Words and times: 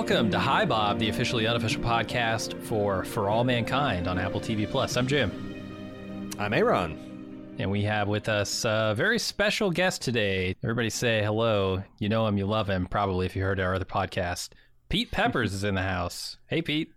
Welcome 0.00 0.30
to 0.30 0.38
Hi 0.38 0.64
Bob, 0.64 0.98
the 0.98 1.10
officially 1.10 1.46
unofficial 1.46 1.82
podcast 1.82 2.58
for 2.62 3.04
For 3.04 3.28
All 3.28 3.44
Mankind 3.44 4.08
on 4.08 4.18
Apple 4.18 4.40
TV 4.40 4.68
Plus. 4.68 4.96
I'm 4.96 5.06
Jim. 5.06 6.32
I'm 6.38 6.54
Aaron. 6.54 7.54
And 7.58 7.70
we 7.70 7.82
have 7.82 8.08
with 8.08 8.26
us 8.30 8.64
a 8.64 8.94
very 8.96 9.18
special 9.18 9.70
guest 9.70 10.00
today. 10.00 10.56
Everybody 10.64 10.88
say 10.88 11.22
hello. 11.22 11.82
You 11.98 12.08
know 12.08 12.26
him, 12.26 12.38
you 12.38 12.46
love 12.46 12.66
him, 12.66 12.86
probably 12.86 13.26
if 13.26 13.36
you 13.36 13.42
heard 13.42 13.60
our 13.60 13.74
other 13.74 13.84
podcast. 13.84 14.48
Pete 14.88 15.10
Peppers 15.10 15.52
is 15.52 15.64
in 15.64 15.74
the 15.74 15.82
house. 15.82 16.38
Hey, 16.46 16.62
Pete. 16.62 16.94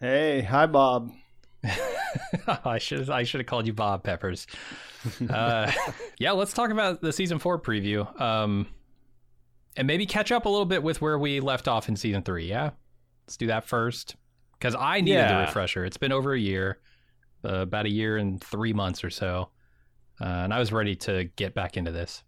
Hey, 0.00 0.42
hi, 0.42 0.66
Bob. 0.66 1.12
I 2.64 2.78
should 2.78 3.08
I 3.08 3.22
should 3.22 3.38
have 3.38 3.46
called 3.46 3.68
you 3.68 3.72
Bob 3.72 4.02
Peppers. 4.02 4.48
Uh, 5.30 5.70
yeah, 6.18 6.32
let's 6.32 6.52
talk 6.52 6.70
about 6.70 7.00
the 7.00 7.12
season 7.12 7.38
four 7.38 7.60
preview. 7.60 8.20
Um, 8.20 8.66
and 9.76 9.86
maybe 9.86 10.06
catch 10.06 10.32
up 10.32 10.46
a 10.46 10.48
little 10.48 10.66
bit 10.66 10.82
with 10.82 11.00
where 11.00 11.18
we 11.18 11.40
left 11.40 11.68
off 11.68 11.88
in 11.88 11.96
season 11.96 12.22
three. 12.22 12.46
Yeah, 12.46 12.70
let's 13.26 13.36
do 13.36 13.46
that 13.48 13.64
first 13.66 14.16
because 14.58 14.74
I 14.78 15.00
needed 15.00 15.16
yeah. 15.16 15.40
the 15.40 15.46
refresher. 15.46 15.84
It's 15.84 15.96
been 15.96 16.12
over 16.12 16.32
a 16.32 16.38
year, 16.38 16.80
uh, 17.44 17.58
about 17.58 17.86
a 17.86 17.90
year 17.90 18.16
and 18.16 18.42
three 18.42 18.72
months 18.72 19.04
or 19.04 19.10
so, 19.10 19.50
uh, 20.20 20.24
and 20.24 20.54
I 20.54 20.58
was 20.58 20.72
ready 20.72 20.96
to 20.96 21.24
get 21.36 21.54
back 21.54 21.76
into 21.76 21.92
this. 21.92 22.22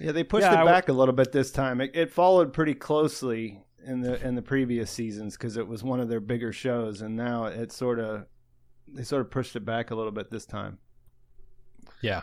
Yeah, 0.00 0.12
they 0.12 0.24
pushed 0.24 0.44
yeah, 0.44 0.62
it 0.62 0.64
back 0.64 0.86
w- 0.86 0.96
a 0.96 0.98
little 0.98 1.14
bit 1.14 1.32
this 1.32 1.50
time. 1.50 1.80
It, 1.80 1.92
it, 1.94 2.10
followed 2.10 2.52
pretty 2.52 2.74
closely 2.74 3.60
in 3.86 4.00
the 4.00 4.24
in 4.26 4.34
the 4.34 4.42
previous 4.42 4.90
seasons 4.90 5.36
because 5.36 5.56
it 5.56 5.66
was 5.66 5.82
one 5.82 6.00
of 6.00 6.08
their 6.08 6.20
bigger 6.20 6.52
shows, 6.52 7.00
and 7.00 7.16
now 7.16 7.44
it 7.44 7.72
sort 7.72 8.00
of 8.00 8.26
they 8.88 9.04
sort 9.04 9.22
of 9.22 9.30
pushed 9.30 9.56
it 9.56 9.64
back 9.64 9.90
a 9.90 9.94
little 9.94 10.12
bit 10.12 10.30
this 10.30 10.46
time. 10.46 10.78
Yeah, 12.00 12.22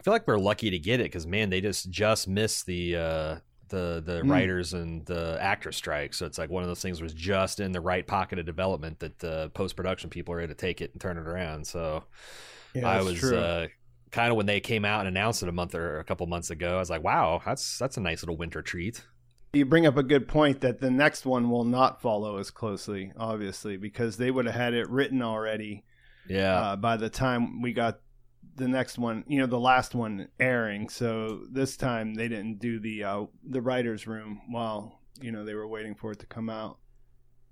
I 0.00 0.02
feel 0.02 0.14
like 0.14 0.26
we're 0.26 0.38
lucky 0.38 0.70
to 0.70 0.78
get 0.78 1.00
it 1.00 1.04
because 1.04 1.26
man, 1.26 1.50
they 1.50 1.60
just 1.60 1.90
just 1.90 2.26
missed 2.26 2.64
the 2.64 2.96
uh, 2.96 3.36
the 3.68 4.02
the 4.04 4.22
mm. 4.22 4.30
writers 4.30 4.72
and 4.72 5.04
the 5.04 5.36
actor 5.40 5.72
strike. 5.72 6.14
So 6.14 6.24
it's 6.24 6.38
like 6.38 6.48
one 6.48 6.62
of 6.62 6.70
those 6.70 6.80
things 6.80 7.02
was 7.02 7.12
just 7.12 7.60
in 7.60 7.72
the 7.72 7.82
right 7.82 8.06
pocket 8.06 8.38
of 8.38 8.46
development 8.46 9.00
that 9.00 9.18
the 9.18 9.50
post 9.50 9.76
production 9.76 10.08
people 10.08 10.32
are 10.32 10.38
going 10.38 10.48
to 10.48 10.54
take 10.54 10.80
it 10.80 10.92
and 10.92 11.00
turn 11.00 11.18
it 11.18 11.26
around. 11.26 11.66
So 11.66 12.04
yeah, 12.74 12.88
I 12.88 13.02
was 13.02 13.22
uh, 13.22 13.66
kind 14.10 14.30
of 14.30 14.38
when 14.38 14.46
they 14.46 14.58
came 14.58 14.86
out 14.86 15.00
and 15.00 15.08
announced 15.08 15.42
it 15.42 15.50
a 15.50 15.52
month 15.52 15.74
or 15.74 15.98
a 15.98 16.04
couple 16.04 16.26
months 16.26 16.48
ago. 16.48 16.76
I 16.76 16.78
was 16.78 16.88
like, 16.88 17.04
wow, 17.04 17.42
that's 17.44 17.78
that's 17.78 17.98
a 17.98 18.00
nice 18.00 18.22
little 18.22 18.38
winter 18.38 18.62
treat. 18.62 19.04
You 19.52 19.66
bring 19.66 19.84
up 19.84 19.98
a 19.98 20.02
good 20.02 20.28
point 20.28 20.62
that 20.62 20.80
the 20.80 20.90
next 20.90 21.26
one 21.26 21.50
will 21.50 21.64
not 21.64 22.00
follow 22.00 22.38
as 22.38 22.50
closely, 22.50 23.12
obviously, 23.18 23.76
because 23.76 24.16
they 24.16 24.30
would 24.30 24.46
have 24.46 24.54
had 24.54 24.72
it 24.72 24.88
written 24.88 25.20
already. 25.20 25.84
Yeah. 26.26 26.58
Uh, 26.58 26.76
by 26.76 26.96
the 26.96 27.10
time 27.10 27.60
we 27.60 27.74
got 27.74 28.00
the 28.60 28.68
next 28.68 28.98
one, 28.98 29.24
you 29.26 29.40
know, 29.40 29.46
the 29.46 29.58
last 29.58 29.94
one 29.94 30.28
airing. 30.38 30.88
So 30.88 31.40
this 31.50 31.76
time 31.76 32.14
they 32.14 32.28
didn't 32.28 32.60
do 32.60 32.78
the 32.78 33.02
uh, 33.02 33.24
the 33.42 33.60
writers' 33.60 34.06
room 34.06 34.42
while 34.48 35.00
you 35.20 35.32
know 35.32 35.44
they 35.44 35.54
were 35.54 35.66
waiting 35.66 35.94
for 35.94 36.12
it 36.12 36.20
to 36.20 36.26
come 36.26 36.48
out. 36.48 36.78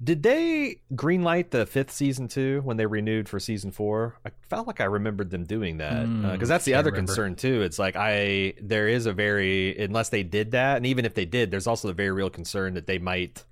Did 0.00 0.22
they 0.22 0.82
greenlight 0.94 1.50
the 1.50 1.66
fifth 1.66 1.90
season 1.90 2.28
too 2.28 2.60
when 2.62 2.76
they 2.76 2.86
renewed 2.86 3.28
for 3.28 3.40
season 3.40 3.72
four? 3.72 4.20
I 4.24 4.30
felt 4.48 4.68
like 4.68 4.80
I 4.80 4.84
remembered 4.84 5.30
them 5.30 5.44
doing 5.44 5.78
that 5.78 6.02
because 6.02 6.38
mm, 6.38 6.42
uh, 6.42 6.46
that's 6.46 6.64
the 6.64 6.74
other 6.74 6.92
remember. 6.92 7.08
concern 7.08 7.34
too. 7.34 7.62
It's 7.62 7.80
like 7.80 7.96
I 7.96 8.54
there 8.62 8.86
is 8.86 9.06
a 9.06 9.12
very 9.12 9.76
unless 9.76 10.10
they 10.10 10.22
did 10.22 10.52
that, 10.52 10.76
and 10.76 10.86
even 10.86 11.04
if 11.04 11.14
they 11.14 11.24
did, 11.24 11.50
there's 11.50 11.66
also 11.66 11.88
a 11.88 11.94
very 11.94 12.12
real 12.12 12.30
concern 12.30 12.74
that 12.74 12.86
they 12.86 12.98
might, 12.98 13.44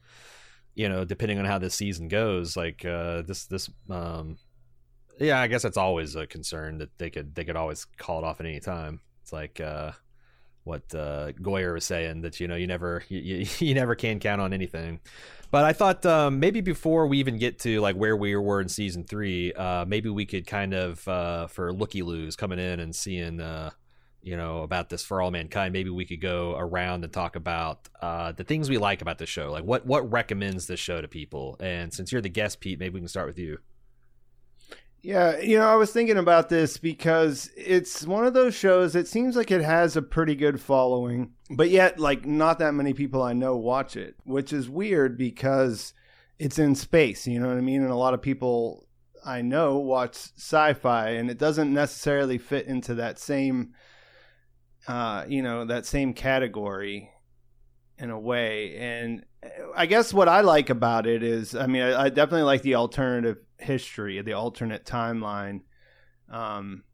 you 0.76 0.88
know, 0.88 1.04
depending 1.04 1.40
on 1.40 1.46
how 1.46 1.58
this 1.58 1.74
season 1.74 2.06
goes, 2.06 2.56
like 2.56 2.84
uh, 2.84 3.22
this 3.22 3.46
this 3.46 3.68
um, 3.90 4.36
yeah, 5.18 5.40
I 5.40 5.46
guess 5.46 5.62
that's 5.62 5.76
always 5.76 6.14
a 6.16 6.26
concern 6.26 6.78
that 6.78 6.96
they 6.98 7.10
could 7.10 7.34
they 7.34 7.44
could 7.44 7.56
always 7.56 7.84
call 7.84 8.18
it 8.18 8.24
off 8.24 8.40
at 8.40 8.46
any 8.46 8.60
time. 8.60 9.00
It's 9.22 9.32
like 9.32 9.60
uh, 9.60 9.92
what 10.64 10.82
uh, 10.94 11.32
Goyer 11.40 11.72
was 11.72 11.84
saying 11.84 12.22
that 12.22 12.40
you 12.40 12.48
know 12.48 12.56
you 12.56 12.66
never 12.66 13.02
you, 13.08 13.46
you, 13.58 13.74
never 13.74 13.94
can 13.94 14.18
count 14.18 14.40
on 14.40 14.52
anything. 14.52 15.00
But 15.50 15.64
I 15.64 15.72
thought 15.72 16.04
um, 16.04 16.40
maybe 16.40 16.60
before 16.60 17.06
we 17.06 17.18
even 17.18 17.38
get 17.38 17.60
to 17.60 17.80
like 17.80 17.96
where 17.96 18.16
we 18.16 18.36
were 18.36 18.60
in 18.60 18.68
season 18.68 19.04
three, 19.04 19.52
uh, 19.52 19.84
maybe 19.86 20.10
we 20.10 20.26
could 20.26 20.46
kind 20.46 20.74
of 20.74 21.06
uh, 21.08 21.46
for 21.46 21.72
looky 21.72 22.02
loos 22.02 22.36
coming 22.36 22.58
in 22.58 22.80
and 22.80 22.94
seeing 22.94 23.40
uh, 23.40 23.70
you 24.22 24.36
know 24.36 24.62
about 24.62 24.90
this 24.90 25.04
for 25.04 25.22
all 25.22 25.30
mankind. 25.30 25.72
Maybe 25.72 25.88
we 25.88 26.04
could 26.04 26.20
go 26.20 26.56
around 26.58 27.04
and 27.04 27.12
talk 27.12 27.36
about 27.36 27.88
uh, 28.02 28.32
the 28.32 28.44
things 28.44 28.68
we 28.68 28.76
like 28.76 29.00
about 29.00 29.18
the 29.18 29.26
show, 29.26 29.52
like 29.52 29.64
what 29.64 29.86
what 29.86 30.10
recommends 30.12 30.66
this 30.66 30.80
show 30.80 31.00
to 31.00 31.08
people. 31.08 31.56
And 31.60 31.94
since 31.94 32.12
you're 32.12 32.20
the 32.20 32.28
guest, 32.28 32.60
Pete, 32.60 32.78
maybe 32.78 32.94
we 32.94 33.00
can 33.00 33.08
start 33.08 33.28
with 33.28 33.38
you. 33.38 33.58
Yeah, 35.06 35.38
you 35.38 35.56
know, 35.56 35.68
I 35.68 35.76
was 35.76 35.92
thinking 35.92 36.16
about 36.16 36.48
this 36.48 36.78
because 36.78 37.48
it's 37.56 38.04
one 38.04 38.26
of 38.26 38.34
those 38.34 38.56
shows. 38.56 38.96
It 38.96 39.06
seems 39.06 39.36
like 39.36 39.52
it 39.52 39.62
has 39.62 39.96
a 39.96 40.02
pretty 40.02 40.34
good 40.34 40.60
following, 40.60 41.30
but 41.48 41.70
yet, 41.70 42.00
like, 42.00 42.26
not 42.26 42.58
that 42.58 42.74
many 42.74 42.92
people 42.92 43.22
I 43.22 43.32
know 43.32 43.56
watch 43.56 43.96
it, 43.96 44.16
which 44.24 44.52
is 44.52 44.68
weird 44.68 45.16
because 45.16 45.94
it's 46.40 46.58
in 46.58 46.74
space. 46.74 47.24
You 47.24 47.38
know 47.38 47.46
what 47.46 47.56
I 47.56 47.60
mean? 47.60 47.82
And 47.82 47.92
a 47.92 47.96
lot 47.96 48.14
of 48.14 48.20
people 48.20 48.88
I 49.24 49.42
know 49.42 49.78
watch 49.78 50.16
sci-fi, 50.36 51.10
and 51.10 51.30
it 51.30 51.38
doesn't 51.38 51.72
necessarily 51.72 52.36
fit 52.36 52.66
into 52.66 52.96
that 52.96 53.20
same, 53.20 53.74
uh, 54.88 55.24
you 55.28 55.40
know, 55.40 55.66
that 55.66 55.86
same 55.86 56.14
category 56.14 57.12
in 57.96 58.10
a 58.10 58.18
way. 58.18 58.76
And 58.76 59.24
I 59.76 59.86
guess 59.86 60.12
what 60.12 60.28
I 60.28 60.40
like 60.40 60.68
about 60.68 61.06
it 61.06 61.22
is, 61.22 61.54
I 61.54 61.68
mean, 61.68 61.82
I, 61.82 62.06
I 62.06 62.08
definitely 62.08 62.42
like 62.42 62.62
the 62.62 62.74
alternative 62.74 63.36
history, 63.58 64.20
the 64.22 64.34
alternate 64.34 64.84
timeline. 64.84 65.62
Um, 66.30 66.84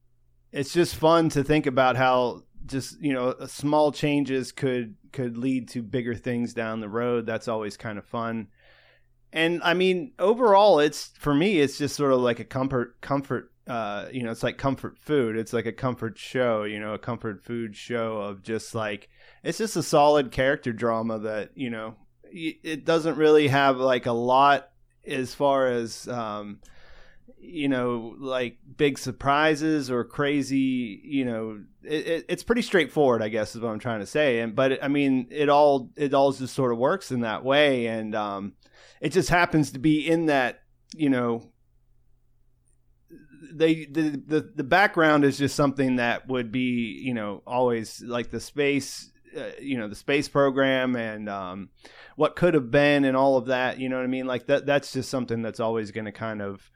it's 0.52 0.72
just 0.72 0.96
fun 0.96 1.30
to 1.30 1.42
think 1.42 1.66
about 1.66 1.96
how 1.96 2.42
just 2.66 3.00
you 3.00 3.12
know 3.12 3.34
small 3.46 3.92
changes 3.92 4.52
could 4.52 4.94
could 5.12 5.36
lead 5.36 5.68
to 5.68 5.82
bigger 5.82 6.14
things 6.14 6.54
down 6.54 6.80
the 6.80 6.88
road. 6.88 7.26
That's 7.26 7.48
always 7.48 7.76
kind 7.76 7.98
of 7.98 8.04
fun. 8.04 8.48
And 9.32 9.62
I 9.62 9.74
mean, 9.74 10.12
overall, 10.18 10.78
it's 10.78 11.10
for 11.18 11.34
me, 11.34 11.58
it's 11.58 11.78
just 11.78 11.96
sort 11.96 12.12
of 12.12 12.20
like 12.20 12.40
a 12.40 12.44
comfort 12.44 13.00
comfort. 13.00 13.50
Uh, 13.66 14.08
you 14.12 14.22
know, 14.22 14.30
it's 14.30 14.42
like 14.42 14.58
comfort 14.58 14.98
food. 14.98 15.36
It's 15.36 15.52
like 15.52 15.66
a 15.66 15.72
comfort 15.72 16.18
show. 16.18 16.64
You 16.64 16.80
know, 16.80 16.94
a 16.94 16.98
comfort 16.98 17.42
food 17.42 17.74
show 17.74 18.18
of 18.18 18.42
just 18.42 18.74
like 18.74 19.08
it's 19.42 19.58
just 19.58 19.76
a 19.76 19.82
solid 19.82 20.30
character 20.30 20.72
drama 20.72 21.18
that 21.20 21.50
you 21.54 21.70
know 21.70 21.96
it 22.34 22.84
doesn't 22.84 23.16
really 23.16 23.48
have 23.48 23.76
like 23.76 24.06
a 24.06 24.12
lot 24.12 24.71
as 25.06 25.34
far 25.34 25.66
as 25.66 26.06
um, 26.08 26.60
you 27.38 27.68
know 27.68 28.14
like 28.18 28.58
big 28.76 28.98
surprises 28.98 29.90
or 29.90 30.04
crazy 30.04 31.00
you 31.04 31.24
know 31.24 31.60
it, 31.82 32.06
it, 32.06 32.24
it's 32.28 32.42
pretty 32.44 32.62
straightforward 32.62 33.20
i 33.20 33.28
guess 33.28 33.54
is 33.56 33.60
what 33.60 33.70
i'm 33.70 33.78
trying 33.78 34.00
to 34.00 34.06
say. 34.06 34.40
And 34.40 34.54
but 34.54 34.82
i 34.82 34.88
mean 34.88 35.26
it 35.30 35.48
all 35.48 35.90
it 35.96 36.14
all 36.14 36.32
just 36.32 36.54
sort 36.54 36.72
of 36.72 36.78
works 36.78 37.10
in 37.10 37.20
that 37.20 37.44
way. 37.44 37.86
And 37.86 38.14
um, 38.14 38.54
it 39.00 39.10
just 39.10 39.28
happens 39.28 39.72
to 39.72 39.78
be 39.78 40.08
in 40.08 40.26
that 40.26 40.62
you 40.94 41.10
know 41.10 41.50
they 43.52 43.84
the, 43.86 44.22
the 44.26 44.52
the 44.54 44.64
background 44.64 45.24
is 45.24 45.36
just 45.36 45.54
something 45.56 45.96
that 45.96 46.28
would 46.28 46.52
be 46.52 47.00
you 47.02 47.12
know 47.12 47.42
always 47.46 48.00
like 48.02 48.30
the 48.30 48.40
space 48.40 49.10
uh, 49.36 49.50
you 49.60 49.76
know 49.76 49.88
the 49.88 49.94
space 49.94 50.28
program 50.28 50.96
and 50.96 51.28
um, 51.28 51.68
what 52.16 52.36
could 52.36 52.54
have 52.54 52.70
been 52.70 53.04
and 53.04 53.16
all 53.16 53.36
of 53.36 53.46
that 53.46 53.78
you 53.78 53.88
know 53.88 53.96
what 53.96 54.04
i 54.04 54.08
mean? 54.08 54.26
Like 54.26 54.46
that 54.46 54.66
that's 54.66 54.92
just 54.92 55.10
something 55.10 55.42
that's 55.42 55.60
always 55.60 55.90
going 55.90 56.04
to 56.06 56.12
kind 56.12 56.42
of 56.42 56.70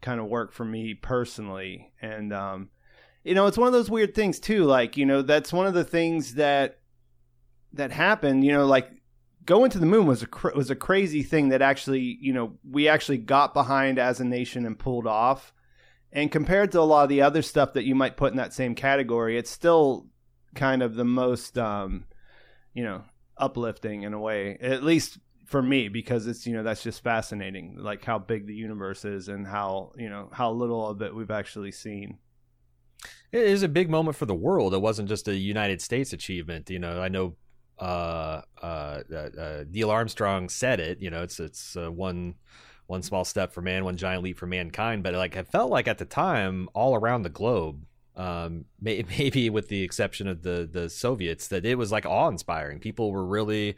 kind 0.00 0.20
of 0.20 0.26
work 0.26 0.52
for 0.52 0.64
me 0.64 0.94
personally. 0.94 1.92
And 2.00 2.32
um, 2.32 2.70
you 3.26 3.34
know 3.34 3.46
it's 3.46 3.58
one 3.58 3.66
of 3.66 3.72
those 3.72 3.90
weird 3.90 4.14
things 4.14 4.38
too 4.38 4.64
like 4.64 4.96
you 4.96 5.04
know 5.04 5.20
that's 5.20 5.52
one 5.52 5.66
of 5.66 5.74
the 5.74 5.84
things 5.84 6.34
that 6.34 6.78
that 7.72 7.90
happened 7.90 8.44
you 8.44 8.52
know 8.52 8.64
like 8.64 8.88
going 9.44 9.70
to 9.70 9.78
the 9.78 9.86
moon 9.86 10.06
was 10.06 10.22
a 10.22 10.26
cr- 10.26 10.54
was 10.54 10.70
a 10.70 10.76
crazy 10.76 11.22
thing 11.22 11.48
that 11.48 11.60
actually 11.60 12.18
you 12.20 12.32
know 12.32 12.52
we 12.68 12.88
actually 12.88 13.18
got 13.18 13.52
behind 13.52 13.98
as 13.98 14.20
a 14.20 14.24
nation 14.24 14.66
and 14.66 14.78
pulled 14.78 15.06
off. 15.06 15.52
And 16.12 16.32
compared 16.32 16.72
to 16.72 16.80
a 16.80 16.82
lot 16.82 17.02
of 17.02 17.08
the 17.10 17.22
other 17.22 17.42
stuff 17.42 17.74
that 17.74 17.84
you 17.84 17.94
might 17.94 18.16
put 18.16 18.30
in 18.30 18.38
that 18.38 18.54
same 18.54 18.74
category 18.74 19.36
it's 19.36 19.50
still 19.50 20.06
kind 20.54 20.82
of 20.82 20.94
the 20.94 21.04
most 21.04 21.58
um, 21.58 22.04
you 22.74 22.84
know 22.84 23.02
uplifting 23.38 24.02
in 24.02 24.14
a 24.14 24.18
way 24.18 24.56
at 24.60 24.82
least 24.82 25.18
for 25.46 25.62
me 25.62 25.88
because 25.88 26.26
it's 26.26 26.46
you 26.46 26.52
know 26.52 26.62
that's 26.62 26.82
just 26.82 27.02
fascinating 27.02 27.76
like 27.78 28.04
how 28.04 28.18
big 28.18 28.46
the 28.46 28.54
universe 28.54 29.04
is 29.04 29.28
and 29.28 29.46
how 29.46 29.92
you 29.96 30.10
know 30.10 30.28
how 30.32 30.50
little 30.50 30.88
of 30.88 31.00
it 31.02 31.14
we've 31.14 31.30
actually 31.30 31.72
seen. 31.72 32.18
It 33.32 33.42
is 33.42 33.62
a 33.62 33.68
big 33.68 33.90
moment 33.90 34.16
for 34.16 34.26
the 34.26 34.34
world. 34.34 34.74
It 34.74 34.78
wasn't 34.78 35.08
just 35.08 35.28
a 35.28 35.34
united 35.34 35.80
states 35.80 36.12
achievement 36.12 36.68
you 36.68 36.78
know. 36.78 37.00
I 37.00 37.08
know 37.08 37.36
uh, 37.78 38.40
uh, 38.62 39.02
uh, 39.12 39.14
uh 39.14 39.64
neil 39.70 39.90
armstrong 39.90 40.48
said 40.48 40.80
it 40.80 41.00
you 41.00 41.10
know 41.10 41.22
it's 41.22 41.38
it's 41.38 41.76
uh, 41.76 41.90
one 41.90 42.34
one 42.86 43.02
small 43.02 43.24
step 43.24 43.52
for 43.52 43.60
man 43.60 43.84
one 43.84 43.96
giant 43.96 44.24
leap 44.24 44.38
for 44.38 44.46
mankind. 44.46 45.04
But 45.04 45.14
like 45.14 45.36
i 45.36 45.44
felt 45.44 45.70
like 45.70 45.86
at 45.86 45.98
the 45.98 46.04
time 46.04 46.68
all 46.74 46.96
around 46.96 47.22
the 47.22 47.30
globe 47.30 47.84
um, 48.16 48.64
maybe 48.80 49.50
with 49.50 49.68
the 49.68 49.82
exception 49.82 50.28
of 50.28 50.42
the 50.42 50.68
the 50.70 50.88
Soviets, 50.90 51.48
that 51.48 51.64
it 51.64 51.76
was 51.76 51.92
like 51.92 52.06
awe 52.06 52.28
inspiring. 52.28 52.80
People 52.80 53.12
were 53.12 53.24
really, 53.24 53.76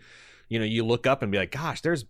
you 0.48 0.58
know, 0.58 0.64
you 0.64 0.84
look 0.84 1.06
up 1.06 1.22
and 1.22 1.30
be 1.32 1.38
like, 1.38 1.52
gosh, 1.52 1.80
there's 1.80 2.04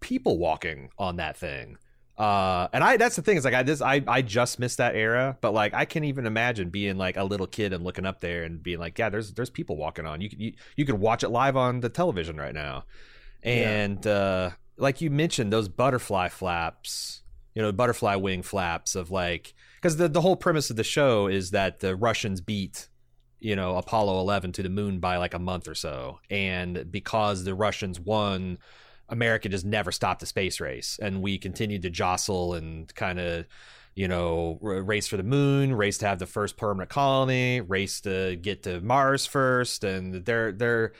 people 0.00 0.38
walking 0.38 0.90
on 0.98 1.16
that 1.16 1.36
thing. 1.36 1.78
Uh, 2.16 2.68
and 2.72 2.84
I 2.84 2.96
that's 2.96 3.16
the 3.16 3.22
thing 3.22 3.36
is 3.36 3.44
like 3.44 3.54
I 3.54 3.64
this 3.64 3.82
I 3.82 4.00
I 4.06 4.22
just 4.22 4.60
missed 4.60 4.78
that 4.78 4.94
era, 4.94 5.36
but 5.40 5.52
like 5.52 5.74
I 5.74 5.84
can't 5.84 6.04
even 6.04 6.26
imagine 6.26 6.70
being 6.70 6.96
like 6.96 7.16
a 7.16 7.24
little 7.24 7.48
kid 7.48 7.72
and 7.72 7.82
looking 7.82 8.06
up 8.06 8.20
there 8.20 8.44
and 8.44 8.62
being 8.62 8.78
like, 8.78 8.98
yeah, 8.98 9.08
there's 9.08 9.32
there's 9.32 9.50
people 9.50 9.76
walking 9.76 10.06
on. 10.06 10.20
You 10.20 10.30
you 10.36 10.52
you 10.76 10.84
could 10.84 11.00
watch 11.00 11.24
it 11.24 11.30
live 11.30 11.56
on 11.56 11.80
the 11.80 11.88
television 11.88 12.36
right 12.36 12.54
now. 12.54 12.84
and 13.42 14.04
yeah. 14.04 14.12
uh, 14.12 14.50
like 14.76 15.00
you 15.00 15.10
mentioned, 15.10 15.52
those 15.52 15.68
butterfly 15.68 16.28
flaps, 16.28 17.22
you 17.52 17.62
know, 17.62 17.72
butterfly 17.72 18.14
wing 18.14 18.42
flaps 18.42 18.94
of 18.94 19.10
like 19.10 19.52
because 19.84 19.98
the 19.98 20.08
the 20.08 20.22
whole 20.22 20.34
premise 20.34 20.70
of 20.70 20.76
the 20.76 20.84
show 20.84 21.26
is 21.26 21.50
that 21.50 21.80
the 21.80 21.94
Russians 21.94 22.40
beat 22.40 22.88
you 23.38 23.54
know 23.54 23.76
Apollo 23.76 24.18
11 24.20 24.52
to 24.52 24.62
the 24.62 24.70
moon 24.70 24.98
by 24.98 25.18
like 25.18 25.34
a 25.34 25.38
month 25.38 25.68
or 25.68 25.74
so. 25.74 26.20
And 26.30 26.90
because 26.90 27.44
the 27.44 27.54
Russians 27.54 28.00
won 28.00 28.56
America 29.10 29.50
just 29.50 29.66
never 29.66 29.92
stopped 29.92 30.20
the 30.20 30.26
space 30.26 30.58
race. 30.58 30.98
And 31.02 31.20
we 31.20 31.36
continued 31.36 31.82
to 31.82 31.90
jostle 31.90 32.54
and 32.54 32.92
kind 32.94 33.20
of 33.20 33.44
you 33.94 34.08
know 34.08 34.58
race 34.62 35.06
for 35.06 35.18
the 35.18 35.22
moon 35.22 35.74
race 35.74 35.98
to 35.98 36.06
have 36.06 36.18
the 36.18 36.24
first 36.24 36.56
permanent 36.56 36.88
colony 36.88 37.60
race 37.60 38.00
to 38.00 38.36
get 38.36 38.62
to 38.62 38.80
Mars 38.80 39.26
first. 39.26 39.84
And 39.84 40.24
they're 40.24 40.50
they're 40.50 40.92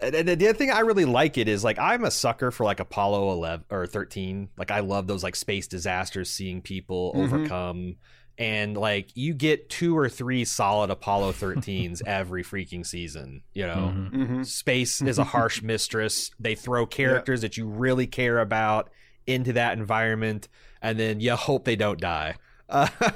and 0.00 0.28
the 0.28 0.48
other 0.48 0.58
thing 0.58 0.70
I 0.70 0.80
really 0.80 1.04
like 1.04 1.38
it 1.38 1.48
is 1.48 1.64
like 1.64 1.78
I'm 1.78 2.04
a 2.04 2.10
sucker 2.10 2.50
for 2.50 2.64
like 2.64 2.80
Apollo 2.80 3.32
11 3.32 3.66
or 3.70 3.86
13 3.86 4.48
like 4.56 4.70
I 4.70 4.80
love 4.80 5.06
those 5.06 5.22
like 5.22 5.36
space 5.36 5.66
disasters 5.66 6.30
seeing 6.30 6.62
people 6.62 7.12
mm-hmm. 7.14 7.34
overcome 7.34 7.96
and 8.38 8.76
like 8.76 9.10
you 9.16 9.34
get 9.34 9.68
two 9.68 9.98
or 9.98 10.08
three 10.08 10.44
solid 10.44 10.90
Apollo 10.90 11.32
13s 11.32 12.02
every 12.06 12.44
freaking 12.44 12.86
season. 12.86 13.42
You 13.52 13.66
know, 13.66 13.92
mm-hmm. 13.94 14.22
Mm-hmm. 14.22 14.42
space 14.44 15.02
is 15.02 15.18
a 15.18 15.24
harsh 15.24 15.60
mistress. 15.62 16.30
They 16.38 16.54
throw 16.54 16.86
characters 16.86 17.40
yeah. 17.40 17.48
that 17.48 17.56
you 17.56 17.66
really 17.66 18.06
care 18.06 18.38
about 18.38 18.90
into 19.26 19.54
that 19.54 19.76
environment, 19.76 20.48
and 20.80 20.98
then 20.98 21.20
you 21.20 21.34
hope 21.34 21.64
they 21.64 21.76
don't 21.76 22.00
die. 22.00 22.36
Uh, 22.68 22.88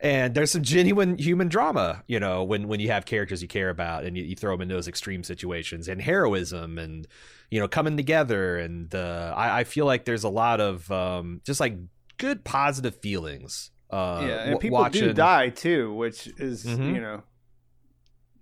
and 0.00 0.34
there's 0.34 0.50
some 0.50 0.62
genuine 0.62 1.16
human 1.18 1.48
drama, 1.48 2.02
you 2.06 2.20
know, 2.20 2.44
when 2.44 2.68
when 2.68 2.80
you 2.80 2.88
have 2.88 3.04
characters 3.06 3.42
you 3.42 3.48
care 3.48 3.70
about 3.70 4.04
and 4.04 4.16
you, 4.16 4.24
you 4.24 4.36
throw 4.36 4.54
them 4.54 4.62
in 4.62 4.68
those 4.68 4.88
extreme 4.88 5.22
situations, 5.22 5.88
and 5.88 6.00
heroism, 6.00 6.78
and 6.78 7.06
you 7.50 7.58
know, 7.58 7.68
coming 7.68 7.96
together. 7.96 8.58
And 8.58 8.94
uh, 8.94 9.32
I, 9.36 9.60
I 9.60 9.64
feel 9.64 9.86
like 9.86 10.04
there's 10.04 10.24
a 10.24 10.28
lot 10.28 10.60
of 10.60 10.90
um, 10.92 11.40
just 11.44 11.60
like 11.60 11.76
good 12.18 12.44
positive 12.44 12.96
feelings 12.96 13.70
uh, 13.90 14.24
yeah, 14.26 14.42
and 14.44 14.60
people 14.60 14.78
watching... 14.78 15.04
do 15.04 15.12
die 15.12 15.48
too, 15.48 15.92
which 15.94 16.26
is 16.38 16.64
mm-hmm. 16.64 16.94
you 16.94 17.00
know 17.00 17.22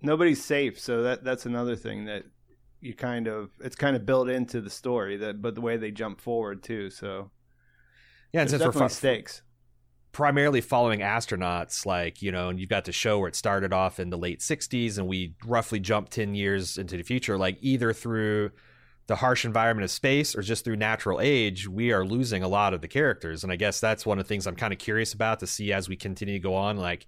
nobody's 0.01 0.43
safe. 0.43 0.79
So 0.79 1.03
that 1.03 1.23
that's 1.23 1.45
another 1.45 1.75
thing 1.75 2.05
that 2.05 2.23
you 2.81 2.93
kind 2.93 3.27
of 3.27 3.51
it's 3.61 3.75
kind 3.75 3.95
of 3.95 4.05
built 4.05 4.29
into 4.29 4.59
the 4.59 4.69
story 4.69 5.17
that, 5.17 5.41
but 5.41 5.55
the 5.55 5.61
way 5.61 5.77
they 5.77 5.91
jump 5.91 6.19
forward 6.19 6.63
too. 6.63 6.89
So 6.89 7.31
yeah, 8.33 8.41
and 8.41 8.49
since 8.49 8.61
definitely 8.61 8.81
we're 8.81 8.89
stakes 8.89 9.41
primarily 10.17 10.61
following 10.61 11.01
astronauts 11.01 11.85
like 11.85 12.23
you 12.23 12.31
know 12.31 12.49
and 12.49 12.59
you've 12.59 12.71
got 12.71 12.85
the 12.85 12.91
show 12.91 13.19
where 13.19 13.27
it 13.27 13.35
started 13.35 13.71
off 13.71 13.99
in 13.99 14.09
the 14.09 14.17
late 14.17 14.39
60s 14.39 14.97
and 14.97 15.05
we 15.05 15.35
roughly 15.45 15.79
jumped 15.79 16.11
10 16.11 16.33
years 16.33 16.79
into 16.79 16.97
the 16.97 17.03
future 17.03 17.37
like 17.37 17.55
either 17.61 17.93
through 17.93 18.49
the 19.05 19.15
harsh 19.15 19.45
environment 19.45 19.83
of 19.83 19.91
space 19.91 20.35
or 20.35 20.41
just 20.41 20.65
through 20.65 20.75
natural 20.75 21.21
age, 21.21 21.67
we 21.67 21.93
are 21.93 22.03
losing 22.03 22.41
a 22.41 22.47
lot 22.47 22.73
of 22.73 22.81
the 22.81 22.87
characters. 22.89 23.43
And 23.43 23.53
I 23.53 23.55
guess 23.55 23.79
that's 23.79 24.05
one 24.05 24.19
of 24.19 24.25
the 24.25 24.27
things 24.27 24.45
I'm 24.45 24.57
kind 24.57 24.73
of 24.73 24.79
curious 24.79 25.13
about 25.13 25.39
to 25.39 25.47
see 25.47 25.71
as 25.71 25.87
we 25.87 25.95
continue 25.95 26.33
to 26.33 26.39
go 26.39 26.55
on. 26.55 26.75
Like, 26.75 27.07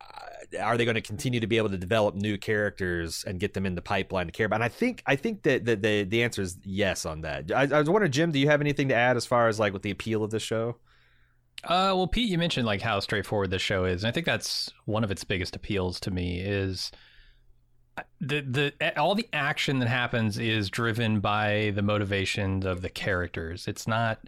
uh, 0.00 0.58
are 0.60 0.76
they 0.76 0.84
going 0.84 0.96
to 0.96 1.00
continue 1.00 1.38
to 1.38 1.46
be 1.46 1.56
able 1.56 1.68
to 1.68 1.78
develop 1.78 2.16
new 2.16 2.36
characters 2.36 3.22
and 3.24 3.38
get 3.38 3.54
them 3.54 3.64
in 3.64 3.76
the 3.76 3.82
pipeline 3.82 4.26
to 4.26 4.32
care 4.32 4.46
about? 4.46 4.56
And 4.56 4.64
I 4.64 4.70
think 4.70 5.04
I 5.06 5.14
think 5.14 5.44
that 5.44 5.64
the 5.64 5.76
the, 5.76 6.02
the 6.02 6.24
answer 6.24 6.42
is 6.42 6.58
yes 6.64 7.06
on 7.06 7.20
that. 7.20 7.52
I, 7.52 7.76
I 7.76 7.78
was 7.78 7.88
wondering, 7.88 8.10
Jim, 8.10 8.32
do 8.32 8.40
you 8.40 8.48
have 8.48 8.60
anything 8.60 8.88
to 8.88 8.96
add 8.96 9.16
as 9.16 9.24
far 9.24 9.46
as 9.46 9.60
like 9.60 9.72
with 9.72 9.82
the 9.82 9.92
appeal 9.92 10.24
of 10.24 10.32
the 10.32 10.40
show? 10.40 10.78
Uh, 11.64 11.92
well, 11.94 12.06
Pete, 12.06 12.28
you 12.28 12.38
mentioned 12.38 12.66
like 12.66 12.80
how 12.80 13.00
straightforward 13.00 13.50
this 13.50 13.62
show 13.62 13.84
is, 13.84 14.02
and 14.02 14.08
I 14.08 14.12
think 14.12 14.26
that's 14.26 14.72
one 14.86 15.04
of 15.04 15.10
its 15.10 15.24
biggest 15.24 15.56
appeals 15.56 16.00
to 16.00 16.10
me 16.10 16.40
is 16.40 16.90
the 18.20 18.40
the 18.40 18.98
all 18.98 19.14
the 19.14 19.28
action 19.32 19.78
that 19.80 19.88
happens 19.88 20.38
is 20.38 20.70
driven 20.70 21.20
by 21.20 21.72
the 21.74 21.82
motivations 21.82 22.64
of 22.64 22.82
the 22.82 22.88
characters. 22.88 23.68
It's 23.68 23.86
not 23.86 24.20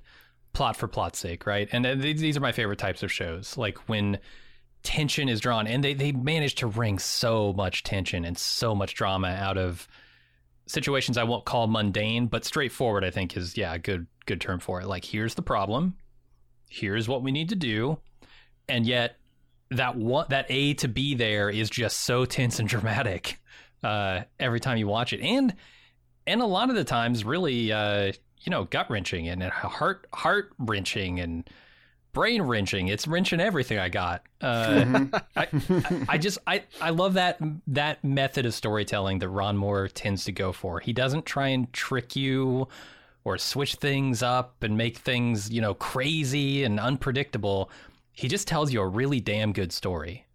plot 0.52 0.76
for 0.76 0.88
plot's 0.88 1.18
sake, 1.18 1.46
right? 1.46 1.68
And 1.72 2.02
these 2.02 2.36
are 2.36 2.40
my 2.40 2.52
favorite 2.52 2.78
types 2.78 3.02
of 3.02 3.10
shows, 3.10 3.56
like 3.56 3.88
when 3.88 4.18
tension 4.82 5.28
is 5.28 5.40
drawn, 5.40 5.66
and 5.66 5.82
they 5.82 5.94
they 5.94 6.12
manage 6.12 6.56
to 6.56 6.66
wring 6.66 6.98
so 6.98 7.52
much 7.54 7.82
tension 7.82 8.24
and 8.24 8.36
so 8.36 8.74
much 8.74 8.94
drama 8.94 9.28
out 9.28 9.56
of 9.56 9.88
situations 10.66 11.16
I 11.16 11.24
won't 11.24 11.44
call 11.44 11.66
mundane, 11.66 12.26
but 12.26 12.44
straightforward. 12.44 13.04
I 13.04 13.10
think 13.10 13.36
is 13.36 13.56
yeah 13.56 13.74
a 13.74 13.78
good 13.78 14.06
good 14.26 14.40
term 14.40 14.60
for 14.60 14.80
it. 14.80 14.86
Like 14.86 15.04
here's 15.04 15.34
the 15.34 15.42
problem, 15.42 15.96
here's 16.72 17.08
what 17.08 17.22
we 17.22 17.30
need 17.30 17.50
to 17.50 17.56
do, 17.56 17.98
and 18.68 18.86
yet 18.86 19.16
that 19.70 19.96
one 19.96 20.26
that 20.30 20.46
A 20.48 20.74
to 20.74 20.88
B 20.88 21.14
there 21.14 21.50
is 21.50 21.70
just 21.70 22.00
so 22.00 22.24
tense 22.24 22.58
and 22.58 22.68
dramatic 22.68 23.38
uh, 23.82 24.22
every 24.40 24.60
time 24.60 24.78
you 24.78 24.86
watch 24.86 25.12
it, 25.12 25.20
and 25.20 25.54
and 26.26 26.40
a 26.40 26.46
lot 26.46 26.70
of 26.70 26.76
the 26.76 26.84
times 26.84 27.24
really 27.24 27.72
uh, 27.72 28.12
you 28.40 28.50
know 28.50 28.64
gut 28.64 28.90
wrenching 28.90 29.28
and 29.28 29.42
heart 29.42 30.06
heart 30.12 30.52
wrenching 30.58 31.20
and 31.20 31.48
brain 32.12 32.42
wrenching. 32.42 32.88
It's 32.88 33.06
wrenching 33.06 33.40
everything 33.40 33.78
I 33.78 33.88
got. 33.88 34.22
Uh, 34.40 34.66
mm-hmm. 34.66 35.14
I, 35.36 36.06
I, 36.08 36.18
just 36.18 36.38
I 36.46 36.64
I 36.80 36.90
love 36.90 37.14
that 37.14 37.38
that 37.68 38.04
method 38.04 38.46
of 38.46 38.54
storytelling 38.54 39.18
that 39.20 39.28
Ron 39.28 39.56
Moore 39.56 39.88
tends 39.88 40.24
to 40.24 40.32
go 40.32 40.52
for. 40.52 40.80
He 40.80 40.92
doesn't 40.92 41.26
try 41.26 41.48
and 41.48 41.72
trick 41.72 42.16
you 42.16 42.68
or 43.24 43.38
switch 43.38 43.76
things 43.76 44.22
up 44.22 44.62
and 44.62 44.76
make 44.76 44.98
things 44.98 45.50
you 45.50 45.60
know 45.60 45.74
crazy 45.74 46.64
and 46.64 46.78
unpredictable. 46.78 47.70
He 48.12 48.28
just 48.28 48.46
tells 48.46 48.72
you 48.72 48.80
a 48.80 48.86
really 48.86 49.20
damn 49.20 49.52
good 49.52 49.72
story. 49.72 50.26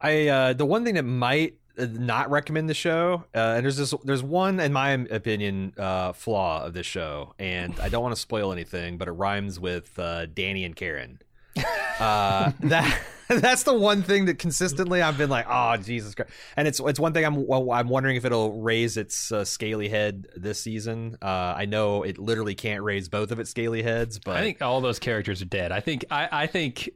I 0.00 0.28
uh, 0.28 0.52
the 0.52 0.66
one 0.66 0.84
thing 0.84 0.94
that 0.94 1.04
might 1.04 1.58
uh, 1.78 1.86
not 1.90 2.30
recommend 2.30 2.68
the 2.68 2.74
show, 2.74 3.24
uh, 3.34 3.54
and 3.56 3.64
there's 3.64 3.76
this 3.76 3.94
there's 4.04 4.22
one 4.22 4.60
in 4.60 4.72
my 4.72 4.90
opinion 4.90 5.72
uh, 5.76 6.12
flaw 6.12 6.64
of 6.64 6.74
this 6.74 6.86
show, 6.86 7.34
and 7.38 7.78
I 7.80 7.88
don't 7.88 8.02
want 8.02 8.14
to 8.14 8.20
spoil 8.20 8.52
anything, 8.52 8.98
but 8.98 9.08
it 9.08 9.12
rhymes 9.12 9.58
with 9.58 9.98
uh, 9.98 10.26
Danny 10.26 10.64
and 10.64 10.74
Karen. 10.74 11.20
Uh, 11.98 12.52
that 12.60 13.00
that's 13.40 13.64
the 13.64 13.74
one 13.74 14.02
thing 14.02 14.26
that 14.26 14.38
consistently 14.38 15.02
I've 15.02 15.18
been 15.18 15.30
like, 15.30 15.46
oh 15.48 15.76
Jesus 15.76 16.14
Christ, 16.14 16.30
and 16.56 16.68
it's 16.68 16.80
it's 16.80 17.00
one 17.00 17.12
thing 17.12 17.24
I'm 17.24 17.46
well, 17.46 17.70
I'm 17.72 17.88
wondering 17.88 18.16
if 18.16 18.24
it'll 18.24 18.60
raise 18.60 18.96
its 18.96 19.32
uh, 19.32 19.44
scaly 19.44 19.88
head 19.88 20.26
this 20.36 20.60
season. 20.60 21.16
Uh, 21.20 21.54
I 21.56 21.64
know 21.64 22.02
it 22.02 22.18
literally 22.18 22.54
can't 22.54 22.82
raise 22.82 23.08
both 23.08 23.30
of 23.30 23.40
its 23.40 23.50
scaly 23.50 23.82
heads, 23.82 24.18
but 24.18 24.36
I 24.36 24.42
think 24.42 24.62
all 24.62 24.80
those 24.80 24.98
characters 24.98 25.42
are 25.42 25.46
dead. 25.46 25.72
I 25.72 25.80
think 25.80 26.04
I, 26.10 26.28
I 26.30 26.46
think 26.46 26.90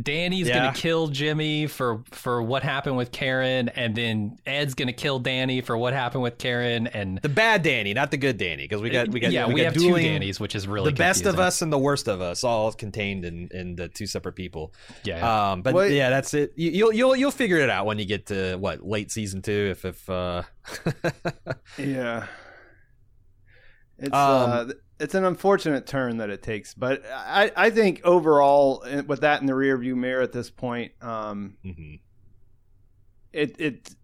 Danny's 0.00 0.48
yeah. 0.48 0.58
gonna 0.58 0.72
kill 0.72 1.08
Jimmy 1.08 1.66
for 1.66 2.02
for 2.10 2.42
what 2.42 2.62
happened 2.62 2.96
with 2.96 3.12
Karen, 3.12 3.68
and 3.68 3.94
then 3.94 4.38
Ed's 4.46 4.72
gonna 4.74 4.94
kill 4.94 5.18
Danny 5.18 5.60
for 5.60 5.76
what 5.76 5.92
happened 5.92 6.22
with 6.22 6.38
Karen, 6.38 6.86
and 6.86 7.18
the 7.18 7.28
bad 7.28 7.62
Danny, 7.62 7.92
not 7.92 8.10
the 8.10 8.16
good 8.16 8.38
Danny, 8.38 8.64
because 8.64 8.80
we 8.80 8.88
got 8.88 9.08
we 9.08 9.20
got 9.20 9.32
yeah 9.32 9.46
we, 9.46 9.54
we 9.54 9.60
got 9.60 9.74
have 9.74 9.74
dueling, 9.74 10.04
two 10.04 10.24
Dannys, 10.24 10.40
which 10.40 10.54
is 10.54 10.66
really 10.66 10.90
the 10.90 10.96
confusing. 10.96 11.24
best 11.24 11.34
of 11.34 11.38
us 11.38 11.60
and 11.60 11.70
the 11.70 11.78
worst 11.78 12.08
of 12.08 12.22
us, 12.22 12.42
all 12.42 12.72
contained 12.72 13.26
in 13.26 13.48
in 13.52 13.76
the 13.76 13.88
two 13.88 14.06
separate 14.06 14.34
people. 14.34 14.72
Yeah, 15.04 15.50
um, 15.52 15.60
but 15.60 15.74
well, 15.74 15.86
yeah, 15.86 16.08
that's 16.08 16.32
it. 16.32 16.54
You, 16.56 16.70
you'll 16.70 16.92
you'll 16.94 17.16
you'll 17.16 17.30
figure 17.30 17.58
it 17.58 17.68
out 17.68 17.84
when 17.84 17.98
you 17.98 18.06
get 18.06 18.26
to 18.26 18.56
what 18.56 18.82
late 18.82 19.10
season 19.10 19.42
two, 19.42 19.68
if 19.72 19.84
if 19.84 20.08
uh... 20.08 20.42
yeah, 21.78 22.28
it's 23.98 24.14
um, 24.14 24.50
uh 24.50 24.64
it's 25.02 25.14
an 25.16 25.24
unfortunate 25.24 25.84
turn 25.84 26.18
that 26.18 26.30
it 26.30 26.42
takes, 26.42 26.74
but 26.74 27.02
I, 27.12 27.50
I 27.56 27.70
think 27.70 28.00
overall, 28.04 28.84
eh, 28.86 29.00
with 29.00 29.22
that 29.22 29.40
in 29.40 29.48
the 29.48 29.52
rearview 29.52 29.96
mirror 29.96 30.22
at 30.22 30.32
this 30.32 30.48
point, 30.48 30.92
um, 31.02 31.56
mm-hmm. 31.64 31.94
it 33.32 33.56
it 33.58 33.94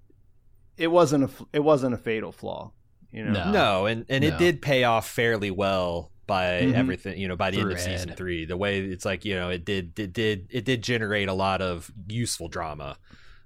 it 0.76 0.88
wasn't 0.88 1.24
a 1.24 1.46
it 1.52 1.60
wasn't 1.60 1.94
a 1.94 1.98
fatal 1.98 2.32
flaw, 2.32 2.72
you 3.12 3.24
know. 3.24 3.32
No, 3.32 3.52
no 3.52 3.86
and 3.86 4.06
and 4.08 4.22
no. 4.22 4.28
it 4.28 4.38
did 4.38 4.60
pay 4.60 4.82
off 4.82 5.08
fairly 5.08 5.52
well 5.52 6.10
by 6.26 6.62
mm-hmm. 6.62 6.74
everything, 6.74 7.16
you 7.16 7.28
know, 7.28 7.36
by 7.36 7.52
the 7.52 7.58
Through 7.58 7.70
end 7.70 7.78
of 7.78 7.84
season 7.84 8.12
three. 8.16 8.44
The 8.44 8.56
way 8.56 8.80
it's 8.80 9.04
like, 9.04 9.24
you 9.24 9.36
know, 9.36 9.50
it 9.50 9.64
did 9.64 9.96
it 10.00 10.12
did 10.12 10.48
it 10.50 10.64
did 10.64 10.82
generate 10.82 11.28
a 11.28 11.32
lot 11.32 11.62
of 11.62 11.90
useful 12.08 12.48
drama. 12.48 12.98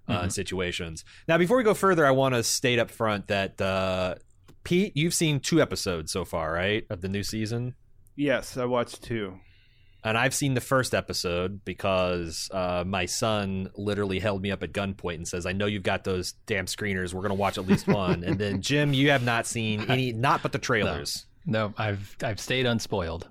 Uh, 0.08 0.22
mm-hmm. 0.22 0.28
situations. 0.30 1.04
Now, 1.28 1.38
before 1.38 1.56
we 1.56 1.62
go 1.62 1.74
further, 1.74 2.04
I 2.04 2.10
want 2.10 2.34
to 2.34 2.42
state 2.42 2.80
up 2.80 2.90
front 2.90 3.28
that 3.28 3.60
uh, 3.60 4.16
Pete, 4.64 4.96
you've 4.96 5.14
seen 5.14 5.40
two 5.40 5.60
episodes 5.60 6.12
so 6.12 6.24
far, 6.24 6.52
right, 6.52 6.84
of 6.90 7.00
the 7.00 7.08
new 7.08 7.22
season? 7.22 7.74
Yes, 8.16 8.56
I 8.56 8.64
watched 8.64 9.02
two. 9.02 9.40
And 10.04 10.18
I've 10.18 10.34
seen 10.34 10.54
the 10.54 10.60
first 10.60 10.94
episode 10.94 11.64
because 11.64 12.48
uh, 12.52 12.82
my 12.84 13.06
son 13.06 13.70
literally 13.76 14.18
held 14.18 14.42
me 14.42 14.50
up 14.50 14.62
at 14.62 14.72
gunpoint 14.72 15.14
and 15.14 15.28
says, 15.28 15.46
"I 15.46 15.52
know 15.52 15.66
you've 15.66 15.84
got 15.84 16.02
those 16.02 16.32
damn 16.46 16.66
screeners. 16.66 17.14
We're 17.14 17.20
going 17.20 17.30
to 17.30 17.36
watch 17.36 17.56
at 17.56 17.66
least 17.66 17.86
one." 17.88 18.24
and 18.24 18.36
then 18.36 18.62
Jim, 18.62 18.92
you 18.92 19.10
have 19.10 19.22
not 19.22 19.46
seen 19.46 19.82
any, 19.88 20.12
not 20.12 20.42
but 20.42 20.50
the 20.50 20.58
trailers. 20.58 21.26
No, 21.46 21.68
no 21.68 21.74
I've 21.78 22.16
I've 22.22 22.40
stayed 22.40 22.66
unspoiled. 22.66 23.28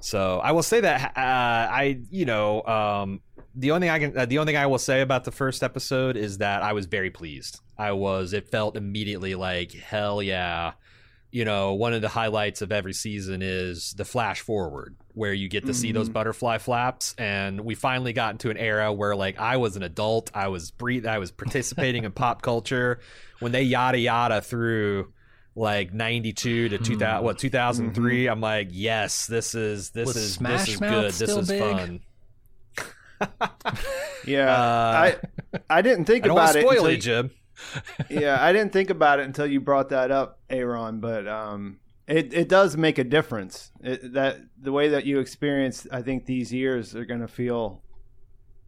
So 0.00 0.40
I 0.40 0.52
will 0.52 0.64
say 0.64 0.80
that 0.80 1.16
uh, 1.16 1.72
I, 1.72 2.00
you 2.10 2.26
know, 2.26 2.62
um, 2.64 3.20
the 3.54 3.70
only 3.70 3.86
thing 3.86 3.90
I 3.90 3.98
can, 3.98 4.18
uh, 4.18 4.26
the 4.26 4.38
only 4.38 4.52
thing 4.52 4.60
I 4.60 4.66
will 4.66 4.78
say 4.78 5.00
about 5.00 5.24
the 5.24 5.30
first 5.30 5.62
episode 5.62 6.16
is 6.16 6.38
that 6.38 6.62
I 6.62 6.72
was 6.72 6.86
very 6.86 7.10
pleased. 7.10 7.60
I 7.82 7.92
was. 7.92 8.32
It 8.32 8.48
felt 8.48 8.76
immediately 8.76 9.34
like 9.34 9.72
hell 9.72 10.22
yeah. 10.22 10.72
You 11.32 11.44
know, 11.44 11.72
one 11.72 11.94
of 11.94 12.02
the 12.02 12.08
highlights 12.08 12.62
of 12.62 12.70
every 12.70 12.92
season 12.92 13.40
is 13.42 13.94
the 13.94 14.04
flash 14.04 14.40
forward, 14.40 14.94
where 15.14 15.32
you 15.32 15.48
get 15.48 15.64
to 15.64 15.72
mm-hmm. 15.72 15.80
see 15.80 15.92
those 15.92 16.06
mm-hmm. 16.06 16.12
butterfly 16.12 16.58
flaps, 16.58 17.14
and 17.16 17.62
we 17.62 17.74
finally 17.74 18.12
got 18.12 18.32
into 18.32 18.50
an 18.50 18.58
era 18.58 18.92
where, 18.92 19.16
like, 19.16 19.40
I 19.40 19.56
was 19.56 19.74
an 19.76 19.82
adult, 19.82 20.30
I 20.34 20.48
was 20.48 20.70
breathe, 20.70 21.06
I 21.06 21.18
was 21.18 21.30
participating 21.32 22.04
in 22.04 22.12
pop 22.12 22.42
culture 22.42 23.00
when 23.40 23.50
they 23.50 23.62
yada 23.62 23.98
yada 23.98 24.42
through 24.42 25.12
like 25.54 25.92
92 25.92 26.70
to 26.70 26.78
2000 26.78 27.18
hmm. 27.18 27.24
what 27.24 27.38
2003 27.38 28.24
mm-hmm. 28.24 28.32
i'm 28.32 28.40
like 28.40 28.68
yes 28.70 29.26
this 29.26 29.54
is 29.54 29.90
this 29.90 30.06
Was 30.06 30.16
is 30.16 30.34
Smash 30.34 30.60
this 30.60 30.68
is 30.68 30.80
Mouth 30.80 30.90
good 30.90 31.12
this 31.12 31.36
is 31.36 31.48
big? 31.48 31.60
fun 31.60 32.00
yeah 34.24 34.56
uh, 34.56 34.92
i 34.94 35.16
i 35.68 35.82
didn't 35.82 36.06
think 36.06 36.24
I 36.26 36.30
about 36.30 36.56
it 36.56 36.62
spoil 36.62 36.86
it 36.86 36.94
until, 36.94 37.24
jim 37.24 37.30
yeah 38.10 38.42
i 38.42 38.52
didn't 38.52 38.72
think 38.72 38.90
about 38.90 39.20
it 39.20 39.26
until 39.26 39.46
you 39.46 39.60
brought 39.60 39.88
that 39.88 40.10
up 40.10 40.40
aaron 40.50 41.00
but 41.00 41.26
um 41.26 41.78
it, 42.08 42.34
it 42.34 42.48
does 42.48 42.76
make 42.76 42.98
a 42.98 43.04
difference. 43.04 43.70
It, 43.80 44.12
that 44.14 44.40
the 44.60 44.72
way 44.72 44.88
that 44.88 45.06
you 45.06 45.18
experience 45.18 45.86
i 45.90 46.02
think 46.02 46.26
these 46.26 46.52
years 46.52 46.94
are 46.94 47.04
going 47.04 47.20
to 47.20 47.28
feel 47.28 47.82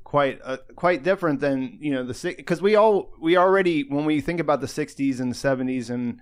quite 0.02 0.40
uh, 0.44 0.58
quite 0.76 1.02
different 1.02 1.40
than 1.40 1.76
you 1.80 1.92
know 1.92 2.04
the 2.04 2.34
because 2.36 2.62
we 2.62 2.76
all 2.76 3.12
we 3.20 3.36
already 3.36 3.82
when 3.82 4.04
we 4.04 4.20
think 4.20 4.38
about 4.38 4.60
the 4.60 4.66
60s 4.66 5.18
and 5.18 5.32
the 5.32 5.36
70s 5.36 5.90
and 5.90 6.20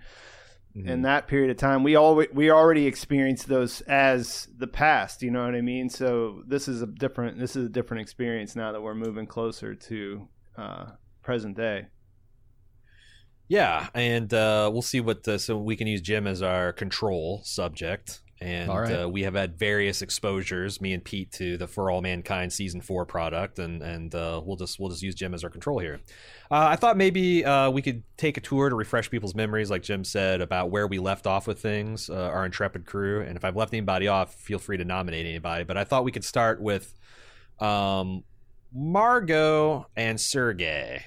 mm-hmm. 0.74 0.88
in 0.88 1.02
that 1.02 1.28
period 1.28 1.50
of 1.50 1.58
time 1.58 1.82
we 1.82 1.94
all 1.94 2.14
we 2.32 2.50
already 2.50 2.86
experienced 2.86 3.48
those 3.48 3.82
as 3.82 4.48
the 4.56 4.66
past 4.66 5.22
you 5.22 5.30
know 5.30 5.44
what 5.44 5.54
i 5.54 5.60
mean? 5.60 5.90
So 5.90 6.42
this 6.46 6.68
is 6.68 6.80
a 6.80 6.86
different 6.86 7.38
this 7.38 7.54
is 7.54 7.66
a 7.66 7.70
different 7.70 8.00
experience 8.00 8.56
now 8.56 8.72
that 8.72 8.80
we're 8.80 8.94
moving 8.94 9.26
closer 9.26 9.74
to 9.74 10.28
uh, 10.56 10.86
present 11.22 11.56
day 11.56 11.88
yeah 13.52 13.88
and 13.94 14.32
uh, 14.34 14.68
we'll 14.72 14.82
see 14.82 15.00
what 15.00 15.24
the, 15.24 15.38
so 15.38 15.56
we 15.56 15.76
can 15.76 15.86
use 15.86 16.00
jim 16.00 16.26
as 16.26 16.42
our 16.42 16.72
control 16.72 17.40
subject 17.44 18.20
and 18.42 18.68
right. 18.68 19.02
uh, 19.02 19.08
we 19.08 19.22
have 19.22 19.34
had 19.34 19.56
various 19.56 20.02
exposures, 20.02 20.80
me 20.80 20.92
and 20.92 21.04
Pete, 21.04 21.30
to 21.32 21.56
the 21.56 21.68
For 21.68 21.90
All 21.90 22.02
Mankind 22.02 22.52
season 22.52 22.80
four 22.80 23.06
product, 23.06 23.58
and 23.58 23.82
and 23.82 24.12
uh, 24.14 24.40
we'll 24.44 24.56
just 24.56 24.80
we'll 24.80 24.90
just 24.90 25.02
use 25.02 25.14
Jim 25.14 25.32
as 25.32 25.44
our 25.44 25.50
control 25.50 25.78
here. 25.78 26.00
Uh, 26.50 26.66
I 26.70 26.76
thought 26.76 26.96
maybe 26.96 27.44
uh, 27.44 27.70
we 27.70 27.82
could 27.82 28.02
take 28.16 28.36
a 28.36 28.40
tour 28.40 28.68
to 28.68 28.74
refresh 28.74 29.10
people's 29.10 29.34
memories, 29.34 29.70
like 29.70 29.82
Jim 29.82 30.04
said, 30.04 30.40
about 30.40 30.70
where 30.70 30.88
we 30.88 30.98
left 30.98 31.26
off 31.26 31.46
with 31.46 31.60
things, 31.60 32.10
uh, 32.10 32.14
our 32.14 32.44
intrepid 32.44 32.84
crew, 32.84 33.20
and 33.22 33.36
if 33.36 33.44
I've 33.44 33.56
left 33.56 33.72
anybody 33.72 34.08
off, 34.08 34.34
feel 34.34 34.58
free 34.58 34.76
to 34.76 34.84
nominate 34.84 35.24
anybody. 35.24 35.62
But 35.64 35.76
I 35.76 35.84
thought 35.84 36.04
we 36.04 36.12
could 36.12 36.24
start 36.24 36.60
with 36.60 36.92
um, 37.60 38.24
Margot 38.74 39.86
and 39.96 40.20
Sergey. 40.20 41.04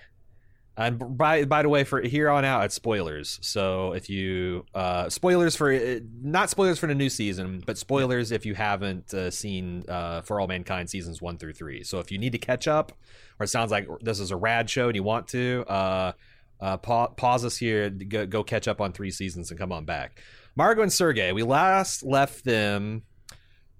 And 0.77 1.17
by 1.17 1.46
by 1.46 1.62
the 1.62 1.70
way, 1.70 1.86
for 1.86 2.01
here 2.01 2.29
on 2.29 2.44
out, 2.44 2.65
it's 2.65 2.75
spoilers. 2.75 3.39
So 3.41 3.94
if 3.94 4.10
you 4.10 4.65
uh, 4.74 5.10
spoilers 5.10 5.55
for 5.55 5.72
uh, 5.72 6.00
not 6.22 6.50
spoilers 6.50 6.79
for 6.79 6.88
the 6.88 6.96
new 6.96 7.10
season, 7.10 7.63
but 7.65 7.77
spoilers 7.77 8.32
if 8.32 8.46
you 8.46 8.55
haven't 8.55 9.13
uh, 9.13 9.32
seen 9.32 9.86
uh, 9.88 10.22
For 10.22 10.39
All 10.41 10.48
Mankind 10.48 10.89
seasons 10.89 11.22
one 11.22 11.38
through 11.38 11.53
three. 11.53 11.84
So 11.84 12.00
if 12.00 12.12
you 12.12 12.17
need 12.17 12.34
to 12.34 12.38
catch 12.38 12.67
up, 12.67 12.91
or 13.39 13.46
it 13.46 13.48
sounds 13.48 13.72
like 13.72 13.88
this 14.01 14.20
is 14.20 14.32
a 14.32 14.36
rad 14.36 14.70
show 14.70 14.88
and 14.88 14.96
you 14.96 15.03
want 15.03 15.29
to, 15.29 15.63
uh, 15.70 16.12
uh, 16.60 16.77
pa- 16.77 17.08
pause 17.08 17.46
us 17.46 17.55
here, 17.55 17.89
go, 17.89 18.25
go 18.25 18.44
catch 18.44 18.67
up 18.67 18.82
on 18.82 18.91
three 18.91 19.12
seasons 19.12 19.51
and 19.51 19.60
come 19.60 19.72
on 19.72 19.86
back. 19.86 20.22
Margot 20.58 20.82
and 20.82 20.91
Sergey, 20.91 21.32
we 21.32 21.44
last 21.44 22.03
left 22.03 22.44
them. 22.44 23.03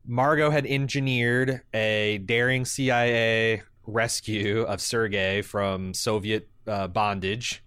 Margot 0.06 0.50
had 0.50 0.66
engineered 0.66 1.62
a 1.74 2.20
daring 2.20 2.64
CIA 2.64 3.64
rescue 3.86 4.62
of 4.62 4.80
Sergey 4.80 5.42
from 5.42 5.94
Soviet 5.94 6.50
uh, 6.68 6.88
bondage 6.88 7.64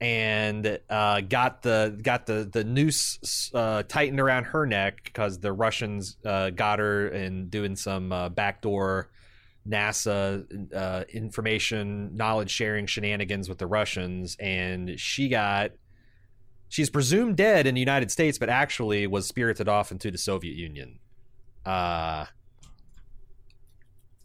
and 0.00 0.78
uh, 0.88 1.20
got 1.20 1.62
the 1.62 1.98
got 2.02 2.26
the 2.26 2.48
the 2.50 2.64
noose 2.64 3.50
uh, 3.54 3.82
tightened 3.82 4.18
around 4.18 4.44
her 4.44 4.66
neck 4.66 5.04
because 5.04 5.38
the 5.38 5.52
Russians 5.52 6.16
uh, 6.24 6.50
got 6.50 6.78
her 6.78 7.08
and 7.08 7.50
doing 7.50 7.76
some 7.76 8.10
uh, 8.10 8.30
backdoor 8.30 9.10
NASA 9.68 10.74
uh, 10.74 11.04
information 11.12 12.16
knowledge 12.16 12.50
sharing 12.50 12.86
shenanigans 12.86 13.48
with 13.48 13.58
the 13.58 13.66
Russians, 13.66 14.36
and 14.40 14.98
she 14.98 15.28
got 15.28 15.72
she's 16.70 16.88
presumed 16.88 17.36
dead 17.36 17.66
in 17.66 17.74
the 17.74 17.80
United 17.80 18.10
States, 18.10 18.38
but 18.38 18.48
actually 18.48 19.06
was 19.06 19.26
spirited 19.26 19.68
off 19.68 19.92
into 19.92 20.10
the 20.10 20.18
Soviet 20.18 20.56
Union. 20.56 20.98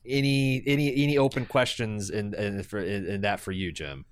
Any 0.07 0.63
any 0.65 1.03
any 1.03 1.17
open 1.17 1.45
questions 1.45 2.09
in 2.09 2.33
in, 2.33 2.63
for, 2.63 2.79
in, 2.79 3.05
in 3.05 3.21
that 3.21 3.39
for 3.39 3.51
you, 3.51 3.71
Jim? 3.71 4.05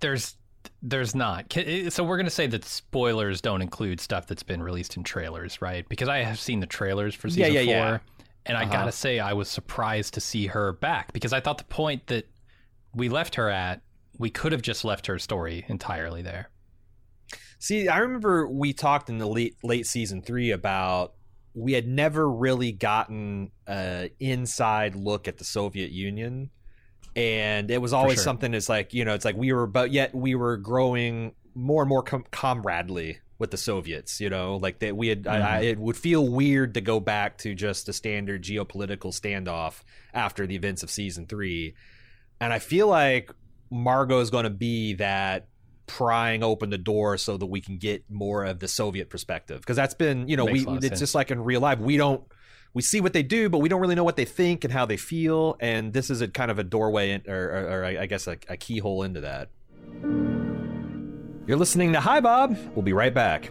There's 0.00 0.36
there's 0.82 1.14
not. 1.14 1.56
Eh, 1.56 1.90
so 1.90 2.04
we're 2.04 2.16
going 2.16 2.26
to 2.26 2.30
say 2.30 2.46
that 2.46 2.64
spoilers 2.64 3.40
don't 3.40 3.62
include 3.62 4.00
stuff 4.00 4.26
that's 4.26 4.42
been 4.42 4.62
released 4.62 4.96
in 4.96 5.02
trailers, 5.02 5.60
right? 5.60 5.88
Because 5.88 6.08
I 6.08 6.18
have 6.18 6.38
seen 6.38 6.60
the 6.60 6.66
trailers 6.66 7.14
for 7.14 7.28
season 7.28 7.52
yeah, 7.52 7.60
yeah, 7.60 7.82
four, 7.82 7.92
yeah. 8.18 8.24
and 8.46 8.58
I 8.58 8.62
uh-huh. 8.62 8.72
gotta 8.72 8.92
say 8.92 9.18
I 9.18 9.32
was 9.32 9.48
surprised 9.48 10.14
to 10.14 10.20
see 10.20 10.46
her 10.46 10.72
back 10.72 11.12
because 11.12 11.32
I 11.32 11.40
thought 11.40 11.58
the 11.58 11.64
point 11.64 12.06
that 12.08 12.28
we 12.94 13.08
left 13.08 13.34
her 13.36 13.48
at, 13.48 13.82
we 14.18 14.30
could 14.30 14.52
have 14.52 14.62
just 14.62 14.84
left 14.84 15.06
her 15.06 15.18
story 15.18 15.64
entirely 15.68 16.22
there. 16.22 16.50
See, 17.58 17.88
I 17.88 17.98
remember 17.98 18.46
we 18.46 18.72
talked 18.72 19.08
in 19.08 19.18
the 19.18 19.26
late 19.26 19.56
late 19.62 19.86
season 19.86 20.22
three 20.22 20.50
about 20.50 21.14
we 21.54 21.72
had 21.72 21.86
never 21.86 22.28
really 22.28 22.72
gotten 22.72 23.50
an 23.66 24.10
inside 24.18 24.96
look 24.96 25.28
at 25.28 25.38
the 25.38 25.44
Soviet 25.44 25.90
Union. 25.92 26.50
And 27.16 27.70
it 27.70 27.80
was 27.80 27.92
always 27.92 28.16
sure. 28.16 28.24
something 28.24 28.52
that's 28.52 28.68
like, 28.68 28.92
you 28.92 29.04
know, 29.04 29.14
it's 29.14 29.24
like 29.24 29.36
we 29.36 29.52
were, 29.52 29.68
but 29.68 29.92
yet 29.92 30.12
we 30.14 30.34
were 30.34 30.56
growing 30.56 31.34
more 31.54 31.82
and 31.82 31.88
more 31.88 32.02
com- 32.02 32.24
comradely 32.32 33.20
with 33.38 33.52
the 33.52 33.56
Soviets, 33.56 34.20
you 34.20 34.28
know, 34.30 34.56
like 34.56 34.80
that 34.80 34.96
we 34.96 35.08
had, 35.08 35.22
mm-hmm. 35.22 35.42
I, 35.42 35.58
I, 35.58 35.60
it 35.60 35.78
would 35.78 35.96
feel 35.96 36.28
weird 36.28 36.74
to 36.74 36.80
go 36.80 36.98
back 36.98 37.38
to 37.38 37.54
just 37.54 37.88
a 37.88 37.92
standard 37.92 38.42
geopolitical 38.42 39.12
standoff 39.12 39.82
after 40.12 40.46
the 40.46 40.56
events 40.56 40.82
of 40.82 40.90
season 40.90 41.26
three. 41.26 41.74
And 42.40 42.52
I 42.52 42.58
feel 42.58 42.88
like 42.88 43.30
Margot 43.70 44.20
is 44.20 44.30
going 44.30 44.44
to 44.44 44.50
be 44.50 44.94
that 44.94 45.46
prying 45.86 46.42
open 46.42 46.70
the 46.70 46.78
door 46.78 47.16
so 47.18 47.36
that 47.36 47.46
we 47.46 47.60
can 47.60 47.76
get 47.76 48.04
more 48.10 48.44
of 48.44 48.58
the 48.60 48.68
Soviet 48.68 49.10
perspective 49.10 49.60
because 49.60 49.76
that's 49.76 49.94
been 49.94 50.28
you 50.28 50.36
know 50.36 50.46
Makes 50.46 50.64
we 50.66 50.76
it's 50.76 50.86
sense. 50.88 51.00
just 51.00 51.14
like 51.14 51.30
in 51.30 51.42
real 51.42 51.60
life 51.60 51.78
we 51.78 51.96
don't 51.96 52.22
we 52.72 52.82
see 52.82 53.00
what 53.00 53.12
they 53.12 53.22
do 53.22 53.48
but 53.48 53.58
we 53.58 53.68
don't 53.68 53.80
really 53.80 53.94
know 53.94 54.04
what 54.04 54.16
they 54.16 54.24
think 54.24 54.64
and 54.64 54.72
how 54.72 54.86
they 54.86 54.96
feel 54.96 55.56
and 55.60 55.92
this 55.92 56.10
is 56.10 56.20
a 56.20 56.28
kind 56.28 56.50
of 56.50 56.58
a 56.58 56.64
doorway 56.64 57.12
in, 57.12 57.22
or, 57.28 57.44
or, 57.44 57.80
or 57.80 57.84
I 57.84 58.06
guess 58.06 58.26
a, 58.26 58.38
a 58.48 58.56
keyhole 58.56 59.02
into 59.02 59.20
that. 59.20 59.50
You're 61.46 61.58
listening 61.58 61.92
to 61.92 62.00
Hi 62.00 62.20
Bob. 62.20 62.56
We'll 62.74 62.82
be 62.82 62.94
right 62.94 63.12
back. 63.12 63.50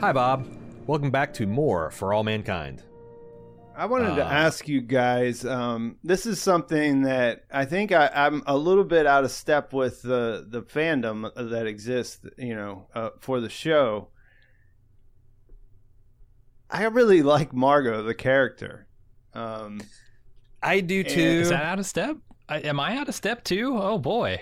Hi, 0.00 0.14
Bob. 0.14 0.46
Welcome 0.86 1.10
back 1.10 1.34
to 1.34 1.46
more 1.46 1.90
for 1.90 2.14
all 2.14 2.24
mankind. 2.24 2.82
I 3.76 3.84
wanted 3.84 4.12
uh, 4.12 4.16
to 4.16 4.24
ask 4.24 4.66
you 4.66 4.80
guys. 4.80 5.44
Um, 5.44 5.96
this 6.02 6.24
is 6.24 6.40
something 6.40 7.02
that 7.02 7.44
I 7.52 7.66
think 7.66 7.92
I, 7.92 8.10
am 8.14 8.42
a 8.46 8.56
little 8.56 8.84
bit 8.84 9.04
out 9.04 9.24
of 9.24 9.30
step 9.30 9.74
with 9.74 10.00
the 10.00 10.46
the 10.48 10.62
fandom 10.62 11.30
that 11.50 11.66
exists. 11.66 12.24
You 12.38 12.54
know, 12.54 12.86
uh, 12.94 13.10
for 13.20 13.42
the 13.42 13.50
show. 13.50 14.08
I 16.70 16.84
really 16.84 17.20
like 17.20 17.52
Margot, 17.52 18.02
the 18.02 18.14
character. 18.14 18.86
Um, 19.34 19.82
I 20.62 20.80
do 20.80 21.04
too. 21.04 21.20
Is 21.20 21.50
that 21.50 21.62
out 21.62 21.78
of 21.78 21.84
step? 21.84 22.16
I, 22.48 22.60
am 22.60 22.80
I 22.80 22.96
out 22.96 23.10
of 23.10 23.14
step 23.14 23.44
too? 23.44 23.76
Oh 23.78 23.98
boy. 23.98 24.40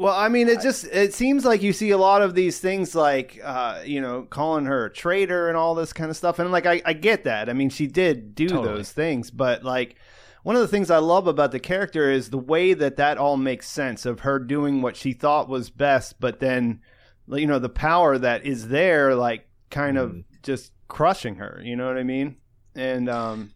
Well, 0.00 0.14
I 0.16 0.28
mean, 0.28 0.48
it 0.48 0.62
just 0.62 0.86
it 0.86 1.12
seems 1.12 1.44
like 1.44 1.60
you 1.60 1.74
see 1.74 1.90
a 1.90 1.98
lot 1.98 2.22
of 2.22 2.34
these 2.34 2.58
things, 2.58 2.94
like 2.94 3.38
uh, 3.44 3.82
you 3.84 4.00
know, 4.00 4.22
calling 4.22 4.64
her 4.64 4.86
a 4.86 4.90
traitor 4.90 5.48
and 5.48 5.58
all 5.58 5.74
this 5.74 5.92
kind 5.92 6.10
of 6.10 6.16
stuff. 6.16 6.38
And 6.38 6.50
like, 6.50 6.64
I, 6.64 6.80
I 6.86 6.94
get 6.94 7.24
that. 7.24 7.50
I 7.50 7.52
mean, 7.52 7.68
she 7.68 7.86
did 7.86 8.34
do 8.34 8.48
totally. 8.48 8.66
those 8.66 8.92
things, 8.92 9.30
but 9.30 9.62
like, 9.62 9.96
one 10.42 10.56
of 10.56 10.62
the 10.62 10.68
things 10.68 10.90
I 10.90 10.96
love 10.96 11.26
about 11.26 11.52
the 11.52 11.60
character 11.60 12.10
is 12.10 12.30
the 12.30 12.38
way 12.38 12.72
that 12.72 12.96
that 12.96 13.18
all 13.18 13.36
makes 13.36 13.68
sense 13.68 14.06
of 14.06 14.20
her 14.20 14.38
doing 14.38 14.80
what 14.80 14.96
she 14.96 15.12
thought 15.12 15.50
was 15.50 15.68
best, 15.68 16.18
but 16.18 16.40
then, 16.40 16.80
you 17.28 17.46
know, 17.46 17.58
the 17.58 17.68
power 17.68 18.16
that 18.16 18.46
is 18.46 18.68
there, 18.68 19.14
like, 19.14 19.50
kind 19.68 19.98
mm. 19.98 20.02
of 20.02 20.24
just 20.42 20.72
crushing 20.88 21.34
her. 21.34 21.60
You 21.62 21.76
know 21.76 21.86
what 21.86 21.98
I 21.98 22.04
mean? 22.04 22.36
And 22.74 23.10
um, 23.10 23.52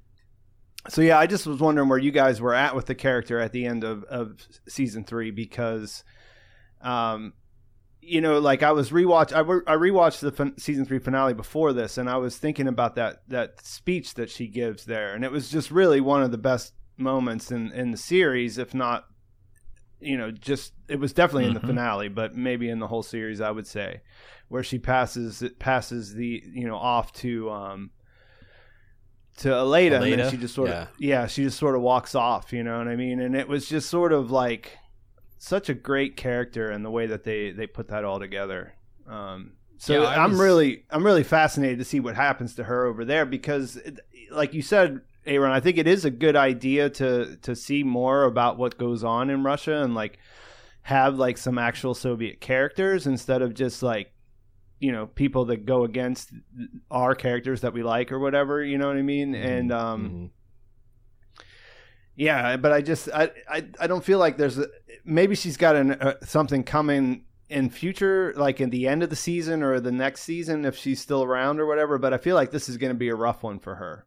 so 0.91 1.01
yeah, 1.01 1.19
I 1.19 1.27
just 1.27 1.47
was 1.47 1.61
wondering 1.61 1.89
where 1.89 1.99
you 1.99 2.11
guys 2.11 2.43
were 2.43 2.53
at 2.53 2.77
with 2.77 2.85
the 2.85 2.95
character 2.95 3.41
at 3.41 3.53
the 3.53 3.65
end 3.65 3.83
of 3.83 4.05
of 4.05 4.47
season 4.69 5.05
three 5.05 5.31
because 5.31 6.05
um, 6.85 7.33
you 8.01 8.21
know, 8.21 8.39
like 8.39 8.63
I 8.63 8.73
was 8.73 8.91
rewatch. 8.91 9.35
I, 9.35 9.41
re- 9.41 9.63
I 9.67 9.75
rewatched 9.75 10.21
the 10.21 10.31
fin- 10.31 10.59
season 10.59 10.85
three 10.85 10.99
finale 10.99 11.35
before 11.35 11.73
this, 11.73 11.99
and 11.99 12.09
I 12.09 12.19
was 12.19 12.37
thinking 12.37 12.69
about 12.69 12.97
that 12.97 13.23
that 13.29 13.65
speech 13.65 14.15
that 14.15 14.31
she 14.31 14.47
gives 14.47 14.85
there, 14.85 15.15
and 15.15 15.25
it 15.25 15.33
was 15.33 15.49
just 15.49 15.71
really 15.71 16.01
one 16.01 16.23
of 16.23 16.31
the 16.31 16.39
best 16.39 16.75
moments 16.97 17.51
in 17.51 17.73
in 17.73 17.91
the 17.91 17.97
series, 17.97 18.59
if 18.59 18.75
not, 18.75 19.07
you 20.01 20.17
know, 20.17 20.31
just 20.31 20.75
it 20.89 21.01
was 21.01 21.13
definitely 21.13 21.45
mm-hmm. 21.45 21.49
in 21.49 21.55
the 21.55 21.61
mm-hmm. 21.61 21.69
finale, 21.69 22.09
but 22.09 22.37
maybe 22.37 22.69
in 22.69 22.79
the 22.79 22.87
whole 22.87 23.03
series, 23.03 23.41
I 23.41 23.51
would 23.51 23.67
say, 23.67 24.03
where 24.49 24.63
she 24.63 24.79
passes 24.79 25.43
it 25.43 25.59
passes 25.59 26.15
the 26.15 26.43
you 26.53 26.67
know 26.67 26.77
off 26.77 27.13
to 27.15 27.51
um 27.51 27.91
to 29.39 29.49
Aleida? 29.49 30.03
and 30.03 30.21
then 30.21 30.31
she 30.31 30.37
just 30.37 30.55
sort 30.55 30.69
yeah. 30.69 30.83
of 30.83 30.89
yeah, 30.99 31.27
she 31.27 31.45
just 31.45 31.59
sort 31.59 31.75
of 31.75 31.81
walks 31.81 32.15
off, 32.15 32.53
you 32.53 32.63
know 32.63 32.79
what 32.79 32.89
I 32.89 32.97
mean? 32.97 33.21
And 33.21 33.35
it 33.35 33.49
was 33.49 33.67
just 33.67 33.89
sort 33.89 34.13
of 34.13 34.31
like 34.31 34.79
such 35.39 35.69
a 35.69 35.75
great 35.75 36.17
character 36.17 36.71
and 36.71 36.85
the 36.85 36.91
way 36.91 37.07
that 37.07 37.25
they 37.25 37.51
they 37.51 37.67
put 37.67 37.89
that 37.89 38.05
all 38.05 38.19
together. 38.19 38.75
Um, 39.07 39.53
so 39.79 40.03
yeah, 40.03 40.09
I'm 40.09 40.33
was... 40.33 40.41
really 40.41 40.85
I'm 40.91 41.05
really 41.05 41.25
fascinated 41.25 41.79
to 41.79 41.85
see 41.85 42.01
what 42.01 42.15
happens 42.15 42.55
to 42.57 42.65
her 42.65 42.87
over 42.87 43.05
there 43.05 43.27
because, 43.27 43.77
it, 43.77 44.01
like 44.31 44.55
you 44.55 44.63
said, 44.63 45.01
Aaron, 45.27 45.53
I 45.53 45.61
think 45.61 45.79
it 45.79 45.87
is 45.87 46.05
a 46.05 46.11
good 46.11 46.37
idea 46.37 46.91
to 46.91 47.37
to 47.37 47.55
see 47.55 47.83
more 47.83 48.25
about 48.25 48.57
what 48.57 48.79
goes 48.79 49.05
on 49.05 49.31
in 49.31 49.43
Russia 49.43 49.83
and 49.83 49.95
like 49.95 50.19
have 50.83 51.17
like 51.17 51.39
some 51.39 51.59
actual 51.59 51.95
Soviet 51.95 52.41
characters 52.41 53.07
instead 53.07 53.43
of 53.43 53.55
just 53.55 53.83
like 53.83 54.13
you 54.81 54.93
know 54.93 55.07
people 55.07 55.47
that 55.47 55.67
go 55.67 55.85
against 55.85 56.31
our 56.91 57.15
characters 57.15 57.63
that 57.63 57.73
we 57.73 57.83
like 57.83 58.13
or 58.13 58.19
whatever. 58.19 58.63
You 58.63 58.79
know 58.79 58.87
what 58.87 58.97
I 58.97 59.03
mean? 59.03 59.35
Mm-hmm. 59.35 59.47
And 59.47 59.73
um, 59.73 60.05
mm-hmm 60.05 60.27
yeah, 62.17 62.57
but 62.57 62.73
I 62.73 62.81
just 62.81 63.09
I 63.13 63.31
I, 63.49 63.65
I 63.81 63.87
don't 63.87 64.05
feel 64.05 64.19
like 64.19 64.37
there's 64.37 64.59
a, 64.59 64.67
maybe 65.05 65.35
she's 65.35 65.57
got 65.57 65.77
an, 65.77 65.93
uh, 65.93 66.15
something 66.23 66.65
coming 66.65 67.25
in 67.49 67.71
future, 67.71 68.33
like 68.37 68.61
in 68.61 68.71
the 68.71 68.89
end 68.89 69.03
of 69.03 69.11
the 69.11 69.17
season 69.17 69.63
or 69.63 69.81
the 69.81 69.93
next 69.93 70.23
season 70.23 70.65
if 70.65 70.77
she's 70.77 71.01
still 71.01 71.23
around 71.23 71.61
or 71.61 71.67
whatever. 71.67 71.99
But 71.99 72.13
I 72.13 72.19
feel 72.19 72.35
like 72.35 72.51
this 72.51 72.69
is 72.69 72.77
going 72.77 72.91
to 72.91 72.99
be 72.99 73.09
a 73.09 73.15
rough 73.15 73.43
one 73.43 73.59
for 73.59 73.77
her. 73.77 74.07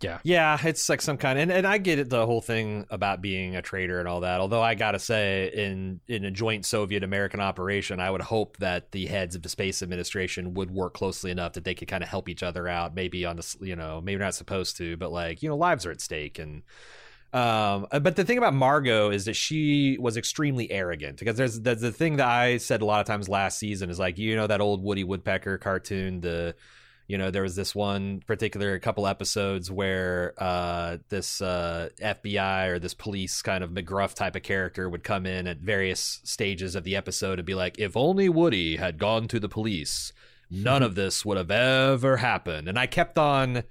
Yeah. 0.00 0.18
Yeah, 0.22 0.56
it's 0.62 0.88
like 0.88 1.02
some 1.02 1.16
kind 1.16 1.38
of, 1.38 1.42
and, 1.42 1.50
and 1.50 1.66
I 1.66 1.78
get 1.78 1.98
it 1.98 2.08
the 2.08 2.24
whole 2.24 2.40
thing 2.40 2.86
about 2.88 3.20
being 3.20 3.56
a 3.56 3.62
traitor 3.62 3.98
and 3.98 4.06
all 4.06 4.20
that. 4.20 4.40
Although 4.40 4.62
I 4.62 4.76
gotta 4.76 5.00
say, 5.00 5.50
in 5.52 6.00
in 6.06 6.24
a 6.24 6.30
joint 6.30 6.64
Soviet 6.64 7.02
American 7.02 7.40
operation, 7.40 7.98
I 7.98 8.10
would 8.10 8.20
hope 8.20 8.58
that 8.58 8.92
the 8.92 9.06
heads 9.06 9.34
of 9.34 9.42
the 9.42 9.48
space 9.48 9.82
administration 9.82 10.54
would 10.54 10.70
work 10.70 10.94
closely 10.94 11.32
enough 11.32 11.54
that 11.54 11.64
they 11.64 11.74
could 11.74 11.88
kind 11.88 12.04
of 12.04 12.08
help 12.08 12.28
each 12.28 12.44
other 12.44 12.68
out, 12.68 12.94
maybe 12.94 13.24
on 13.24 13.36
the 13.36 13.56
you 13.60 13.74
know, 13.74 14.00
maybe 14.00 14.20
not 14.20 14.36
supposed 14.36 14.76
to, 14.76 14.96
but 14.96 15.10
like, 15.10 15.42
you 15.42 15.48
know, 15.48 15.56
lives 15.56 15.84
are 15.84 15.90
at 15.90 16.00
stake 16.00 16.38
and 16.38 16.62
um, 17.32 17.86
uh, 17.90 17.98
but 17.98 18.16
the 18.16 18.24
thing 18.24 18.38
about 18.38 18.54
Margot 18.54 19.10
is 19.10 19.26
that 19.26 19.34
she 19.34 19.98
was 20.00 20.16
extremely 20.16 20.70
arrogant 20.70 21.18
because 21.18 21.36
there's, 21.36 21.60
there's 21.60 21.80
the 21.80 21.92
thing 21.92 22.16
that 22.16 22.26
I 22.26 22.56
said 22.56 22.80
a 22.80 22.84
lot 22.84 23.00
of 23.00 23.06
times 23.06 23.28
last 23.28 23.58
season 23.58 23.90
is 23.90 23.98
like 23.98 24.18
you 24.18 24.34
know 24.36 24.46
that 24.46 24.60
old 24.60 24.82
Woody 24.82 25.04
Woodpecker 25.04 25.58
cartoon 25.58 26.20
the 26.20 26.54
you 27.06 27.18
know 27.18 27.30
there 27.30 27.42
was 27.42 27.56
this 27.56 27.74
one 27.74 28.22
particular 28.26 28.78
couple 28.78 29.06
episodes 29.06 29.70
where 29.70 30.34
uh, 30.38 30.98
this 31.08 31.40
uh, 31.40 31.88
fbi 32.00 32.68
or 32.68 32.78
this 32.78 32.94
police 32.94 33.42
kind 33.42 33.64
of 33.64 33.70
mcgruff 33.70 34.14
type 34.14 34.36
of 34.36 34.42
character 34.42 34.88
would 34.88 35.02
come 35.02 35.26
in 35.26 35.46
at 35.46 35.58
various 35.58 36.20
stages 36.24 36.74
of 36.74 36.84
the 36.84 36.94
episode 36.94 37.38
and 37.38 37.46
be 37.46 37.54
like 37.54 37.78
if 37.78 37.96
only 37.96 38.28
woody 38.28 38.76
had 38.76 38.98
gone 38.98 39.26
to 39.26 39.40
the 39.40 39.48
police 39.48 40.12
none 40.50 40.82
of 40.82 40.94
this 40.94 41.24
would 41.24 41.36
have 41.36 41.50
ever 41.50 42.18
happened. 42.18 42.68
And 42.68 42.78
i 42.78 42.86
kept 42.86 43.18
on 43.18 43.64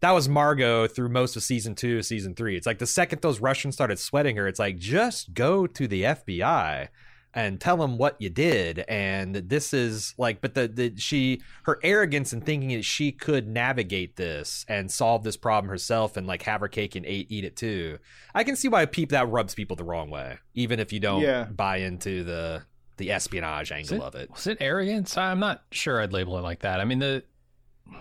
that 0.00 0.12
was 0.12 0.28
Margot 0.28 0.86
through 0.86 1.10
most 1.10 1.36
of 1.36 1.42
season 1.42 1.74
two, 1.74 2.02
season 2.02 2.34
three. 2.34 2.56
It's 2.56 2.66
like 2.66 2.78
the 2.78 2.86
second 2.86 3.20
those 3.22 3.40
Russians 3.40 3.74
started 3.74 3.98
sweating 3.98 4.36
her, 4.36 4.48
it's 4.48 4.58
like 4.58 4.78
just 4.78 5.34
go 5.34 5.66
to 5.66 5.86
the 5.86 6.02
FBI 6.02 6.88
and 7.32 7.60
tell 7.60 7.76
them 7.76 7.96
what 7.96 8.16
you 8.18 8.30
did. 8.30 8.80
And 8.88 9.34
this 9.36 9.72
is 9.72 10.14
like 10.18 10.40
but 10.40 10.54
the, 10.54 10.68
the 10.68 10.96
she 10.96 11.42
her 11.64 11.78
arrogance 11.82 12.32
and 12.32 12.44
thinking 12.44 12.70
that 12.70 12.84
she 12.84 13.12
could 13.12 13.46
navigate 13.46 14.16
this 14.16 14.64
and 14.68 14.90
solve 14.90 15.22
this 15.22 15.36
problem 15.36 15.70
herself 15.70 16.16
and 16.16 16.26
like 16.26 16.42
have 16.42 16.60
her 16.60 16.68
cake 16.68 16.96
and 16.96 17.06
eat, 17.06 17.26
eat 17.30 17.44
it 17.44 17.56
too. 17.56 17.98
I 18.34 18.44
can 18.44 18.56
see 18.56 18.68
why 18.68 18.86
peep 18.86 19.10
that 19.10 19.28
rubs 19.28 19.54
people 19.54 19.76
the 19.76 19.84
wrong 19.84 20.10
way 20.10 20.38
even 20.54 20.80
if 20.80 20.92
you 20.92 21.00
don't 21.00 21.22
yeah. 21.22 21.44
buy 21.44 21.78
into 21.78 22.24
the 22.24 22.62
the 22.96 23.12
espionage 23.12 23.72
angle 23.72 23.96
it, 23.96 24.02
of 24.02 24.14
it. 24.14 24.30
was 24.30 24.46
it 24.46 24.58
arrogance? 24.60 25.16
I'm 25.16 25.40
not 25.40 25.62
sure 25.70 26.02
i'd 26.02 26.12
label 26.12 26.38
it 26.38 26.42
like 26.42 26.60
that. 26.60 26.80
I 26.80 26.84
mean 26.84 26.98
the 26.98 27.22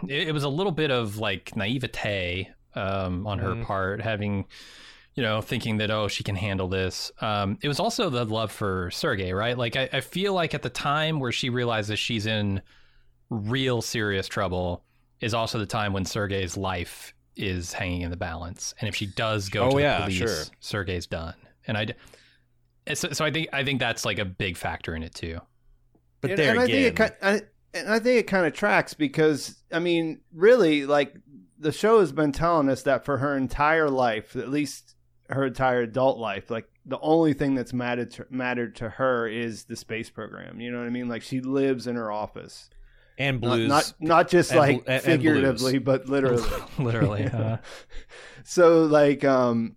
it, 0.07 0.29
it 0.29 0.31
was 0.33 0.43
a 0.43 0.49
little 0.49 0.71
bit 0.71 0.91
of 0.91 1.17
like 1.17 1.55
naivete 1.55 2.49
um, 2.75 3.25
on 3.25 3.39
her 3.39 3.55
mm. 3.55 3.65
part 3.65 4.01
having 4.01 4.45
you 5.19 5.23
know, 5.23 5.41
thinking 5.41 5.79
that 5.79 5.91
oh 5.91 6.07
she 6.07 6.23
can 6.23 6.35
handle 6.35 6.69
this. 6.69 7.11
Um, 7.19 7.57
it 7.61 7.67
was 7.67 7.79
also 7.79 8.09
the 8.09 8.23
love 8.23 8.53
for 8.53 8.89
Sergey, 8.91 9.33
right? 9.33 9.57
Like 9.57 9.75
I, 9.75 9.89
I 9.91 9.99
feel 9.99 10.33
like 10.33 10.53
at 10.53 10.61
the 10.61 10.69
time 10.69 11.19
where 11.19 11.33
she 11.33 11.49
realizes 11.49 11.99
she's 11.99 12.25
in 12.25 12.61
real 13.29 13.81
serious 13.81 14.29
trouble 14.29 14.83
is 15.19 15.33
also 15.33 15.59
the 15.59 15.65
time 15.65 15.91
when 15.91 16.05
Sergey's 16.05 16.55
life 16.55 17.13
is 17.35 17.73
hanging 17.73 18.01
in 18.01 18.11
the 18.11 18.17
balance, 18.17 18.73
and 18.79 18.87
if 18.87 18.95
she 18.95 19.07
does 19.07 19.49
go 19.49 19.63
oh, 19.65 19.69
to 19.71 19.75
the 19.75 19.97
police, 20.03 20.17
sure. 20.17 20.43
Sergei's 20.61 21.05
done. 21.05 21.35
And 21.67 21.77
I, 21.77 21.87
so, 22.93 23.09
so 23.11 23.25
I 23.25 23.31
think 23.31 23.49
I 23.51 23.65
think 23.65 23.81
that's 23.81 24.05
like 24.05 24.19
a 24.19 24.25
big 24.25 24.55
factor 24.55 24.95
in 24.95 25.03
it 25.03 25.13
too. 25.13 25.39
But 26.21 26.31
and, 26.31 26.39
there 26.39 26.51
and 26.51 26.63
again, 26.63 26.77
I 26.77 26.95
think 26.95 26.99
it, 26.99 27.17
I, 27.21 27.41
and 27.73 27.89
I 27.89 27.99
think 27.99 28.19
it 28.19 28.27
kind 28.27 28.45
of 28.45 28.53
tracks 28.53 28.93
because 28.93 29.61
I 29.71 29.79
mean, 29.79 30.21
really, 30.33 30.85
like 30.85 31.15
the 31.59 31.71
show 31.71 31.99
has 31.99 32.11
been 32.11 32.31
telling 32.31 32.69
us 32.69 32.83
that 32.83 33.05
for 33.05 33.17
her 33.17 33.35
entire 33.35 33.89
life, 33.89 34.35
at 34.35 34.49
least 34.49 34.95
her 35.29 35.45
entire 35.45 35.81
adult 35.81 36.17
life. 36.17 36.49
Like 36.49 36.67
the 36.85 36.99
only 36.99 37.33
thing 37.33 37.55
that's 37.55 37.73
mattered 37.73 38.11
to, 38.11 38.25
mattered 38.29 38.75
to 38.77 38.89
her 38.89 39.27
is 39.27 39.65
the 39.65 39.75
space 39.75 40.09
program. 40.09 40.59
You 40.59 40.71
know 40.71 40.79
what 40.79 40.87
I 40.87 40.91
mean? 40.91 41.07
Like 41.07 41.21
she 41.21 41.41
lives 41.41 41.87
in 41.87 41.95
her 41.95 42.11
office. 42.11 42.69
And 43.17 43.41
blues, 43.41 43.67
not 43.67 43.93
not, 43.99 44.07
not 44.07 44.29
just 44.29 44.51
and, 44.51 44.59
like 44.59 44.83
and, 44.87 45.03
figuratively, 45.03 45.75
and 45.75 45.85
but 45.85 46.07
literally, 46.07 46.49
literally. 46.79 47.25
Uh. 47.25 47.57
so, 48.45 48.83
like, 48.83 49.25
um, 49.25 49.75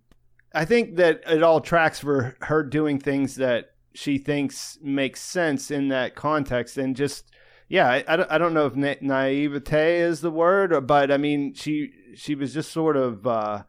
I 0.53 0.63
think 0.63 0.95
that 0.95 1.23
it 1.27 1.43
all 1.43 1.59
tracks 1.59 1.99
for 1.99 2.37
her 2.39 2.63
doing 2.63 2.99
things 2.99 3.35
that 3.35 3.71
she 3.93 4.17
thinks 4.17 4.79
makes 4.81 5.19
sense 5.19 5.71
in 5.71 5.89
that 5.89 6.15
context, 6.15 6.77
and 6.77 6.95
just 6.95 7.32
yeah, 7.69 7.89
I, 7.89 8.35
I, 8.35 8.37
don't 8.37 8.53
know 8.53 8.65
if 8.65 8.75
na- 8.75 8.95
naivete 9.01 9.99
is 9.99 10.21
the 10.21 10.31
word, 10.31 10.85
but 10.85 11.11
I 11.11 11.17
mean, 11.17 11.53
she 11.53 11.91
she 12.15 12.35
was 12.35 12.53
just 12.53 12.71
sort 12.71 12.97
of 12.97 13.25
uh, 13.25 13.63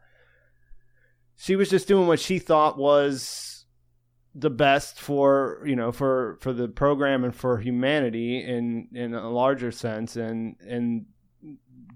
she 1.35 1.55
was 1.55 1.69
just 1.69 1.87
doing 1.87 2.07
what 2.07 2.19
she 2.19 2.39
thought 2.39 2.77
was 2.77 3.65
the 4.35 4.49
best 4.49 4.99
for 4.99 5.63
you 5.65 5.75
know 5.75 5.93
for 5.93 6.37
for 6.41 6.51
the 6.51 6.67
program 6.67 7.23
and 7.23 7.33
for 7.33 7.57
humanity 7.59 8.43
in 8.43 8.89
in 8.93 9.13
a 9.13 9.29
larger 9.29 9.71
sense 9.71 10.17
and 10.17 10.57
and 10.67 11.05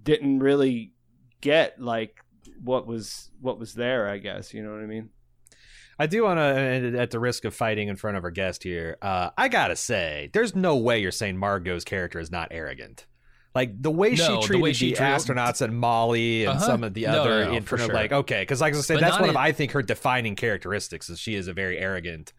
didn't 0.04 0.40
really 0.40 0.94
get 1.42 1.82
like 1.82 2.24
what 2.64 2.88
was 2.88 3.30
what 3.42 3.60
was 3.60 3.74
there 3.74 4.08
i 4.08 4.18
guess 4.18 4.54
you 4.54 4.64
know 4.64 4.72
what 4.72 4.82
i 4.82 4.86
mean 4.86 5.10
I 6.00 6.08
do 6.08 6.24
want 6.24 6.38
to, 6.40 6.98
at 6.98 7.12
the 7.12 7.20
risk 7.20 7.44
of 7.44 7.54
fighting 7.54 7.90
in 7.90 7.98
front 7.98 8.16
of 8.16 8.24
our 8.24 8.32
guest 8.32 8.64
here, 8.64 8.98
uh, 9.02 9.32
I 9.38 9.50
gotta 9.50 9.76
say, 9.76 10.30
there's 10.32 10.56
no 10.56 10.78
way 10.78 11.00
you're 11.00 11.12
saying 11.12 11.38
Margot's 11.38 11.84
character 11.84 12.20
is 12.20 12.32
not 12.32 12.48
arrogant. 12.52 13.06
Like 13.54 13.82
the 13.82 13.92
way 13.92 14.12
no, 14.12 14.16
she 14.16 14.48
treated 14.48 14.50
the, 14.50 14.62
way 14.62 14.74
she 14.74 14.94
the 14.94 15.00
astronauts 15.00 15.62
and 15.62 15.78
Molly 15.78 16.46
and 16.46 16.58
uh-huh. 16.58 16.66
some 16.66 16.84
of 16.84 16.94
the 16.94 17.08
no, 17.08 17.22
other 17.22 17.46
no, 17.46 17.60
no, 17.60 17.66
sure. 17.66 17.88
like 17.88 18.12
okay, 18.14 18.42
because 18.42 18.62
like 18.62 18.76
I 18.76 18.80
said, 18.80 18.96
but 18.96 19.02
that's 19.02 19.20
one 19.20 19.26
in... 19.26 19.30
of 19.32 19.38
I 19.38 19.52
think 19.52 19.72
her 19.72 19.82
defining 19.82 20.36
characteristics 20.36 21.10
is 21.10 21.20
she 21.20 21.36
is 21.36 21.48
a 21.48 21.54
very 21.54 21.78
arrogant, 21.78 22.32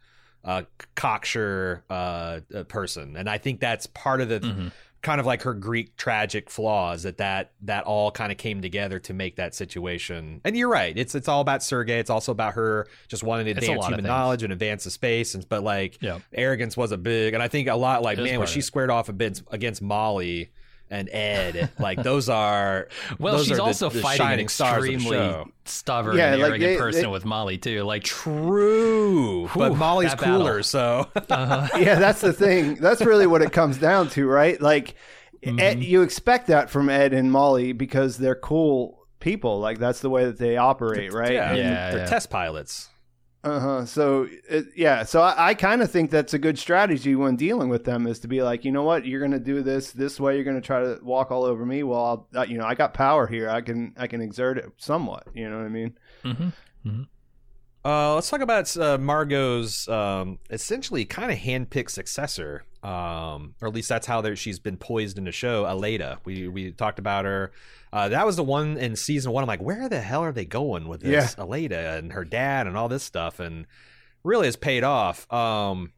uh, 0.45 0.63
cocksure 0.95 1.85
uh, 1.91 2.41
person, 2.69 3.17
and 3.17 3.29
I 3.29 3.39
think 3.39 3.61
that's 3.61 3.87
part 3.89 4.21
of 4.21 4.29
the 4.29 4.41
mm-hmm. 4.41 4.69
Kind 5.03 5.21
of 5.21 5.27
like 5.27 5.43
her 5.43 5.55
Greek 5.55 5.97
tragic 5.97 6.51
flaws 6.51 7.05
that 7.05 7.19
that 7.19 7.53
that 7.63 7.85
all 7.85 8.11
kind 8.11 8.31
of 8.31 8.39
came 8.39 8.61
together 8.61 8.99
to 9.01 9.15
make 9.15 9.37
that 9.37 9.55
situation. 9.55 10.41
And 10.45 10.57
you're 10.57 10.69
right, 10.69 10.97
it's 10.97 11.15
it's 11.15 11.29
all 11.29 11.41
about 11.41 11.63
Sergei. 11.63 11.99
It's 11.99 12.11
also 12.11 12.33
about 12.33 12.55
her 12.55 12.87
just 13.09 13.23
wanting 13.23 13.47
to 13.47 13.53
advance 13.53 13.87
human 13.87 14.05
knowledge 14.05 14.43
and 14.43 14.53
advance 14.53 14.85
the 14.85 14.91
space. 14.91 15.35
And 15.35 15.49
but 15.49 15.63
like 15.63 15.99
yeah. 16.03 16.19
arrogance 16.33 16.77
was 16.77 16.93
a 16.93 16.99
big, 16.99 17.35
and 17.35 17.43
I 17.43 17.49
think 17.49 17.69
a 17.69 17.75
lot 17.75 18.03
like 18.03 18.19
man 18.19 18.39
when 18.39 18.49
she 18.49 18.61
squared 18.61 18.91
off 18.91 19.09
a 19.09 19.13
bit 19.13 19.43
against 19.51 19.81
Molly 19.81 20.51
and 20.91 21.09
Ed. 21.11 21.71
Like 21.79 22.03
those 22.03 22.29
are 22.29 22.89
well, 23.19 23.37
those 23.37 23.47
she's 23.47 23.59
are 23.59 23.63
also 23.63 23.89
the, 23.89 23.97
the 23.97 24.03
fighting 24.03 24.27
an 24.27 24.41
extremely 24.41 25.45
stubborn 25.65 26.17
yeah, 26.17 26.33
and 26.33 26.43
like 26.43 26.51
arrogant 26.51 26.73
they, 26.73 26.77
person 26.77 27.03
they, 27.03 27.09
with 27.09 27.25
Molly 27.25 27.59
too. 27.59 27.83
Like 27.85 28.03
true, 28.03 29.47
whew, 29.47 29.51
but 29.55 29.77
Molly's 29.77 30.15
cooler. 30.15 30.39
Battle. 30.39 30.63
So 30.65 31.09
uh-huh. 31.31 31.69
yeah, 31.79 31.99
that's 31.99 32.21
the 32.21 32.33
thing. 32.33 32.75
That's 32.75 33.01
really 33.01 33.27
what 33.27 33.43
it 33.43 33.53
comes 33.53 33.79
down 33.79 34.09
to, 34.11 34.27
right? 34.27 34.61
Like 34.61 34.97
mm-hmm. 35.43 35.61
Ed, 35.61 35.83
you 35.83 36.03
expect 36.03 36.49
that 36.49 36.71
from 36.71 36.89
Ed 36.89 37.13
and 37.13 37.31
Molly 37.31 37.73
because 37.73 38.19
they're 38.19 38.35
cool 38.35 39.07
people. 39.21 39.61
Like 39.61 39.79
that's 39.79 40.01
the 40.01 40.11
way 40.11 40.25
that 40.25 40.39
they 40.39 40.57
operate, 40.57 41.13
right? 41.13 41.33
Yeah, 41.33 41.55
yeah 41.55 41.91
they're 41.91 42.01
yeah. 42.01 42.07
test 42.07 42.31
pilots. 42.31 42.89
Uh 43.43 43.59
huh. 43.59 43.87
So 43.87 44.29
it, 44.51 44.67
yeah, 44.77 45.03
so 45.03 45.23
I, 45.23 45.51
I 45.51 45.55
kind 45.55 45.81
of 45.81 45.91
think 45.91 46.11
that's 46.11 46.35
a 46.35 46.39
good 46.39 46.59
strategy 46.59 47.15
when 47.15 47.37
dealing 47.37 47.71
with 47.71 47.85
them 47.85 48.07
is 48.07 48.19
to 48.21 48.29
be 48.29 48.43
like, 48.43 48.67
you 48.67 48.73
know 48.73 48.83
what, 48.83 49.07
you're 49.07 49.21
going 49.21 49.31
to 49.33 49.39
do 49.39 49.63
this 49.63 49.93
this 49.93 50.21
way. 50.21 50.35
You're 50.35 50.45
going 50.45 50.61
to 50.61 50.67
try 50.67 50.81
to 50.81 50.99
walk 51.03 51.31
all 51.31 51.45
over 51.45 51.65
me. 51.65 51.83
Well, 51.83 52.05
I'll, 52.05 52.41
uh, 52.41 52.45
you 52.45 52.59
know, 52.59 52.67
I 52.67 52.75
got 52.75 52.93
power 52.93 53.27
here. 53.27 53.49
I 53.49 53.63
can 53.63 53.95
I 53.97 54.09
can 54.09 54.21
exert 54.21 54.59
it 54.59 54.67
somewhat. 54.77 55.27
You 55.33 55.49
know 55.49 55.57
what 55.57 55.65
I 55.65 55.71
mean? 55.71 55.99
Mm-hmm. 56.23 56.49
Mm-hmm. 56.89 57.03
Uh, 57.83 58.15
let's 58.15 58.29
talk 58.29 58.41
about 58.41 58.77
uh, 58.77 58.99
Margot's 58.99 59.89
um, 59.89 60.39
essentially 60.51 61.07
kind 61.07 61.33
of 61.33 61.39
handpicked 61.39 61.91
successor, 61.91 62.65
um, 62.83 63.55
or 63.63 63.69
at 63.69 63.75
least 63.75 63.89
that's 63.89 64.07
how 64.07 64.35
she's 64.35 64.59
been 64.59 64.77
poised 64.77 65.17
in 65.17 65.25
the 65.25 65.33
show. 65.33 65.65
Aleida, 65.65 66.19
we 66.25 66.47
we 66.49 66.73
talked 66.73 66.99
about 66.99 67.25
her. 67.25 67.53
Uh, 67.93 68.11
that 68.11 68.27
was 68.27 68.37
the 68.37 68.45
one 68.45 68.77
in 68.77 68.97
season 68.97 69.33
one. 69.33 69.43
I'm 69.43 69.49
like, 69.49 69.63
where 69.63 69.89
the 69.89 70.01
hell 70.01 70.23
are 70.23 70.33
they 70.33 70.45
going 70.45 70.89
with 70.89 71.01
this 71.01 71.35
yeah. 71.39 71.45
Aleida 71.45 71.99
and 71.99 72.13
her 72.13 72.25
dad 72.25 72.67
and 72.67 72.77
all 72.77 72.89
this 72.89 73.03
stuff? 73.03 73.41
And 73.41 73.67
really 74.25 74.47
has 74.47 74.57
paid 74.57 74.85
off. 74.85 75.31
Um, 75.33 75.93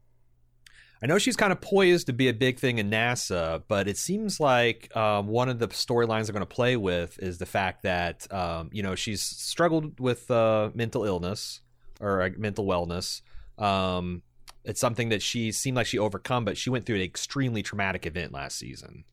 I 1.02 1.06
know 1.06 1.18
she's 1.18 1.36
kind 1.36 1.50
of 1.50 1.60
poised 1.60 2.06
to 2.06 2.12
be 2.12 2.28
a 2.28 2.32
big 2.32 2.60
thing 2.60 2.78
in 2.78 2.88
NASA, 2.88 3.64
but 3.66 3.88
it 3.88 3.96
seems 3.96 4.38
like 4.38 4.96
um, 4.96 5.26
one 5.26 5.48
of 5.48 5.58
the 5.58 5.66
storylines 5.66 6.26
they're 6.26 6.32
going 6.32 6.40
to 6.40 6.46
play 6.46 6.76
with 6.76 7.18
is 7.18 7.38
the 7.38 7.46
fact 7.46 7.82
that 7.82 8.32
um, 8.32 8.70
you 8.72 8.84
know 8.84 8.94
she's 8.94 9.20
struggled 9.20 9.98
with 9.98 10.30
uh, 10.30 10.70
mental 10.74 11.04
illness 11.04 11.60
or 12.02 12.28
mental 12.36 12.66
wellness. 12.66 13.22
Um, 13.58 14.22
it's 14.64 14.80
something 14.80 15.08
that 15.08 15.22
she 15.22 15.52
seemed 15.52 15.76
like 15.76 15.86
she 15.86 15.98
overcome, 15.98 16.44
but 16.44 16.56
she 16.56 16.70
went 16.70 16.86
through 16.86 16.96
an 16.96 17.02
extremely 17.02 17.62
traumatic 17.62 18.06
event 18.06 18.32
last 18.32 18.58
season, 18.58 19.04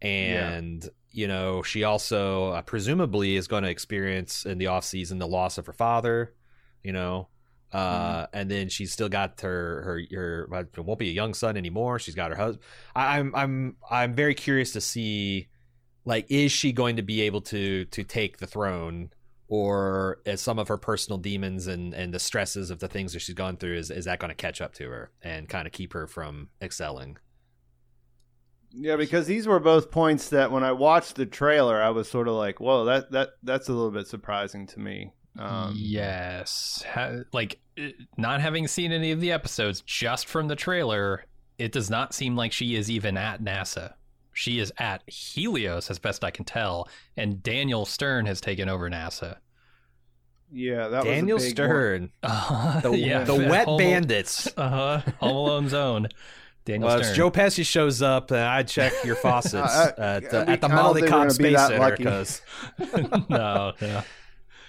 and 0.00 0.84
yeah. 0.84 0.90
you 1.10 1.28
know 1.28 1.62
she 1.62 1.84
also 1.84 2.50
uh, 2.50 2.62
presumably 2.62 3.36
is 3.36 3.48
going 3.48 3.64
to 3.64 3.70
experience 3.70 4.46
in 4.46 4.58
the 4.58 4.68
off 4.68 4.84
season 4.84 5.18
the 5.18 5.26
loss 5.26 5.58
of 5.58 5.66
her 5.66 5.72
father. 5.72 6.34
You 6.82 6.92
know, 6.92 7.28
uh, 7.72 8.22
mm-hmm. 8.26 8.38
and 8.38 8.50
then 8.50 8.68
she's 8.68 8.92
still 8.92 9.08
got 9.08 9.40
her 9.40 9.82
her 9.82 10.00
her 10.12 10.66
it 10.76 10.84
won't 10.84 10.98
be 10.98 11.08
a 11.08 11.12
young 11.12 11.34
son 11.34 11.56
anymore. 11.56 11.98
She's 11.98 12.14
got 12.14 12.30
her 12.30 12.36
husband. 12.36 12.64
I, 12.94 13.18
I'm 13.18 13.34
I'm 13.34 13.76
I'm 13.90 14.14
very 14.14 14.34
curious 14.34 14.72
to 14.72 14.80
see, 14.80 15.48
like, 16.04 16.26
is 16.30 16.52
she 16.52 16.72
going 16.72 16.96
to 16.96 17.02
be 17.02 17.22
able 17.22 17.40
to 17.42 17.86
to 17.86 18.04
take 18.04 18.38
the 18.38 18.46
throne, 18.46 19.10
or 19.52 20.16
as 20.24 20.40
some 20.40 20.58
of 20.58 20.68
her 20.68 20.78
personal 20.78 21.18
demons 21.18 21.66
and 21.66 21.92
and 21.92 22.14
the 22.14 22.18
stresses 22.18 22.70
of 22.70 22.78
the 22.78 22.88
things 22.88 23.12
that 23.12 23.20
she's 23.20 23.34
gone 23.34 23.58
through 23.58 23.76
is 23.76 23.90
is 23.90 24.06
that 24.06 24.18
going 24.18 24.30
to 24.30 24.34
catch 24.34 24.62
up 24.62 24.72
to 24.72 24.88
her 24.88 25.10
and 25.20 25.46
kind 25.46 25.66
of 25.66 25.74
keep 25.74 25.92
her 25.92 26.06
from 26.06 26.48
excelling? 26.62 27.18
Yeah, 28.70 28.96
because 28.96 29.26
these 29.26 29.46
were 29.46 29.60
both 29.60 29.90
points 29.90 30.30
that 30.30 30.50
when 30.50 30.64
I 30.64 30.72
watched 30.72 31.16
the 31.16 31.26
trailer, 31.26 31.82
I 31.82 31.90
was 31.90 32.08
sort 32.08 32.28
of 32.28 32.34
like, 32.34 32.60
"Whoa, 32.60 32.86
that 32.86 33.10
that 33.12 33.32
that's 33.42 33.68
a 33.68 33.74
little 33.74 33.90
bit 33.90 34.06
surprising 34.06 34.66
to 34.68 34.80
me." 34.80 35.12
Um, 35.38 35.74
yes, 35.76 36.82
ha- 36.90 37.24
like 37.34 37.60
uh, 37.78 37.88
not 38.16 38.40
having 38.40 38.66
seen 38.66 38.90
any 38.90 39.12
of 39.12 39.20
the 39.20 39.32
episodes, 39.32 39.82
just 39.82 40.28
from 40.28 40.48
the 40.48 40.56
trailer, 40.56 41.26
it 41.58 41.72
does 41.72 41.90
not 41.90 42.14
seem 42.14 42.36
like 42.36 42.52
she 42.52 42.74
is 42.74 42.90
even 42.90 43.18
at 43.18 43.42
NASA. 43.44 43.92
She 44.32 44.58
is 44.58 44.72
at 44.78 45.08
Helios, 45.08 45.90
as 45.90 45.98
best 45.98 46.24
I 46.24 46.30
can 46.30 46.44
tell, 46.44 46.88
and 47.16 47.42
Daniel 47.42 47.84
Stern 47.84 48.26
has 48.26 48.40
taken 48.40 48.68
over 48.68 48.88
NASA. 48.88 49.36
Yeah, 50.50 50.88
that 50.88 51.04
Daniel 51.04 51.36
was 51.36 51.48
Stern, 51.48 52.10
uh, 52.22 52.80
the, 52.80 52.90
yeah, 52.98 53.24
the 53.24 53.34
wet 53.34 53.66
Home, 53.66 53.78
bandits, 53.78 54.46
uh 54.56 54.68
huh, 54.68 55.12
Home 55.20 55.36
Alone's 55.36 55.74
own. 55.74 56.08
Daniel 56.64 56.88
well, 56.88 57.02
Stern. 57.02 57.14
Joe 57.16 57.30
Pesci 57.30 57.66
shows 57.66 58.02
up, 58.02 58.30
and 58.30 58.40
I 58.40 58.62
check 58.62 58.92
your 59.04 59.16
faucets 59.16 59.76
at, 59.98 60.30
the, 60.30 60.48
at 60.48 60.60
the 60.60 60.68
Molly 60.68 61.02
Cobb 61.02 61.32
Space 61.32 61.58
Center 61.58 61.96
because 61.96 62.42
no, 63.28 63.72
yeah. 63.80 64.02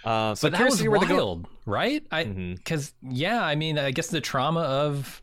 Uh, 0.04 0.36
so 0.36 0.50
but 0.50 0.58
that 0.58 0.70
was 0.70 0.86
wild, 0.86 1.48
right? 1.66 2.06
I 2.12 2.26
because 2.26 2.94
mm-hmm. 3.04 3.16
yeah, 3.16 3.44
I 3.44 3.56
mean, 3.56 3.78
I 3.78 3.92
guess 3.92 4.08
the 4.08 4.22
trauma 4.22 4.62
of 4.62 5.22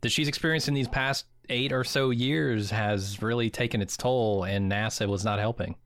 that 0.00 0.10
she's 0.10 0.28
experienced 0.28 0.68
in 0.68 0.74
these 0.74 0.88
past 0.88 1.26
eight 1.48 1.72
or 1.72 1.84
so 1.84 2.10
years 2.10 2.70
has 2.70 3.22
really 3.22 3.50
taken 3.50 3.82
its 3.82 3.96
toll, 3.96 4.44
and 4.44 4.70
NASA 4.70 5.08
was 5.08 5.24
not 5.24 5.38
helping. 5.38 5.76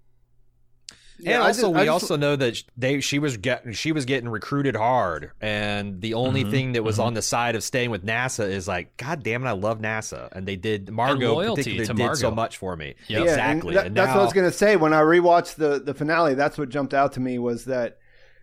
Yeah, 1.21 1.35
and 1.35 1.43
also 1.43 1.63
just, 1.63 1.75
we 1.75 1.81
just, 1.81 1.91
also 1.91 2.17
know 2.17 2.37
that 2.37 2.63
they 2.77 3.01
she 3.01 3.19
was 3.19 3.37
getting 3.39 3.73
she 3.73 3.91
was 3.91 4.05
getting 4.05 4.29
recruited 4.29 4.77
hard, 4.77 5.33
and 5.41 6.01
the 6.01 6.15
only 6.15 6.43
mm-hmm, 6.43 6.51
thing 6.51 6.73
that 6.73 6.85
was 6.85 6.97
mm-hmm. 6.97 7.07
on 7.07 7.15
the 7.15 7.23
side 7.23 7.57
of 7.57 7.65
staying 7.65 7.91
with 7.91 8.05
NASA 8.05 8.49
is 8.49 8.69
like, 8.69 8.97
God 8.97 9.25
damn 9.25 9.45
it, 9.45 9.49
I 9.49 9.53
love 9.53 9.81
NASA, 9.81 10.29
and 10.31 10.47
they 10.47 10.55
did 10.55 10.91
Margot 10.91 11.35
particularly 11.35 11.87
did 11.87 11.97
Margot. 11.97 12.15
so 12.15 12.31
much 12.31 12.57
for 12.59 12.77
me. 12.77 12.95
Yep. 13.09 13.25
Yeah, 13.25 13.31
exactly. 13.31 13.75
That, 13.75 13.87
and 13.87 13.97
that's 13.97 14.09
now, 14.09 14.15
what 14.15 14.21
I 14.21 14.25
was 14.25 14.33
gonna 14.33 14.53
say 14.53 14.77
when 14.77 14.95
I 14.95 15.01
rewatched 15.01 15.57
the 15.57 15.81
the 15.81 15.95
finale. 15.95 16.35
That's 16.35 16.57
what 16.57 16.69
jumped 16.69 16.95
out 16.95 17.15
to 17.15 17.21
me 17.21 17.39
was 17.39 17.65
that 17.65 17.99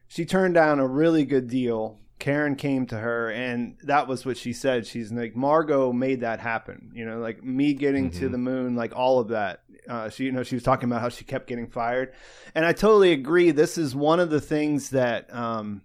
she 0.08 0.26
turned 0.26 0.56
down 0.56 0.80
a 0.80 0.88
really 0.88 1.24
good 1.24 1.48
deal 1.48 2.00
Karen 2.18 2.56
came 2.56 2.86
to 2.88 2.98
her, 2.98 3.30
and 3.30 3.78
that 3.84 4.08
was 4.08 4.26
what 4.26 4.38
she 4.38 4.54
said. 4.54 4.88
She's 4.88 5.12
like, 5.12 5.36
Margot 5.36 5.92
made 5.92 6.22
that 6.22 6.40
happen. 6.40 6.92
You 6.94 7.06
know, 7.06 7.20
like 7.20 7.44
me 7.44 7.74
getting 7.74 8.10
mm-hmm. 8.10 8.20
to 8.20 8.30
the 8.30 8.38
moon, 8.38 8.76
like 8.76 8.96
all 8.96 9.20
of 9.20 9.30
that. 9.30 9.62
Uh, 9.88 10.10
she, 10.10 10.24
you 10.26 10.32
know, 10.32 10.44
she 10.44 10.56
was 10.56 10.64
talking 10.64 10.90
about 10.90 11.02
how 11.02 11.10
she 11.10 11.26
kept 11.26 11.48
getting 11.48 11.68
fired, 11.68 12.14
and 12.56 12.66
I 12.66 12.74
totally 12.74 13.12
agree. 13.12 13.52
This 13.52 13.78
is 13.78 13.96
one 13.96 14.20
of 14.20 14.30
the 14.30 14.42
things 14.42 14.92
that, 14.92 15.32
um, 15.34 15.84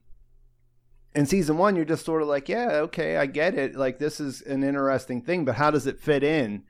in 1.14 1.27
season 1.27 1.59
one, 1.59 1.77
you're 1.77 1.85
just 1.85 2.07
sort 2.07 2.23
of 2.23 2.29
like, 2.29 2.49
yeah, 2.49 2.69
okay, 2.85 3.16
I 3.16 3.27
get 3.27 3.55
it. 3.55 3.75
Like 3.75 3.99
this 3.99 4.21
is 4.21 4.40
an 4.43 4.62
interesting 4.62 5.23
thing, 5.23 5.45
but 5.45 5.57
how 5.57 5.71
does 5.71 5.87
it 5.87 6.01
fit 6.01 6.23
in? 6.23 6.62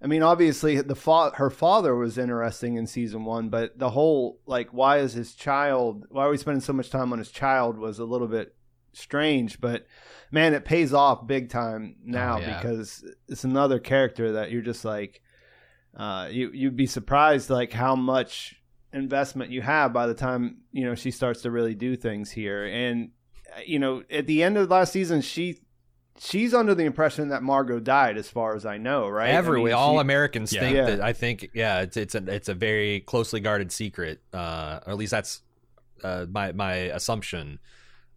I 0.00 0.06
mean, 0.06 0.22
obviously, 0.22 0.80
the 0.80 0.94
fa- 0.94 1.32
her 1.34 1.50
father 1.50 1.94
was 1.94 2.18
interesting 2.18 2.76
in 2.76 2.86
season 2.86 3.24
one, 3.24 3.48
but 3.48 3.76
the 3.76 3.90
whole 3.90 4.38
like, 4.46 4.72
why 4.72 4.98
is 4.98 5.12
his 5.12 5.34
child? 5.34 6.06
Why 6.08 6.24
are 6.24 6.30
we 6.30 6.36
spending 6.36 6.60
so 6.60 6.72
much 6.72 6.88
time 6.88 7.12
on 7.12 7.18
his 7.18 7.32
child? 7.32 7.76
Was 7.78 7.98
a 7.98 8.04
little 8.04 8.28
bit 8.28 8.54
strange, 8.92 9.60
but 9.60 9.86
man, 10.30 10.54
it 10.54 10.64
pays 10.64 10.92
off 10.92 11.26
big 11.26 11.48
time 11.48 11.96
now 12.04 12.36
oh, 12.36 12.40
yeah. 12.40 12.60
because 12.60 13.04
it's 13.28 13.44
another 13.44 13.78
character 13.78 14.32
that 14.32 14.50
you're 14.50 14.62
just 14.62 14.84
like, 14.84 15.20
uh, 15.96 16.28
you 16.30 16.50
you'd 16.52 16.76
be 16.76 16.86
surprised 16.86 17.50
like 17.50 17.72
how 17.72 17.96
much 17.96 18.56
investment 18.92 19.50
you 19.50 19.60
have 19.60 19.92
by 19.92 20.06
the 20.06 20.14
time 20.14 20.58
you 20.72 20.84
know 20.84 20.94
she 20.94 21.10
starts 21.10 21.42
to 21.42 21.50
really 21.50 21.74
do 21.74 21.96
things 21.96 22.30
here, 22.30 22.66
and 22.66 23.10
uh, 23.56 23.60
you 23.66 23.78
know 23.78 24.02
at 24.10 24.26
the 24.26 24.42
end 24.42 24.56
of 24.56 24.68
the 24.68 24.74
last 24.74 24.92
season 24.92 25.20
she. 25.20 25.60
She's 26.20 26.52
under 26.52 26.74
the 26.74 26.82
impression 26.82 27.28
that 27.28 27.44
Margot 27.44 27.78
died, 27.78 28.18
as 28.18 28.28
far 28.28 28.56
as 28.56 28.66
I 28.66 28.76
know, 28.76 29.08
right? 29.08 29.30
Everywhere, 29.30 29.70
I 29.70 29.76
mean, 29.76 29.80
all 29.80 29.94
she, 29.94 30.00
Americans 30.00 30.52
yeah. 30.52 30.60
think 30.60 30.76
yeah. 30.76 30.86
that. 30.86 31.00
I 31.00 31.12
think, 31.12 31.50
yeah, 31.54 31.82
it's 31.82 31.96
it's 31.96 32.16
a 32.16 32.34
it's 32.34 32.48
a 32.48 32.54
very 32.54 32.98
closely 32.98 33.38
guarded 33.38 33.70
secret, 33.70 34.20
uh, 34.32 34.80
or 34.84 34.90
at 34.90 34.96
least 34.96 35.12
that's 35.12 35.42
uh, 36.02 36.26
my 36.28 36.50
my 36.50 36.74
assumption 36.74 37.60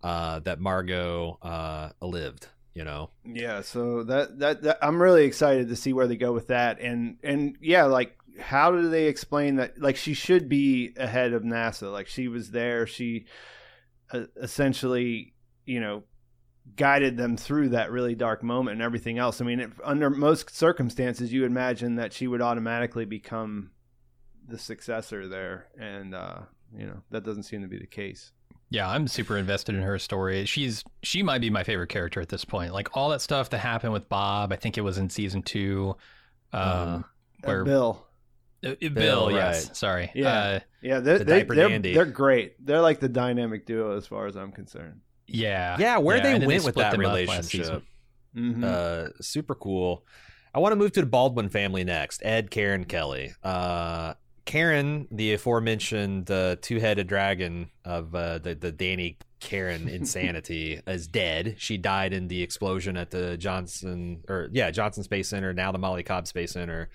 uh, 0.04 0.40
that 0.40 0.60
Margot 0.60 1.38
uh, 1.42 1.90
lived. 2.02 2.48
You 2.74 2.86
know. 2.86 3.10
Yeah. 3.26 3.62
So 3.62 4.04
that, 4.04 4.40
that 4.40 4.62
that 4.62 4.78
I'm 4.82 5.02
really 5.02 5.26
excited 5.26 5.68
to 5.70 5.76
see 5.76 5.92
where 5.92 6.08
they 6.08 6.16
go 6.16 6.32
with 6.32 6.48
that, 6.48 6.80
and 6.80 7.18
and 7.22 7.58
yeah, 7.62 7.84
like 7.84 8.18
how 8.40 8.72
do 8.72 8.90
they 8.90 9.06
explain 9.06 9.58
that? 9.58 9.80
Like 9.80 9.98
she 9.98 10.14
should 10.14 10.48
be 10.48 10.94
ahead 10.98 11.34
of 11.34 11.44
NASA. 11.44 11.92
Like 11.92 12.08
she 12.08 12.28
was 12.28 12.52
there. 12.52 12.88
She 12.88 13.26
uh, 14.12 14.26
essentially, 14.38 15.34
you 15.66 15.80
know, 15.80 16.04
guided 16.76 17.18
them 17.18 17.38
through 17.38 17.70
that 17.70 17.92
really 17.92 18.16
dark 18.16 18.44
moment 18.44 18.76
and 18.76 18.82
everything 18.82 19.18
else. 19.18 19.42
I 19.42 19.46
mean, 19.46 19.74
under 19.84 20.10
most 20.10 20.56
circumstances, 20.56 21.34
you 21.34 21.46
imagine 21.46 21.96
that 21.96 22.14
she 22.14 22.28
would 22.28 22.42
automatically 22.42 23.06
become 23.06 23.72
the 24.48 24.58
successor 24.58 25.28
there, 25.28 25.68
and 25.80 26.14
uh, 26.14 26.40
you 26.76 26.86
know 26.86 27.02
that 27.12 27.24
doesn't 27.24 27.44
seem 27.44 27.62
to 27.62 27.68
be 27.68 27.80
the 27.80 27.88
case. 27.88 28.32
Yeah, 28.72 28.90
I'm 28.90 29.06
super 29.10 29.38
invested 29.38 29.76
in 29.76 29.82
her 29.82 30.00
story. 30.00 30.46
She's 30.46 30.86
she 31.04 31.24
might 31.24 31.42
be 31.42 31.50
my 31.50 31.66
favorite 31.66 31.90
character 31.90 32.22
at 32.22 32.30
this 32.30 32.46
point. 32.46 32.74
Like 32.74 32.96
all 32.96 33.10
that 33.10 33.20
stuff 33.20 33.50
that 33.50 33.58
happened 33.58 33.92
with 33.92 34.08
Bob, 34.08 34.54
I 34.54 34.56
think 34.56 34.78
it 34.78 34.82
was 34.82 34.98
in 34.98 35.10
season 35.10 35.44
two. 35.44 35.98
Um, 36.54 36.62
uh, 36.64 37.02
where 37.44 37.66
Bill, 37.66 38.08
uh, 38.66 38.70
uh 38.70 38.76
Bill, 38.80 38.90
Bill, 38.92 39.32
yes, 39.34 39.68
right. 39.68 39.76
sorry, 39.76 40.12
yeah, 40.16 40.34
uh, 40.34 40.60
yeah, 40.82 41.00
they're, 41.02 41.20
the 41.20 41.26
they, 41.26 41.44
they're, 41.44 41.80
they're 41.80 42.06
great. 42.06 42.66
They're 42.66 42.80
like 42.80 43.02
the 43.02 43.10
dynamic 43.10 43.66
duo 43.66 43.98
as 43.98 44.08
far 44.08 44.26
as 44.28 44.38
I'm 44.38 44.54
concerned. 44.54 45.02
Yeah, 45.28 45.76
yeah, 45.78 45.98
where 45.98 46.18
yeah, 46.18 46.40
they 46.40 46.46
went 46.46 46.64
with 46.64 46.76
that 46.76 46.98
relationship, 46.98 47.84
mm-hmm. 48.34 48.64
uh, 48.64 49.10
super 49.20 49.54
cool. 49.54 50.06
I 50.54 50.60
want 50.60 50.72
to 50.72 50.78
move 50.78 50.94
to 50.94 51.02
the 51.02 51.08
Baldwin 51.08 51.50
family 51.50 51.84
next. 51.84 52.22
Ed, 52.24 52.52
Karen, 52.52 52.86
Kelly. 52.86 53.34
Uh, 53.44 54.14
Karen, 54.46 55.08
the 55.12 55.34
aforementioned 55.34 56.30
uh, 56.32 56.56
two-headed 56.62 57.08
dragon 57.08 57.70
of 57.86 58.14
uh, 58.16 58.40
the 58.40 58.56
the 58.56 58.72
Danny 58.72 59.18
Karen 59.40 59.88
insanity, 59.90 60.82
is 60.88 61.08
dead. 61.08 61.56
She 61.58 61.78
died 61.78 62.14
in 62.14 62.28
the 62.28 62.42
explosion 62.42 62.98
at 62.98 63.12
the 63.12 63.38
Johnson 63.38 64.24
or 64.28 64.50
yeah 64.52 64.72
Johnson 64.72 65.04
Space 65.04 65.28
Center, 65.28 65.54
now 65.54 65.72
the 65.72 65.80
Molly 65.80 66.04
Cobb 66.04 66.28
Space 66.28 66.52
Center. 66.52 66.90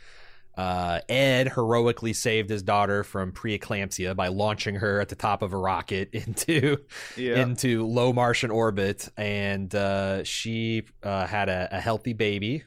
Uh, 0.56 1.00
Ed 1.10 1.52
heroically 1.52 2.14
saved 2.14 2.48
his 2.48 2.62
daughter 2.62 3.04
from 3.04 3.30
preeclampsia 3.30 4.16
by 4.16 4.28
launching 4.28 4.76
her 4.76 5.02
at 5.02 5.10
the 5.10 5.14
top 5.14 5.42
of 5.42 5.52
a 5.52 5.56
rocket 5.56 6.08
into 6.12 6.78
yeah. 7.16 7.42
into 7.42 7.86
low 7.86 8.12
Martian 8.12 8.50
orbit, 8.50 9.08
and 9.18 9.74
uh, 9.74 10.24
she 10.24 10.84
uh, 11.02 11.26
had 11.26 11.50
a, 11.50 11.68
a, 11.72 11.80
healthy 11.80 12.14
baby. 12.14 12.64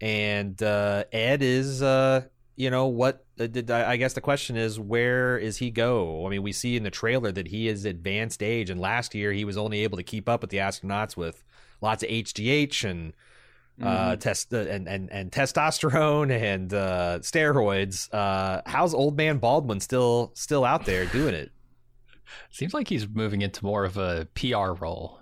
And 0.00 0.60
uh, 0.62 1.04
Ed 1.12 1.42
is 1.42 1.82
uh, 1.82 2.22
you 2.60 2.68
know 2.68 2.88
what 2.88 3.24
uh, 3.40 3.46
did 3.46 3.70
I 3.70 3.96
guess 3.96 4.12
the 4.12 4.20
question 4.20 4.58
is 4.58 4.78
where 4.78 5.38
is 5.38 5.56
he 5.56 5.70
go? 5.70 6.26
I 6.26 6.28
mean, 6.28 6.42
we 6.42 6.52
see 6.52 6.76
in 6.76 6.82
the 6.82 6.90
trailer 6.90 7.32
that 7.32 7.48
he 7.48 7.68
is 7.68 7.86
advanced 7.86 8.42
age, 8.42 8.68
and 8.68 8.78
last 8.78 9.14
year 9.14 9.32
he 9.32 9.46
was 9.46 9.56
only 9.56 9.82
able 9.82 9.96
to 9.96 10.02
keep 10.02 10.28
up 10.28 10.42
with 10.42 10.50
the 10.50 10.58
astronauts 10.58 11.16
with 11.16 11.42
lots 11.80 12.02
of 12.02 12.10
HGH 12.10 12.84
and 12.88 13.14
uh, 13.80 13.86
mm-hmm. 13.86 14.10
uh, 14.10 14.16
test 14.16 14.52
uh, 14.52 14.58
and, 14.58 14.86
and 14.86 15.10
and 15.10 15.32
testosterone 15.32 16.30
and 16.30 16.74
uh, 16.74 17.20
steroids. 17.22 18.12
Uh, 18.12 18.60
how's 18.66 18.92
old 18.92 19.16
man 19.16 19.38
Baldwin 19.38 19.80
still 19.80 20.32
still 20.34 20.64
out 20.66 20.84
there 20.84 21.06
doing 21.06 21.34
it? 21.34 21.52
Seems 22.50 22.74
like 22.74 22.88
he's 22.88 23.08
moving 23.08 23.40
into 23.40 23.64
more 23.64 23.86
of 23.86 23.96
a 23.96 24.28
PR 24.34 24.72
role. 24.72 25.19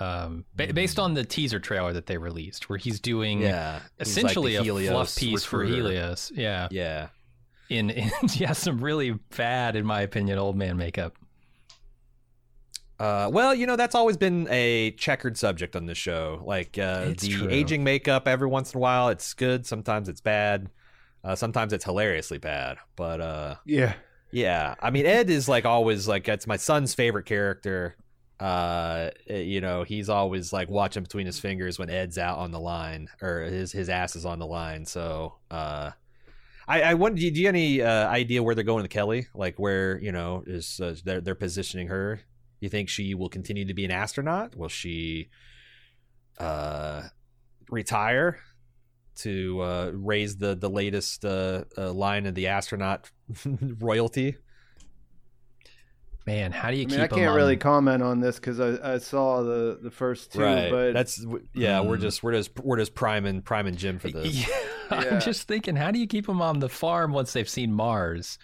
Um, 0.00 0.44
ba- 0.54 0.72
based 0.74 0.98
on 0.98 1.14
the 1.14 1.24
teaser 1.24 1.58
trailer 1.60 1.92
that 1.92 2.06
they 2.06 2.18
released, 2.18 2.68
where 2.68 2.78
he's 2.78 3.00
doing 3.00 3.40
Yeah, 3.40 3.80
he's 3.98 4.16
like 4.16 4.26
essentially 4.26 4.56
a 4.56 4.64
fluff 4.64 5.16
piece 5.16 5.44
for. 5.44 5.64
Helios. 5.64 6.30
Yeah, 6.34 6.68
Yeah, 6.70 7.08
in, 7.68 7.90
in 7.90 8.10
yeah, 8.34 8.52
some 8.52 8.80
really 8.80 9.12
bad, 9.36 9.74
in 9.76 9.86
my 9.86 10.02
opinion, 10.02 10.38
old 10.38 10.56
man 10.56 10.76
makeup. 10.76 11.16
Uh, 12.98 13.28
well, 13.30 13.54
you 13.54 13.66
know 13.66 13.76
that's 13.76 13.94
always 13.94 14.16
been 14.16 14.48
a 14.50 14.90
checkered 14.92 15.36
subject 15.36 15.76
on 15.76 15.84
this 15.86 15.98
show. 15.98 16.42
Like 16.46 16.78
uh, 16.78 17.06
It's 17.08 17.22
the 17.24 17.30
true. 17.32 17.48
aging 17.50 17.84
makeup, 17.84 18.26
every 18.26 18.48
once 18.48 18.72
in 18.72 18.78
a 18.78 18.80
while 18.80 19.08
it's 19.10 19.34
good. 19.34 19.66
Sometimes 19.66 20.08
it's 20.08 20.22
bad. 20.22 20.70
Uh, 21.22 21.34
sometimes 21.34 21.72
it's 21.74 21.84
hilariously 21.84 22.38
bad. 22.38 22.78
But 22.96 23.20
uh, 23.20 23.56
Yeah. 23.66 23.94
yeah, 24.30 24.76
I 24.80 24.90
mean 24.90 25.04
Ed 25.04 25.28
is 25.28 25.46
like 25.46 25.66
always 25.66 26.08
like 26.08 26.26
it's 26.28 26.46
my 26.46 26.56
son's 26.56 26.94
favorite 26.94 27.26
character. 27.26 27.96
Uh, 28.38 29.10
you 29.28 29.62
know 29.62 29.82
he's 29.82 30.10
always 30.10 30.52
like 30.52 30.68
watching 30.68 31.02
between 31.02 31.24
his 31.24 31.38
fingers 31.38 31.78
when 31.78 31.88
Ed's 31.88 32.18
out 32.18 32.38
on 32.38 32.50
the 32.50 32.60
line 32.60 33.08
or 33.22 33.40
his 33.40 33.72
his 33.72 33.88
ass 33.88 34.14
is 34.16 34.24
on 34.24 34.38
the 34.38 34.46
line. 34.46 34.84
So 34.84 35.36
uh. 35.50 35.92
I, 36.68 36.82
I 36.82 36.94
wonder. 36.94 37.20
Do 37.20 37.24
you, 37.24 37.30
do 37.30 37.40
you 37.40 37.46
have 37.46 37.54
any 37.54 37.80
uh, 37.80 38.08
idea 38.08 38.42
where 38.42 38.56
they're 38.56 38.64
going 38.64 38.82
with 38.82 38.90
Kelly? 38.90 39.28
Like 39.34 39.56
where 39.56 40.00
you 40.00 40.10
know 40.10 40.42
is 40.46 40.80
uh, 40.80 40.96
they're 41.04 41.20
they're 41.20 41.36
positioning 41.36 41.86
her? 41.86 42.20
You 42.58 42.68
think 42.68 42.88
she 42.88 43.14
will 43.14 43.28
continue 43.28 43.64
to 43.66 43.74
be 43.74 43.84
an 43.84 43.92
astronaut? 43.92 44.56
Will 44.56 44.68
she 44.68 45.28
uh, 46.38 47.02
retire 47.70 48.40
to 49.16 49.60
uh, 49.60 49.90
raise 49.94 50.36
the 50.36 50.54
the 50.54 50.70
latest 50.70 51.24
uh, 51.24 51.64
uh, 51.76 51.92
line 51.92 52.26
of 52.26 52.34
the 52.34 52.48
astronaut 52.48 53.10
royalty? 53.78 54.36
Man, 56.26 56.50
how 56.50 56.72
do 56.72 56.76
you 56.76 56.82
I 56.82 56.86
keep 56.86 56.90
mean, 56.92 57.00
I 57.00 57.06
can't 57.06 57.28
on- 57.30 57.36
really 57.36 57.56
comment 57.56 58.02
on 58.02 58.18
this 58.20 58.36
because 58.36 58.58
I, 58.58 58.94
I 58.94 58.98
saw 58.98 59.42
the, 59.44 59.78
the 59.80 59.92
first 59.92 60.32
two, 60.32 60.40
but 60.40 60.92
That's 60.92 61.24
yeah. 61.54 61.80
We're 61.80 61.96
Hmm. 61.96 62.02
just 62.02 62.22
we're 62.24 62.32
just 62.32 62.58
we're 62.58 62.78
just 62.78 62.94
priming 62.96 63.42
priming 63.42 63.76
Jim 63.76 63.98
for 64.00 64.08
this. 64.10 64.34
Yeah, 64.34 64.46
Yeah. 64.90 65.14
I'm 65.14 65.20
just 65.20 65.46
thinking, 65.46 65.76
how 65.76 65.90
do 65.92 65.98
you 66.00 66.06
keep 66.08 66.26
them 66.26 66.42
on 66.42 66.58
the 66.58 66.68
farm 66.68 67.12
once 67.12 67.32
they've 67.32 67.48
seen 67.48 67.72
Mars? 67.72 68.38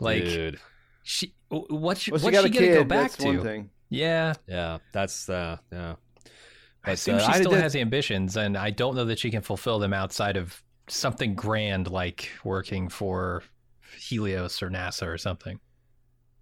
Like, 0.00 0.24
Dude. 0.24 0.58
she, 1.04 1.32
what, 1.48 1.96
she, 1.98 2.10
well, 2.10 2.18
she 2.20 2.24
what's 2.24 2.24
she 2.24 2.30
gonna 2.32 2.50
kid. 2.50 2.74
go 2.74 2.84
back 2.84 3.12
that's 3.12 3.16
to? 3.22 3.40
thing. 3.42 3.70
Yeah, 3.88 4.34
Yeah, 4.48 4.78
that's 4.92 5.28
uh 5.28 5.58
yeah. 5.72 5.92
I 5.92 6.90
But, 6.90 6.92
assume 6.94 7.14
uh, 7.16 7.32
she 7.32 7.32
still 7.38 7.52
did- 7.52 7.62
has 7.62 7.76
ambitions, 7.76 8.36
and 8.36 8.56
I 8.56 8.70
don't 8.70 8.96
know 8.96 9.04
that 9.04 9.20
she 9.20 9.30
can 9.30 9.42
fulfill 9.42 9.78
them 9.78 9.92
outside 9.92 10.36
of 10.36 10.60
something 10.88 11.34
grand 11.36 11.88
like 11.88 12.30
working 12.44 12.88
for 12.88 13.44
Helios 13.96 14.60
or 14.60 14.70
NASA 14.70 15.06
or 15.06 15.18
something. 15.18 15.60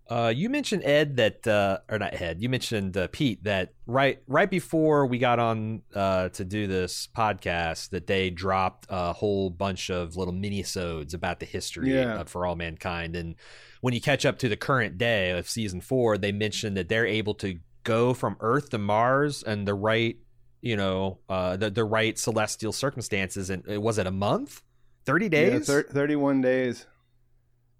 Uh, 0.09 0.33
you 0.35 0.51
mentioned 0.51 0.83
Ed 0.85 1.17
that, 1.17 1.47
uh, 1.47 1.79
or 1.89 1.99
not 1.99 2.21
Ed. 2.21 2.43
You 2.43 2.51
mentioned 2.51 2.97
uh, 2.97 3.09
Pete 3.11 3.43
that 3.45 3.73
right 3.87 4.21
right 4.27 4.51
before 4.51 5.07
we 5.07 5.17
got 5.19 5.39
on 5.39 5.81
uh, 5.95 6.29
to 6.31 6.45
do 6.45 6.67
this 6.67 7.09
podcast, 7.17 7.89
that 7.91 8.07
they 8.07 8.29
dropped 8.29 8.87
a 8.91 9.15
whole 9.15 9.49
bunch 9.49 9.91
of 9.91 10.17
little 10.17 10.35
mini-sodes 10.35 11.15
about 11.15 11.41
the 11.41 11.47
history 11.47 11.95
Yeah. 11.95 12.21
of 12.21 12.29
For 12.29 12.45
All 12.45 12.55
Mankind. 12.55 13.17
And 13.17 13.35
when 13.81 13.95
you 13.95 14.01
catch 14.01 14.27
up 14.27 14.39
to 14.41 14.49
the 14.49 14.57
current 14.57 14.99
day 14.99 15.31
of 15.31 15.49
season 15.49 15.81
four, 15.81 16.19
they 16.19 16.33
mentioned 16.33 16.77
that 16.77 16.89
they're 16.91 17.07
able 17.07 17.35
to 17.37 17.59
go 17.83 18.13
from 18.15 18.37
Earth 18.41 18.71
to 18.71 18.79
Mars 18.79 19.43
and 19.43 19.67
the 19.67 19.75
right, 19.75 20.17
you 20.61 20.77
know, 20.77 21.19
uh, 21.31 21.57
the 21.57 21.71
the 21.71 21.85
right 21.85 22.19
celestial 22.19 22.73
circumstances. 22.73 23.49
And 23.49 23.63
was 23.83 23.97
it 23.99 24.07
a 24.07 24.11
month, 24.11 24.63
thirty 25.07 25.27
Yeah, 25.27 25.31
days? 25.51 25.67
thir- 25.67 25.83
31 25.85 26.43
days. 26.43 26.87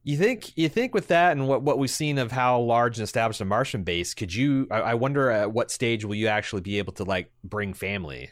You 0.07 0.19
think 0.19 0.53
you 0.57 0.69
think 0.69 0.93
with 0.93 1.09
that 1.09 1.33
and 1.33 1.49
what 1.49 1.63
what 1.63 1.79
we've 1.79 1.91
seen 1.91 2.19
of 2.19 2.31
how 2.31 2.61
large 2.61 2.99
and 2.99 3.05
established 3.05 3.41
a 3.41 3.47
Martian 3.47 3.85
base, 3.85 4.13
could 4.13 4.35
you? 4.35 4.69
I, 4.71 4.81
I 4.81 4.95
wonder 4.95 5.31
at 5.31 5.51
what 5.51 5.71
stage 5.71 6.05
will 6.05 6.15
you 6.15 6.27
actually 6.29 6.61
be 6.61 6.77
able 6.77 6.93
to 6.95 7.05
like 7.05 7.33
bring 7.43 7.73
family? 7.73 8.31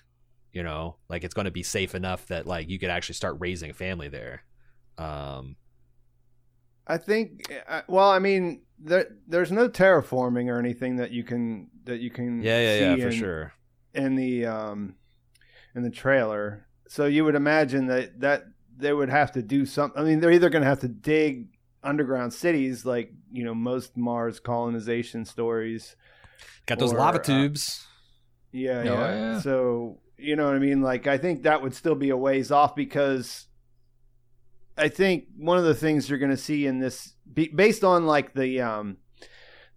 You 0.53 0.63
know, 0.63 0.97
like 1.09 1.25
it's 1.25 1.33
going 1.33 1.47
to 1.47 1.51
be 1.51 1.63
safe 1.63 1.95
enough 1.95 2.27
that 2.27 2.47
like 2.47 2.69
you 2.69 2.79
could 2.79 2.91
actually 2.91 3.15
start 3.15 3.39
raising 3.41 3.71
a 3.71 3.75
family 3.75 4.09
there. 4.09 4.45
Um, 4.99 5.57
I 6.87 6.99
think. 6.99 7.51
uh, 7.67 7.81
Well, 7.89 8.11
I 8.11 8.19
mean, 8.19 8.63
there, 8.79 9.07
there's 9.27 9.51
no 9.51 9.67
terraforming 9.69 10.49
or 10.49 10.59
anything 10.59 10.97
that 10.97 11.11
you 11.11 11.25
can 11.25 11.71
that 11.85 12.01
you 12.01 12.11
can. 12.11 12.43
yeah, 12.43 12.61
yeah, 12.61 12.81
yeah, 12.81 12.95
see 12.97 13.01
for 13.01 13.09
in, 13.09 13.15
sure. 13.15 13.53
in 13.95 14.15
the 14.17 14.45
um 14.45 14.97
in 15.75 15.83
the 15.85 15.91
trailer. 15.91 16.67
So 16.87 17.07
you 17.07 17.25
would 17.25 17.35
imagine 17.35 17.87
that 17.87 18.21
that 18.21 18.45
they 18.77 18.93
would 18.93 19.09
have 19.09 19.33
to 19.33 19.43
do 19.43 19.65
something. 19.65 19.99
I 19.99 20.05
mean, 20.05 20.21
they're 20.21 20.33
either 20.33 20.51
going 20.51 20.63
to 20.65 20.69
have 20.69 20.81
to 20.81 20.89
dig 20.89 21.49
underground 21.83 22.33
cities, 22.33 22.85
like 22.87 23.13
you 23.33 23.45
know 23.45 23.55
most 23.55 23.97
Mars 23.97 24.41
colonization 24.41 25.25
stories. 25.25 25.97
Got 26.67 26.79
those 26.79 26.93
or, 26.93 26.99
lava 26.99 27.19
uh, 27.19 27.23
tubes. 27.23 27.87
Yeah, 28.53 28.79
Oh, 28.81 28.85
yeah. 28.85 29.15
yeah. 29.15 29.41
So 29.41 29.99
you 30.19 30.37
know 30.37 30.47
what 30.47 30.55
I 30.55 30.59
mean? 30.61 30.83
Like 30.83 31.07
I 31.07 31.19
think 31.19 31.43
that 31.43 31.63
would 31.63 31.75
still 31.75 31.95
be 31.95 32.11
a 32.11 32.17
ways 32.17 32.51
off 32.53 32.77
because 32.77 33.47
I 34.77 34.89
think 34.89 35.25
one 35.37 35.59
of 35.59 35.65
the 35.65 35.75
things 35.75 36.09
you're 36.09 36.19
going 36.19 36.31
to 36.31 36.37
see 36.37 36.67
in 36.67 36.79
this, 36.79 37.15
be, 37.33 37.49
based 37.49 37.85
on 37.85 38.07
like 38.07 38.33
the 38.35 38.61
um 38.61 38.97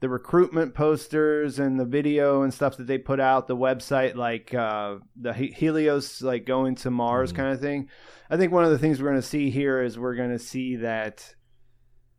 the 0.01 0.09
recruitment 0.09 0.75
posters 0.75 1.57
and 1.57 1.79
the 1.79 1.85
video 1.85 2.43
and 2.43 2.53
stuff 2.53 2.77
that 2.77 2.85
they 2.85 2.97
put 2.97 3.19
out, 3.19 3.47
the 3.47 3.55
website, 3.55 4.15
like 4.15 4.53
uh, 4.53 4.97
the 5.19 5.33
Helios, 5.33 6.21
like 6.21 6.45
going 6.45 6.75
to 6.75 6.91
Mars 6.91 7.31
Mhm. 7.31 7.35
kind 7.37 7.53
of 7.53 7.61
thing. 7.61 7.89
I 8.29 8.35
think 8.37 8.51
one 8.51 8.65
of 8.65 8.71
the 8.71 8.77
things 8.77 9.01
we're 9.01 9.09
going 9.09 9.21
to 9.21 9.27
see 9.27 9.49
here 9.49 9.81
is 9.81 9.97
we're 9.97 10.15
going 10.15 10.31
to 10.31 10.39
see 10.39 10.75
that 10.77 11.34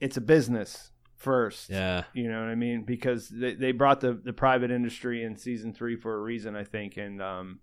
it's 0.00 0.16
a 0.16 0.20
business 0.20 0.90
first. 1.16 1.70
Yeah, 1.70 2.04
You 2.12 2.30
know 2.30 2.40
what 2.40 2.48
I 2.48 2.54
mean? 2.54 2.82
Because 2.82 3.28
they, 3.28 3.54
they 3.54 3.72
brought 3.72 4.00
the, 4.00 4.14
the 4.14 4.32
private 4.32 4.70
industry 4.70 5.24
in 5.24 5.36
season 5.36 5.72
three 5.72 5.96
for 5.96 6.14
a 6.14 6.20
reason, 6.20 6.54
I 6.54 6.64
think. 6.64 6.96
And 6.96 7.20
um, 7.22 7.60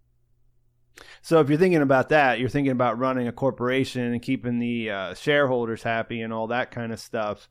so 1.22 1.40
if 1.40 1.50
you're 1.50 1.58
thinking 1.58 1.82
about 1.82 2.10
that, 2.10 2.40
you're 2.40 2.50
thinking 2.50 2.72
about 2.72 3.00
running 3.00 3.28
a 3.28 3.32
corporation 3.32 4.14
and 4.14 4.22
keeping 4.22 4.60
the 4.60 4.90
uh, 4.90 5.14
shareholders 5.14 5.84
happy 5.84 6.22
and 6.22 6.34
all 6.34 6.48
that 6.48 6.72
kind 6.72 6.92
of 6.92 7.00
stuff. 7.00 7.48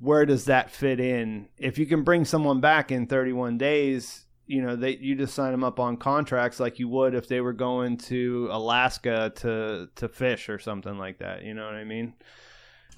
Where 0.00 0.26
does 0.26 0.44
that 0.44 0.70
fit 0.70 1.00
in? 1.00 1.48
If 1.56 1.78
you 1.78 1.86
can 1.86 2.04
bring 2.04 2.24
someone 2.24 2.60
back 2.60 2.92
in 2.92 3.06
31 3.06 3.58
days, 3.58 4.26
you 4.46 4.62
know, 4.62 4.76
they 4.76 4.96
you 4.96 5.14
just 5.14 5.34
sign 5.34 5.50
them 5.50 5.64
up 5.64 5.78
on 5.80 5.96
contracts 5.96 6.58
like 6.60 6.78
you 6.78 6.88
would 6.88 7.14
if 7.14 7.28
they 7.28 7.40
were 7.40 7.52
going 7.52 7.98
to 7.98 8.48
Alaska 8.50 9.32
to 9.36 9.88
to 9.96 10.08
fish 10.08 10.48
or 10.48 10.58
something 10.58 10.96
like 10.96 11.18
that. 11.18 11.42
You 11.42 11.52
know 11.52 11.66
what 11.66 11.74
I 11.74 11.84
mean? 11.84 12.14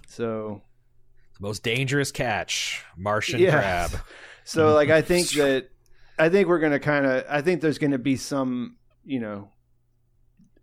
So 0.07 0.63
the 1.41 1.47
most 1.47 1.63
dangerous 1.63 2.13
catch, 2.13 2.85
Martian 2.97 3.41
Yeah. 3.41 3.53
crab. 3.53 3.91
So 4.45 4.75
like 4.75 4.89
I 4.91 5.01
think 5.03 5.29
that 5.33 5.69
I 6.19 6.29
think 6.29 6.49
we're 6.49 6.59
gonna 6.59 6.81
kind 6.81 7.07
of 7.07 7.25
I 7.29 7.41
think 7.41 7.61
there's 7.61 7.79
gonna 7.79 7.99
be 7.99 8.17
some 8.17 8.77
you 9.05 9.21
know 9.21 9.51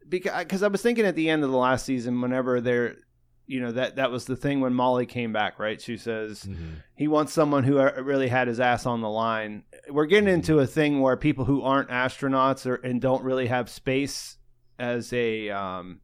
because 0.10 0.64
I 0.64 0.68
was 0.68 0.82
thinking 0.82 1.06
at 1.06 1.16
the 1.16 1.30
end 1.30 1.44
of 1.44 1.52
the 1.52 1.58
last 1.58 1.86
season 1.86 2.20
whenever 2.22 2.60
they're 2.62 2.96
you 3.46 3.62
know 3.62 3.72
that 3.72 3.96
that 3.96 4.12
was 4.12 4.26
the 4.26 4.36
thing 4.36 4.60
when 4.60 4.74
Molly 4.74 5.06
came 5.06 5.32
back 5.32 5.58
right 5.60 5.80
she 5.82 5.96
says 5.96 6.44
Mhm. 6.44 6.82
he 6.96 7.08
wants 7.08 7.32
someone 7.34 7.64
who 7.64 7.78
uh, 7.80 7.94
really 8.02 8.28
had 8.28 8.48
his 8.48 8.60
ass 8.60 8.86
on 8.86 9.02
the 9.02 9.10
line. 9.10 9.64
We're 9.90 10.06
getting 10.06 10.28
into 10.30 10.60
a 10.60 10.68
thing 10.68 11.00
where 11.00 11.16
people 11.16 11.46
who 11.46 11.62
aren't 11.62 11.90
astronauts 11.90 12.66
or 12.66 12.76
and 12.76 13.00
don't 13.02 13.24
really 13.24 13.48
have 13.48 13.70
space 13.70 14.38
as 14.80 15.14
a 15.14 15.50
um, 15.50 16.02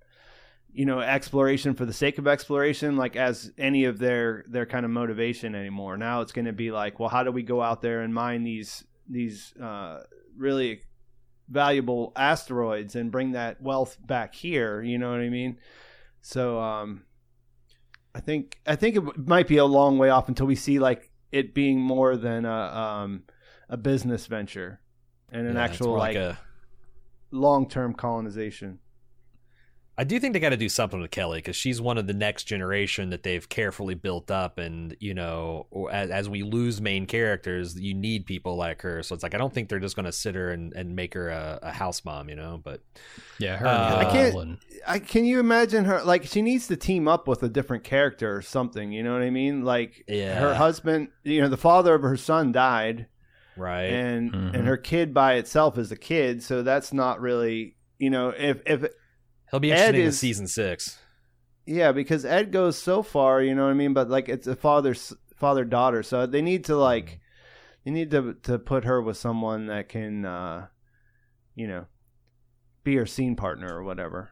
you 0.74 0.86
know 0.86 1.00
exploration 1.00 1.76
for 1.76 1.86
the 1.86 1.94
sake 1.94 2.18
of 2.18 2.28
exploration, 2.28 2.98
like 2.98 3.16
as 3.16 3.52
any 3.58 3.86
of 3.86 4.00
their 4.00 4.44
their 4.48 4.66
kind 4.66 4.86
of 4.86 4.92
motivation 4.92 5.56
anymore. 5.56 5.98
Now 5.98 6.22
it's 6.22 6.32
going 6.32 6.46
to 6.46 6.54
be 6.54 6.72
like, 6.72 7.00
well, 7.00 7.10
how 7.10 7.24
do 7.24 7.32
we 7.32 7.44
go 7.44 7.62
out 7.62 7.82
there 7.82 8.02
and 8.02 8.14
mine 8.14 8.44
these 8.44 8.84
these 9.08 9.54
uh, 9.62 10.02
really 10.36 10.82
valuable 11.50 12.12
asteroids 12.16 12.96
and 12.96 13.12
bring 13.12 13.34
that 13.34 13.62
wealth 13.62 13.98
back 14.06 14.34
here? 14.34 14.82
You 14.82 14.98
know 14.98 15.12
what 15.12 15.20
I 15.20 15.30
mean? 15.30 15.58
So 16.22 16.60
um, 16.60 17.04
I 18.16 18.20
think 18.20 18.60
I 18.66 18.76
think 18.76 18.96
it 18.96 19.28
might 19.28 19.48
be 19.48 19.58
a 19.58 19.66
long 19.66 19.98
way 19.98 20.10
off 20.10 20.28
until 20.28 20.48
we 20.48 20.56
see 20.56 20.80
like 20.80 21.12
it 21.32 21.54
being 21.54 21.80
more 21.80 22.16
than 22.18 22.46
a 22.46 22.52
um, 22.52 23.24
a 23.70 23.78
business 23.78 24.28
venture 24.28 24.80
and 25.32 25.48
an 25.48 25.56
Yeah, 25.56 25.64
actual 25.64 25.88
more 25.90 25.98
like, 25.98 26.16
a 26.16 26.40
long 27.32 27.68
term 27.68 27.94
colonization. 27.94 28.80
I 29.96 30.04
do 30.04 30.20
think 30.20 30.34
they 30.34 30.40
got 30.40 30.50
to 30.50 30.58
do 30.58 30.70
something 30.70 31.00
with 31.00 31.12
Kelly 31.12 31.38
because 31.38 31.56
she's 31.56 31.80
one 31.80 32.00
of 32.00 32.08
the 32.08 32.16
next 32.16 32.46
generation 32.46 33.12
that 33.12 33.22
they've 33.22 33.48
carefully 33.48 33.94
built 33.94 34.32
up, 34.32 34.58
and 34.58 34.96
you 35.00 35.14
know, 35.14 35.68
as, 35.92 36.10
as 36.10 36.28
we 36.30 36.42
lose 36.42 36.82
main 36.82 37.06
characters, 37.06 37.80
you 37.80 37.94
need 37.94 38.26
people 38.26 38.56
like 38.56 38.82
her. 38.82 39.04
So 39.04 39.14
it's 39.14 39.22
like 39.22 39.36
I 39.36 39.38
don't 39.38 39.54
think 39.54 39.70
they're 39.70 39.80
just 39.80 39.96
going 39.96 40.08
to 40.08 40.12
sit 40.12 40.34
her 40.34 40.50
and, 40.52 40.74
and 40.74 40.96
make 40.96 41.14
her 41.14 41.30
a, 41.30 41.60
a 41.62 41.72
house 41.72 42.04
mom, 42.06 42.28
you 42.28 42.36
know. 42.36 42.60
But 42.64 42.82
Yeah, 43.38 43.58
her. 43.58 43.68
Uh, 43.68 43.98
I 44.00 44.06
can't- 44.12 44.60
I 44.88 44.98
can 45.00 45.26
you 45.26 45.40
imagine 45.40 45.86
her 45.86 46.02
like 46.04 46.24
she 46.26 46.42
needs 46.42 46.68
to 46.68 46.76
team 46.76 47.08
up 47.08 47.28
with 47.28 47.44
a 47.44 47.48
different 47.50 47.84
character 47.84 48.36
or 48.36 48.42
something. 48.42 48.92
You 48.92 49.04
know 49.04 49.14
what 49.14 49.22
I 49.22 49.30
mean? 49.30 49.64
Like 49.64 50.04
Yeah. 50.08 50.40
her 50.40 50.56
husband, 50.56 51.10
you 51.24 51.40
know, 51.40 51.50
the 51.50 51.56
father 51.58 51.94
of 51.94 52.02
her 52.02 52.18
son 52.18 52.52
died, 52.52 53.06
right, 53.56 53.84
and 53.94 54.34
Mhm. 54.34 54.56
and 54.56 54.68
her 54.68 54.78
kid 54.78 55.14
by 55.14 55.36
itself 55.36 55.78
is 55.78 55.92
a 55.92 55.96
kid, 55.96 56.42
so 56.42 56.64
that's 56.64 56.92
not 56.92 57.22
really 57.22 57.76
you 58.00 58.10
know 58.10 58.30
if 58.36 58.60
if 58.66 58.84
he'll 59.54 59.60
be 59.60 59.72
Ed 59.72 59.96
interesting 59.96 60.02
in 60.02 60.08
is- 60.08 60.20
season 60.20 60.48
six. 60.48 60.98
Yeah, 61.66 61.94
because 61.94 62.26
Ed 62.26 62.52
goes 62.52 62.78
so 62.78 63.02
far, 63.04 63.42
you 63.42 63.56
know 63.56 63.64
what 63.64 63.72
I 63.72 63.76
mean. 63.76 63.94
But 63.94 64.10
like, 64.10 64.28
it's 64.28 64.48
a 64.48 64.56
father 64.56 64.94
father 65.38 65.64
daughter. 65.64 66.04
So 66.04 66.26
they 66.26 66.42
need 66.42 66.66
to 66.66 66.76
like 66.76 67.20
they 67.86 67.92
need 67.92 68.12
to 68.12 68.34
to 68.44 68.60
put 68.60 68.84
her 68.84 69.02
with 69.02 69.16
someone 69.16 69.68
that 69.68 69.88
can 69.88 70.26
uh 70.26 70.68
you 71.56 71.68
know 71.68 71.86
be 72.84 72.96
her 72.96 73.06
scene 73.06 73.38
partner 73.38 73.74
or 73.74 73.84
whatever. 73.84 74.30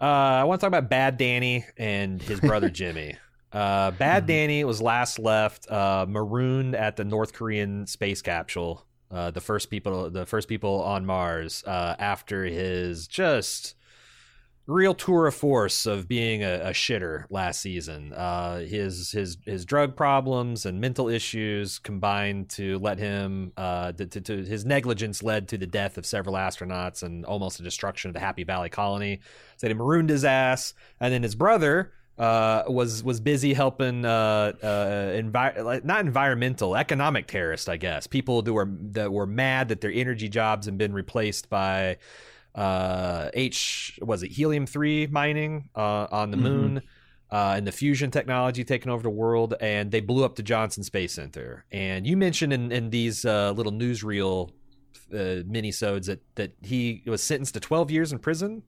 Uh, 0.00 0.04
I 0.04 0.44
want 0.44 0.60
to 0.60 0.64
talk 0.64 0.68
about 0.68 0.90
Bad 0.90 1.16
Danny 1.16 1.64
and 1.76 2.22
his 2.22 2.40
brother 2.40 2.70
Jimmy. 2.70 3.16
Uh, 3.52 3.90
Bad 3.92 4.22
mm-hmm. 4.22 4.26
Danny 4.28 4.64
was 4.64 4.80
last 4.80 5.18
left 5.18 5.70
uh, 5.70 6.06
marooned 6.08 6.74
at 6.74 6.96
the 6.96 7.04
North 7.04 7.32
Korean 7.32 7.86
space 7.86 8.22
capsule. 8.22 8.86
Uh, 9.10 9.30
the 9.30 9.40
first 9.40 9.70
people, 9.70 10.10
the 10.10 10.26
first 10.26 10.48
people 10.48 10.82
on 10.82 11.06
Mars, 11.06 11.64
uh, 11.66 11.96
after 11.98 12.44
his 12.44 13.06
just 13.06 13.74
real 14.68 14.92
tour 14.92 15.26
of 15.26 15.34
force 15.34 15.86
of 15.86 16.06
being 16.06 16.44
a, 16.44 16.60
a 16.60 16.70
shitter 16.70 17.24
last 17.30 17.60
season. 17.60 18.12
Uh, 18.12 18.58
his 18.58 19.10
his 19.10 19.38
his 19.46 19.64
drug 19.64 19.96
problems 19.96 20.66
and 20.66 20.80
mental 20.80 21.08
issues 21.08 21.78
combined 21.78 22.50
to 22.50 22.78
let 22.78 22.98
him 22.98 23.50
uh, 23.56 23.92
to, 23.92 24.06
to, 24.06 24.20
to, 24.20 24.44
his 24.44 24.66
negligence 24.66 25.22
led 25.22 25.48
to 25.48 25.58
the 25.58 25.66
death 25.66 25.96
of 25.96 26.04
several 26.04 26.34
astronauts 26.36 27.02
and 27.02 27.24
almost 27.24 27.56
the 27.56 27.64
destruction 27.64 28.10
of 28.10 28.14
the 28.14 28.20
Happy 28.20 28.44
Valley 28.44 28.68
colony. 28.68 29.20
So 29.56 29.66
they 29.66 29.74
marooned 29.74 30.10
his 30.10 30.24
ass, 30.24 30.74
and 31.00 31.12
then 31.12 31.22
his 31.22 31.34
brother. 31.34 31.92
Uh, 32.18 32.64
was 32.66 33.04
was 33.04 33.20
busy 33.20 33.54
helping 33.54 34.04
uh, 34.04 34.52
uh, 34.60 35.12
envi- 35.12 35.84
not 35.84 36.00
environmental 36.00 36.74
economic 36.74 37.28
terrorists 37.28 37.68
I 37.68 37.76
guess 37.76 38.08
people 38.08 38.42
that 38.42 38.52
were 38.52 38.68
that 38.90 39.12
were 39.12 39.26
mad 39.26 39.68
that 39.68 39.80
their 39.80 39.92
energy 39.92 40.28
jobs 40.28 40.66
had 40.66 40.76
been 40.76 40.92
replaced 40.92 41.48
by 41.48 41.98
uh, 42.54 43.30
H 43.34 44.00
was 44.02 44.24
it 44.24 44.32
helium 44.32 44.66
three 44.66 45.06
mining 45.06 45.68
uh, 45.76 46.08
on 46.10 46.30
the 46.32 46.36
mm-hmm. 46.36 46.46
moon. 46.46 46.82
Uh, 47.30 47.52
and 47.58 47.66
the 47.66 47.72
fusion 47.72 48.10
technology 48.10 48.64
taking 48.64 48.90
over 48.90 49.02
the 49.02 49.10
world, 49.10 49.52
and 49.60 49.90
they 49.90 50.00
blew 50.00 50.24
up 50.24 50.34
the 50.34 50.42
Johnson 50.42 50.82
Space 50.82 51.12
Center. 51.12 51.66
And 51.70 52.06
you 52.06 52.16
mentioned 52.16 52.54
in, 52.54 52.72
in 52.72 52.88
these 52.88 53.26
uh, 53.26 53.52
little 53.52 53.70
newsreel 53.70 54.50
uh, 55.12 55.44
minisodes 55.44 56.06
that 56.06 56.22
that 56.36 56.54
he 56.62 57.02
was 57.06 57.22
sentenced 57.22 57.54
to 57.54 57.60
12 57.60 57.90
years 57.90 58.12
in 58.12 58.18
prison. 58.18 58.62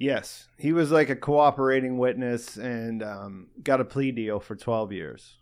Yes, 0.00 0.48
he 0.56 0.72
was 0.72 0.90
like 0.90 1.10
a 1.10 1.14
cooperating 1.14 1.98
witness 1.98 2.56
and 2.56 3.02
um, 3.02 3.48
got 3.62 3.82
a 3.82 3.84
plea 3.84 4.12
deal 4.12 4.40
for 4.40 4.56
12 4.56 4.92
years. 4.92 5.36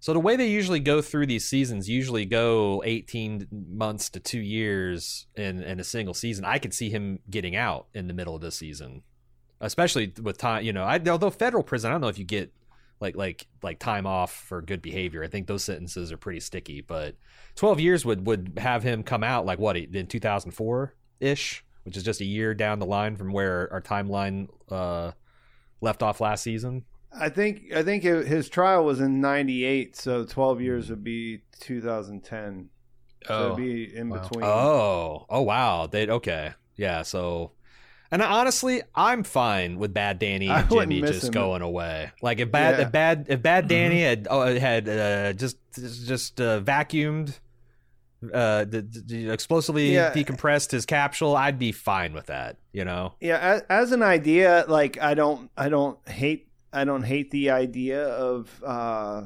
So 0.00 0.12
the 0.12 0.20
way 0.20 0.36
they 0.36 0.48
usually 0.48 0.80
go 0.80 1.00
through 1.00 1.26
these 1.26 1.48
seasons 1.48 1.88
usually 1.88 2.26
go 2.26 2.82
18 2.84 3.48
months 3.50 4.10
to 4.10 4.20
2 4.20 4.38
years 4.38 5.26
in 5.34 5.62
in 5.62 5.80
a 5.80 5.84
single 5.84 6.12
season. 6.12 6.44
I 6.44 6.58
could 6.58 6.74
see 6.74 6.90
him 6.90 7.20
getting 7.30 7.56
out 7.56 7.86
in 7.94 8.06
the 8.06 8.12
middle 8.12 8.34
of 8.34 8.42
the 8.42 8.52
season. 8.52 9.02
Especially 9.62 10.12
with 10.22 10.36
time, 10.36 10.62
you 10.62 10.74
know, 10.74 10.84
I 10.84 11.00
although 11.08 11.30
federal 11.30 11.62
prison, 11.62 11.90
I 11.90 11.94
don't 11.94 12.02
know 12.02 12.08
if 12.08 12.18
you 12.18 12.26
get 12.26 12.52
like 13.00 13.16
like 13.16 13.46
like 13.62 13.78
time 13.78 14.06
off 14.06 14.30
for 14.30 14.60
good 14.60 14.82
behavior. 14.82 15.24
I 15.24 15.28
think 15.28 15.46
those 15.46 15.64
sentences 15.64 16.12
are 16.12 16.18
pretty 16.18 16.40
sticky, 16.40 16.82
but 16.82 17.16
12 17.54 17.80
years 17.80 18.04
would 18.04 18.26
would 18.26 18.58
have 18.58 18.82
him 18.82 19.02
come 19.02 19.24
out 19.24 19.46
like 19.46 19.58
what 19.58 19.78
in 19.78 20.06
2004 20.06 20.94
ish, 21.18 21.64
which 21.86 21.96
is 21.96 22.02
just 22.02 22.20
a 22.20 22.24
year 22.24 22.52
down 22.52 22.80
the 22.80 22.86
line 22.86 23.16
from 23.16 23.32
where 23.32 23.72
our 23.72 23.80
timeline 23.80 24.48
uh 24.70 25.12
left 25.80 26.02
off 26.02 26.20
last 26.20 26.42
season. 26.42 26.84
I 27.18 27.28
think 27.30 27.72
I 27.74 27.82
think 27.82 28.02
his 28.02 28.48
trial 28.48 28.84
was 28.84 29.00
in 29.00 29.20
'98, 29.20 29.96
so 29.96 30.24
12 30.24 30.60
years 30.60 30.90
would 30.90 31.04
be 31.04 31.42
2010. 31.60 32.68
Oh, 33.28 33.38
so 33.38 33.44
it'd 33.46 33.56
be 33.56 33.96
in 33.96 34.10
wow. 34.10 34.18
between. 34.18 34.44
Oh, 34.44 35.26
oh 35.30 35.42
wow. 35.42 35.86
They 35.86 36.08
okay, 36.08 36.52
yeah. 36.76 37.02
So, 37.02 37.52
and 38.10 38.20
honestly, 38.20 38.82
I'm 38.94 39.22
fine 39.22 39.78
with 39.78 39.94
Bad 39.94 40.18
Danny 40.18 40.48
and 40.50 40.68
Jimmy 40.68 41.00
just 41.00 41.24
him. 41.24 41.32
going 41.32 41.62
away. 41.62 42.10
Like 42.20 42.40
if 42.40 42.50
bad, 42.50 42.78
yeah. 42.78 42.86
if 42.86 42.92
bad, 42.92 43.26
if 43.28 43.40
Bad 43.40 43.64
mm-hmm. 43.64 43.68
Danny 43.68 44.02
had 44.02 44.28
oh, 44.28 44.58
had 44.58 44.88
uh, 44.88 45.32
just 45.32 45.56
just 45.72 46.40
uh, 46.40 46.60
vacuumed 46.60 47.38
uh 48.32 48.64
explosively 49.10 49.92
yeah. 49.92 50.12
decompressed 50.12 50.70
his 50.70 50.86
capsule 50.86 51.36
i'd 51.36 51.58
be 51.58 51.70
fine 51.70 52.14
with 52.14 52.26
that 52.26 52.56
you 52.72 52.84
know 52.84 53.12
yeah 53.20 53.36
as, 53.36 53.62
as, 53.68 53.92
an 53.92 54.02
idea 54.02 54.64
like 54.68 55.00
i 55.02 55.12
don't 55.12 55.50
i 55.56 55.68
don't 55.68 55.98
hate 56.08 56.46
I 56.76 56.84
don't 56.84 57.04
hate 57.04 57.30
the 57.30 57.50
idea 57.50 58.06
of 58.06 58.62
uh, 58.62 59.22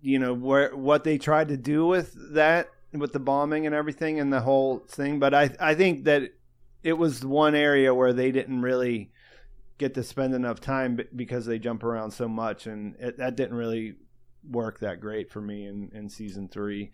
you 0.00 0.18
know 0.18 0.34
where 0.34 0.74
what 0.74 1.04
they 1.04 1.16
tried 1.16 1.48
to 1.48 1.56
do 1.56 1.86
with 1.86 2.34
that 2.34 2.70
with 2.92 3.12
the 3.12 3.20
bombing 3.20 3.66
and 3.66 3.74
everything 3.74 4.18
and 4.18 4.32
the 4.32 4.40
whole 4.40 4.80
thing, 4.88 5.20
but 5.20 5.32
I 5.32 5.50
I 5.60 5.74
think 5.76 6.04
that 6.04 6.32
it 6.82 6.94
was 6.94 7.24
one 7.24 7.54
area 7.54 7.94
where 7.94 8.12
they 8.12 8.32
didn't 8.32 8.62
really 8.62 9.12
get 9.78 9.94
to 9.94 10.02
spend 10.02 10.34
enough 10.34 10.60
time 10.60 10.98
because 11.14 11.46
they 11.46 11.60
jump 11.60 11.84
around 11.84 12.10
so 12.10 12.26
much, 12.26 12.66
and 12.66 12.96
it, 12.98 13.16
that 13.18 13.36
didn't 13.36 13.56
really 13.56 13.94
work 14.50 14.80
that 14.80 15.00
great 15.00 15.30
for 15.30 15.40
me 15.40 15.66
in 15.66 15.88
in 15.94 16.08
season 16.08 16.48
three. 16.48 16.90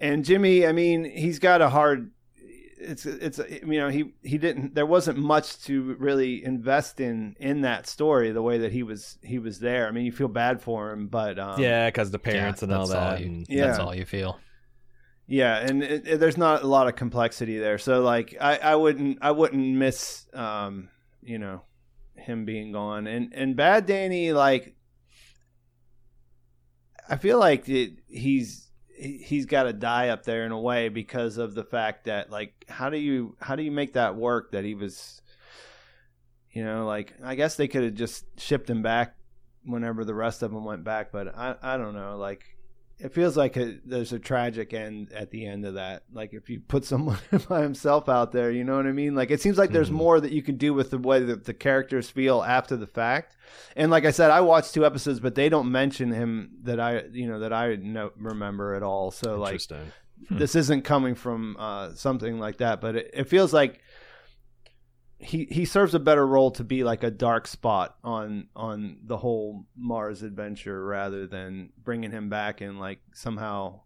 And 0.00 0.24
Jimmy, 0.24 0.66
I 0.66 0.72
mean, 0.72 1.04
he's 1.04 1.38
got 1.38 1.62
a 1.62 1.68
hard 1.68 2.10
it's 2.82 3.06
it's 3.06 3.40
you 3.48 3.78
know 3.78 3.88
he 3.88 4.12
he 4.22 4.38
didn't 4.38 4.74
there 4.74 4.86
wasn't 4.86 5.16
much 5.16 5.62
to 5.64 5.94
really 5.98 6.44
invest 6.44 7.00
in 7.00 7.36
in 7.38 7.60
that 7.62 7.86
story 7.86 8.32
the 8.32 8.42
way 8.42 8.58
that 8.58 8.72
he 8.72 8.82
was 8.82 9.18
he 9.22 9.38
was 9.38 9.60
there. 9.60 9.86
I 9.86 9.92
mean, 9.92 10.04
you 10.04 10.12
feel 10.12 10.28
bad 10.28 10.60
for 10.60 10.90
him, 10.90 11.06
but 11.06 11.38
um, 11.38 11.60
yeah, 11.60 11.88
because 11.88 12.10
the 12.10 12.18
parents 12.18 12.60
yeah, 12.60 12.66
and 12.66 12.74
all 12.74 12.86
that. 12.88 13.12
All 13.12 13.18
you, 13.18 13.26
and, 13.26 13.46
yeah, 13.48 13.66
that's 13.66 13.78
all 13.78 13.94
you 13.94 14.04
feel. 14.04 14.38
Yeah, 15.26 15.58
and 15.58 15.82
it, 15.82 16.06
it, 16.06 16.20
there's 16.20 16.36
not 16.36 16.62
a 16.62 16.66
lot 16.66 16.88
of 16.88 16.96
complexity 16.96 17.58
there. 17.58 17.78
So 17.78 18.02
like, 18.02 18.36
I, 18.40 18.56
I 18.58 18.74
wouldn't 18.74 19.18
I 19.22 19.30
wouldn't 19.30 19.76
miss 19.76 20.26
um 20.34 20.88
you 21.22 21.38
know 21.38 21.62
him 22.16 22.44
being 22.44 22.72
gone 22.72 23.06
and 23.06 23.32
and 23.32 23.56
Bad 23.56 23.86
Danny 23.86 24.32
like 24.32 24.74
I 27.08 27.16
feel 27.16 27.38
like 27.38 27.68
it, 27.68 27.98
he's 28.08 28.61
he's 29.02 29.46
got 29.46 29.64
to 29.64 29.72
die 29.72 30.08
up 30.08 30.24
there 30.24 30.44
in 30.44 30.52
a 30.52 30.60
way 30.60 30.88
because 30.88 31.38
of 31.38 31.54
the 31.54 31.64
fact 31.64 32.04
that 32.04 32.30
like 32.30 32.64
how 32.68 32.88
do 32.88 32.96
you 32.96 33.36
how 33.40 33.56
do 33.56 33.62
you 33.62 33.72
make 33.72 33.94
that 33.94 34.16
work 34.16 34.52
that 34.52 34.64
he 34.64 34.74
was 34.74 35.20
you 36.52 36.64
know 36.64 36.86
like 36.86 37.12
i 37.24 37.34
guess 37.34 37.56
they 37.56 37.68
could 37.68 37.82
have 37.82 37.94
just 37.94 38.24
shipped 38.38 38.70
him 38.70 38.82
back 38.82 39.16
whenever 39.64 40.04
the 40.04 40.14
rest 40.14 40.42
of 40.42 40.52
them 40.52 40.64
went 40.64 40.84
back 40.84 41.10
but 41.10 41.36
i 41.36 41.54
i 41.62 41.76
don't 41.76 41.94
know 41.94 42.16
like 42.16 42.51
it 43.02 43.12
feels 43.12 43.36
like 43.36 43.56
a, 43.56 43.78
there's 43.84 44.12
a 44.12 44.18
tragic 44.18 44.72
end 44.72 45.12
at 45.12 45.30
the 45.32 45.44
end 45.44 45.66
of 45.66 45.74
that. 45.74 46.04
Like 46.12 46.32
if 46.32 46.48
you 46.48 46.60
put 46.60 46.84
someone 46.92 47.18
by 47.48 47.62
himself 47.62 48.08
out 48.08 48.32
there, 48.32 48.50
you 48.50 48.64
know 48.64 48.76
what 48.76 48.86
I 48.86 48.92
mean? 48.92 49.14
Like 49.14 49.30
it 49.30 49.40
seems 49.40 49.58
like 49.58 49.70
there's 49.70 49.88
mm-hmm. 49.88 49.96
more 49.96 50.20
that 50.20 50.32
you 50.32 50.42
can 50.42 50.56
do 50.56 50.72
with 50.72 50.90
the 50.90 50.98
way 50.98 51.20
that 51.20 51.44
the 51.44 51.54
characters 51.54 52.08
feel 52.08 52.42
after 52.42 52.76
the 52.76 52.86
fact. 52.86 53.36
And 53.76 53.90
like 53.90 54.04
I 54.04 54.12
said, 54.12 54.30
I 54.30 54.40
watched 54.40 54.72
two 54.72 54.86
episodes, 54.86 55.20
but 55.20 55.34
they 55.34 55.48
don't 55.48 55.70
mention 55.70 56.12
him 56.12 56.52
that 56.62 56.78
I, 56.78 57.02
you 57.12 57.26
know, 57.26 57.40
that 57.40 57.52
I 57.52 57.74
know, 57.76 58.12
remember 58.16 58.74
at 58.74 58.84
all. 58.84 59.10
So 59.10 59.36
like, 59.36 59.60
hmm. 59.68 60.38
this 60.38 60.54
isn't 60.54 60.82
coming 60.82 61.16
from 61.16 61.56
uh, 61.58 61.94
something 61.94 62.38
like 62.38 62.58
that, 62.58 62.80
but 62.80 62.96
it, 62.96 63.10
it 63.12 63.28
feels 63.28 63.52
like 63.52 63.81
he 65.22 65.46
he 65.50 65.64
serves 65.64 65.94
a 65.94 66.00
better 66.00 66.26
role 66.26 66.50
to 66.50 66.64
be 66.64 66.84
like 66.84 67.02
a 67.02 67.10
dark 67.10 67.46
spot 67.46 67.96
on 68.02 68.48
on 68.56 68.98
the 69.04 69.16
whole 69.16 69.66
Mars 69.76 70.22
adventure 70.22 70.84
rather 70.84 71.26
than 71.26 71.70
bringing 71.82 72.10
him 72.10 72.28
back 72.28 72.60
and 72.60 72.78
like 72.80 72.98
somehow 73.14 73.80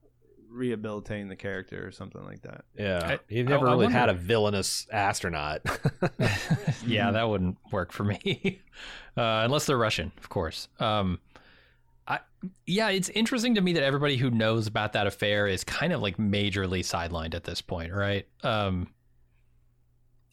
rehabilitating 0.51 1.29
the 1.29 1.37
character 1.37 1.87
or 1.87 1.91
something 1.91 2.25
like 2.25 2.43
that. 2.43 2.65
Yeah, 2.77 3.19
he 3.29 3.43
never 3.43 3.69
I, 3.69 3.73
really 3.73 3.93
had 3.93 4.09
a 4.09 4.15
villainous 4.15 4.87
astronaut. 4.91 5.61
yeah, 6.87 7.11
that 7.11 7.29
wouldn't 7.29 7.59
work 7.71 7.93
for 7.93 8.05
me, 8.05 8.63
uh, 9.17 9.43
unless 9.45 9.67
they're 9.67 9.77
Russian, 9.77 10.13
of 10.19 10.29
course. 10.29 10.69
Um, 10.81 11.21
I, 12.09 12.21
yeah, 12.67 12.89
it's 12.89 13.11
interesting 13.11 13.57
to 13.57 13.61
me 13.61 13.75
that 13.75 13.83
everybody 13.83 14.17
who 14.17 14.31
knows 14.31 14.67
about 14.67 14.95
that 14.95 15.07
affair 15.07 15.47
is 15.47 15.65
kind 15.65 15.93
of 15.93 16.01
like 16.01 16.17
majorly 16.17 16.81
sidelined 16.81 17.35
at 17.35 17.45
this 17.45 17.61
point, 17.61 17.93
right? 17.93 18.27
Um, 18.43 18.89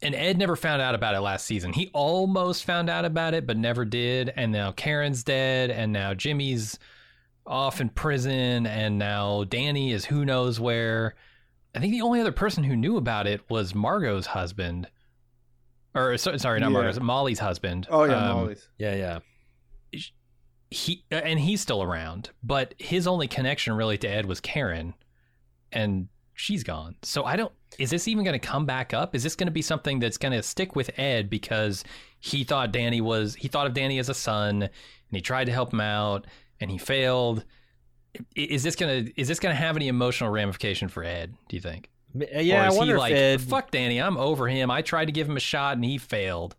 and 0.03 0.13
Ed 0.13 0.37
never 0.37 0.55
found 0.55 0.81
out 0.81 0.95
about 0.95 1.15
it 1.15 1.21
last 1.21 1.45
season. 1.45 1.73
He 1.73 1.89
almost 1.93 2.65
found 2.65 2.89
out 2.89 3.05
about 3.05 3.33
it, 3.33 3.47
but 3.47 3.57
never 3.57 3.85
did. 3.85 4.31
And 4.35 4.51
now 4.51 4.71
Karen's 4.71 5.23
dead, 5.23 5.71
and 5.71 5.91
now 5.91 6.13
Jimmy's 6.13 6.77
off 7.45 7.81
in 7.81 7.89
prison, 7.89 8.67
and 8.67 8.99
now 8.99 9.43
Danny 9.45 9.91
is 9.91 10.05
who 10.05 10.25
knows 10.25 10.59
where. 10.59 11.15
I 11.75 11.79
think 11.79 11.91
the 11.91 12.01
only 12.01 12.21
other 12.21 12.31
person 12.31 12.63
who 12.63 12.75
knew 12.75 12.97
about 12.97 13.25
it 13.25 13.41
was 13.49 13.73
Margo's 13.73 14.27
husband, 14.27 14.87
or 15.95 16.17
sorry, 16.17 16.59
not 16.59 16.67
yeah. 16.67 16.69
Margo's, 16.69 16.99
Molly's 16.99 17.39
husband. 17.39 17.87
Oh 17.89 18.03
yeah, 18.03 18.29
um, 18.29 18.37
Molly's. 18.37 18.69
Yeah, 18.77 18.95
yeah. 18.95 19.99
He 20.69 21.03
and 21.09 21.39
he's 21.39 21.61
still 21.61 21.81
around, 21.81 22.29
but 22.43 22.75
his 22.77 23.07
only 23.07 23.27
connection 23.27 23.73
really 23.73 23.97
to 23.99 24.07
Ed 24.07 24.25
was 24.25 24.39
Karen, 24.39 24.93
and 25.71 26.09
she's 26.33 26.63
gone. 26.63 26.95
So 27.03 27.23
I 27.23 27.35
don't. 27.35 27.51
Is 27.79 27.89
this 27.89 28.07
even 28.07 28.23
going 28.23 28.39
to 28.39 28.45
come 28.45 28.65
back 28.65 28.93
up? 28.93 29.15
Is 29.15 29.23
this 29.23 29.35
going 29.35 29.47
to 29.47 29.51
be 29.51 29.61
something 29.61 29.99
that's 29.99 30.17
going 30.17 30.33
to 30.33 30.43
stick 30.43 30.75
with 30.75 30.91
Ed 30.99 31.29
because 31.29 31.83
he 32.19 32.43
thought 32.43 32.71
Danny 32.71 33.01
was 33.01 33.35
he 33.35 33.47
thought 33.47 33.67
of 33.67 33.73
Danny 33.73 33.99
as 33.99 34.09
a 34.09 34.13
son 34.13 34.63
and 34.63 34.71
he 35.11 35.21
tried 35.21 35.45
to 35.45 35.51
help 35.51 35.73
him 35.73 35.81
out 35.81 36.27
and 36.59 36.69
he 36.69 36.77
failed? 36.77 37.45
Is 38.35 38.61
this 38.61 38.75
gonna 38.75 39.05
is 39.15 39.27
this 39.27 39.39
gonna 39.39 39.55
have 39.55 39.75
any 39.75 39.87
emotional 39.87 40.29
ramification 40.29 40.87
for 40.87 41.03
Ed? 41.03 41.35
Do 41.49 41.55
you 41.55 41.61
think? 41.61 41.89
Uh, 42.15 42.39
yeah, 42.39 42.63
I 42.63 42.71
wonder 42.71 42.93
he 42.93 42.99
like, 42.99 43.13
Ed... 43.13 43.41
fuck 43.41 43.71
Danny, 43.71 43.99
I'm 43.99 44.17
over 44.17 44.47
him. 44.47 44.69
I 44.69 44.83
tried 44.83 45.05
to 45.05 45.11
give 45.11 45.27
him 45.27 45.35
a 45.35 45.41
shot 45.41 45.75
and 45.75 45.83
he 45.83 45.97
failed. 45.97 46.55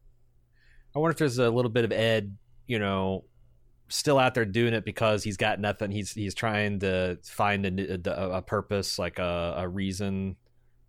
I 0.95 0.99
wonder 0.99 1.13
if 1.13 1.19
there's 1.19 1.39
a 1.39 1.51
little 1.51 1.71
bit 1.71 1.85
of 1.85 1.93
Ed, 1.93 2.37
you 2.67 2.79
know, 2.79 3.25
still 3.95 4.19
out 4.19 4.35
there 4.35 4.45
doing 4.45 4.75
it 4.75 4.85
because 4.85 5.23
he's 5.23 5.37
got 5.37 5.61
nothing. 5.61 5.91
He's 5.91 6.13
he's 6.13 6.35
trying 6.35 6.81
to 6.81 7.19
find 7.23 7.65
a, 7.67 8.11
a, 8.11 8.31
a 8.39 8.43
purpose, 8.43 8.99
like 8.99 9.19
a, 9.19 9.55
a 9.59 9.69
reason. 9.69 10.37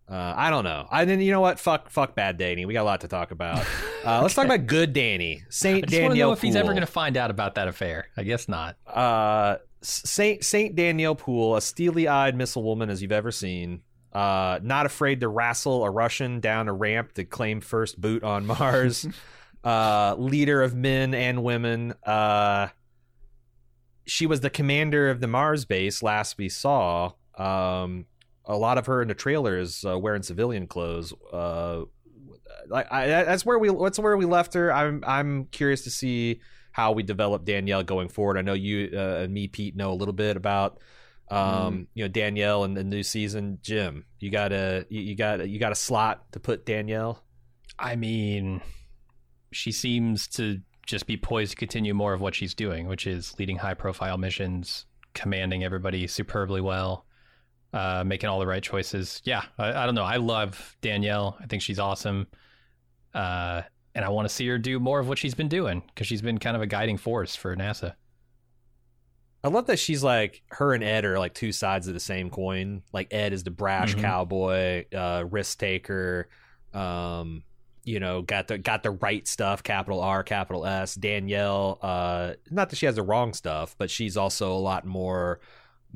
Uh, 0.10 0.34
I 0.36 0.50
don't 0.50 0.64
know. 0.64 0.88
I 0.90 1.06
then 1.06 1.20
you 1.22 1.32
know 1.32 1.42
what? 1.42 1.60
Fuck, 1.60 1.90
fuck 1.90 2.16
bad 2.16 2.38
Danny. 2.38 2.66
We 2.66 2.74
got 2.74 2.84
a 2.84 2.86
lot 2.86 3.02
to 3.02 3.08
talk 3.08 3.32
about. 3.32 3.66
Uh, 4.06 4.22
let's 4.22 4.36
talk 4.36 4.46
about 4.46 4.68
good 4.68 4.94
Danny, 4.94 5.42
Saint 5.50 5.88
Danielle. 5.88 6.28
Know 6.28 6.34
if 6.34 6.40
he's 6.40 6.56
ever 6.56 6.68
going 6.74 6.82
to 6.82 6.86
find 6.86 7.18
out 7.18 7.32
about 7.32 7.56
that 7.56 7.68
affair. 7.68 8.08
I 8.16 8.22
guess 8.22 8.48
not. 8.48 8.78
Uh, 8.86 9.56
Saint 9.82 10.46
Saint 10.46 10.76
Danielle 10.76 11.16
Poole, 11.16 11.56
a 11.56 11.62
steely-eyed 11.62 12.36
missile 12.36 12.62
woman 12.62 12.92
as 12.92 13.02
you've 13.02 13.12
ever 13.12 13.32
seen. 13.32 13.82
Uh, 14.14 14.60
not 14.62 14.86
afraid 14.86 15.22
to 15.22 15.28
wrestle 15.28 15.84
a 15.84 15.90
Russian 15.90 16.40
down 16.40 16.68
a 16.68 16.74
ramp 16.74 17.14
to 17.14 17.26
claim 17.26 17.62
first 17.62 18.00
boot 18.00 18.24
on 18.24 18.46
Mars. 18.60 19.08
uh, 19.64 20.14
leader 20.20 20.62
of 20.62 20.76
men 20.76 21.16
and 21.16 21.44
women. 21.44 21.96
Uh, 22.06 22.68
she 24.06 24.28
was 24.28 24.42
the 24.42 24.50
commander 24.50 25.10
of 25.10 25.20
the 25.20 25.28
Mars 25.28 25.66
base 25.66 26.04
last 26.04 26.38
we 26.38 26.50
saw. 26.50 27.12
Um, 27.38 28.06
a 28.46 28.56
lot 28.56 28.78
of 28.78 28.86
her 28.86 29.02
in 29.02 29.08
the 29.08 29.16
trailers 29.16 29.84
uh, 29.86 29.98
wearing 29.98 30.22
civilian 30.22 30.68
clothes. 30.68 31.14
Uh, 31.34 31.84
like 32.68 32.92
I, 32.92 33.08
that's 33.08 33.46
where 33.46 33.60
we 33.60 33.70
that's 33.70 34.00
where 34.00 34.16
we 34.18 34.26
left 34.26 34.54
her. 34.54 34.72
I'm 34.72 35.04
I'm 35.06 35.46
curious 35.46 35.84
to 35.84 35.90
see 35.90 36.42
how 36.72 36.92
we 36.92 37.04
develop 37.04 37.46
Danielle 37.46 37.84
going 37.84 38.10
forward. 38.10 38.38
I 38.38 38.42
know 38.42 38.54
you 38.54 38.92
uh, 38.94 39.24
and 39.24 39.34
me, 39.34 39.48
Pete, 39.48 39.76
know 39.76 39.92
a 39.92 39.96
little 39.96 40.14
bit 40.14 40.38
about 40.38 40.80
um, 41.30 41.40
mm. 41.40 41.88
you 41.94 42.04
know 42.04 42.08
Danielle 42.08 42.64
and 42.64 42.76
the 42.76 42.84
new 42.84 43.04
season. 43.04 43.60
Jim, 43.62 44.06
you 44.20 44.30
got 44.30 44.52
a 44.52 44.86
you, 44.90 45.02
you 45.02 45.16
got 45.16 45.48
you 45.48 45.60
got 45.60 45.72
a 45.72 45.76
slot 45.76 46.32
to 46.34 46.40
put 46.40 46.66
Danielle. 46.66 47.24
I 47.78 47.96
mean, 47.96 48.62
she 49.52 49.72
seems 49.72 50.28
to 50.30 50.62
just 50.86 51.08
be 51.08 51.18
poised 51.18 51.52
to 51.52 51.58
continue 51.58 51.94
more 51.94 52.14
of 52.14 52.22
what 52.22 52.36
she's 52.36 52.54
doing, 52.54 52.88
which 52.88 53.08
is 53.08 53.36
leading 53.40 53.58
high 53.58 53.74
profile 53.74 54.18
missions, 54.18 54.86
commanding 55.14 55.64
everybody 55.64 56.08
superbly 56.08 56.62
well, 56.62 57.06
uh, 57.74 58.04
making 58.06 58.30
all 58.30 58.40
the 58.40 58.48
right 58.48 58.64
choices. 58.64 59.22
Yeah, 59.26 59.44
I, 59.58 59.84
I, 59.84 59.86
don't 59.86 59.96
know. 59.96 60.04
I 60.04 60.18
love 60.18 60.78
Danielle. 60.82 61.38
I 61.42 61.48
think 61.48 61.62
she's 61.62 61.80
awesome. 61.80 62.28
Uh, 63.14 63.64
and 63.96 64.06
I 64.06 64.10
want 64.10 64.28
to 64.28 64.34
see 64.34 64.48
her 64.48 64.58
do 64.58 64.80
more 64.80 65.00
of 65.00 65.08
what 65.08 65.18
she's 65.18 65.36
been 65.36 65.48
doing 65.48 65.82
because 65.88 66.06
she's 66.06 66.22
been 66.22 66.38
kind 66.38 66.56
of 66.56 66.62
a 66.62 66.68
guiding 66.68 66.98
force 66.98 67.36
for 67.36 67.56
NASA. 67.56 67.96
I 69.44 69.48
love 69.48 69.68
that 69.68 69.78
she's 69.80 70.04
like 70.04 70.42
her 70.50 70.74
and 70.74 70.84
Ed 70.84 71.06
are 71.06 71.20
like 71.20 71.34
two 71.34 71.52
sides 71.52 71.88
of 71.88 71.94
the 71.94 72.00
same 72.00 72.30
coin. 72.30 72.82
Like 72.92 73.14
Ed 73.14 73.32
is 73.32 73.44
the 73.44 73.52
brash 73.52 73.92
mm-hmm. 73.92 74.02
cowboy, 74.02 74.86
uh, 74.94 75.24
risk 75.30 75.60
taker, 75.60 76.30
um, 76.74 77.44
you 77.86 78.00
know, 78.00 78.22
got 78.24 78.48
the 78.48 78.58
got 78.58 78.84
the 78.84 78.92
right 78.92 79.28
stuff, 79.28 79.64
capital 79.64 80.02
R, 80.02 80.24
capital 80.24 80.66
S. 80.66 80.96
Danielle, 80.96 81.80
uh, 81.82 82.34
not 82.50 82.70
that 82.70 82.76
she 82.76 82.86
has 82.88 82.96
the 82.96 83.04
wrong 83.04 83.34
stuff, 83.34 83.76
but 83.78 83.90
she's 83.90 84.18
also 84.18 84.52
a 84.52 84.58
lot 84.58 84.86
more 84.86 85.40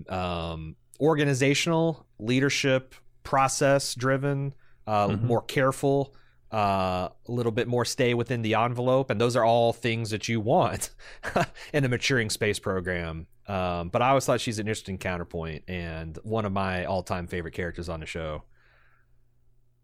um, 0.08 0.76
organizational, 1.00 2.06
leadership, 2.20 2.96
process 3.24 3.96
driven, 3.96 4.54
uh, 4.88 5.08
mm-hmm. 5.08 5.26
more 5.26 5.42
careful, 5.42 6.14
uh, 6.54 7.10
a 7.28 7.32
little 7.32 7.52
bit 7.52 7.68
more 7.68 7.86
stay 7.86 8.14
within 8.14 8.44
the 8.44 8.54
envelope, 8.54 9.10
and 9.10 9.20
those 9.20 9.36
are 9.36 9.44
all 9.44 9.74
things 9.74 10.12
that 10.12 10.28
you 10.28 10.40
want 10.40 10.92
in 11.74 11.84
a 11.84 11.90
maturing 11.90 12.30
space 12.30 12.60
program. 12.60 13.28
Um, 13.48 13.90
but 13.90 14.04
I 14.04 14.10
always 14.10 14.26
thought 14.26 14.42
she's 14.42 14.60
an 14.60 14.68
interesting 14.68 15.00
counterpoint 15.00 15.64
and 15.68 16.18
one 16.24 16.46
of 16.46 16.52
my 16.52 16.86
all 16.86 17.02
time 17.02 17.26
favorite 17.26 17.56
characters 17.56 17.90
on 17.90 18.00
the 18.00 18.06
show. 18.06 18.44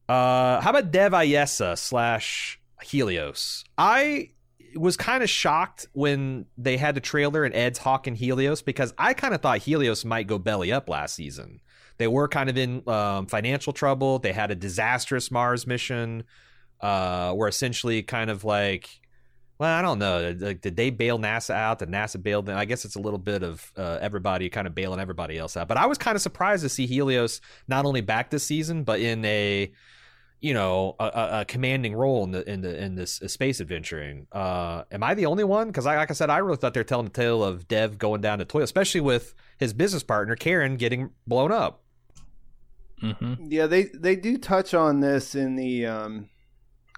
Uh, 0.08 0.62
how 0.62 0.70
about 0.70 0.92
Dev 0.92 1.14
Ayesa 1.14 1.78
slash 1.78 2.60
Helios? 2.82 3.64
I 3.78 4.32
was 4.76 4.98
kind 4.98 5.24
of 5.24 5.30
shocked 5.30 5.88
when 5.94 6.46
they 6.58 6.78
had 6.78 6.96
the 6.96 7.02
trailer 7.02 7.44
and 7.44 7.56
Ed's 7.56 7.80
hawking 7.80 8.16
Helios 8.16 8.62
because 8.62 8.94
I 8.98 9.14
kind 9.14 9.34
of 9.34 9.42
thought 9.42 9.60
Helios 9.60 10.06
might 10.06 10.28
go 10.28 10.38
belly 10.38 10.72
up 10.72 10.90
last 10.90 11.16
season. 11.16 11.62
They 11.98 12.08
were 12.08 12.28
kind 12.28 12.50
of 12.50 12.58
in 12.58 12.88
um, 12.88 13.26
financial 13.28 13.74
trouble. 13.74 14.20
They 14.20 14.34
had 14.34 14.52
a 14.52 14.56
disastrous 14.56 15.32
Mars 15.32 15.66
mission, 15.66 16.26
uh, 16.82 17.32
where 17.34 17.48
essentially 17.48 18.04
kind 18.04 18.30
of 18.30 18.44
like, 18.44 18.90
well, 19.58 19.74
I 19.74 19.82
don't 19.82 20.00
know. 20.00 20.36
Like, 20.38 20.60
did 20.60 20.76
they 20.76 20.90
bail 20.90 21.18
NASA 21.18 21.52
out? 21.52 21.80
Did 21.80 21.90
NASA 21.90 22.22
bail 22.22 22.42
them? 22.42 22.58
I 22.58 22.66
guess 22.66 22.84
it's 22.84 22.98
a 22.98 23.00
little 23.00 23.18
bit 23.18 23.44
of 23.44 23.72
uh, 23.78 23.98
everybody 24.02 24.50
kind 24.50 24.68
of 24.68 24.76
bailing 24.76 25.00
everybody 25.00 25.38
else 25.38 25.56
out. 25.56 25.70
But 25.70 25.78
I 25.78 25.86
was 25.86 25.98
kind 25.98 26.18
of 26.18 26.22
surprised 26.22 26.64
to 26.64 26.70
see 26.70 26.86
Helios 26.86 27.40
not 27.70 27.86
only 27.86 28.02
back 28.02 28.30
this 28.30 28.44
season, 28.44 28.84
but 28.84 29.00
in 29.00 29.24
a 29.24 29.72
you 30.42 30.54
know 30.54 30.96
a, 31.00 31.40
a, 31.40 31.46
commanding 31.46 31.96
role 31.96 32.24
in 32.24 32.32
the 32.32 32.50
in 32.50 32.62
the 32.62 32.84
in 32.84 32.96
this 32.96 33.14
space 33.28 33.60
adventuring. 33.62 34.28
Uh, 34.32 34.84
am 34.92 35.04
I 35.04 35.14
the 35.14 35.26
only 35.26 35.44
one? 35.44 35.68
Because 35.68 35.86
I, 35.86 35.96
like 35.96 36.12
I 36.12 36.14
said, 36.14 36.30
I 36.30 36.38
really 36.38 36.58
thought 36.58 36.74
they're 36.74 36.84
telling 36.84 37.06
the 37.06 37.12
tale 37.12 37.44
of 37.44 37.68
Dev 37.68 37.98
going 37.98 38.22
down 38.22 38.40
to 38.40 38.46
toil, 38.46 38.64
especially 38.64 39.02
with 39.02 39.34
his 39.58 39.74
business 39.74 40.04
partner 40.04 40.36
Karen 40.36 40.76
getting 40.78 41.12
blown 41.26 41.52
up. 41.52 41.82
Mm-hmm. 43.02 43.46
Yeah, 43.50 43.68
they 43.68 43.84
they 43.84 44.16
do 44.16 44.38
touch 44.38 44.74
on 44.74 45.00
this 45.00 45.36
in 45.36 45.56
the 45.56 45.86
um 45.86 46.30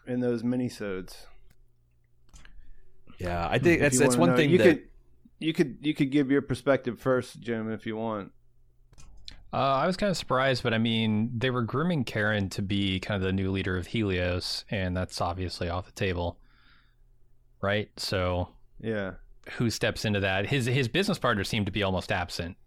in 0.05 0.19
those 0.19 0.43
minisodes. 0.43 1.15
Yeah, 3.17 3.47
I 3.49 3.59
think 3.59 3.81
that's 3.81 3.97
that's 3.97 4.15
one 4.15 4.31
know. 4.31 4.35
thing 4.35 4.49
you 4.49 4.57
that... 4.59 4.63
could 4.63 4.83
you 5.39 5.53
could 5.53 5.77
you 5.81 5.93
could 5.93 6.11
give 6.11 6.31
your 6.31 6.41
perspective 6.41 6.99
first, 6.99 7.39
Jim, 7.39 7.71
if 7.71 7.85
you 7.85 7.95
want. 7.95 8.31
Uh, 9.53 9.57
I 9.57 9.87
was 9.87 9.95
kind 9.95 10.09
of 10.09 10.17
surprised, 10.17 10.61
but 10.61 10.73
I 10.73 10.77
mean, 10.77 11.31
they 11.37 11.49
were 11.49 11.61
grooming 11.61 12.03
Karen 12.03 12.49
to 12.49 12.61
be 12.61 12.99
kind 12.99 13.21
of 13.21 13.25
the 13.25 13.33
new 13.33 13.49
leader 13.49 13.77
of 13.77 13.87
Helios, 13.87 14.65
and 14.69 14.95
that's 14.95 15.21
obviously 15.21 15.69
off 15.69 15.85
the 15.85 15.93
table, 15.93 16.37
right? 17.61 17.89
So, 17.97 18.49
yeah, 18.79 19.13
who 19.53 19.69
steps 19.69 20.03
into 20.03 20.19
that? 20.19 20.47
His 20.47 20.65
his 20.65 20.89
business 20.89 21.17
partner 21.17 21.45
seemed 21.45 21.65
to 21.67 21.71
be 21.71 21.83
almost 21.83 22.11
absent 22.11 22.57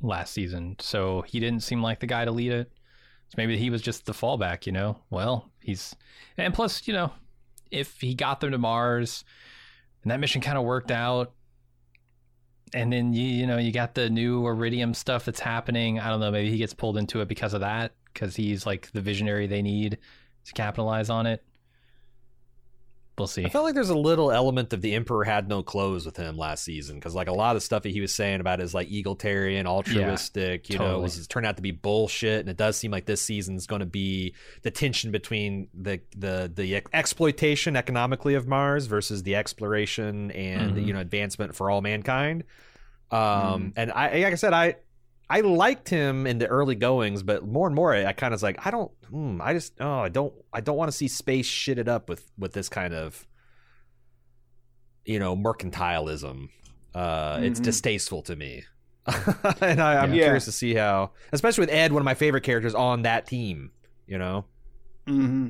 last 0.00 0.32
season, 0.32 0.76
so 0.78 1.22
he 1.22 1.40
didn't 1.40 1.64
seem 1.64 1.82
like 1.82 1.98
the 1.98 2.06
guy 2.06 2.24
to 2.24 2.30
lead 2.30 2.52
it. 2.52 2.70
So 3.28 3.34
maybe 3.36 3.58
he 3.58 3.70
was 3.70 3.82
just 3.82 4.06
the 4.06 4.12
fallback, 4.12 4.66
you 4.66 4.72
know. 4.72 4.98
Well, 5.10 5.50
he's 5.60 5.96
and 6.38 6.54
plus, 6.54 6.86
you 6.86 6.94
know, 6.94 7.12
if 7.72 8.00
he 8.00 8.14
got 8.14 8.40
them 8.40 8.52
to 8.52 8.58
Mars 8.58 9.24
and 10.02 10.12
that 10.12 10.20
mission 10.20 10.40
kind 10.40 10.58
of 10.58 10.64
worked 10.64 10.92
out, 10.92 11.32
and 12.74 12.92
then 12.92 13.14
you 13.14 13.24
you 13.24 13.46
know 13.46 13.56
you 13.56 13.72
got 13.72 13.94
the 13.94 14.10
new 14.10 14.46
iridium 14.46 14.92
stuff 14.92 15.24
that's 15.24 15.40
happening. 15.40 15.98
I 15.98 16.10
don't 16.10 16.20
know 16.20 16.30
maybe 16.30 16.50
he 16.50 16.58
gets 16.58 16.74
pulled 16.74 16.98
into 16.98 17.20
it 17.20 17.28
because 17.28 17.54
of 17.54 17.60
that 17.60 17.92
because 18.12 18.36
he's 18.36 18.66
like 18.66 18.90
the 18.92 19.00
visionary 19.00 19.46
they 19.46 19.62
need 19.62 19.98
to 20.44 20.52
capitalize 20.52 21.08
on 21.08 21.26
it 21.26 21.42
we'll 23.18 23.26
see 23.26 23.44
i 23.44 23.48
felt 23.48 23.64
like 23.64 23.74
there's 23.74 23.90
a 23.90 23.96
little 23.96 24.32
element 24.32 24.72
of 24.72 24.80
the 24.80 24.94
emperor 24.94 25.24
had 25.24 25.48
no 25.48 25.62
clothes 25.62 26.04
with 26.04 26.16
him 26.16 26.36
last 26.36 26.64
season 26.64 26.96
because 26.96 27.14
like 27.14 27.28
a 27.28 27.32
lot 27.32 27.56
of 27.56 27.62
stuff 27.62 27.82
that 27.84 27.90
he 27.90 28.00
was 28.00 28.12
saying 28.12 28.40
about 28.40 28.58
his 28.58 28.74
like 28.74 28.90
egalitarian 28.90 29.66
altruistic 29.66 30.68
yeah, 30.68 30.72
you 30.72 30.78
totally. 30.78 30.96
know 30.96 31.00
was 31.00 31.26
turned 31.28 31.46
out 31.46 31.56
to 31.56 31.62
be 31.62 31.70
bullshit 31.70 32.40
and 32.40 32.48
it 32.48 32.56
does 32.56 32.76
seem 32.76 32.90
like 32.90 33.06
this 33.06 33.22
season's 33.22 33.66
going 33.66 33.80
to 33.80 33.86
be 33.86 34.34
the 34.62 34.70
tension 34.70 35.10
between 35.10 35.68
the 35.74 36.00
the 36.16 36.50
the 36.54 36.82
exploitation 36.92 37.76
economically 37.76 38.34
of 38.34 38.46
mars 38.46 38.86
versus 38.86 39.22
the 39.22 39.36
exploration 39.36 40.30
and 40.32 40.74
mm-hmm. 40.74 40.84
you 40.84 40.92
know 40.92 41.00
advancement 41.00 41.54
for 41.54 41.70
all 41.70 41.80
mankind 41.80 42.44
um, 43.10 43.20
mm. 43.20 43.72
and 43.76 43.92
I, 43.92 44.22
like 44.24 44.32
I 44.32 44.34
said, 44.34 44.52
I, 44.52 44.74
I 45.28 45.40
liked 45.40 45.88
him 45.88 46.26
in 46.26 46.38
the 46.38 46.46
early 46.46 46.74
goings, 46.74 47.22
but 47.22 47.46
more 47.46 47.66
and 47.66 47.74
more, 47.74 47.94
I, 47.94 48.06
I 48.06 48.12
kind 48.12 48.32
of 48.32 48.36
was 48.36 48.42
like, 48.42 48.66
I 48.66 48.70
don't, 48.70 48.90
hmm, 49.08 49.40
I 49.42 49.54
just, 49.54 49.72
oh, 49.80 50.00
I 50.00 50.08
don't, 50.08 50.34
I 50.52 50.60
don't 50.60 50.76
want 50.76 50.90
to 50.90 50.96
see 50.96 51.08
space 51.08 51.48
shitted 51.48 51.88
up 51.88 52.08
with 52.08 52.30
with 52.38 52.52
this 52.52 52.68
kind 52.68 52.94
of, 52.94 53.26
you 55.04 55.18
know, 55.18 55.36
mercantilism. 55.36 56.50
Uh, 56.94 57.36
mm-hmm. 57.36 57.44
It's 57.44 57.58
distasteful 57.58 58.22
to 58.22 58.36
me, 58.36 58.64
and 59.60 59.80
I, 59.80 60.04
am 60.04 60.14
yeah. 60.14 60.24
curious 60.24 60.44
to 60.44 60.52
see 60.52 60.74
how, 60.74 61.12
especially 61.32 61.62
with 61.62 61.70
Ed, 61.70 61.92
one 61.92 62.00
of 62.00 62.04
my 62.04 62.14
favorite 62.14 62.42
characters 62.42 62.74
on 62.74 63.02
that 63.02 63.26
team. 63.26 63.70
You 64.06 64.18
know. 64.18 64.44
Hmm. 65.06 65.48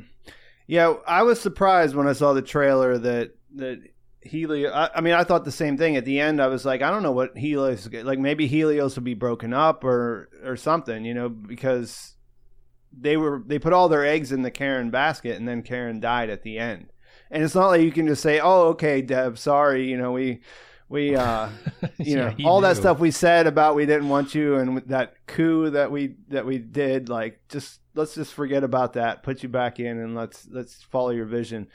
Yeah, 0.66 0.94
I 1.06 1.24
was 1.24 1.40
surprised 1.40 1.94
when 1.94 2.08
I 2.08 2.12
saw 2.14 2.32
the 2.32 2.42
trailer 2.42 2.96
that 2.98 3.36
that 3.56 3.82
Helios. 4.24 4.72
I, 4.74 4.90
I, 4.96 5.00
mean, 5.00 5.14
I 5.14 5.24
thought 5.24 5.44
the 5.44 5.52
same 5.52 5.76
thing. 5.76 5.96
At 5.96 6.04
the 6.04 6.20
end, 6.20 6.40
I 6.40 6.46
was 6.46 6.64
like, 6.64 6.82
I 6.82 6.90
don't 6.90 7.02
know 7.02 7.12
what 7.12 7.36
Helios. 7.36 7.88
Like 7.92 8.18
maybe 8.18 8.46
Helios 8.46 8.96
will 8.96 9.02
be 9.02 9.14
broken 9.14 9.52
up 9.52 9.84
or 9.84 10.28
or 10.44 10.56
something, 10.56 11.04
you 11.04 11.14
know, 11.14 11.28
because 11.28 12.14
they 12.92 13.16
were 13.16 13.42
they 13.46 13.58
put 13.58 13.72
all 13.72 13.88
their 13.88 14.04
eggs 14.04 14.32
in 14.32 14.42
the 14.42 14.50
Karen 14.50 14.90
basket, 14.90 15.36
and 15.36 15.46
then 15.46 15.62
Karen 15.62 16.00
died 16.00 16.30
at 16.30 16.42
the 16.42 16.58
end. 16.58 16.92
And 17.30 17.42
it's 17.42 17.54
not 17.54 17.68
like 17.68 17.82
you 17.82 17.92
can 17.92 18.06
just 18.06 18.22
say, 18.22 18.40
"Oh, 18.40 18.68
okay, 18.68 19.02
Dev, 19.02 19.38
sorry, 19.38 19.88
you 19.88 19.96
know, 19.96 20.12
we." 20.12 20.40
We, 20.86 21.16
uh, 21.16 21.48
you 21.98 22.18
yeah, 22.18 22.34
know, 22.38 22.48
all 22.48 22.60
knew. 22.60 22.68
that 22.68 22.76
stuff 22.76 23.00
we 23.00 23.10
said 23.10 23.46
about 23.46 23.74
we 23.74 23.86
didn't 23.86 24.10
want 24.10 24.34
you, 24.34 24.56
and 24.56 24.76
that 24.88 25.14
coup 25.26 25.70
that 25.70 25.90
we 25.90 26.16
that 26.28 26.44
we 26.44 26.58
did, 26.58 27.08
like, 27.08 27.40
just 27.48 27.80
let's 27.94 28.14
just 28.14 28.34
forget 28.34 28.62
about 28.62 28.92
that. 28.92 29.22
Put 29.22 29.42
you 29.42 29.48
back 29.48 29.80
in, 29.80 29.98
and 29.98 30.14
let's 30.14 30.46
let's 30.50 30.82
follow 30.82 31.10
your 31.10 31.24
vision. 31.24 31.68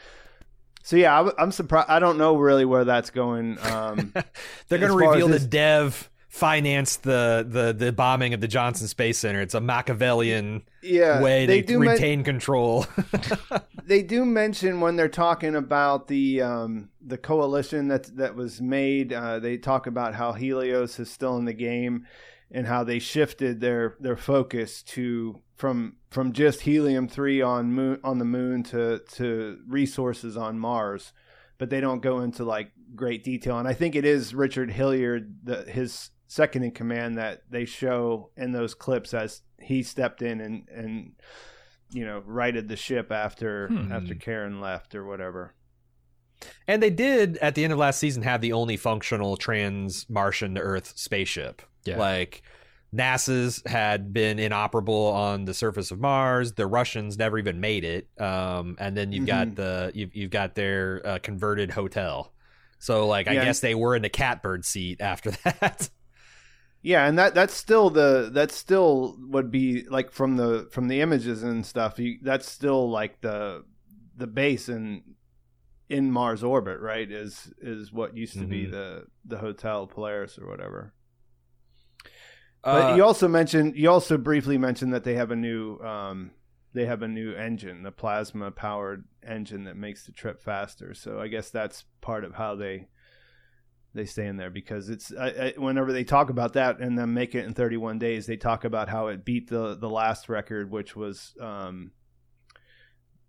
So 0.83 0.95
yeah, 0.95 1.31
I, 1.37 1.43
am 1.43 1.51
surprised. 1.51 1.89
I 1.89 1.99
don't 1.99 2.17
know 2.17 2.35
really 2.35 2.65
where 2.65 2.85
that's 2.85 3.09
going. 3.09 3.57
Um, 3.61 4.13
They're 4.67 4.79
going 4.79 4.91
to 4.91 4.97
reveal 4.97 5.27
the 5.27 5.39
dev 5.39 6.09
financed 6.29 7.03
the, 7.03 7.45
the 7.47 7.73
the 7.73 7.91
bombing 7.91 8.33
of 8.33 8.39
the 8.39 8.47
Johnson 8.47 8.87
Space 8.87 9.17
Center. 9.17 9.41
It's 9.41 9.55
a 9.55 9.61
Machiavellian 9.61 10.63
yeah, 10.81 11.21
way 11.21 11.45
they 11.45 11.61
to 11.63 11.77
retain 11.77 12.19
men- 12.19 12.23
control. 12.23 12.85
they 13.83 14.03
do 14.03 14.23
mention 14.25 14.79
when 14.79 14.95
they're 14.95 15.09
talking 15.09 15.55
about 15.55 16.07
the 16.07 16.41
um, 16.41 16.89
the 17.01 17.17
coalition 17.17 17.89
that 17.89 18.15
that 18.17 18.35
was 18.35 18.61
made. 18.61 19.11
Uh, 19.11 19.39
they 19.39 19.57
talk 19.57 19.87
about 19.87 20.13
how 20.13 20.31
Helios 20.33 20.99
is 20.99 21.09
still 21.11 21.37
in 21.37 21.45
the 21.45 21.53
game, 21.53 22.05
and 22.51 22.67
how 22.67 22.83
they 22.83 22.99
shifted 22.99 23.59
their 23.59 23.95
their 23.99 24.17
focus 24.17 24.81
to 24.83 25.41
from 25.55 25.97
from 26.09 26.33
just 26.33 26.61
helium 26.61 27.07
three 27.07 27.41
on 27.41 27.71
moon 27.71 27.99
on 28.03 28.17
the 28.17 28.25
moon 28.25 28.63
to 28.63 28.99
to 29.13 29.59
resources 29.67 30.35
on 30.37 30.57
Mars, 30.57 31.13
but 31.57 31.69
they 31.69 31.81
don't 31.81 32.01
go 32.01 32.21
into 32.21 32.43
like 32.43 32.71
great 32.95 33.23
detail. 33.23 33.59
And 33.59 33.67
I 33.67 33.73
think 33.73 33.95
it 33.95 34.05
is 34.05 34.33
Richard 34.33 34.71
Hilliard, 34.71 35.35
the, 35.43 35.63
his 35.63 36.09
second 36.27 36.63
in 36.63 36.71
command, 36.71 37.17
that 37.17 37.43
they 37.49 37.65
show 37.65 38.31
in 38.35 38.51
those 38.51 38.73
clips 38.73 39.13
as 39.13 39.41
he 39.61 39.83
stepped 39.83 40.21
in 40.21 40.41
and 40.41 40.67
and 40.69 41.11
you 41.91 42.05
know 42.05 42.23
righted 42.25 42.67
the 42.67 42.75
ship 42.75 43.11
after 43.11 43.67
hmm. 43.67 43.91
after 43.91 44.15
Karen 44.15 44.59
left 44.61 44.95
or 44.95 45.05
whatever. 45.05 45.53
And 46.67 46.81
they 46.81 46.89
did 46.89 47.37
at 47.37 47.55
the 47.55 47.65
end 47.65 47.73
of 47.73 47.79
last 47.79 47.99
season 47.99 48.23
have 48.23 48.39
the 48.39 48.53
only 48.53 48.77
functional 48.77 49.35
trans 49.35 50.09
Martian 50.09 50.55
to 50.55 50.61
Earth 50.61 50.93
spaceship. 50.95 51.61
Yeah. 51.85 51.97
Like 51.97 52.43
NASA's 52.93 53.61
had 53.65 54.13
been 54.13 54.39
inoperable 54.39 55.07
on 55.07 55.45
the 55.45 55.53
surface 55.53 55.91
of 55.91 55.99
Mars. 55.99 56.53
The 56.53 56.67
Russians 56.67 57.17
never 57.17 57.37
even 57.37 57.59
made 57.59 57.83
it. 57.83 58.07
Um, 58.19 58.77
and 58.79 58.97
then 58.97 59.11
you've 59.11 59.27
mm-hmm. 59.27 59.53
got 59.53 59.55
the 59.55 59.91
you've, 59.93 60.15
you've 60.15 60.31
got 60.31 60.55
their 60.55 61.01
uh, 61.05 61.19
converted 61.19 61.71
hotel. 61.71 62.33
So 62.79 63.07
like 63.07 63.27
I 63.27 63.35
guess 63.35 63.59
they 63.59 63.75
were 63.75 63.95
in 63.95 64.01
the 64.01 64.09
catbird 64.09 64.65
seat 64.65 65.01
after 65.01 65.31
that. 65.43 65.89
Yeah, 66.81 67.05
and 67.07 67.19
that 67.19 67.35
that's 67.35 67.53
still 67.53 67.89
the 67.89 68.29
that 68.33 68.51
still 68.51 69.17
would 69.19 69.51
be 69.51 69.83
like 69.83 70.11
from 70.11 70.37
the 70.37 70.69
from 70.71 70.87
the 70.87 71.01
images 71.01 71.43
and 71.43 71.65
stuff. 71.65 71.99
You, 71.99 72.19
that's 72.21 72.49
still 72.49 72.89
like 72.89 73.19
the 73.21 73.65
the 74.15 74.27
base 74.27 74.69
in 74.69 75.03
in 75.89 76.11
Mars 76.11 76.41
orbit, 76.41 76.79
right? 76.79 77.09
Is 77.11 77.53
is 77.61 77.91
what 77.91 78.15
used 78.15 78.33
to 78.33 78.39
mm-hmm. 78.39 78.49
be 78.49 78.65
the 78.65 79.07
the 79.25 79.39
hotel 79.39 79.87
Polaris 79.87 80.39
or 80.39 80.47
whatever. 80.47 80.93
But 82.63 82.91
uh, 82.91 82.95
you 82.95 83.03
also 83.03 83.27
mentioned 83.27 83.75
you 83.75 83.89
also 83.89 84.17
briefly 84.17 84.57
mentioned 84.57 84.93
that 84.93 85.03
they 85.03 85.15
have 85.15 85.31
a 85.31 85.35
new 85.35 85.79
um, 85.79 86.31
they 86.73 86.85
have 86.85 87.01
a 87.01 87.07
new 87.07 87.33
engine, 87.33 87.83
the 87.83 87.91
plasma 87.91 88.51
powered 88.51 89.05
engine 89.25 89.63
that 89.63 89.75
makes 89.75 90.05
the 90.05 90.11
trip 90.11 90.41
faster. 90.41 90.93
So 90.93 91.19
I 91.19 91.27
guess 91.27 91.49
that's 91.49 91.85
part 92.01 92.23
of 92.23 92.35
how 92.35 92.55
they 92.55 92.87
they 93.93 94.05
stay 94.05 94.27
in 94.27 94.37
there 94.37 94.51
because 94.51 94.89
it's 94.89 95.11
I, 95.17 95.27
I, 95.27 95.53
whenever 95.57 95.91
they 95.91 96.03
talk 96.03 96.29
about 96.29 96.53
that 96.53 96.79
and 96.79 96.97
then 96.97 97.13
make 97.13 97.33
it 97.33 97.45
in 97.45 97.53
31 97.53 97.97
days, 97.97 98.27
they 98.27 98.37
talk 98.37 98.63
about 98.63 98.89
how 98.89 99.07
it 99.07 99.25
beat 99.25 99.49
the 99.49 99.75
the 99.75 99.89
last 99.89 100.29
record, 100.29 100.69
which 100.69 100.95
was 100.95 101.33
um, 101.41 101.91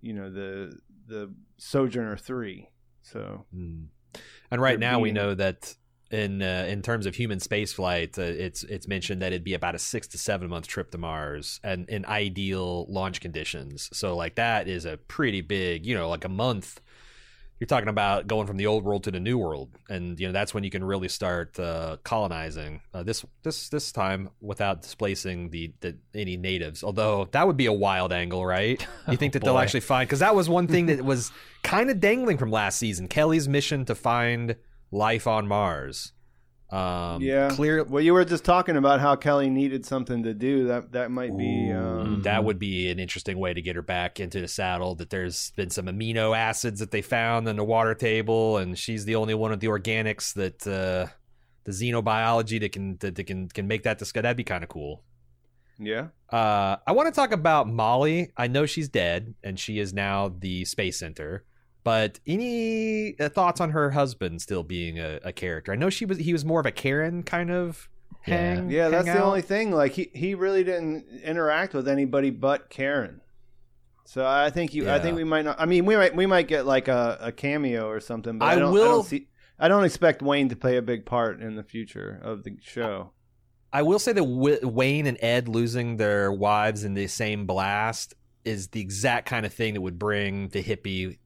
you 0.01 0.13
know 0.13 0.31
the 0.31 0.79
the 1.07 1.33
Sojourner 1.57 2.17
three. 2.17 2.69
So, 3.03 3.47
mm. 3.55 3.87
and 4.51 4.61
right 4.61 4.79
now 4.79 5.01
we 5.01 5.13
know 5.13 5.35
that 5.35 5.75
in 6.11 6.43
uh, 6.43 6.67
in 6.69 6.83
terms 6.83 7.07
of 7.07 7.15
human 7.15 7.41
space 7.41 7.73
flight, 7.73 8.19
uh, 8.19 8.23
it's 8.23 8.65
it's 8.65 8.89
mentioned 8.89 9.23
that 9.23 9.29
it'd 9.29 9.45
be 9.45 9.55
about 9.55 9.75
a 9.75 9.79
six 9.79 10.07
to 10.09 10.19
seven 10.19 10.49
month 10.49 10.67
trip 10.67 10.91
to 10.91 10.99
Mars, 10.99 11.61
and 11.63 11.89
in 11.89 12.05
ideal 12.05 12.87
launch 12.89 13.21
conditions. 13.21 13.89
So 13.93 14.17
like 14.17 14.35
that 14.35 14.69
is 14.69 14.85
a 14.85 14.97
pretty 14.97 15.41
big, 15.41 15.87
you 15.87 15.95
know, 15.95 16.09
like 16.09 16.25
a 16.25 16.29
month. 16.29 16.81
You're 17.61 17.67
talking 17.67 17.91
about 17.91 18.27
going 18.27 18.47
from 18.47 18.57
the 18.57 18.67
old 18.67 18.85
world 18.85 19.05
to 19.05 19.11
the 19.11 19.21
new 19.21 19.37
world, 19.37 19.69
and 19.91 20.19
you 20.19 20.27
know 20.27 20.33
that's 20.33 20.55
when 20.55 20.65
you 20.65 20.71
can 20.71 20.83
really 20.83 21.09
start 21.09 21.61
uh, 21.61 21.99
colonizing 22.03 22.81
uh, 22.95 23.03
this 23.03 23.25
this 23.43 23.69
this 23.69 23.93
time 23.93 24.31
without 24.41 24.81
displacing 24.81 25.51
the, 25.51 25.73
the 25.81 25.97
any 26.15 26.39
natives. 26.39 26.83
Although 26.83 27.29
that 27.33 27.47
would 27.47 27.59
be 27.59 27.67
a 27.67 27.73
wild 27.73 28.13
angle, 28.13 28.45
right? 28.45 28.85
You 29.11 29.17
think 29.17 29.35
that 29.35 29.43
oh, 29.43 29.47
they'll 29.47 29.59
actually 29.59 29.81
find 29.81 30.09
because 30.09 30.21
that 30.21 30.35
was 30.35 30.49
one 30.49 30.69
thing 30.69 30.87
that 30.87 31.05
was 31.05 31.33
kind 31.63 31.91
of 31.91 32.01
dangling 32.01 32.39
from 32.39 32.51
last 32.51 32.79
season. 32.79 33.09
Kelly's 33.09 33.49
mission 33.49 33.85
to 33.87 33.95
find 33.95 34.57
life 34.91 35.27
on 35.27 35.47
Mars. 35.47 36.13
Um, 36.71 37.21
yeah, 37.21 37.51
clear. 37.51 37.83
Well, 37.83 38.03
you 38.03 38.13
were 38.13 38.25
just 38.25 38.45
talking 38.45 38.77
about 38.77 39.01
how 39.01 39.17
Kelly 39.17 39.51
needed 39.51 39.85
something 39.85 40.23
to 40.23 40.33
do. 40.33 40.69
That 40.69 40.93
that 40.93 41.11
might 41.11 41.37
be 41.37 41.73
um... 41.73 42.23
that 42.23 42.45
would 42.45 42.61
be 42.61 42.91
an 42.91 43.01
interesting 43.01 43.39
way 43.39 43.53
to 43.53 43.61
get 43.61 43.75
her 43.75 43.83
back 43.83 44.21
into 44.21 44.41
the 44.41 44.47
saddle. 44.47 44.95
That 44.95 45.11
there's 45.11 45.51
been 45.57 45.71
some 45.71 45.87
amino 45.87 46.37
acids 46.37 46.79
that 46.79 46.93
they 46.93 47.03
found 47.03 47.49
in 47.49 47.57
the 47.57 47.65
water 47.65 47.95
table, 47.95 48.59
and 48.59 48.79
she's 48.79 49.05
the 49.05 49.17
only 49.17 49.35
one 49.35 49.51
of 49.51 49.59
the 49.59 49.67
organics 49.67 50.33
that 50.35 50.65
uh, 50.65 51.11
the 51.65 51.73
xenobiology 51.73 52.61
that 52.61 52.71
can 52.71 52.99
that, 52.99 53.17
that 53.17 53.25
can 53.25 53.49
can 53.49 53.67
make 53.67 53.83
that 53.83 53.99
discuss. 53.99 54.23
That'd 54.23 54.37
be 54.37 54.45
kind 54.45 54.63
of 54.63 54.71
cool. 54.71 55.03
Yeah. 55.77 56.09
Uh, 56.31 56.77
I 56.87 56.93
want 56.93 57.09
to 57.09 57.13
talk 57.13 57.33
about 57.33 57.67
Molly. 57.69 58.31
I 58.37 58.47
know 58.47 58.67
she's 58.67 58.89
dead, 58.89 59.35
and 59.43 59.59
she 59.59 59.81
is 59.81 59.93
now 59.93 60.29
the 60.29 60.65
space 60.67 61.01
center. 61.01 61.45
But 61.83 62.21
any 62.27 63.19
uh, 63.19 63.29
thoughts 63.29 63.61
on 63.61 63.71
her 63.71 63.91
husband 63.91 64.43
still 64.43 64.63
being 64.63 64.99
a, 64.99 65.19
a, 65.25 65.33
character? 65.33 65.73
I 65.73 65.77
know 65.77 65.89
she 65.89 66.05
was 66.05 66.19
he 66.19 66.33
was 66.33 66.45
more 66.45 66.61
of 66.61 66.67
a 66.67 66.73
Karen 66.73 67.23
kind 67.23 67.51
of 67.51 67.89
hang. 68.21 68.71
Yeah, 68.71 68.91
that's 68.91 69.07
hang 69.07 69.17
the 69.17 69.25
only 69.25 69.41
thing. 69.41 69.73
Like 69.73 69.93
he, 69.93 70.11
he 70.15 70.35
really 70.35 70.63
didn't 70.63 71.07
interact 71.23 71.73
with 71.73 71.89
anybody 71.89 72.31
but 72.31 72.69
Karen. 72.69 73.23
So 74.05 74.27
I 74.27 74.51
think 74.51 74.75
you 74.75 74.85
yeah. 74.85 74.95
I 74.95 74.99
think 74.99 75.17
we 75.17 75.25
might 75.25 75.45
not 75.45 75.61
I 75.61 75.67
mean 75.67 75.87
we 75.87 75.97
might 75.97 76.15
we 76.15 76.27
might 76.27 76.49
get 76.49 76.67
like 76.67 76.89
a, 76.89 77.17
a 77.21 77.33
cameo 77.33 77.89
or 77.89 78.01
something, 78.01 78.39
but 78.39 78.45
I, 78.45 78.53
I 78.53 78.55
don't, 78.57 78.73
will 78.73 78.83
I 78.83 78.87
don't 78.87 79.07
see 79.07 79.29
I 79.59 79.69
don't 79.69 79.85
expect 79.85 80.21
Wayne 80.21 80.49
to 80.49 80.57
play 80.57 80.77
a 80.77 80.83
big 80.83 81.07
part 81.07 81.41
in 81.41 81.55
the 81.55 81.63
future 81.63 82.21
of 82.23 82.45
the 82.45 82.57
show. 82.61 83.13
I 83.73 83.83
will 83.83 84.01
say 84.01 84.13
that 84.13 84.25
Wayne 84.25 85.07
and 85.07 85.17
Ed 85.21 85.49
losing 85.49 85.97
their 85.97 86.33
wives 86.33 86.83
in 86.83 86.95
the 86.95 87.07
same 87.07 87.47
blast 87.47 88.15
is 88.45 88.69
the 88.69 88.81
exact 88.81 89.29
kind 89.29 89.47
of 89.47 89.53
thing 89.53 89.75
that 89.75 89.81
would 89.81 89.99
bring 89.99 90.49
the 90.49 90.63
hippie 90.63 91.19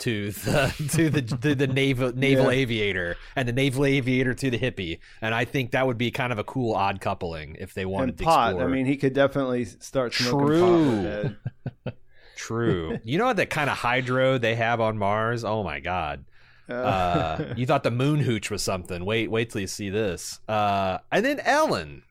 to 0.00 0.32
the 0.32 0.88
to 0.92 1.10
the 1.10 1.22
to 1.22 1.54
the 1.54 1.66
naval 1.66 2.12
naval 2.14 2.52
yeah. 2.52 2.60
aviator 2.60 3.16
and 3.36 3.48
the 3.48 3.52
naval 3.52 3.84
aviator 3.84 4.34
to 4.34 4.50
the 4.50 4.58
hippie, 4.58 4.98
and 5.22 5.34
I 5.34 5.44
think 5.44 5.70
that 5.70 5.86
would 5.86 5.98
be 5.98 6.10
kind 6.10 6.32
of 6.32 6.38
a 6.38 6.44
cool 6.44 6.74
odd 6.74 7.00
coupling 7.00 7.56
if 7.58 7.74
they 7.74 7.86
wanted 7.86 8.10
and 8.10 8.18
to 8.18 8.24
pot. 8.24 8.50
Explore. 8.50 8.68
I 8.68 8.72
mean, 8.72 8.86
he 8.86 8.96
could 8.96 9.12
definitely 9.12 9.64
start 9.64 10.14
smoking 10.14 10.46
True. 10.46 11.36
pot 11.84 11.94
True. 12.36 12.98
You 13.04 13.18
know 13.18 13.32
that 13.32 13.50
kind 13.50 13.68
of 13.68 13.76
hydro 13.76 14.38
they 14.38 14.54
have 14.54 14.80
on 14.80 14.98
Mars? 14.98 15.44
Oh 15.44 15.62
my 15.62 15.80
god. 15.80 16.24
Uh, 16.68 16.72
uh, 16.72 17.54
you 17.56 17.66
thought 17.66 17.82
the 17.82 17.90
moon 17.90 18.20
hooch 18.20 18.50
was 18.50 18.62
something. 18.62 19.04
Wait, 19.04 19.30
wait 19.30 19.50
till 19.50 19.60
you 19.60 19.66
see 19.66 19.90
this. 19.90 20.38
Uh, 20.48 20.98
and 21.10 21.24
then 21.24 21.40
Ellen, 21.40 22.02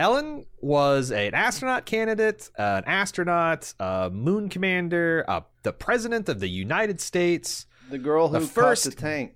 Ellen 0.00 0.46
was 0.62 1.12
an 1.12 1.34
astronaut 1.34 1.84
candidate, 1.84 2.48
uh, 2.58 2.80
an 2.82 2.84
astronaut, 2.86 3.74
a 3.78 4.08
moon 4.10 4.48
commander, 4.48 5.26
uh, 5.28 5.42
the 5.62 5.74
president 5.74 6.30
of 6.30 6.40
the 6.40 6.48
United 6.48 7.02
States. 7.02 7.66
The 7.90 7.98
girl 7.98 8.28
who 8.28 8.40
the 8.40 8.46
first 8.46 8.84
the 8.84 8.92
tank. 8.92 9.34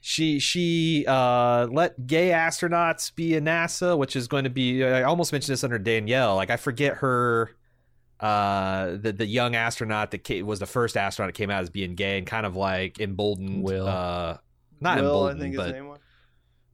She 0.00 0.38
she 0.38 1.04
uh, 1.08 1.66
let 1.66 2.06
gay 2.06 2.30
astronauts 2.30 3.12
be 3.12 3.34
in 3.34 3.44
NASA, 3.44 3.98
which 3.98 4.14
is 4.14 4.28
going 4.28 4.44
to 4.44 4.50
be. 4.50 4.84
I 4.84 5.02
almost 5.02 5.32
mentioned 5.32 5.52
this 5.52 5.64
under 5.64 5.80
Danielle. 5.80 6.36
Like 6.36 6.50
I 6.50 6.56
forget 6.56 6.98
her. 6.98 7.50
Uh, 8.20 8.98
the 8.98 9.12
the 9.12 9.26
young 9.26 9.56
astronaut 9.56 10.12
that 10.12 10.18
came, 10.18 10.46
was 10.46 10.60
the 10.60 10.66
first 10.66 10.96
astronaut 10.96 11.34
that 11.34 11.36
came 11.36 11.50
out 11.50 11.60
as 11.60 11.70
being 11.70 11.96
gay 11.96 12.18
and 12.18 12.26
kind 12.26 12.46
of 12.46 12.54
like 12.54 13.00
emboldened. 13.00 13.64
Will. 13.64 13.88
Uh, 13.88 14.36
not 14.80 15.00
Will, 15.00 15.28
emboldened, 15.28 15.56
but 15.56 15.98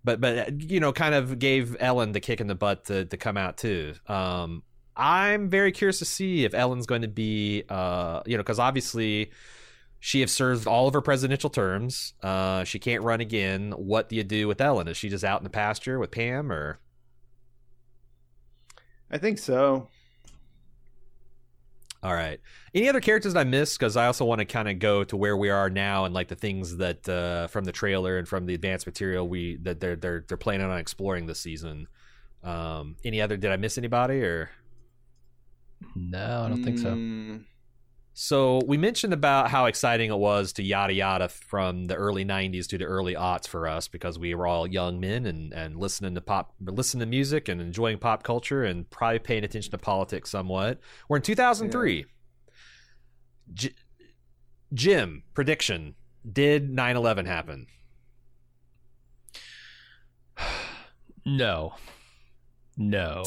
but 0.05 0.21
but 0.21 0.61
you 0.71 0.81
know, 0.81 0.93
kind 0.93 1.15
of 1.15 1.39
gave 1.39 1.77
Ellen 1.81 2.13
the 2.13 2.21
kick 2.21 2.41
in 2.41 2.47
the 2.47 2.55
butt 2.55 2.87
to 2.87 3.05
to 3.05 3.17
come 3.17 3.37
out 3.37 3.57
too. 3.57 3.95
Um, 4.07 4.63
I'm 4.97 5.49
very 5.49 5.71
curious 5.71 6.01
to 6.01 6.05
see 6.05 6.45
if 6.45 6.55
Ellen's 6.55 6.87
going 6.87 7.03
to 7.03 7.09
be, 7.09 7.63
uh, 7.69 8.23
you 8.27 8.37
know, 8.37 8.43
because 8.43 8.59
obviously 8.59 9.31
she 10.01 10.21
has 10.21 10.33
served 10.33 10.67
all 10.67 10.89
of 10.89 10.95
her 10.95 11.01
presidential 11.01 11.51
terms. 11.51 12.15
Uh, 12.23 12.65
she 12.65 12.79
can't 12.79 13.03
run 13.03 13.21
again. 13.21 13.73
What 13.73 14.09
do 14.09 14.17
you 14.17 14.25
do 14.25 14.49
with 14.49 14.61
Ellen? 14.61 14.89
Is 14.89 14.97
she 14.97 15.09
just 15.09 15.25
out 15.25 15.41
in 15.41 15.45
the 15.45 15.51
pasture 15.51 15.99
with 15.99 16.11
Pam, 16.11 16.51
or? 16.51 16.81
I 19.11 19.19
think 19.19 19.39
so. 19.39 19.89
All 22.03 22.15
right. 22.15 22.41
Any 22.75 22.89
other 22.89 23.01
characters 23.01 23.33
that 23.35 23.41
I 23.41 23.45
missed? 23.45 23.79
Because 23.79 23.97
I 23.97 24.07
also 24.07 24.25
want 24.25 24.39
to 24.39 24.45
kind 24.45 24.69
of 24.69 24.79
go 24.79 25.03
to 25.05 25.17
where 25.17 25.37
we 25.37 25.51
are 25.51 25.69
now 25.69 26.05
and 26.05 26.15
like 26.15 26.29
the 26.29 26.37
things 26.37 26.77
that 26.77 27.09
uh, 27.09 27.49
from 27.49 27.65
the 27.65 27.73
trailer 27.73 28.19
and 28.19 28.29
from 28.29 28.47
the 28.47 28.55
advanced 28.55 28.87
material 28.87 29.29
we 29.29 29.57
that 29.63 29.81
they're 29.81 29.97
they're 29.97 30.25
they're 30.29 30.37
planning 30.37 30.67
on 30.71 30.79
exploring 30.79 31.27
this 31.27 31.41
season. 31.41 31.89
Um, 32.45 32.97
any 33.05 33.21
other? 33.21 33.37
Did 33.37 33.51
I 33.51 33.57
miss 33.57 33.79
anybody 33.79 34.23
or? 34.23 34.51
No, 35.97 36.45
I 36.45 36.49
don't 36.49 36.63
think 36.63 36.79
so. 36.79 36.95
So 38.21 38.61
we 38.67 38.77
mentioned 38.79 39.13
about 39.13 39.49
how 39.49 39.67
exciting 39.67 40.11
it 40.11 40.19
was 40.19 40.53
to 40.55 40.63
yada 40.65 40.93
yada 40.93 41.29
from 41.29 41.85
the 41.85 41.95
early 41.95 42.25
'90s 42.25 42.67
to 42.67 42.77
the 42.77 42.85
early 42.85 43.15
aughts 43.15 43.47
for 43.47 43.69
us 43.69 43.87
because 43.87 44.19
we 44.19 44.35
were 44.35 44.45
all 44.45 44.67
young 44.67 44.99
men 44.99 45.25
and, 45.25 45.53
and 45.53 45.77
listening 45.77 46.17
to 46.17 46.21
pop, 46.21 46.53
listening 46.61 46.99
to 46.99 47.07
music 47.07 47.49
and 47.49 47.61
enjoying 47.61 47.97
pop 47.99 48.25
culture 48.25 48.65
and 48.65 48.91
probably 48.91 49.21
paying 49.21 49.45
attention 49.45 49.71
to 49.71 49.79
politics 49.79 50.31
somewhat. 50.31 50.81
We're 51.09 51.19
in 51.19 51.23
2003. 51.23 51.97
Yeah. 51.99 52.05
J- 53.55 53.75
Jim 54.75 55.23
prediction: 55.33 55.95
Did 56.29 56.75
9/11 56.75 57.27
happen? 57.27 57.67
No, 61.25 61.75
no. 62.77 63.23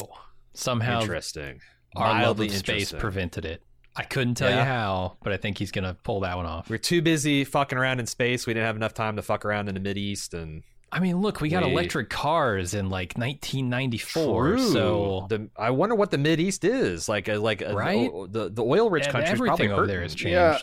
Somehow, 0.54 1.00
interesting. 1.00 1.60
Our 1.94 2.24
love 2.24 2.40
of 2.40 2.50
space 2.50 2.92
prevented 2.92 3.44
it. 3.44 3.62
I 3.94 4.04
couldn't 4.04 4.34
tell 4.34 4.50
yeah. 4.50 4.60
you 4.60 4.64
how, 4.64 5.16
but 5.22 5.32
I 5.32 5.36
think 5.36 5.58
he's 5.58 5.70
gonna 5.70 5.96
pull 6.02 6.20
that 6.20 6.36
one 6.36 6.46
off. 6.46 6.70
We're 6.70 6.78
too 6.78 7.02
busy 7.02 7.44
fucking 7.44 7.76
around 7.76 8.00
in 8.00 8.06
space. 8.06 8.46
We 8.46 8.54
didn't 8.54 8.66
have 8.66 8.76
enough 8.76 8.94
time 8.94 9.16
to 9.16 9.22
fuck 9.22 9.44
around 9.44 9.68
in 9.68 9.74
the 9.74 9.80
Mid 9.80 9.98
East 9.98 10.34
and 10.34 10.62
I 10.92 11.00
mean, 11.00 11.22
look, 11.22 11.40
we 11.40 11.48
got 11.48 11.64
we, 11.64 11.72
electric 11.72 12.10
cars 12.10 12.74
in 12.74 12.90
like 12.90 13.16
1994. 13.16 14.42
True. 14.42 14.58
So 14.72 15.26
the, 15.30 15.48
I 15.56 15.70
wonder 15.70 15.94
what 15.94 16.10
the 16.10 16.18
Mid 16.18 16.38
East 16.38 16.64
is 16.64 17.08
like. 17.08 17.28
A, 17.28 17.38
like 17.38 17.62
a, 17.62 17.74
right? 17.74 18.10
the 18.28 18.50
the 18.50 18.62
oil 18.62 18.90
rich 18.90 19.08
countries 19.08 19.32
everything 19.32 19.72
over 19.72 19.86
there 19.86 20.02
has 20.02 20.14
changed. 20.14 20.34
Yeah. 20.34 20.58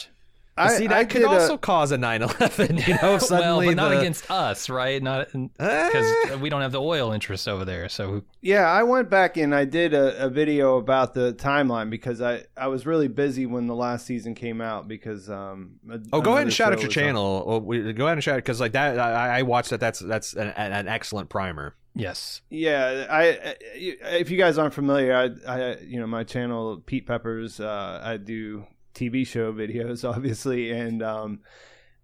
I, 0.60 0.78
see, 0.78 0.88
that 0.88 0.98
I 0.98 1.06
could 1.06 1.24
also 1.24 1.56
a... 1.56 1.58
cause 1.58 1.92
a 1.92 1.98
9/11. 1.98 2.70
You 2.88 2.96
know, 3.02 3.18
suddenly 3.20 3.68
well, 3.68 3.76
but 3.76 3.82
not 3.82 3.90
the... 3.90 4.00
against 4.00 4.30
us, 4.30 4.70
right? 4.70 5.02
Not 5.02 5.28
because 5.32 6.32
uh... 6.32 6.38
we 6.40 6.50
don't 6.50 6.62
have 6.62 6.72
the 6.72 6.82
oil 6.82 7.12
interests 7.12 7.48
over 7.48 7.66
there. 7.66 7.90
So 7.90 8.24
yeah, 8.42 8.66
I 8.66 8.84
went 8.84 9.10
back 9.10 9.38
and 9.38 9.56
I 9.56 9.66
did 9.66 9.94
a, 9.94 10.26
a, 10.26 10.30
video 10.30 10.78
about 10.78 11.14
the 11.14 11.34
timeline 11.34 11.90
because 11.90 12.22
I 12.22 12.44
I 12.58 12.68
was 12.68 12.86
really 12.86 13.08
busy 13.08 13.46
when 13.46 13.68
the 13.68 13.76
last 13.76 14.06
season 14.06 14.36
came 14.36 14.62
out 14.62 14.88
because 14.88 15.30
um. 15.30 15.80
Oh, 16.12 16.22
go 16.22 16.34
ahead 16.34 16.44
and 16.44 16.54
shout 16.54 16.74
out 16.74 16.82
your 16.82 16.90
channel. 16.90 17.44
Oh, 17.46 17.58
we, 17.60 17.94
go 17.94 18.06
ahead 18.06 18.18
and 18.18 18.24
shout 18.24 18.36
it 18.36 18.44
because 18.44 18.60
like 18.60 18.74
that 18.74 19.00
I, 19.00 19.40
I 19.40 19.42
watched 19.44 19.70
that. 19.70 19.80
That's 19.80 20.00
that's 20.00 20.34
an, 20.34 20.50
an 20.50 20.88
excellent 20.88 21.30
primer. 21.30 21.76
Yes. 21.96 22.42
Yeah, 22.50 23.08
I 23.10 23.56
if 23.76 24.30
you 24.30 24.38
guys 24.38 24.58
aren't 24.58 24.74
familiar, 24.74 25.16
I, 25.16 25.52
I 25.52 25.78
you 25.80 26.00
know 26.00 26.08
my 26.08 26.24
channel 26.24 26.82
Pete 26.86 27.06
Peppers. 27.06 27.60
Uh, 27.60 28.02
I 28.04 28.18
do 28.18 28.66
TV 28.94 29.26
show 29.26 29.54
videos, 29.54 30.08
obviously, 30.16 30.72
and 30.72 31.02
um, 31.02 31.40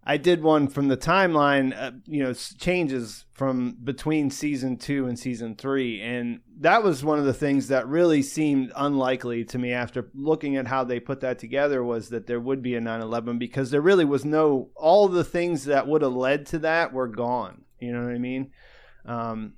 I 0.03 0.17
did 0.17 0.43
one 0.43 0.67
from 0.67 0.87
the 0.87 0.97
timeline. 0.97 1.75
Uh, 1.75 1.91
you 2.05 2.23
know, 2.23 2.33
changes 2.33 3.25
from 3.33 3.77
between 3.83 4.29
season 4.29 4.77
two 4.77 5.07
and 5.07 5.17
season 5.17 5.55
three, 5.55 5.99
and 6.01 6.41
that 6.59 6.83
was 6.83 7.03
one 7.03 7.17
of 7.17 7.25
the 7.25 7.33
things 7.33 7.69
that 7.69 7.87
really 7.87 8.21
seemed 8.21 8.71
unlikely 8.75 9.43
to 9.45 9.57
me 9.57 9.71
after 9.71 10.09
looking 10.13 10.57
at 10.57 10.67
how 10.67 10.83
they 10.83 10.99
put 10.99 11.21
that 11.21 11.39
together. 11.39 11.83
Was 11.83 12.09
that 12.09 12.27
there 12.27 12.39
would 12.39 12.61
be 12.61 12.75
a 12.75 12.81
9/11 12.81 13.39
because 13.39 13.71
there 13.71 13.81
really 13.81 14.05
was 14.05 14.23
no 14.23 14.69
all 14.75 15.07
the 15.07 15.23
things 15.23 15.65
that 15.65 15.87
would 15.87 16.03
have 16.03 16.13
led 16.13 16.45
to 16.47 16.59
that 16.59 16.93
were 16.93 17.07
gone. 17.07 17.63
You 17.79 17.91
know 17.91 18.03
what 18.03 18.13
I 18.13 18.19
mean? 18.19 18.51
Um, 19.05 19.53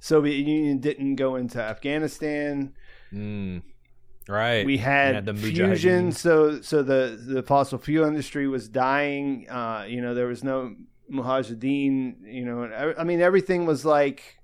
Soviet 0.00 0.46
Union 0.46 0.78
didn't 0.78 1.16
go 1.16 1.36
into 1.36 1.62
Afghanistan. 1.62 2.72
Mm. 3.12 3.62
Right. 4.28 4.64
We 4.64 4.78
had, 4.78 5.14
had 5.14 5.26
the 5.26 5.34
fusion, 5.34 6.12
so 6.12 6.60
so 6.60 6.82
the 6.82 7.20
the 7.20 7.42
fossil 7.42 7.78
fuel 7.78 8.06
industry 8.06 8.46
was 8.46 8.68
dying. 8.68 9.48
Uh, 9.48 9.86
you 9.88 10.00
know, 10.00 10.14
there 10.14 10.26
was 10.26 10.44
no 10.44 10.74
mujahideen. 11.10 12.16
You 12.24 12.44
know, 12.44 12.64
I, 12.64 13.00
I 13.00 13.04
mean, 13.04 13.20
everything 13.20 13.66
was 13.66 13.84
like 13.84 14.38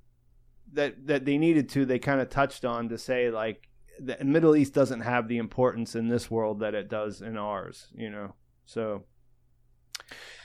that 0.72 1.07
that 1.07 1.24
they 1.24 1.39
needed 1.39 1.68
to. 1.70 1.85
They 1.85 1.99
kind 1.99 2.20
of 2.20 2.31
touched 2.31 2.64
on 2.64 2.89
to 2.89 2.99
say 2.99 3.31
like 3.31 3.68
the 4.01 4.22
Middle 4.24 4.57
East 4.57 4.74
doesn't 4.74 5.03
have 5.03 5.29
the 5.29 5.39
importance 5.39 5.95
in 5.95 6.09
this 6.09 6.31
world 6.31 6.61
that 6.61 6.74
it 6.74 6.89
does 6.89 7.20
in 7.20 7.37
ours. 7.37 7.89
You 7.95 8.11
know, 8.11 8.35
so 8.64 9.05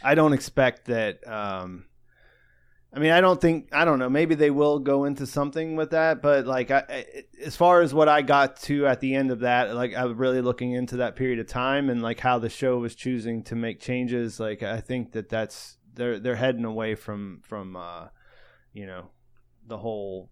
I 0.03 0.13
don't 0.13 0.33
expect 0.33 0.85
that. 0.85 1.25
Um, 1.27 1.85
I 2.93 2.99
mean, 2.99 3.11
I 3.11 3.21
don't 3.21 3.39
think 3.39 3.69
I 3.71 3.85
don't 3.85 3.99
know. 3.99 4.09
Maybe 4.09 4.35
they 4.35 4.51
will 4.51 4.79
go 4.79 5.05
into 5.05 5.25
something 5.25 5.77
with 5.77 5.91
that, 5.91 6.21
but 6.21 6.45
like, 6.45 6.71
I, 6.71 7.05
as 7.43 7.55
far 7.55 7.81
as 7.81 7.93
what 7.93 8.09
I 8.09 8.21
got 8.21 8.57
to 8.63 8.85
at 8.85 8.99
the 8.99 9.15
end 9.15 9.31
of 9.31 9.39
that, 9.41 9.73
like, 9.73 9.95
I 9.95 10.03
was 10.05 10.17
really 10.17 10.41
looking 10.41 10.73
into 10.73 10.97
that 10.97 11.15
period 11.15 11.39
of 11.39 11.47
time 11.47 11.89
and 11.89 12.01
like 12.01 12.19
how 12.19 12.37
the 12.37 12.49
show 12.49 12.77
was 12.79 12.93
choosing 12.93 13.43
to 13.43 13.55
make 13.55 13.79
changes. 13.79 14.41
Like, 14.41 14.61
I 14.61 14.81
think 14.81 15.13
that 15.13 15.29
that's 15.29 15.77
they're 15.93 16.19
they're 16.19 16.35
heading 16.35 16.65
away 16.65 16.95
from 16.95 17.39
from 17.43 17.77
uh, 17.77 18.07
you 18.73 18.85
know 18.85 19.05
the 19.65 19.77
whole 19.77 20.29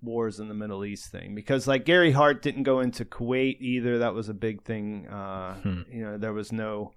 wars 0.00 0.40
in 0.40 0.48
the 0.48 0.54
Middle 0.54 0.86
East 0.86 1.12
thing 1.12 1.34
because 1.34 1.66
like 1.68 1.84
Gary 1.84 2.12
Hart 2.12 2.40
didn't 2.40 2.62
go 2.62 2.80
into 2.80 3.04
Kuwait 3.04 3.60
either. 3.60 3.98
That 3.98 4.14
was 4.14 4.30
a 4.30 4.34
big 4.34 4.62
thing. 4.62 5.06
Uh, 5.06 5.56
hmm. 5.56 5.82
You 5.92 6.02
know, 6.02 6.16
there 6.16 6.32
was 6.32 6.50
no 6.50 6.92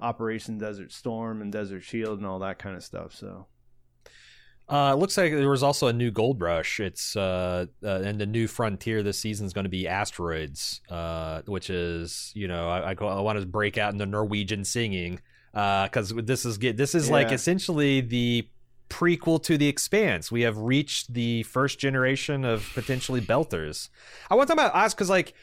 Operation 0.00 0.56
Desert 0.58 0.92
Storm 0.92 1.42
and 1.42 1.50
Desert 1.50 1.82
Shield 1.82 2.18
and 2.18 2.26
all 2.28 2.38
that 2.38 2.60
kind 2.60 2.76
of 2.76 2.84
stuff. 2.84 3.12
So. 3.12 3.48
Uh, 4.68 4.92
it 4.94 4.98
looks 4.98 5.16
like 5.16 5.32
there 5.32 5.48
was 5.48 5.62
also 5.62 5.86
a 5.86 5.92
new 5.92 6.10
gold 6.10 6.40
rush. 6.40 6.80
It's 6.80 7.14
uh, 7.14 7.66
uh 7.84 8.00
and 8.04 8.20
the 8.20 8.26
new 8.26 8.48
frontier 8.48 9.02
this 9.02 9.18
season 9.18 9.46
is 9.46 9.52
going 9.52 9.64
to 9.64 9.70
be 9.70 9.86
asteroids, 9.86 10.80
uh, 10.90 11.42
which 11.46 11.70
is 11.70 12.32
you 12.34 12.48
know 12.48 12.68
I, 12.68 12.92
I, 12.92 12.94
I 12.94 13.20
want 13.20 13.38
to 13.38 13.46
break 13.46 13.78
out 13.78 13.92
into 13.92 14.06
Norwegian 14.06 14.64
singing 14.64 15.20
because 15.52 16.12
uh, 16.12 16.20
this 16.22 16.44
is 16.44 16.58
this 16.58 16.94
is 16.94 17.06
yeah. 17.06 17.12
like 17.12 17.32
essentially 17.32 18.00
the 18.00 18.48
prequel 18.88 19.42
to 19.44 19.56
the 19.56 19.68
Expanse. 19.68 20.32
We 20.32 20.42
have 20.42 20.58
reached 20.58 21.14
the 21.14 21.44
first 21.44 21.78
generation 21.78 22.44
of 22.44 22.68
potentially 22.74 23.20
belters. 23.20 23.88
I 24.30 24.34
want 24.34 24.48
to 24.48 24.54
talk 24.54 24.66
about 24.66 24.76
us 24.76 24.94
because 24.94 25.10
like 25.10 25.34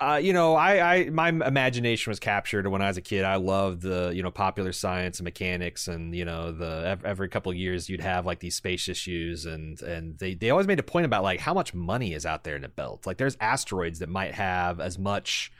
uh, 0.00 0.20
you 0.22 0.32
know, 0.32 0.54
I, 0.54 0.94
I 0.94 1.10
my 1.10 1.28
imagination 1.28 2.10
was 2.10 2.20
captured 2.20 2.66
when 2.66 2.82
I 2.82 2.88
was 2.88 2.96
a 2.96 3.02
kid. 3.02 3.24
I 3.24 3.36
loved 3.36 3.82
the 3.82 4.12
you 4.14 4.22
know 4.22 4.30
popular 4.30 4.72
science 4.72 5.18
and 5.18 5.24
mechanics, 5.24 5.88
and 5.88 6.14
you 6.14 6.24
know 6.24 6.52
the 6.52 6.98
every 7.04 7.28
couple 7.28 7.50
of 7.50 7.56
years 7.56 7.88
you'd 7.88 8.00
have 8.00 8.26
like 8.26 8.40
these 8.40 8.54
space 8.54 8.88
issues, 8.88 9.46
and 9.46 9.80
and 9.82 10.18
they 10.18 10.34
they 10.34 10.50
always 10.50 10.66
made 10.66 10.78
a 10.78 10.84
point 10.84 11.06
about 11.06 11.22
like 11.22 11.40
how 11.40 11.54
much 11.54 11.72
money 11.74 12.12
is 12.12 12.26
out 12.26 12.44
there 12.44 12.56
in 12.56 12.62
the 12.62 12.68
belt. 12.68 13.06
Like 13.06 13.16
there's 13.16 13.36
asteroids 13.40 14.00
that 14.00 14.08
might 14.08 14.34
have 14.34 14.80
as 14.80 14.98
much 14.98 15.50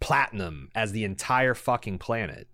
platinum 0.00 0.68
as 0.74 0.92
the 0.92 1.04
entire 1.04 1.54
fucking 1.54 1.98
planet. 1.98 2.48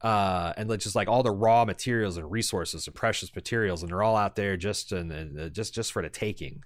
Uh, 0.00 0.52
and 0.58 0.68
just 0.80 0.94
like 0.94 1.08
all 1.08 1.22
the 1.22 1.30
raw 1.30 1.64
materials 1.64 2.18
and 2.18 2.30
resources 2.30 2.86
and 2.86 2.94
precious 2.94 3.34
materials, 3.34 3.82
and 3.82 3.90
they're 3.90 4.02
all 4.02 4.16
out 4.16 4.36
there 4.36 4.56
just 4.56 4.92
and, 4.92 5.10
and 5.10 5.54
just 5.54 5.72
just 5.72 5.92
for 5.92 6.02
the 6.02 6.10
taking. 6.10 6.62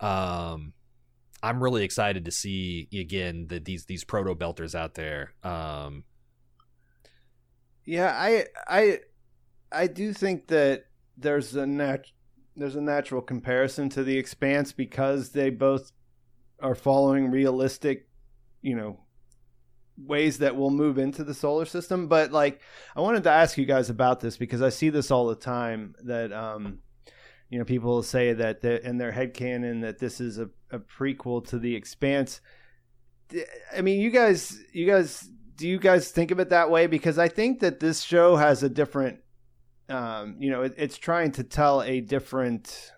Um, 0.00 0.72
I'm 1.42 1.62
really 1.62 1.84
excited 1.84 2.24
to 2.26 2.30
see 2.30 2.88
again 2.92 3.46
the, 3.48 3.58
these 3.58 3.86
these 3.86 4.04
proto 4.04 4.34
belters 4.34 4.74
out 4.74 4.94
there. 4.94 5.34
Um, 5.42 6.04
yeah, 7.84 8.14
I 8.14 8.46
I 8.68 8.98
I 9.72 9.86
do 9.86 10.12
think 10.12 10.48
that 10.48 10.84
there's 11.16 11.54
a 11.56 11.66
nat- 11.66 12.12
there's 12.56 12.76
a 12.76 12.80
natural 12.80 13.22
comparison 13.22 13.88
to 13.90 14.04
the 14.04 14.18
Expanse 14.18 14.72
because 14.72 15.30
they 15.30 15.50
both 15.50 15.92
are 16.60 16.74
following 16.74 17.30
realistic, 17.30 18.08
you 18.60 18.76
know, 18.76 19.00
ways 19.96 20.38
that 20.38 20.56
will 20.56 20.70
move 20.70 20.98
into 20.98 21.24
the 21.24 21.34
solar 21.34 21.64
system. 21.64 22.08
But 22.08 22.32
like, 22.32 22.60
I 22.94 23.00
wanted 23.00 23.22
to 23.24 23.30
ask 23.30 23.56
you 23.56 23.64
guys 23.64 23.90
about 23.90 24.20
this 24.20 24.36
because 24.36 24.62
I 24.62 24.68
see 24.68 24.90
this 24.90 25.10
all 25.10 25.26
the 25.26 25.34
time 25.34 25.94
that 26.04 26.32
um, 26.32 26.80
you 27.50 27.58
know, 27.58 27.64
people 27.64 28.02
say 28.04 28.32
that 28.32 28.64
in 28.64 28.98
their 28.98 29.10
head 29.10 29.34
canon 29.34 29.80
that 29.80 29.98
this 29.98 30.20
is 30.20 30.38
a, 30.38 30.48
a 30.70 30.78
prequel 30.78 31.44
to 31.48 31.58
The 31.58 31.74
Expanse. 31.74 32.40
I 33.76 33.82
mean, 33.82 34.00
you 34.00 34.10
guys, 34.10 34.56
you 34.72 34.86
guys, 34.86 35.28
do 35.56 35.68
you 35.68 35.78
guys 35.78 36.12
think 36.12 36.30
of 36.30 36.38
it 36.38 36.50
that 36.50 36.70
way? 36.70 36.86
Because 36.86 37.18
I 37.18 37.26
think 37.26 37.58
that 37.60 37.80
this 37.80 38.02
show 38.02 38.36
has 38.36 38.62
a 38.62 38.68
different, 38.68 39.18
um, 39.88 40.36
you 40.38 40.48
know, 40.48 40.62
it, 40.62 40.74
it's 40.76 40.96
trying 40.96 41.32
to 41.32 41.44
tell 41.44 41.82
a 41.82 42.00
different, 42.00 42.92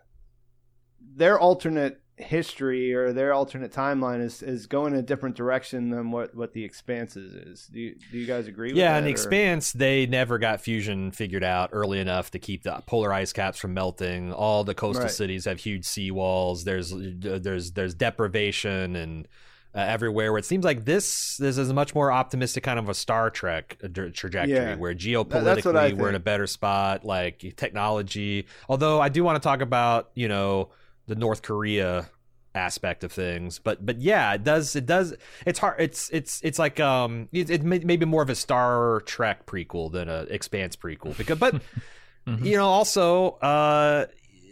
their 1.00 1.40
alternate 1.40 2.01
history 2.22 2.94
or 2.94 3.12
their 3.12 3.32
alternate 3.32 3.72
timeline 3.72 4.22
is, 4.22 4.42
is 4.42 4.66
going 4.66 4.92
in 4.92 4.98
a 4.98 5.02
different 5.02 5.36
direction 5.36 5.90
than 5.90 6.10
what, 6.10 6.34
what 6.34 6.52
the 6.52 6.64
expanses 6.64 7.34
is. 7.34 7.66
Do 7.66 7.80
you, 7.80 7.96
do 8.10 8.18
you 8.18 8.26
guys 8.26 8.46
agree 8.46 8.72
yeah, 8.72 8.96
in 8.98 9.04
the 9.04 9.10
expanse, 9.10 9.72
they 9.72 10.06
never 10.06 10.38
got 10.38 10.60
fusion 10.60 11.10
figured 11.12 11.44
out 11.44 11.70
early 11.72 12.00
enough 12.00 12.30
to 12.32 12.38
keep 12.38 12.62
the 12.62 12.82
polar 12.86 13.12
ice 13.12 13.32
caps 13.32 13.58
from 13.58 13.74
melting. 13.74 14.32
All 14.32 14.64
the 14.64 14.74
coastal 14.74 15.04
right. 15.04 15.12
cities 15.12 15.44
have 15.44 15.60
huge 15.60 15.84
seawalls. 15.84 16.64
There's, 16.64 16.92
there's, 16.94 17.72
there's 17.72 17.94
deprivation 17.94 18.96
and, 18.96 19.28
uh, 19.74 19.80
everywhere. 19.80 20.32
Where 20.32 20.38
it 20.38 20.44
seems 20.44 20.64
like 20.64 20.84
this 20.84 21.36
this 21.38 21.56
is 21.56 21.70
a 21.70 21.74
much 21.74 21.94
more 21.94 22.12
optimistic 22.12 22.62
kind 22.62 22.78
of 22.78 22.88
a 22.88 22.94
Star 22.94 23.30
Trek 23.30 23.78
uh, 23.82 23.88
trajectory, 24.12 24.54
yeah. 24.54 24.76
where 24.76 24.94
geopolitically 24.94 25.94
we're 25.94 26.10
in 26.10 26.14
a 26.14 26.20
better 26.20 26.46
spot, 26.46 27.04
like 27.04 27.54
technology. 27.56 28.46
Although 28.68 29.00
I 29.00 29.08
do 29.08 29.24
want 29.24 29.42
to 29.42 29.46
talk 29.46 29.62
about 29.62 30.10
you 30.14 30.28
know 30.28 30.68
the 31.06 31.14
North 31.14 31.42
Korea 31.42 32.08
aspect 32.54 33.02
of 33.02 33.10
things 33.10 33.58
but 33.58 33.84
but 33.84 34.00
yeah 34.00 34.34
it 34.34 34.44
does 34.44 34.76
it 34.76 34.84
does 34.84 35.14
it's 35.46 35.58
hard 35.58 35.80
it's 35.80 36.10
it's 36.10 36.40
it's 36.42 36.58
like 36.58 36.78
um 36.80 37.28
it, 37.32 37.48
it 37.48 37.62
may, 37.62 37.78
maybe 37.78 38.04
more 38.04 38.22
of 38.22 38.28
a 38.28 38.34
star 38.34 39.00
trek 39.06 39.46
prequel 39.46 39.90
than 39.90 40.08
a 40.08 40.22
expanse 40.24 40.76
prequel 40.76 41.16
because 41.16 41.38
but 41.38 41.54
mm-hmm. 42.26 42.44
you 42.44 42.56
know 42.56 42.66
also 42.66 43.30
uh 43.40 44.04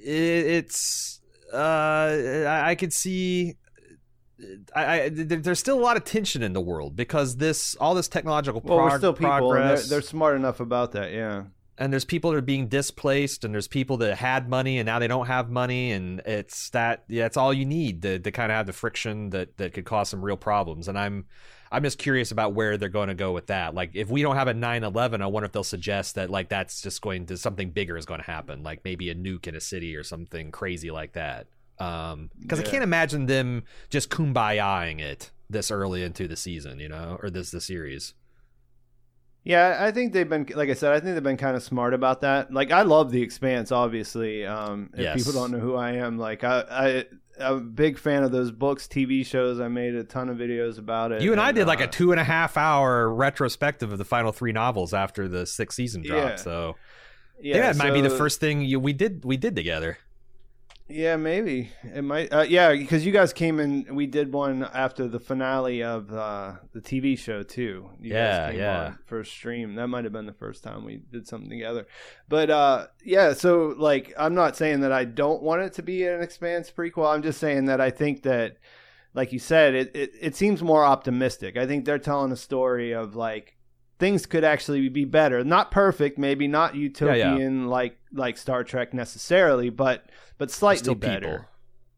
it, 0.02 0.46
it's 0.46 1.20
uh 1.52 1.56
I, 1.56 2.70
I 2.70 2.74
could 2.74 2.92
see 2.92 3.56
I, 4.74 5.02
I, 5.02 5.08
there's 5.10 5.58
still 5.58 5.78
a 5.78 5.82
lot 5.82 5.98
of 5.98 6.04
tension 6.04 6.42
in 6.42 6.54
the 6.54 6.62
world 6.62 6.96
because 6.96 7.36
this 7.36 7.74
all 7.74 7.94
this 7.94 8.08
technological 8.08 8.62
well, 8.64 8.78
prog- 8.78 8.92
we're 8.92 8.98
still 8.98 9.12
people, 9.12 9.28
progress. 9.28 9.88
They're, 9.90 10.00
they're, 10.00 10.08
smart 10.08 10.36
enough 10.36 10.60
about 10.60 10.92
that, 10.92 11.12
yeah 11.12 11.42
and 11.80 11.90
there's 11.90 12.04
people 12.04 12.30
that 12.30 12.36
are 12.36 12.42
being 12.42 12.68
displaced 12.68 13.44
and 13.44 13.54
there's 13.54 13.66
people 13.66 13.96
that 13.96 14.18
had 14.18 14.48
money 14.48 14.78
and 14.78 14.86
now 14.86 14.98
they 14.98 15.08
don't 15.08 15.26
have 15.26 15.50
money 15.50 15.90
and 15.90 16.20
it's 16.20 16.70
that 16.70 17.04
yeah 17.08 17.24
it's 17.24 17.36
all 17.36 17.52
you 17.52 17.64
need 17.64 18.02
to, 18.02 18.18
to 18.18 18.30
kind 18.30 18.52
of 18.52 18.56
have 18.56 18.66
the 18.66 18.72
friction 18.72 19.30
that 19.30 19.56
that 19.56 19.72
could 19.72 19.84
cause 19.84 20.08
some 20.08 20.22
real 20.22 20.36
problems 20.36 20.86
and 20.86 20.98
i'm 20.98 21.24
i'm 21.72 21.82
just 21.82 21.98
curious 21.98 22.30
about 22.30 22.52
where 22.52 22.76
they're 22.76 22.88
going 22.88 23.08
to 23.08 23.14
go 23.14 23.32
with 23.32 23.46
that 23.46 23.74
like 23.74 23.90
if 23.94 24.10
we 24.10 24.22
don't 24.22 24.36
have 24.36 24.48
a 24.48 24.54
9-11 24.54 25.22
i 25.22 25.26
wonder 25.26 25.46
if 25.46 25.52
they'll 25.52 25.64
suggest 25.64 26.14
that 26.14 26.30
like 26.30 26.48
that's 26.50 26.82
just 26.82 27.00
going 27.00 27.26
to 27.26 27.36
something 27.36 27.70
bigger 27.70 27.96
is 27.96 28.06
going 28.06 28.20
to 28.20 28.26
happen 28.26 28.62
like 28.62 28.84
maybe 28.84 29.10
a 29.10 29.14
nuke 29.14 29.48
in 29.48 29.54
a 29.56 29.60
city 29.60 29.96
or 29.96 30.04
something 30.04 30.52
crazy 30.52 30.90
like 30.90 31.14
that 31.14 31.46
um 31.78 32.28
because 32.40 32.60
yeah. 32.60 32.66
i 32.66 32.70
can't 32.70 32.84
imagine 32.84 33.26
them 33.26 33.64
just 33.88 34.10
kumbayaing 34.10 35.00
it 35.00 35.30
this 35.50 35.70
early 35.70 36.02
into 36.02 36.28
the 36.28 36.36
season, 36.36 36.78
you 36.78 36.88
know, 36.88 37.18
or 37.22 37.28
this 37.28 37.50
the 37.50 37.60
series. 37.60 38.14
Yeah, 39.44 39.78
I 39.80 39.90
think 39.90 40.12
they've 40.12 40.28
been 40.28 40.46
like 40.54 40.68
I 40.68 40.74
said, 40.74 40.92
I 40.92 41.00
think 41.00 41.14
they've 41.14 41.22
been 41.22 41.36
kind 41.36 41.56
of 41.56 41.62
smart 41.62 41.94
about 41.94 42.20
that. 42.20 42.52
Like 42.52 42.70
I 42.70 42.82
love 42.82 43.10
the 43.10 43.22
expanse, 43.22 43.72
obviously. 43.72 44.44
Um 44.46 44.90
if 44.94 45.00
Yes. 45.00 45.16
people 45.16 45.32
don't 45.40 45.50
know 45.50 45.58
who 45.58 45.76
I 45.76 45.92
am, 45.92 46.18
like 46.18 46.44
I 46.44 46.64
I 46.70 47.04
I'm 47.42 47.56
a 47.56 47.60
big 47.60 47.96
fan 47.98 48.22
of 48.22 48.32
those 48.32 48.50
books, 48.50 48.86
TV 48.86 49.24
shows. 49.24 49.60
I 49.60 49.68
made 49.68 49.94
a 49.94 50.04
ton 50.04 50.28
of 50.28 50.36
videos 50.36 50.78
about 50.78 51.10
it. 51.12 51.22
You 51.22 51.32
and 51.32 51.40
I 51.40 51.52
did 51.52 51.66
like 51.66 51.80
uh, 51.80 51.84
a 51.84 51.86
two 51.88 52.12
and 52.12 52.20
a 52.20 52.24
half 52.24 52.58
hour 52.58 53.08
retrospective 53.08 53.90
of 53.92 53.96
the 53.98 54.04
final 54.04 54.30
three 54.30 54.52
novels 54.52 54.92
after 54.92 55.26
the 55.26 55.46
sixth 55.46 55.76
season 55.76 56.02
dropped. 56.02 56.30
Yeah. 56.30 56.36
So 56.36 56.76
yeah, 57.40 57.72
that 57.72 57.76
might 57.76 57.94
be 57.94 58.02
the 58.02 58.10
first 58.10 58.40
thing 58.40 58.60
you, 58.60 58.78
we 58.78 58.92
did 58.92 59.24
we 59.24 59.38
did 59.38 59.56
together. 59.56 59.96
Yeah, 60.90 61.16
maybe 61.16 61.70
it 61.84 62.02
might. 62.02 62.32
Uh, 62.32 62.42
yeah, 62.42 62.72
because 62.72 63.06
you 63.06 63.12
guys 63.12 63.32
came 63.32 63.60
in. 63.60 63.94
We 63.94 64.06
did 64.06 64.32
one 64.32 64.64
after 64.64 65.06
the 65.06 65.20
finale 65.20 65.82
of 65.82 66.12
uh, 66.12 66.54
the 66.72 66.80
TV 66.80 67.16
show 67.16 67.42
too. 67.42 67.90
You 68.00 68.14
Yeah, 68.14 68.50
yeah. 68.50 68.94
a 69.20 69.24
stream. 69.24 69.76
That 69.76 69.86
might 69.88 70.04
have 70.04 70.12
been 70.12 70.26
the 70.26 70.32
first 70.32 70.64
time 70.64 70.84
we 70.84 71.02
did 71.12 71.28
something 71.28 71.48
together. 71.48 71.86
But 72.28 72.50
uh, 72.50 72.86
yeah, 73.04 73.32
so 73.34 73.74
like, 73.78 74.12
I'm 74.18 74.34
not 74.34 74.56
saying 74.56 74.80
that 74.80 74.92
I 74.92 75.04
don't 75.04 75.42
want 75.42 75.62
it 75.62 75.74
to 75.74 75.82
be 75.82 76.04
an 76.06 76.22
Expanse 76.22 76.70
prequel. 76.70 77.12
I'm 77.12 77.22
just 77.22 77.38
saying 77.38 77.66
that 77.66 77.80
I 77.80 77.90
think 77.90 78.22
that, 78.24 78.56
like 79.14 79.32
you 79.32 79.38
said, 79.38 79.74
it 79.74 79.94
it, 79.94 80.12
it 80.20 80.36
seems 80.36 80.62
more 80.62 80.84
optimistic. 80.84 81.56
I 81.56 81.66
think 81.66 81.84
they're 81.84 81.98
telling 81.98 82.32
a 82.32 82.36
story 82.36 82.92
of 82.92 83.14
like 83.14 83.56
things 84.00 84.26
could 84.26 84.42
actually 84.42 84.88
be 84.88 85.04
better. 85.04 85.44
Not 85.44 85.70
perfect, 85.70 86.18
maybe 86.18 86.48
not 86.48 86.74
utopian 86.74 87.68
like 87.68 87.98
like 88.12 88.36
Star 88.38 88.64
Trek 88.64 88.92
necessarily, 88.92 89.70
but 89.70 90.06
but 90.38 90.50
slightly 90.50 90.94
better. 90.94 91.20
people. 91.30 91.46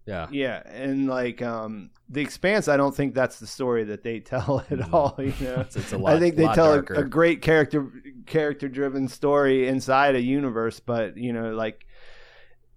Yeah. 0.04 0.26
Yeah, 0.32 0.62
and 0.66 1.06
like 1.08 1.40
um 1.40 1.90
the 2.10 2.20
Expanse, 2.20 2.68
I 2.68 2.76
don't 2.76 2.94
think 2.94 3.14
that's 3.14 3.38
the 3.38 3.46
story 3.46 3.84
that 3.84 4.02
they 4.02 4.20
tell 4.32 4.64
at 4.70 4.78
Mm. 4.80 4.92
all. 4.92 5.14
You 5.18 5.32
know, 5.46 5.60
It's, 5.60 5.76
it's 5.76 5.92
lot. 5.94 6.14
I 6.16 6.18
think 6.18 6.36
they 6.36 6.46
tell 6.48 6.74
a, 6.74 6.78
a 6.80 7.04
great 7.04 7.40
character 7.40 7.88
character 8.26 8.68
driven 8.68 9.08
story 9.08 9.66
inside 9.68 10.14
a 10.16 10.20
universe, 10.20 10.80
but 10.80 11.16
you 11.16 11.32
know, 11.32 11.54
like 11.54 11.86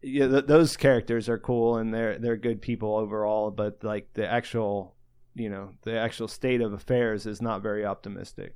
yeah, 0.02 0.28
th- 0.28 0.46
those 0.46 0.78
characters 0.78 1.28
are 1.30 1.40
cool 1.40 1.78
and 1.78 1.94
they're 1.94 2.20
they're 2.20 2.38
good 2.38 2.62
people 2.62 2.96
overall, 2.96 3.50
but 3.52 3.84
like 3.84 4.14
the 4.14 4.26
actual 4.32 4.95
you 5.36 5.50
know 5.50 5.70
the 5.84 5.98
actual 5.98 6.28
state 6.28 6.62
of 6.62 6.74
affairs 6.74 7.26
is 7.26 7.42
not 7.42 7.62
very 7.62 7.86
optimistic. 7.86 8.56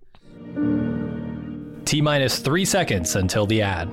T 1.86 2.02
minus 2.02 2.40
three 2.40 2.66
seconds 2.66 3.16
until 3.16 3.46
the 3.46 3.62
ad. 3.62 3.90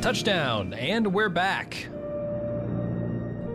Touchdown, 0.00 0.74
and 0.74 1.12
we're 1.12 1.30
back. 1.30 1.88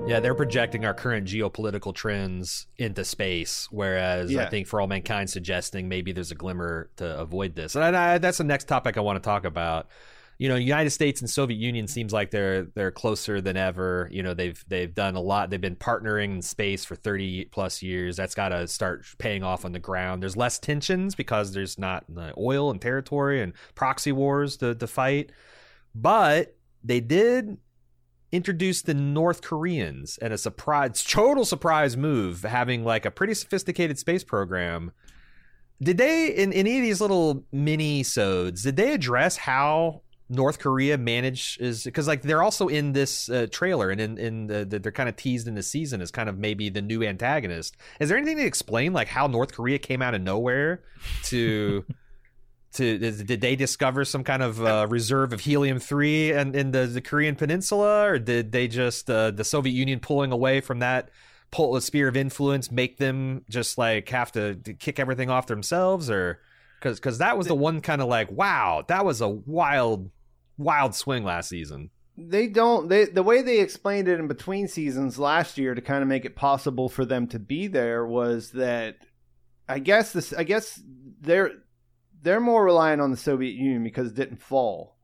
Yeah, 0.10 0.20
they're 0.20 0.36
projecting 0.36 0.86
our 0.86 0.94
current 0.94 1.28
geopolitical 1.28 1.94
trends 1.94 2.66
into 2.78 3.06
space, 3.06 3.68
whereas 3.70 4.36
I 4.36 4.50
think 4.50 4.68
For 4.68 4.82
All 4.82 4.88
Mankind 4.88 5.30
suggesting 5.30 5.88
maybe 5.88 6.12
there's 6.12 6.32
a 6.32 6.36
glimmer 6.36 6.90
to 6.98 7.20
avoid 7.20 7.56
this. 7.56 7.76
And 7.76 7.96
I, 7.96 8.18
that's 8.18 8.40
the 8.40 8.44
next 8.44 8.66
topic 8.66 8.98
I 8.98 9.02
want 9.02 9.22
to 9.22 9.28
talk 9.28 9.46
about. 9.46 9.88
You 10.40 10.50
know, 10.50 10.56
United 10.56 10.92
States 10.92 11.20
and 11.22 11.30
Soviet 11.30 11.58
Union 11.58 11.88
seems 11.88 12.14
like 12.14 12.32
they're 12.32 12.64
they're 12.64 12.92
closer 12.92 13.42
than 13.42 13.58
ever. 13.58 14.08
You 14.10 14.24
know, 14.24 14.34
they've 14.34 14.64
they've 14.68 14.94
done 14.94 15.16
a 15.16 15.22
lot. 15.22 15.50
They've 15.50 15.60
been 15.60 15.76
partnering 15.76 16.36
in 16.36 16.42
space 16.42 16.86
for 16.86 16.96
30 16.96 17.46
plus 17.52 17.84
years. 17.84 18.16
That's 18.16 18.36
got 18.36 18.50
to 18.50 18.66
start 18.68 19.06
paying 19.18 19.44
off 19.44 19.66
on 19.66 19.74
the 19.74 19.80
ground. 19.80 20.24
There's 20.24 20.38
less 20.38 20.58
tensions 20.58 21.14
because 21.14 21.52
there's 21.52 21.78
not 21.78 22.06
uh, 22.18 22.32
oil 22.38 22.72
and 22.72 22.82
territory 22.82 23.42
and 23.42 23.52
proxy 23.76 24.14
wars 24.14 24.58
to, 24.58 24.74
to 24.76 24.88
fight. 24.88 25.34
But 25.94 26.56
they 26.84 27.02
did 27.02 27.58
introduce 28.32 28.82
the 28.82 28.94
North 28.94 29.42
Koreans 29.42 30.18
and 30.22 30.34
a 30.34 30.38
surprise, 30.38 31.04
total 31.04 31.46
surprise 31.46 31.98
move, 31.98 32.44
having 32.44 32.84
like 32.84 33.06
a 33.06 33.12
pretty 33.12 33.34
sophisticated 33.34 33.98
space 33.98 34.24
program. 34.24 34.92
Did 35.82 35.98
they 35.98 36.28
in 36.28 36.52
any 36.54 36.78
of 36.78 36.84
these 36.84 37.02
little 37.02 37.46
minisodes? 37.54 38.64
Did 38.64 38.76
they 38.76 38.94
address 38.94 39.38
how 39.38 40.02
North 40.30 40.60
Korea 40.60 40.98
manage 40.98 41.58
is 41.60 41.84
because 41.84 42.08
like 42.08 42.22
they're 42.22 42.44
also 42.44 42.68
in 42.68 42.92
this 42.92 43.30
uh, 43.30 43.48
trailer 43.50 43.90
and 43.90 44.00
in 44.00 44.18
in 44.18 44.48
the, 44.48 44.66
they're 44.66 44.92
kind 44.92 45.10
of 45.10 45.16
teased 45.16 45.48
in 45.48 45.56
the 45.56 45.64
season 45.64 46.02
as 46.02 46.12
kind 46.12 46.30
of 46.30 46.38
maybe 46.38 46.70
the 46.70 46.82
new 46.82 47.04
antagonist. 47.04 47.78
Is 48.00 48.10
there 48.10 48.18
anything 48.18 48.38
to 48.38 48.46
explain 48.46 48.94
like 48.94 49.08
how 49.08 49.28
North 49.28 49.54
Korea 49.54 49.80
came 49.80 50.02
out 50.02 50.14
of 50.14 50.22
nowhere 50.22 50.82
to? 51.26 51.86
to 52.74 52.98
did 52.98 53.42
they 53.42 53.56
discover 53.56 54.06
some 54.06 54.24
kind 54.24 54.44
of 54.44 54.64
uh, 54.64 54.88
reserve 54.90 55.34
of 55.34 55.40
helium 55.40 55.80
three 55.80 56.32
and 56.32 56.56
in 56.56 56.72
the, 56.72 56.86
the 56.86 57.02
Korean 57.02 57.36
Peninsula, 57.36 58.08
or 58.10 58.20
did 58.20 58.52
they 58.52 58.68
just 58.68 59.10
uh, 59.10 59.32
the 59.32 59.44
Soviet 59.44 59.74
Union 59.74 60.00
pulling 60.00 60.32
away 60.32 60.62
from 60.62 60.80
that 60.80 61.10
pull 61.52 61.76
a 61.76 61.82
sphere 61.82 62.08
of 62.08 62.16
influence 62.16 62.72
make 62.72 62.98
them 62.98 63.44
just 63.50 63.78
like 63.78 64.08
have 64.10 64.32
to, 64.34 64.54
to 64.56 64.74
kick 64.74 65.00
everything 65.00 65.30
off 65.32 65.48
themselves, 65.48 66.10
or 66.10 66.40
because 66.80 67.00
because 67.00 67.18
that 67.18 67.38
was 67.38 67.48
the 67.48 67.56
one 67.56 67.82
kind 67.82 68.02
of 68.02 68.08
like 68.08 68.32
wow 68.32 68.84
that 68.88 69.04
was 69.04 69.20
a 69.22 69.28
wild 69.28 70.12
wild 70.58 70.94
swing 70.94 71.24
last 71.24 71.50
season. 71.50 71.90
they 72.18 72.48
don't 72.48 72.88
they 72.90 73.06
the 73.06 73.24
way 73.24 73.42
they 73.42 73.60
explained 73.60 74.08
it 74.08 74.20
in 74.20 74.28
between 74.28 74.68
seasons 74.68 75.18
last 75.18 75.58
year 75.58 75.74
to 75.74 75.82
kind 75.82 76.02
of 76.02 76.08
make 76.08 76.26
it 76.26 76.36
possible 76.36 76.88
for 76.88 77.06
them 77.06 77.28
to 77.28 77.40
be 77.40 77.68
there 77.68 78.06
was 78.06 78.52
that 78.52 78.98
I 79.68 79.80
guess 79.80 80.14
this 80.14 80.34
I 80.34 80.44
guess 80.44 80.80
they're 81.22 81.52
they're 82.22 82.40
more 82.40 82.64
reliant 82.66 83.02
on 83.02 83.12
the 83.12 83.18
Soviet 83.18 83.54
Union 83.56 83.84
because 83.84 84.08
it 84.08 84.16
didn't 84.16 84.42
fall. 84.42 84.96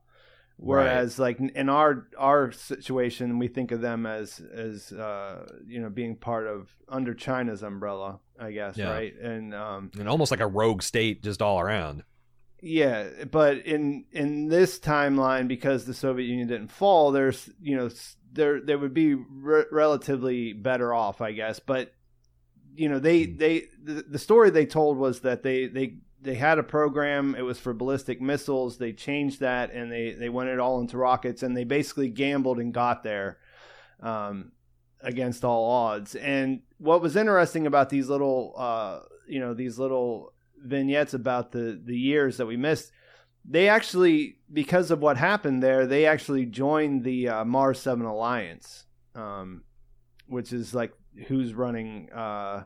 Whereas 0.58 1.18
like 1.18 1.38
in 1.38 1.68
our 1.68 2.08
our 2.16 2.50
situation 2.50 3.38
we 3.38 3.46
think 3.48 3.72
of 3.72 3.82
them 3.82 4.06
as 4.06 4.40
as 4.40 4.90
uh 4.90 5.46
you 5.66 5.80
know 5.82 5.90
being 5.90 6.16
part 6.16 6.46
of 6.46 6.70
under 6.88 7.12
China's 7.12 7.62
umbrella, 7.62 8.20
I 8.40 8.52
guess, 8.52 8.78
Yeah. 8.78 8.90
right? 8.90 9.14
And 9.20 9.54
um 9.54 9.90
And 9.98 10.08
almost 10.08 10.30
like 10.30 10.40
a 10.40 10.46
rogue 10.46 10.80
state 10.82 11.22
just 11.22 11.42
all 11.42 11.60
around. 11.60 12.04
yeah, 12.62 13.24
but 13.30 13.58
in 13.66 14.06
in 14.12 14.48
this 14.48 14.78
timeline, 14.78 15.46
because 15.46 15.84
the 15.84 15.92
Soviet 15.92 16.24
Union 16.26 16.48
didn't 16.48 16.72
fall, 16.72 17.12
there's 17.12 17.50
you 17.60 17.76
know 17.76 17.90
there 18.32 18.58
they 18.62 18.76
would 18.76 18.94
be 18.94 19.12
re- 19.14 19.64
relatively 19.70 20.54
better 20.54 20.94
off, 20.94 21.20
I 21.20 21.32
guess. 21.32 21.58
But 21.60 21.92
you 22.74 22.88
know 22.88 22.98
they 22.98 23.26
they 23.26 23.66
the, 23.82 24.06
the 24.08 24.18
story 24.18 24.48
they 24.48 24.64
told 24.64 24.96
was 24.96 25.20
that 25.20 25.42
they 25.42 25.66
they 25.66 25.98
they 26.20 26.34
had 26.34 26.58
a 26.58 26.62
program. 26.62 27.34
It 27.34 27.42
was 27.42 27.58
for 27.58 27.72
ballistic 27.72 28.20
missiles. 28.20 28.78
They 28.78 28.92
changed 28.92 29.40
that 29.40 29.72
and 29.72 29.90
they 29.90 30.12
they 30.12 30.28
went 30.28 30.50
it 30.50 30.58
all 30.58 30.80
into 30.80 30.96
rockets, 30.96 31.42
and 31.42 31.56
they 31.56 31.64
basically 31.64 32.08
gambled 32.08 32.58
and 32.58 32.72
got 32.72 33.02
there. 33.02 33.38
Um, 34.00 34.52
against 35.00 35.44
all 35.44 35.70
odds. 35.70 36.14
And 36.16 36.60
what 36.78 37.00
was 37.00 37.16
interesting 37.16 37.66
about 37.66 37.90
these 37.90 38.08
little, 38.08 38.54
uh, 38.56 39.00
you 39.26 39.40
know, 39.40 39.54
these 39.54 39.78
little 39.78 40.32
vignettes 40.58 41.14
about 41.14 41.52
the 41.52 41.80
the 41.82 41.96
years 41.96 42.36
that 42.36 42.46
we 42.46 42.56
missed, 42.56 42.90
they 43.44 43.68
actually, 43.68 44.38
because 44.52 44.90
of 44.90 45.00
what 45.00 45.16
happened 45.16 45.62
there, 45.62 45.86
they 45.86 46.06
actually 46.06 46.46
joined 46.46 47.04
the 47.04 47.28
uh, 47.28 47.44
Mars 47.44 47.80
Seven 47.80 48.06
Alliance, 48.06 48.86
um, 49.14 49.62
which 50.26 50.52
is 50.52 50.74
like 50.74 50.92
who's 51.28 51.54
running 51.54 52.10
uh, 52.12 52.64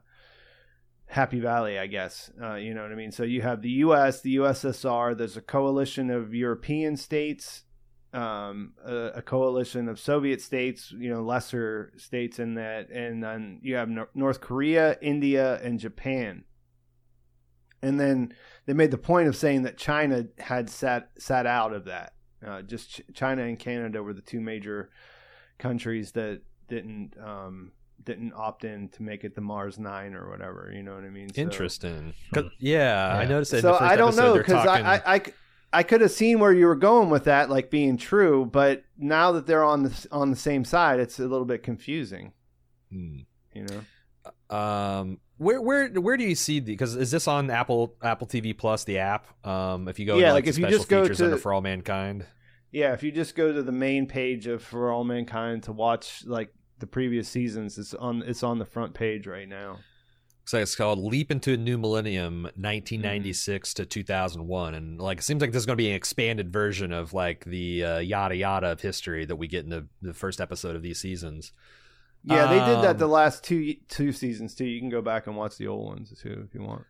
Happy 1.10 1.40
Valley, 1.40 1.78
I 1.78 1.86
guess. 1.86 2.30
Uh, 2.40 2.54
you 2.54 2.72
know 2.72 2.82
what 2.82 2.92
I 2.92 2.94
mean? 2.94 3.12
So 3.12 3.24
you 3.24 3.42
have 3.42 3.62
the 3.62 3.70
U.S., 3.70 4.20
the 4.20 4.36
USSR. 4.36 5.16
There's 5.16 5.36
a 5.36 5.42
coalition 5.42 6.10
of 6.10 6.34
European 6.34 6.96
states 6.96 7.64
um, 8.12 8.72
a, 8.84 8.94
a 9.16 9.22
coalition 9.22 9.88
of 9.88 10.00
Soviet 10.00 10.40
states, 10.40 10.92
you 10.92 11.10
know, 11.10 11.22
lesser 11.22 11.92
states 11.96 12.38
in 12.38 12.54
that, 12.54 12.90
and 12.90 13.22
then 13.22 13.60
you 13.62 13.76
have 13.76 13.88
Nor- 13.88 14.10
North 14.14 14.40
Korea, 14.40 14.98
India, 15.00 15.60
and 15.62 15.78
Japan. 15.78 16.44
And 17.82 17.98
then 17.98 18.34
they 18.66 18.72
made 18.72 18.90
the 18.90 18.98
point 18.98 19.28
of 19.28 19.36
saying 19.36 19.62
that 19.62 19.78
China 19.78 20.26
had 20.38 20.68
sat 20.68 21.10
sat 21.18 21.46
out 21.46 21.72
of 21.72 21.84
that. 21.84 22.14
Uh, 22.44 22.62
just 22.62 22.90
Ch- 22.90 23.02
China 23.14 23.42
and 23.42 23.58
Canada 23.58 24.02
were 24.02 24.12
the 24.12 24.20
two 24.20 24.40
major 24.40 24.90
countries 25.58 26.12
that 26.12 26.42
didn't 26.68 27.14
um, 27.22 27.72
didn't 28.04 28.32
opt 28.34 28.64
in 28.64 28.88
to 28.90 29.02
make 29.02 29.24
it 29.24 29.34
the 29.34 29.40
Mars 29.40 29.78
Nine 29.78 30.14
or 30.14 30.30
whatever. 30.30 30.72
You 30.74 30.82
know 30.82 30.94
what 30.94 31.04
I 31.04 31.10
mean? 31.10 31.32
So- 31.32 31.40
Interesting. 31.42 32.14
'Cause- 32.34 32.50
yeah, 32.58 33.08
I 33.16 33.24
noticed 33.26 33.50
that. 33.52 33.58
in 33.58 33.62
so 33.62 33.72
the 33.72 33.78
first 33.78 33.90
I 33.92 33.96
don't 33.96 34.08
episode 34.08 34.24
know 34.24 34.38
because 34.38 34.64
talking- 34.64 34.86
I, 34.86 34.94
I, 34.96 35.14
I, 35.14 35.22
I 35.72 35.82
could 35.84 36.00
have 36.00 36.10
seen 36.10 36.40
where 36.40 36.52
you 36.52 36.66
were 36.66 36.74
going 36.76 37.10
with 37.10 37.24
that, 37.24 37.48
like 37.50 37.70
being 37.70 37.96
true, 37.96 38.44
but 38.44 38.82
now 38.98 39.32
that 39.32 39.46
they're 39.46 39.64
on 39.64 39.84
the 39.84 40.06
on 40.10 40.30
the 40.30 40.36
same 40.36 40.64
side, 40.64 40.98
it's 40.98 41.18
a 41.20 41.22
little 41.28 41.44
bit 41.44 41.62
confusing. 41.62 42.32
Hmm. 42.90 43.18
You 43.54 43.66
know, 43.66 44.56
Um, 44.56 45.18
where 45.38 45.60
where 45.60 45.88
where 45.90 46.16
do 46.16 46.24
you 46.24 46.34
see 46.34 46.58
the? 46.60 46.72
Because 46.72 46.96
is 46.96 47.10
this 47.12 47.28
on 47.28 47.50
Apple 47.50 47.94
Apple 48.02 48.26
TV 48.26 48.56
Plus 48.56 48.82
the 48.84 48.98
app? 48.98 49.26
Um, 49.46 49.86
if 49.88 49.98
you 49.98 50.06
go, 50.06 50.16
Yeah, 50.18 50.28
to, 50.28 50.32
like, 50.34 50.44
the 50.44 50.50
if 50.50 50.58
you 50.58 50.64
special 50.64 50.78
just 50.78 50.88
go 50.88 51.02
features 51.02 51.18
to- 51.18 51.24
under 51.26 51.36
For 51.36 51.52
All 51.52 51.60
Mankind. 51.60 52.26
yeah. 52.72 52.92
If 52.92 53.02
you 53.04 53.12
just 53.12 53.36
go 53.36 53.52
to 53.52 53.62
the 53.62 53.72
main 53.72 54.06
page 54.06 54.46
of 54.48 54.62
For 54.62 54.90
All 54.90 55.04
Mankind 55.04 55.62
to 55.64 55.72
watch 55.72 56.24
like 56.26 56.52
the 56.80 56.86
previous 56.86 57.28
seasons, 57.28 57.78
it's 57.78 57.94
on 57.94 58.22
it's 58.22 58.42
on 58.42 58.58
the 58.58 58.64
front 58.64 58.94
page 58.94 59.26
right 59.26 59.48
now. 59.48 59.78
So 60.46 60.58
it's 60.58 60.74
called 60.74 60.98
Leap 60.98 61.30
into 61.30 61.52
a 61.52 61.56
New 61.56 61.78
Millennium, 61.78 62.42
1996 62.42 63.70
mm-hmm. 63.70 63.82
to 63.82 63.86
2001, 63.86 64.74
and 64.74 65.00
like 65.00 65.18
it 65.18 65.22
seems 65.22 65.40
like 65.40 65.52
this 65.52 65.60
is 65.60 65.66
going 65.66 65.76
to 65.76 65.82
be 65.82 65.90
an 65.90 65.94
expanded 65.94 66.52
version 66.52 66.92
of 66.92 67.12
like 67.12 67.44
the 67.44 67.84
uh, 67.84 67.98
yada 67.98 68.34
yada 68.34 68.72
of 68.72 68.80
history 68.80 69.24
that 69.24 69.36
we 69.36 69.46
get 69.46 69.64
in 69.64 69.70
the, 69.70 69.86
the 70.02 70.14
first 70.14 70.40
episode 70.40 70.74
of 70.74 70.82
these 70.82 70.98
seasons. 70.98 71.52
Yeah, 72.24 72.46
they 72.46 72.58
did 72.58 72.84
that 72.84 72.98
the 72.98 73.04
um, 73.04 73.12
last 73.12 73.44
two 73.44 73.76
two 73.88 74.12
seasons 74.12 74.54
too. 74.54 74.64
You 74.64 74.80
can 74.80 74.90
go 74.90 75.02
back 75.02 75.26
and 75.26 75.36
watch 75.36 75.56
the 75.56 75.68
old 75.68 75.86
ones 75.86 76.12
too 76.20 76.44
if 76.46 76.54
you 76.54 76.62
want 76.62 76.84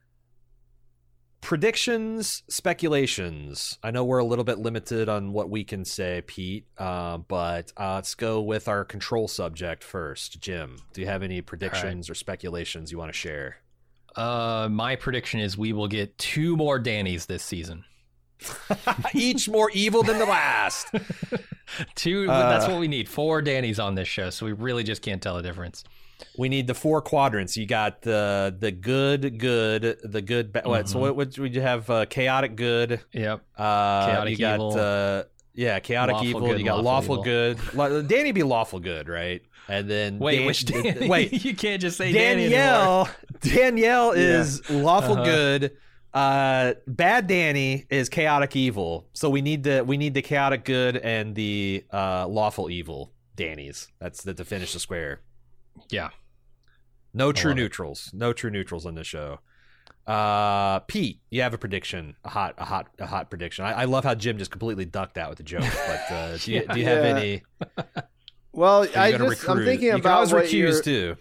predictions, 1.40 2.42
speculations. 2.48 3.78
I 3.82 3.90
know 3.90 4.04
we're 4.04 4.18
a 4.18 4.24
little 4.24 4.44
bit 4.44 4.58
limited 4.58 5.08
on 5.08 5.32
what 5.32 5.50
we 5.50 5.64
can 5.64 5.84
say, 5.84 6.22
Pete, 6.26 6.66
uh, 6.78 7.18
but 7.18 7.72
uh, 7.78 7.94
let's 7.94 8.14
go 8.14 8.40
with 8.40 8.68
our 8.68 8.84
control 8.84 9.28
subject 9.28 9.82
first. 9.82 10.40
Jim, 10.40 10.76
do 10.92 11.00
you 11.00 11.06
have 11.06 11.22
any 11.22 11.40
predictions 11.40 12.08
right. 12.08 12.12
or 12.12 12.14
speculations 12.14 12.92
you 12.92 12.98
want 12.98 13.12
to 13.12 13.18
share? 13.18 13.56
Uh, 14.16 14.68
my 14.70 14.96
prediction 14.96 15.40
is 15.40 15.56
we 15.56 15.72
will 15.72 15.88
get 15.88 16.16
two 16.18 16.56
more 16.56 16.80
Dannys 16.80 17.26
this 17.26 17.42
season. 17.42 17.84
Each 19.14 19.48
more 19.48 19.70
evil 19.70 20.02
than 20.02 20.18
the 20.18 20.26
last. 20.26 20.88
two. 21.94 22.26
that's 22.26 22.64
uh, 22.66 22.70
what 22.70 22.80
we 22.80 22.88
need. 22.88 23.08
Four 23.08 23.42
Dannys 23.42 23.82
on 23.82 23.94
this 23.94 24.08
show, 24.08 24.30
so 24.30 24.46
we 24.46 24.52
really 24.52 24.82
just 24.82 25.02
can't 25.02 25.22
tell 25.22 25.36
the 25.36 25.42
difference. 25.42 25.84
We 26.38 26.48
need 26.48 26.66
the 26.66 26.74
four 26.74 27.02
quadrants. 27.02 27.56
You 27.56 27.66
got 27.66 28.02
the 28.02 28.54
the 28.58 28.70
good, 28.70 29.38
good, 29.38 29.98
the 30.04 30.22
good. 30.22 30.52
Ba- 30.52 30.60
mm-hmm. 30.60 30.68
What? 30.68 30.88
So 30.88 30.98
what 31.00 31.16
would 31.16 31.54
you 31.54 31.60
have? 31.60 31.88
Uh, 31.90 32.06
chaotic 32.06 32.56
good. 32.56 33.00
Yep. 33.12 33.42
Uh, 33.56 34.06
chaotic 34.06 34.30
you 34.32 34.38
got, 34.38 34.54
evil. 34.54 34.78
Uh, 34.78 35.22
yeah, 35.54 35.80
chaotic 35.80 36.14
lawful 36.14 36.28
evil. 36.28 36.40
Good, 36.42 36.58
you 36.60 36.64
got 36.64 36.82
lawful, 36.82 37.16
lawful 37.16 37.24
good. 37.24 38.08
Danny 38.08 38.32
be 38.32 38.42
lawful 38.42 38.80
good, 38.80 39.08
right? 39.08 39.42
And 39.68 39.88
then 39.88 40.18
wait, 40.18 40.38
Dan- 40.38 40.46
which 40.46 40.64
Dan- 40.64 41.08
wait, 41.08 41.32
you 41.44 41.54
can't 41.54 41.80
just 41.80 41.96
say 41.96 42.12
Danielle. 42.12 43.08
Danielle 43.40 44.12
is 44.16 44.62
yeah. 44.68 44.76
lawful 44.76 45.14
uh-huh. 45.14 45.24
good. 45.24 45.76
Uh, 46.12 46.74
bad 46.86 47.26
Danny 47.26 47.86
is 47.88 48.08
chaotic 48.08 48.56
evil. 48.56 49.08
So 49.12 49.30
we 49.30 49.42
need 49.42 49.62
the 49.62 49.84
we 49.84 49.96
need 49.96 50.14
the 50.14 50.22
chaotic 50.22 50.64
good 50.64 50.96
and 50.96 51.34
the 51.34 51.84
uh, 51.92 52.26
lawful 52.26 52.70
evil 52.70 53.12
Danny's. 53.36 53.88
That's 54.00 54.22
the 54.22 54.34
to 54.34 54.44
finish 54.44 54.72
the 54.72 54.80
square. 54.80 55.20
Yeah. 55.90 56.10
No 57.12 57.32
true 57.32 57.54
neutrals. 57.54 58.10
It. 58.12 58.18
No 58.18 58.32
true 58.32 58.50
neutrals 58.50 58.86
on 58.86 58.94
this 58.94 59.06
show. 59.06 59.40
Uh, 60.06 60.80
Pete, 60.80 61.20
you 61.30 61.42
have 61.42 61.54
a 61.54 61.58
prediction, 61.58 62.16
a 62.24 62.28
hot, 62.28 62.54
a 62.58 62.64
hot, 62.64 62.88
a 62.98 63.06
hot 63.06 63.30
prediction. 63.30 63.64
I, 63.64 63.72
I 63.72 63.84
love 63.84 64.04
how 64.04 64.14
Jim 64.14 64.38
just 64.38 64.50
completely 64.50 64.84
ducked 64.84 65.18
out 65.18 65.28
with 65.28 65.38
the 65.38 65.44
joke. 65.44 65.62
But 65.86 66.12
uh, 66.12 66.36
do 66.38 66.52
you, 66.52 66.60
yeah, 66.60 66.72
do 66.72 66.80
you 66.80 66.86
have 66.86 67.04
yeah. 67.04 67.10
any? 67.10 67.42
Well, 68.52 68.86
I 68.96 69.12
just 69.12 69.22
recruit? 69.22 69.58
I'm 69.60 69.64
thinking 69.64 69.90
about 69.90 70.28
you 70.28 70.34
what 70.34 70.44
recuse 70.46 70.82
too. 70.82 71.16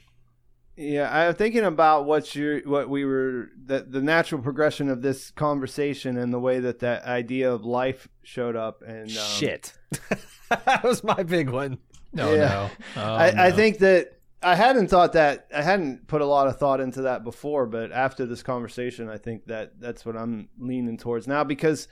Yeah, 0.75 1.13
I'm 1.13 1.35
thinking 1.35 1.65
about 1.65 2.05
what 2.05 2.33
you 2.35 2.61
what 2.63 2.89
we 2.89 3.03
were 3.03 3.49
the 3.65 3.81
the 3.81 4.01
natural 4.01 4.41
progression 4.41 4.89
of 4.89 5.01
this 5.01 5.29
conversation 5.31 6.17
and 6.17 6.33
the 6.33 6.39
way 6.39 6.61
that 6.61 6.79
that 6.79 7.03
idea 7.03 7.51
of 7.51 7.65
life 7.65 8.07
showed 8.23 8.55
up 8.55 8.81
and 8.81 9.03
um, 9.03 9.09
shit. 9.09 9.73
that 10.49 10.83
was 10.83 11.03
my 11.03 11.21
big 11.21 11.49
one. 11.49 11.79
No, 12.13 12.33
yeah. 12.33 12.47
no. 12.47 12.69
Oh, 12.95 13.13
I, 13.13 13.31
no. 13.31 13.43
I 13.43 13.51
think 13.51 13.79
that 13.79 14.18
I 14.41 14.55
hadn't 14.55 14.87
thought 14.87 15.13
that 15.13 15.47
I 15.53 15.61
hadn't 15.61 16.07
put 16.07 16.21
a 16.21 16.25
lot 16.25 16.47
of 16.47 16.57
thought 16.57 16.79
into 16.79 17.03
that 17.03 17.23
before, 17.23 17.65
but 17.65 17.91
after 17.91 18.25
this 18.25 18.41
conversation, 18.41 19.09
I 19.09 19.17
think 19.17 19.45
that 19.47 19.79
that's 19.79 20.05
what 20.05 20.15
I'm 20.15 20.49
leaning 20.57 20.97
towards 20.97 21.27
now 21.27 21.43
because 21.43 21.87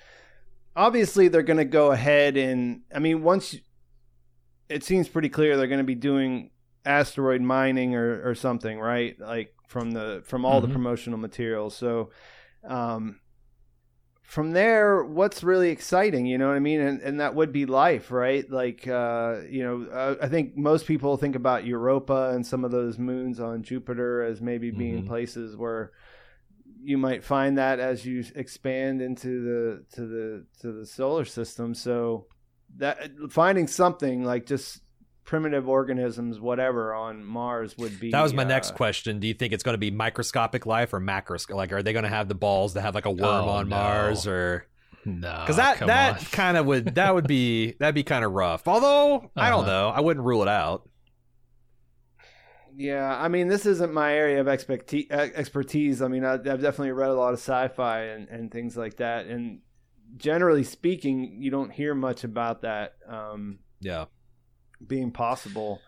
obviously 0.76 1.28
they're 1.28 1.43
going 1.43 1.58
to 1.58 1.66
go 1.66 1.91
ahead 1.91 2.38
and 2.38 2.82
I 2.93 3.00
mean 3.00 3.24
once 3.24 3.56
it 4.70 4.84
seems 4.84 5.10
pretty 5.10 5.30
clear 5.30 5.58
they're 5.58 5.68
going 5.68 5.80
to 5.80 5.84
be 5.84 5.95
doing 5.95 6.52
asteroid 6.86 7.41
mining 7.41 7.95
or 7.95 8.22
or 8.28 8.36
something, 8.36 8.80
right? 8.80 9.20
Like 9.20 9.54
from 9.68 9.91
the 9.91 10.22
from 10.26 10.45
all 10.45 10.62
mm-hmm. 10.62 10.70
the 10.70 10.74
promotional 10.74 11.20
materials. 11.20 11.76
So 11.76 12.12
um 12.66 13.20
from 14.28 14.52
there, 14.52 15.06
what's 15.06 15.42
really 15.42 15.70
exciting, 15.70 16.26
you 16.26 16.38
know 16.38 16.50
what 16.50 16.58
I 16.58 16.60
mean? 16.60 16.82
And, 16.82 17.02
and 17.02 17.22
that 17.22 17.34
would 17.34 17.54
be 17.54 17.66
life, 17.66 18.12
right? 18.12 18.48
Like, 18.52 18.86
uh, 18.86 19.38
you 19.50 19.64
know, 19.64 19.88
uh, 19.90 20.16
I 20.22 20.28
think 20.28 20.58
most 20.58 20.86
people 20.86 21.16
think 21.16 21.38
about 21.38 21.66
Europa 21.66 22.32
and 22.34 22.46
some 22.46 22.66
of 22.66 22.72
those 22.72 23.00
moons 23.00 23.40
on 23.40 23.64
Jupiter 23.64 24.24
as 24.24 24.42
maybe 24.42 24.70
being 24.70 24.98
mm-hmm. 24.98 25.08
places 25.08 25.56
where 25.56 25.94
you 26.84 26.98
might 26.98 27.24
find 27.24 27.58
that 27.58 27.80
as 27.80 28.06
you 28.06 28.22
expand 28.36 29.02
into 29.02 29.44
the 29.46 29.86
to 29.96 30.02
the 30.06 30.46
to 30.60 30.74
the 30.74 30.86
solar 30.86 31.24
system. 31.24 31.74
So 31.74 32.28
that 32.80 33.10
finding 33.30 33.68
something 33.68 34.26
like 34.26 34.46
just 34.46 34.82
primitive 35.28 35.68
organisms, 35.68 36.40
whatever, 36.40 36.96
on 36.96 37.24
Mars 37.24 37.78
would 37.78 38.00
be. 38.00 38.10
That 38.10 38.24
was 38.24 38.34
my 38.34 38.44
uh, 38.44 38.48
next 38.48 38.74
question. 38.74 39.20
Do 39.20 39.28
you 39.28 39.36
think 39.36 39.54
it's 39.54 39.62
going 39.62 39.74
to 39.74 39.80
be 39.80 39.92
microscopic 39.92 40.66
life 40.66 40.94
or 40.94 41.00
macroscopic? 41.00 41.56
Like, 41.56 41.72
are 41.74 41.84
they 41.84 41.94
going 41.94 42.04
to 42.04 42.10
have 42.10 42.28
the 42.28 42.36
balls 42.36 42.74
to 42.74 42.82
have 42.82 42.96
like 42.96 43.06
a 43.06 43.12
worm 43.12 43.46
oh, 43.46 43.50
on 43.50 43.70
no. 43.70 43.76
Mars 43.76 44.26
or? 44.26 44.66
No, 45.06 45.38
because 45.42 45.56
that 45.58 45.80
that 45.86 46.32
kind 46.32 46.58
of 46.58 46.66
would 46.66 46.96
that 46.96 47.16
would 47.16 47.28
be 47.28 47.74
that'd 47.80 47.96
be 47.96 48.04
kind 48.04 48.26
of 48.26 48.34
rough. 48.34 48.68
Although 48.68 49.18
uh-huh. 49.18 49.30
I 49.38 49.50
don't 49.50 49.64
uh-huh. 49.64 49.72
know, 49.72 49.90
I 49.90 50.02
wouldn't 50.02 50.26
rule 50.26 50.42
it 50.42 50.50
out. 50.50 50.90
Yeah, 52.76 53.18
I 53.18 53.28
mean, 53.28 53.48
this 53.48 53.66
isn't 53.66 53.94
my 53.94 54.14
area 54.14 54.42
of 54.42 54.48
expertise. 54.48 56.02
I 56.02 56.08
mean, 56.08 56.24
I've 56.24 56.44
definitely 56.44 56.92
read 56.92 57.10
a 57.10 57.16
lot 57.16 57.34
of 57.34 57.40
sci-fi 57.40 58.02
and, 58.02 58.28
and 58.28 58.52
things 58.52 58.78
like 58.78 58.98
that, 58.98 59.26
and 59.28 59.62
generally 60.18 60.64
speaking, 60.64 61.38
you 61.42 61.52
don't 61.52 61.72
hear 61.72 61.96
much 61.96 62.24
about 62.24 62.62
that. 62.62 62.96
Um, 63.08 63.60
yeah, 63.80 64.06
being 64.86 65.12
possible. 65.12 65.82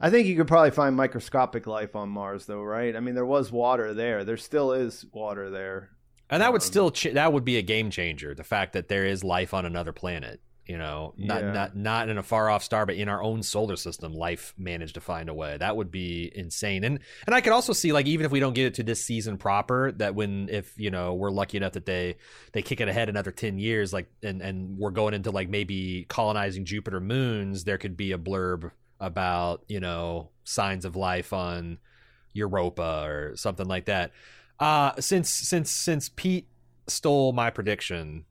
I 0.00 0.10
think 0.10 0.26
you 0.26 0.36
could 0.36 0.48
probably 0.48 0.72
find 0.72 0.94
microscopic 0.94 1.66
life 1.66 1.96
on 1.96 2.10
Mars, 2.10 2.46
though, 2.46 2.62
right? 2.62 2.94
I 2.94 3.00
mean, 3.00 3.14
there 3.14 3.24
was 3.24 3.50
water 3.50 3.94
there. 3.94 4.24
There 4.24 4.36
still 4.36 4.72
is 4.72 5.06
water 5.12 5.50
there, 5.50 5.90
and 6.28 6.42
that 6.42 6.52
would 6.52 6.62
um, 6.62 6.66
still 6.66 6.90
ch- 6.90 7.14
that 7.14 7.32
would 7.32 7.44
be 7.44 7.56
a 7.56 7.62
game 7.62 7.90
changer. 7.90 8.34
The 8.34 8.44
fact 8.44 8.74
that 8.74 8.88
there 8.88 9.06
is 9.06 9.24
life 9.24 9.54
on 9.54 9.64
another 9.64 9.92
planet, 9.92 10.40
you 10.66 10.78
know, 10.78 11.14
not 11.16 11.42
yeah. 11.42 11.52
not 11.52 11.76
not 11.76 12.08
in 12.08 12.18
a 12.18 12.22
far 12.22 12.50
off 12.50 12.64
star, 12.64 12.86
but 12.86 12.96
in 12.96 13.08
our 13.08 13.22
own 13.22 13.42
solar 13.42 13.76
system, 13.76 14.12
life 14.12 14.52
managed 14.58 14.94
to 14.94 15.00
find 15.00 15.28
a 15.28 15.34
way. 15.34 15.56
That 15.56 15.76
would 15.76 15.92
be 15.92 16.30
insane. 16.34 16.82
And 16.82 16.98
and 17.24 17.34
I 17.34 17.40
could 17.40 17.52
also 17.52 17.72
see 17.72 17.92
like 17.92 18.06
even 18.06 18.26
if 18.26 18.32
we 18.32 18.40
don't 18.40 18.52
get 18.52 18.66
it 18.66 18.74
to 18.74 18.82
this 18.82 19.04
season 19.04 19.38
proper, 19.38 19.92
that 19.92 20.16
when 20.16 20.48
if 20.48 20.72
you 20.76 20.90
know 20.90 21.14
we're 21.14 21.30
lucky 21.30 21.56
enough 21.56 21.72
that 21.72 21.86
they 21.86 22.16
they 22.52 22.62
kick 22.62 22.80
it 22.80 22.88
ahead 22.88 23.08
another 23.08 23.30
ten 23.30 23.58
years, 23.58 23.92
like 23.92 24.08
and 24.24 24.42
and 24.42 24.76
we're 24.76 24.90
going 24.90 25.14
into 25.14 25.30
like 25.30 25.48
maybe 25.48 26.04
colonizing 26.08 26.64
Jupiter 26.64 27.00
moons, 27.00 27.62
there 27.62 27.78
could 27.78 27.96
be 27.96 28.10
a 28.10 28.18
blurb 28.18 28.72
about 28.98 29.62
you 29.68 29.78
know 29.78 30.30
signs 30.42 30.84
of 30.84 30.96
life 30.96 31.32
on 31.32 31.78
Europa 32.32 33.04
or 33.06 33.36
something 33.36 33.68
like 33.68 33.84
that. 33.84 34.10
Uh 34.58 34.92
since 34.98 35.30
since 35.30 35.70
since 35.70 36.08
Pete 36.08 36.48
stole 36.88 37.32
my 37.32 37.50
prediction 37.50 38.24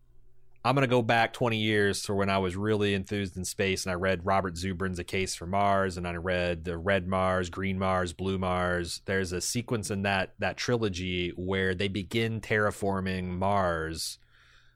I'm 0.66 0.74
going 0.74 0.82
to 0.82 0.88
go 0.88 1.04
back 1.04 1.32
20 1.32 1.58
years 1.58 2.02
to 2.04 2.16
when 2.16 2.28
I 2.28 2.40
was 2.40 2.56
really 2.56 2.96
enthused 2.96 3.38
in 3.38 3.46
space 3.46 3.86
and 3.86 3.92
I 3.92 3.96
read 3.96 4.26
Robert 4.26 4.56
Zubrin's 4.56 4.98
A 4.98 5.04
Case 5.04 5.36
for 5.36 5.46
Mars 5.46 5.96
and 5.96 6.08
I 6.08 6.16
read 6.16 6.66
the 6.66 6.76
Red 6.76 7.08
Mars, 7.08 7.52
Green 7.52 7.78
Mars, 7.78 8.14
Blue 8.14 8.40
Mars. 8.40 9.02
There's 9.06 9.32
a 9.32 9.42
sequence 9.42 9.92
in 9.92 10.02
that 10.02 10.34
that 10.40 10.58
trilogy 10.58 11.30
where 11.36 11.76
they 11.76 11.88
begin 11.88 12.42
terraforming 12.42 13.26
Mars. 13.26 14.18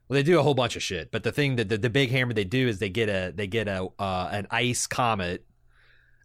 Well, 0.06 0.14
they 0.14 0.22
do 0.22 0.38
a 0.38 0.44
whole 0.44 0.54
bunch 0.54 0.76
of 0.76 0.82
shit, 0.84 1.10
but 1.10 1.24
the 1.24 1.32
thing 1.32 1.56
that 1.56 1.68
the, 1.68 1.76
the 1.76 1.90
big 1.90 2.12
hammer 2.12 2.34
they 2.34 2.44
do 2.44 2.68
is 2.68 2.78
they 2.78 2.88
get 2.88 3.08
a 3.08 3.32
they 3.34 3.48
get 3.48 3.66
a 3.66 3.88
uh, 3.98 4.28
an 4.30 4.46
ice 4.52 4.86
comet 4.86 5.44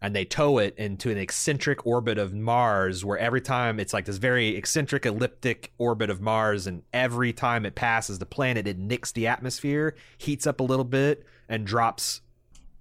and 0.02 0.16
they 0.16 0.26
tow 0.26 0.58
it 0.58 0.76
into 0.78 1.10
an 1.10 1.18
eccentric 1.18 1.86
orbit 1.86 2.18
of 2.18 2.34
Mars 2.34 3.04
where 3.04 3.18
every 3.18 3.42
time 3.42 3.80
it's 3.80 3.94
like 3.94 4.06
this 4.06 4.18
very 4.18 4.56
eccentric 4.56 5.06
elliptic 5.06 5.74
orbit 5.78 6.10
of 6.10 6.22
Mars 6.22 6.68
and 6.68 6.84
every 6.94 7.34
time 7.34 7.66
it 7.66 7.76
passes 7.76 8.20
the 8.20 8.26
planet 8.26 8.68
it 8.68 8.78
nicks 8.78 9.12
the 9.12 9.28
atmosphere, 9.28 9.96
heats 10.18 10.46
up 10.46 10.60
a 10.60 10.64
little 10.64 10.86
bit 10.86 11.26
and 11.50 11.66
drops 11.66 12.22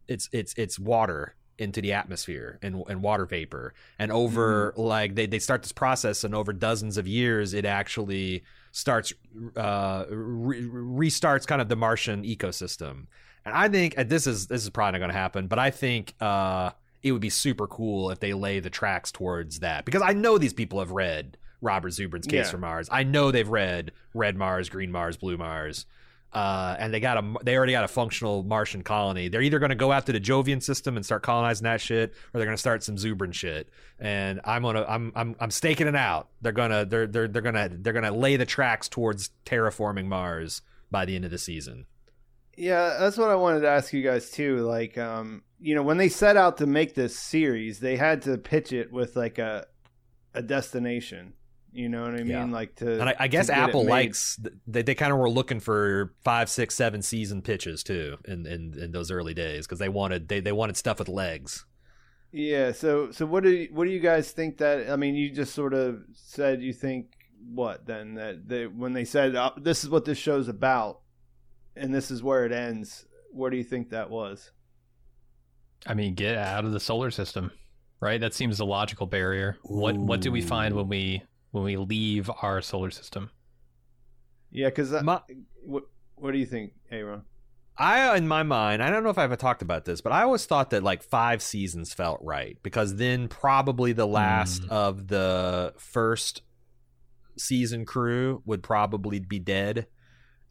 its 0.09 0.29
its 0.33 0.55
its 0.55 0.79
water 0.79 1.35
into 1.59 1.81
the 1.81 1.93
atmosphere 1.93 2.59
and, 2.63 2.83
and 2.89 3.03
water 3.03 3.27
vapor 3.27 3.75
and 3.99 4.11
over 4.11 4.73
mm-hmm. 4.73 4.83
like 4.83 5.15
they, 5.15 5.27
they 5.27 5.39
start 5.39 5.63
this 5.63 5.73
process 5.73 6.25
and 6.25 6.35
over 6.35 6.53
dozens 6.53 6.97
of 6.97 7.07
years 7.07 7.55
it 7.55 7.65
actually 7.65 8.43
starts 8.73 9.13
uh 9.57 10.05
re- 10.11 10.63
restarts 10.63 11.47
kind 11.47 11.63
of 11.63 11.69
the 11.69 11.77
martian 11.77 12.25
ecosystem 12.25 13.07
and 13.45 13.55
i 13.55 13.69
think 13.69 13.95
and 13.97 14.11
this 14.11 14.27
is 14.27 14.49
this 14.49 14.65
is 14.65 14.71
probably 14.71 14.93
not 14.93 14.99
going 14.99 15.13
to 15.13 15.17
happen 15.17 15.47
but 15.47 15.61
i 15.61 15.71
think 15.71 16.15
uh 16.21 16.71
it 17.05 17.13
would 17.13 17.21
be 17.21 17.31
super 17.31 17.67
cool 17.67 18.11
if 18.11 18.19
they 18.19 18.33
lay 18.33 18.59
the 18.59 18.71
tracks 18.71 19.13
towards 19.13 19.61
that 19.61 19.85
because 19.85 20.03
I 20.03 20.15
know 20.15 20.39
these 20.39 20.55
people 20.55 20.81
have 20.81 20.91
read 20.91 21.37
Robert 21.61 21.91
Zubrin's 21.91 22.27
Case 22.27 22.47
yeah. 22.47 22.51
for 22.51 22.59
Mars. 22.59 22.89
I 22.91 23.05
know 23.05 23.31
they've 23.31 23.49
read 23.49 23.93
Red 24.15 24.37
Mars, 24.37 24.69
Green 24.69 24.91
Mars, 24.91 25.17
Blue 25.17 25.37
Mars. 25.37 25.87
Uh, 26.33 26.75
and 26.81 26.93
they 26.93 26.99
got 26.99 27.17
a 27.17 27.35
they 27.45 27.57
already 27.57 27.71
got 27.71 27.85
a 27.85 27.89
functional 27.89 28.43
Martian 28.43 28.83
colony. 28.83 29.29
They're 29.29 29.41
either 29.41 29.61
going 29.61 29.69
to 29.69 29.77
go 29.77 29.93
after 29.93 30.11
the 30.11 30.19
Jovian 30.19 30.61
system 30.61 30.97
and 30.97 31.07
start 31.07 31.23
colonizing 31.23 31.63
that 31.63 31.81
shit, 31.81 32.11
or 32.11 32.39
they're 32.39 32.47
going 32.47 32.57
to 32.57 32.61
start 32.61 32.83
some 32.83 32.97
Zubrin 32.97 33.33
shit. 33.33 33.69
And 34.01 34.41
I'm 34.45 34.63
gonna 34.63 34.85
I'm 34.89 35.13
I'm 35.15 35.37
I'm 35.39 35.53
staking 35.53 35.87
it 35.87 35.95
out. 35.95 36.31
They're 36.43 36.51
gonna 36.51 36.87
they're 36.87 37.07
they're 37.07 37.29
they're 37.29 37.41
gonna 37.41 37.71
they're 37.71 37.93
gonna 37.93 38.11
lay 38.11 38.35
the 38.35 38.47
tracks 38.47 38.89
towards 38.89 39.31
terraforming 39.47 40.07
Mars 40.07 40.63
by 40.91 41.05
the 41.05 41.15
end 41.15 41.25
of 41.25 41.31
the 41.31 41.39
season. 41.39 41.87
Yeah, 42.57 42.97
that's 42.99 43.17
what 43.17 43.31
I 43.31 43.35
wanted 43.35 43.61
to 43.61 43.69
ask 43.69 43.93
you 43.93 44.03
guys 44.03 44.31
too. 44.31 44.59
Like, 44.59 44.97
um, 44.99 45.43
you 45.61 45.75
know, 45.75 45.83
when 45.83 45.97
they 45.97 46.09
set 46.09 46.37
out 46.37 46.59
to 46.59 46.67
make 46.67 46.95
this 46.95 47.19
series, 47.19 47.81
they 47.81 47.97
had 47.97 48.23
to 48.23 48.39
pitch 48.39 48.73
it 48.73 48.93
with 48.93 49.17
like 49.17 49.39
a 49.39 49.67
a 50.35 50.43
destination. 50.43 51.35
You 51.73 51.89
know 51.89 52.03
what 52.03 52.15
I 52.15 52.19
mean? 52.19 52.29
Yeah. 52.29 52.45
Like 52.45 52.77
to. 52.77 53.01
And 53.01 53.09
I, 53.09 53.17
I 53.19 53.29
guess 53.29 53.51
Apple 53.51 53.85
likes 53.85 54.39
they, 54.65 54.83
they 54.83 54.95
kind 54.95 55.13
of 55.13 55.19
were 55.19 55.29
looking 55.29 55.59
for 55.59 56.15
five, 56.23 56.49
six, 56.49 56.77
seven 56.77 57.03
season 57.03 57.43
pitches 57.43 57.83
too 57.83 58.17
in 58.27 58.47
in, 58.47 58.79
in 58.79 58.93
those 58.93 59.11
early 59.11 59.35
days 59.35 59.67
because 59.67 59.81
they 59.81 59.89
wanted 59.89 60.29
they, 60.29 60.39
they 60.39 60.53
wanted 60.53 60.77
stuff 60.77 61.01
with 61.01 61.09
legs. 61.09 61.67
Yeah. 62.31 62.71
So 62.71 63.11
so 63.11 63.27
what 63.27 63.43
do 63.43 63.51
you, 63.51 63.69
what 63.73 63.87
do 63.87 63.91
you 63.91 63.99
guys 63.99 64.31
think 64.31 64.59
that? 64.59 64.89
I 64.89 64.95
mean, 64.95 65.17
you 65.17 65.31
just 65.31 65.53
sort 65.53 65.75
of 65.75 66.05
said 66.13 66.63
you 66.63 66.73
think 66.73 67.07
what 67.53 67.87
then 67.87 68.15
that 68.15 68.49
they 68.49 68.69
when 68.69 68.93
they 68.93 69.05
said 69.05 69.35
uh, 69.35 69.51
this 69.57 69.83
is 69.83 69.91
what 69.91 70.05
this 70.05 70.17
show's 70.17 70.47
about, 70.47 71.01
and 71.77 71.95
this 71.95 72.11
is 72.11 72.23
where 72.23 72.45
it 72.45 72.53
ends. 72.53 73.07
What 73.33 73.51
do 73.51 73.57
you 73.57 73.65
think 73.65 73.91
that 73.91 74.11
was? 74.11 74.51
I 75.87 75.95
mean, 75.95 76.15
get 76.15 76.37
out 76.37 76.65
of 76.65 76.73
the 76.73 76.81
solar 76.81 77.11
system, 77.11 77.51
right? 78.01 78.21
That 78.21 78.33
seems 78.35 78.61
a 78.61 78.65
logical 78.65 79.07
barrier. 79.07 79.59
What 79.65 79.97
what 79.97 80.21
do 80.21 80.31
we 80.33 80.41
find 80.41 80.75
when 80.75 80.89
we 80.89 81.23
when 81.51 81.65
we 81.65 81.77
leave 81.77 82.31
our 82.43 82.63
solar 82.63 82.91
system? 82.91 83.31
Yeah, 84.51 84.69
because 84.69 84.93
My- 85.03 85.21
what 85.63 85.85
what 86.17 86.33
do 86.33 86.39
you 86.39 86.47
think, 86.47 86.73
A.Ron? 86.91 87.23
I, 87.77 88.17
in 88.17 88.29
my 88.29 88.45
mind, 88.45 88.85
I 88.85 88.89
don't 88.91 89.03
know 89.03 89.11
if 89.11 89.19
I've 89.19 89.25
ever 89.25 89.35
talked 89.37 89.61
about 89.63 89.85
this, 89.85 90.01
but 90.01 90.13
I 90.13 90.23
always 90.23 90.47
thought 90.47 90.71
that 90.71 90.85
like 90.85 91.03
five 91.03 91.43
seasons 91.43 91.93
felt 91.93 92.21
right 92.23 92.57
because 92.63 92.95
then 92.95 93.27
probably 93.27 93.93
the 93.93 94.07
last 94.07 94.63
Mm. 94.63 94.69
of 94.71 95.09
the 95.09 95.75
first 95.77 96.43
season 97.37 97.85
crew 97.85 98.43
would 98.47 98.63
probably 98.63 99.19
be 99.19 99.41
dead. 99.41 99.89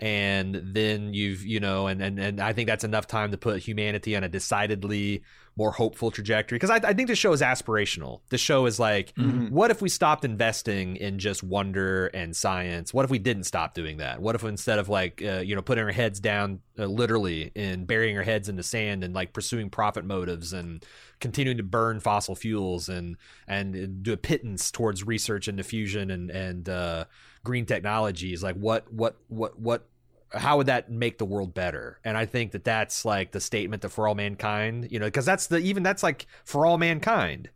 And 0.03 0.61
then 0.73 1.13
you've, 1.13 1.45
you 1.45 1.61
know, 1.61 1.87
and, 1.87 2.01
and, 2.01 2.19
and 2.19 2.41
I 2.41 2.51
think 2.51 2.67
that's 2.67 2.83
enough 2.83 3.07
time 3.07 3.31
to 3.31 3.37
put 3.37 3.61
humanity 3.61 4.17
on 4.17 4.23
a 4.25 4.27
decidedly 4.27 5.23
more 5.55 5.71
hopeful 5.71 6.11
trajectory. 6.11 6.57
Because 6.57 6.71
I, 6.71 6.77
I 6.83 6.93
think 6.93 7.07
the 7.07 7.15
show 7.15 7.31
is 7.31 7.41
aspirational. 7.41 8.19
The 8.29 8.37
show 8.37 8.65
is 8.65 8.79
like, 8.81 9.13
Mhm. 9.15 9.51
what 9.51 9.71
if 9.71 9.81
we 9.81 9.87
stopped 9.87 10.25
investing 10.25 10.97
in 10.97 11.19
just 11.19 11.41
wonder 11.41 12.07
and 12.07 12.35
science? 12.35 12.93
What 12.93 13.05
if 13.05 13.11
we 13.11 13.19
didn't 13.19 13.45
stop 13.45 13.75
doing 13.75 13.97
that? 13.97 14.19
What 14.21 14.35
if 14.35 14.43
instead 14.43 14.77
of 14.77 14.89
like 14.89 15.21
uh, 15.23 15.39
you 15.39 15.55
know 15.55 15.61
putting 15.61 15.85
our 15.85 15.91
heads 15.91 16.19
down 16.19 16.59
uh, 16.77 16.85
literally 16.85 17.51
and 17.55 17.87
burying 17.87 18.17
our 18.17 18.23
heads 18.23 18.49
in 18.49 18.57
the 18.57 18.63
sand 18.63 19.05
and 19.05 19.13
like 19.13 19.31
pursuing 19.31 19.69
profit 19.69 20.03
motives 20.03 20.51
and 20.51 20.83
continuing 21.21 21.57
to 21.57 21.63
burn 21.63 22.01
fossil 22.01 22.35
fuels 22.35 22.89
and 22.89 23.15
and 23.47 24.03
do 24.03 24.11
a 24.11 24.17
pittance 24.17 24.69
towards 24.69 25.05
research 25.05 25.47
and 25.47 25.55
diffusion 25.55 26.11
and 26.11 26.29
and 26.29 26.67
uh, 26.67 27.05
green 27.45 27.65
technologies? 27.65 28.43
Like 28.43 28.55
what 28.55 28.91
what 28.91 29.15
what 29.29 29.57
what 29.57 29.87
how 30.33 30.57
would 30.57 30.67
that 30.67 30.89
make 30.91 31.17
the 31.17 31.25
world 31.25 31.53
better? 31.53 31.99
And 32.03 32.17
I 32.17 32.25
think 32.25 32.51
that 32.53 32.63
that's 32.63 33.05
like 33.05 33.31
the 33.31 33.39
statement 33.39 33.81
that 33.83 33.89
for 33.89 34.07
all 34.07 34.15
mankind, 34.15 34.87
you 34.91 34.99
know, 34.99 35.05
because 35.05 35.25
that's 35.25 35.47
the 35.47 35.57
even 35.59 35.83
that's 35.83 36.03
like 36.03 36.25
for 36.45 36.65
all 36.65 36.77
mankind. 36.77 37.49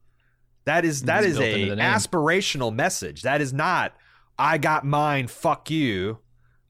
That 0.65 0.85
is 0.85 1.03
that 1.03 1.23
It's 1.23 1.33
is 1.33 1.39
a 1.39 1.53
into 1.53 1.69
the 1.71 1.75
name. 1.77 1.85
aspirational 1.85 2.73
message. 2.73 3.21
That 3.23 3.41
is 3.41 3.53
not 3.53 3.93
I 4.37 4.57
got 4.59 4.85
mine, 4.85 5.27
fuck 5.27 5.69
you. 5.71 6.19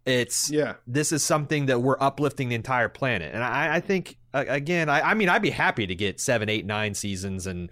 It's 0.06 0.50
Yeah. 0.50 0.76
this 0.88 1.12
is 1.12 1.22
something 1.24 1.66
that 1.66 1.82
we're 1.82 1.98
uplifting 2.00 2.48
the 2.50 2.56
entire 2.56 2.88
planet. 2.90 3.34
And 3.34 3.44
I, 3.44 3.76
I 3.76 3.80
think 3.82 4.18
uh, 4.34 4.46
again, 4.48 4.88
I, 4.88 5.02
I 5.02 5.14
mean, 5.16 5.28
I'd 5.28 5.42
be 5.42 5.50
happy 5.50 5.86
to 5.88 5.96
get 5.96 6.22
seven, 6.22 6.48
eight, 6.48 6.66
nine 6.66 6.94
seasons 6.94 7.46
and 7.48 7.70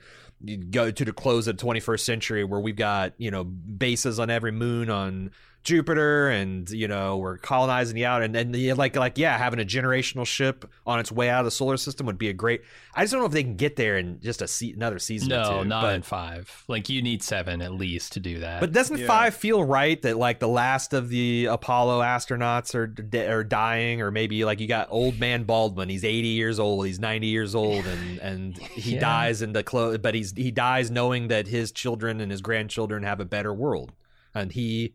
go 0.69 0.91
to 0.91 1.05
the 1.05 1.13
close 1.13 1.47
of 1.47 1.57
the 1.57 1.65
21st 1.65 1.99
century 2.01 2.43
where 2.43 2.59
we've 2.59 2.75
got 2.75 3.13
you 3.17 3.31
know 3.31 3.45
bases 3.45 4.19
on 4.19 4.29
every 4.29 4.51
moon 4.51 4.89
on 4.89 5.31
Jupiter, 5.65 6.29
and 6.29 6.69
you 6.69 6.87
know 6.87 7.17
we're 7.17 7.37
colonizing 7.39 7.95
the 7.95 8.05
out, 8.05 8.21
and 8.23 8.35
and 8.35 8.55
yeah, 8.55 8.73
like 8.75 8.95
like 8.95 9.17
yeah, 9.17 9.37
having 9.37 9.59
a 9.59 9.65
generational 9.65 10.25
ship 10.25 10.63
on 10.85 10.99
its 10.99 11.11
way 11.11 11.29
out 11.29 11.39
of 11.39 11.45
the 11.45 11.51
solar 11.51 11.75
system 11.75 12.05
would 12.05 12.17
be 12.19 12.29
a 12.29 12.33
great. 12.33 12.61
I 12.93 13.01
just 13.03 13.11
don't 13.11 13.19
know 13.21 13.25
if 13.25 13.31
they 13.33 13.43
can 13.43 13.55
get 13.55 13.75
there 13.75 13.97
in 13.97 14.21
just 14.21 14.41
a 14.41 14.47
se- 14.47 14.73
another 14.73 14.99
season. 14.99 15.33
or 15.33 15.35
No, 15.41 15.63
two, 15.63 15.67
not 15.69 15.81
but, 15.81 15.95
in 15.95 16.01
five. 16.03 16.63
Like 16.69 16.87
you 16.87 17.01
need 17.01 17.21
seven 17.23 17.61
at 17.61 17.73
least 17.73 18.13
to 18.13 18.19
do 18.19 18.39
that. 18.39 18.61
But 18.61 18.71
doesn't 18.71 18.99
Yeah. 18.99 19.07
five 19.07 19.35
feel 19.35 19.63
right 19.63 20.01
that 20.03 20.17
like 20.17 20.39
the 20.39 20.47
last 20.47 20.93
of 20.93 21.09
the 21.09 21.45
Apollo 21.45 22.01
astronauts 22.01 22.75
are 22.75 22.87
d- 22.87 23.25
are 23.25 23.43
dying, 23.43 24.01
or 24.01 24.11
maybe 24.11 24.45
like 24.45 24.59
you 24.59 24.67
got 24.67 24.87
old 24.91 25.19
man 25.19 25.43
Baldwin, 25.43 25.89
he's 25.89 26.05
eighty 26.05 26.29
years 26.29 26.59
old, 26.59 26.85
he's 26.85 26.99
ninety 26.99 27.27
years 27.27 27.55
old, 27.55 27.85
and 27.85 28.19
and 28.19 28.57
he 28.59 28.93
Yeah. 28.93 28.99
dies 28.99 29.41
in 29.41 29.53
the 29.53 29.63
close, 29.63 29.97
but 29.97 30.13
he's 30.13 30.31
he 30.37 30.51
dies 30.51 30.91
knowing 30.91 31.27
that 31.29 31.47
his 31.47 31.71
children 31.71 32.21
and 32.21 32.31
his 32.31 32.41
grandchildren 32.41 33.01
have 33.03 33.19
a 33.19 33.25
better 33.25 33.53
world, 33.53 33.91
and 34.33 34.51
he, 34.51 34.93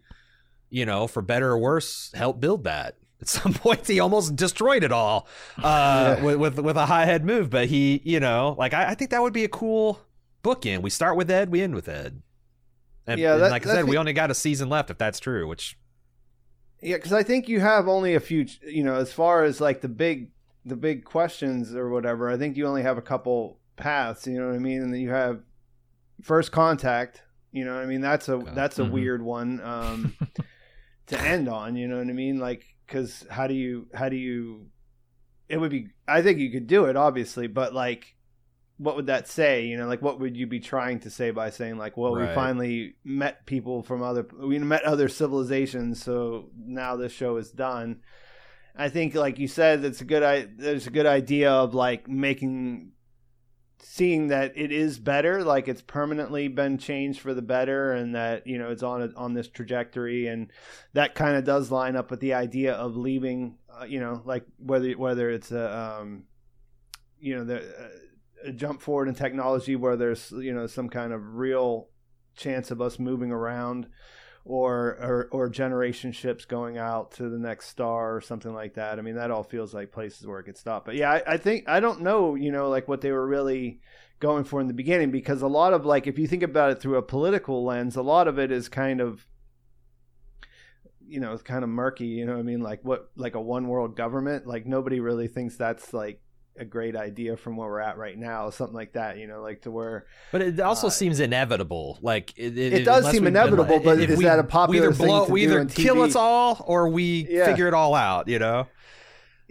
you 0.71 0.87
know, 0.87 1.07
for 1.07 1.21
better 1.23 1.51
or 1.51 1.59
worse, 1.59 2.11
helped 2.14 2.41
build 2.41 2.64
that. 2.64 2.97
At 3.21 3.29
some 3.29 3.53
point, 3.64 3.87
he 3.87 4.01
almost 4.01 4.35
destroyed 4.37 4.83
it 4.83 4.93
all 4.93 5.27
uh, 5.62 6.16
with, 6.23 6.37
with 6.37 6.59
with 6.59 6.77
a 6.77 6.87
high 6.87 7.05
head 7.05 7.25
move. 7.25 7.51
But 7.51 7.66
he, 7.68 8.01
you 8.05 8.18
know, 8.21 8.55
like 8.59 8.73
I, 8.73 8.91
I 8.91 8.95
think 8.95 9.11
that 9.11 9.21
would 9.23 9.33
be 9.35 9.45
a 9.45 9.49
cool 9.49 10.01
bookend. 10.43 10.81
We 10.83 10.91
start 10.91 11.16
with 11.16 11.31
Ed, 11.31 11.51
we 11.51 11.61
end 11.61 11.75
with 11.75 11.89
Ed. 11.89 12.23
And, 13.07 13.21
Yeah, 13.21 13.35
and 13.35 13.43
that- 13.43 13.51
like 13.51 13.66
I 13.66 13.75
said, 13.75 13.85
we 13.89 13.99
only 13.99 14.12
got 14.14 14.31
a 14.31 14.35
season 14.35 14.68
left 14.68 14.91
if 14.91 14.97
that's 14.99 15.21
true. 15.21 15.47
Which 15.47 15.77
Yeah, 16.81 16.97
because 16.97 17.12
I 17.12 17.23
think 17.23 17.49
you 17.49 17.61
have 17.61 17.89
only 17.89 18.14
a 18.14 18.21
few. 18.21 18.47
You 18.62 18.85
know, 18.85 18.95
as 18.95 19.12
far 19.12 19.45
as 19.45 19.61
like 19.61 19.81
the 19.83 19.89
big, 19.89 20.31
the 20.64 20.77
big 20.77 21.05
questions 21.05 21.75
or 21.75 21.91
whatever. 21.91 22.31
I 22.31 22.39
think 22.39 22.57
you 22.57 22.66
only 22.66 22.83
have 22.83 22.97
a 22.97 23.03
couple 23.03 23.59
paths. 23.77 24.27
You 24.27 24.39
know 24.41 24.47
what 24.47 24.55
I 24.55 24.59
mean? 24.61 24.81
And 24.83 24.95
then 24.95 25.01
you 25.01 25.11
have 25.11 25.41
first 26.23 26.53
contact. 26.53 27.23
You 27.53 27.64
know 27.64 27.75
what 27.75 27.83
I 27.83 27.87
mean? 27.87 28.01
That's 28.01 28.29
a 28.29 28.39
that's 28.55 28.79
a 28.79 28.83
Mhm. 28.85 28.91
weird 28.93 29.23
one 29.23 29.61
um, 29.62 30.16
to 31.11 31.20
end 31.20 31.48
on. 31.48 31.76
You 31.76 31.86
know 31.86 31.98
what 31.98 32.08
I 32.08 32.12
mean? 32.12 32.38
Like, 32.38 32.64
because 32.86 33.24
how 33.30 33.46
do 33.46 33.54
you 33.54 33.86
how 33.94 34.08
do 34.08 34.16
you? 34.16 34.66
It 35.48 35.58
would 35.58 35.70
be. 35.70 35.88
I 36.08 36.22
think 36.22 36.38
you 36.38 36.50
could 36.50 36.66
do 36.66 36.86
it, 36.86 36.96
obviously, 36.96 37.46
but 37.46 37.72
like. 37.74 38.16
What 38.82 38.96
would 38.96 39.08
that 39.08 39.28
say? 39.28 39.66
You 39.66 39.76
know, 39.76 39.86
like 39.86 40.00
what 40.00 40.20
would 40.20 40.38
you 40.38 40.46
be 40.46 40.58
trying 40.58 41.00
to 41.00 41.11
say 41.11 41.32
by 41.32 41.50
saying 41.50 41.76
like, 41.76 41.98
"Well, 41.98 42.14
we 42.14 42.24
finally 42.34 42.94
met 43.04 43.44
people 43.44 43.82
from 43.82 44.02
other, 44.02 44.26
we 44.42 44.58
met 44.58 44.84
other 44.84 45.11
civilizations, 45.11 46.02
so 46.02 46.48
now 46.56 46.96
this 46.96 47.12
show 47.12 47.36
is 47.36 47.50
done." 47.50 48.00
I 48.74 48.88
think, 48.88 49.14
like 49.14 49.38
you 49.38 49.48
said, 49.48 49.82
that's 49.82 50.00
a 50.00 50.06
good. 50.06 50.22
I 50.22 50.46
there's 50.56 50.86
a 50.86 50.90
good 50.90 51.04
idea 51.04 51.50
of 51.50 51.74
like 51.74 52.08
making, 52.08 52.92
seeing 53.83 54.28
that 54.28 54.53
it 54.57 54.72
is 54.72 54.99
better, 54.99 55.45
like 55.45 55.68
it's 55.68 55.83
permanently 55.83 56.49
been 56.49 56.78
changed 56.78 57.20
for 57.20 57.35
the 57.35 57.43
better, 57.43 57.93
and 57.93 58.14
that 58.14 58.47
you 58.47 58.59
know 58.59 58.70
it's 58.70 58.83
on 58.83 59.03
a, 59.03 59.11
on 59.16 59.35
this 59.35 59.49
trajectory, 59.49 60.26
and 60.26 60.51
that 60.93 61.14
kind 61.14 61.37
of 61.37 61.45
does 61.45 61.70
line 61.70 61.97
up 61.97 62.11
with 62.11 62.20
the 62.20 62.35
idea 62.35 62.74
of 62.74 62.97
leaving. 62.97 63.57
Uh, 63.81 63.85
you 63.85 64.01
know, 64.01 64.22
like 64.24 64.45
whether 64.59 64.93
whether 64.93 65.31
it's 65.31 65.53
a, 65.53 65.99
um, 66.01 66.24
you 67.18 67.37
know, 67.37 67.45
the. 67.45 67.59
Uh, 67.59 67.89
a 68.43 68.53
jump 68.53 68.81
forward 68.81 69.07
in 69.07 69.14
technology 69.14 69.76
where 69.76 69.97
there's 69.97 70.31
you 70.33 70.55
know 70.55 70.66
some 70.66 70.89
kind 70.89 71.12
of 71.12 71.35
real 71.35 71.89
chance 72.37 72.70
of 72.70 72.81
us 72.81 72.99
moving 72.99 73.31
around 73.31 73.87
or, 74.45 74.97
or 75.01 75.28
or 75.32 75.49
generation 75.49 76.12
ships 76.12 76.45
going 76.45 76.78
out 76.78 77.12
to 77.12 77.28
the 77.28 77.38
next 77.38 77.68
star 77.68 78.16
or 78.16 78.20
something 78.20 78.55
like 78.55 78.74
that. 78.74 78.99
I 78.99 79.03
mean, 79.03 79.16
that 79.16 79.30
all 79.30 79.43
feels 79.43 79.74
like 79.74 79.93
places 79.93 80.26
where 80.26 80.38
it 80.38 80.45
could 80.45 80.57
stop. 80.57 80.84
But 80.84 80.97
yeah, 80.97 81.11
I, 81.11 81.34
I 81.34 81.36
think 81.36 81.68
I 81.68 81.80
don't 81.80 82.01
know, 82.01 82.34
you 82.34 82.51
know, 82.51 82.68
like 82.68 82.88
what 82.88 83.01
they 83.01 83.12
were 83.12 83.26
really 83.26 83.80
going 84.18 84.45
for 84.45 84.61
in 84.61 84.68
the 84.68 84.74
beginning 84.74 85.11
because 85.11 85.43
a 85.43 85.49
lot 85.49 85.72
of 85.72 85.86
like 85.86 86.07
if 86.07 86.18
you 86.18 86.26
think 86.26 86.43
about 86.43 86.70
it 86.70 86.80
through 86.80 86.97
a 86.97 87.03
political 87.03 87.64
lens, 87.64 87.97
a 87.97 88.03
lot 88.03 88.28
of 88.28 88.38
it 88.38 88.51
is 88.51 88.68
kind 88.68 89.01
of 89.01 89.26
you 91.07 91.18
know, 91.18 91.32
it's 91.32 91.43
kind 91.43 91.64
of 91.64 91.68
murky, 91.68 92.07
you 92.07 92.24
know 92.24 92.38
I 92.38 92.43
mean? 92.43 92.61
Like 92.61 92.80
what 92.84 93.11
like 93.16 93.34
a 93.34 93.41
one 93.41 93.66
world 93.66 93.97
government, 93.97 94.47
like 94.47 94.64
nobody 94.64 95.01
really 95.01 95.26
thinks 95.26 95.57
that's 95.57 95.93
like 95.93 96.22
a 96.59 96.64
great 96.64 96.94
idea 96.96 97.36
from 97.36 97.57
where 97.57 97.68
we're 97.68 97.80
at 97.80 97.96
right 97.96 98.18
now, 98.18 98.51
something 98.51 98.74
like 98.74 98.92
that, 98.92 99.16
you 99.18 99.26
know, 99.26 99.40
like 99.40 99.62
to 99.62 99.70
where 99.70 100.07
But 100.32 100.42
it 100.42 100.61
also 100.61 100.88
Uh, 100.88 100.90
seems 100.90 101.18
inevitable. 101.20 101.98
Like 102.03 102.32
it, 102.36 102.59
It 102.59 102.84
does 102.84 102.98
unless 102.98 103.14
seem 103.14 103.26
inevitable, 103.26 103.80
but 103.80 103.98
is 104.01 104.18
we- 104.18 104.24
that 104.24 104.38
a 104.38 104.44
popular 104.44 104.80
we 104.82 104.86
either 104.88 104.94
thing 104.94 105.07
blow, 105.07 105.26
to 105.26 105.32
we 105.32 105.42
either 105.44 105.64
kill 105.64 106.03
us 106.03 106.14
all 106.16 106.62
or 106.66 106.88
we 106.90 107.26
Yeah. 107.30 107.46
figure 107.46 107.66
it 107.68 107.74
all 107.74 107.94
out. 107.94 108.28
You 108.28 108.38
know. 108.38 108.66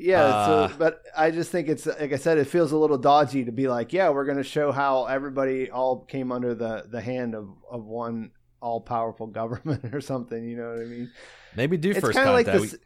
Yeah, 0.02 0.24
Uh, 0.24 0.68
so 0.70 0.76
but 0.78 1.02
I 1.18 1.30
just 1.32 1.52
think 1.52 1.68
it's 1.68 1.86
like 1.86 2.14
I 2.14 2.16
said, 2.18 2.38
it 2.38 2.46
feels 2.46 2.72
a 2.72 2.78
little 2.78 2.98
dodgy 2.98 3.44
to 3.46 3.52
be 3.52 3.68
like, 3.68 3.92
yeah, 3.92 4.10
we're 4.10 4.24
going 4.26 4.38
to 4.38 4.44
show 4.46 4.72
how 4.72 5.06
everybody 5.06 5.70
all 5.72 6.06
came 6.06 6.32
under 6.32 6.54
the 6.56 6.86
the 6.90 7.02
hand 7.02 7.34
of 7.36 7.50
of 7.70 7.84
one 7.86 8.32
all 8.62 8.80
powerful 8.82 9.28
government 9.42 9.94
or 9.94 10.00
something. 10.02 10.42
You 10.48 10.58
know 10.58 10.70
what 10.70 10.80
I 10.82 10.86
mean? 10.86 11.12
Maybe 11.56 11.76
do 11.78 11.90
It's 11.92 12.00
first 12.00 12.16
kind 12.18 12.30
of 12.30 12.34
like 12.36 12.46
this. 12.46 12.74
we, 12.74 12.78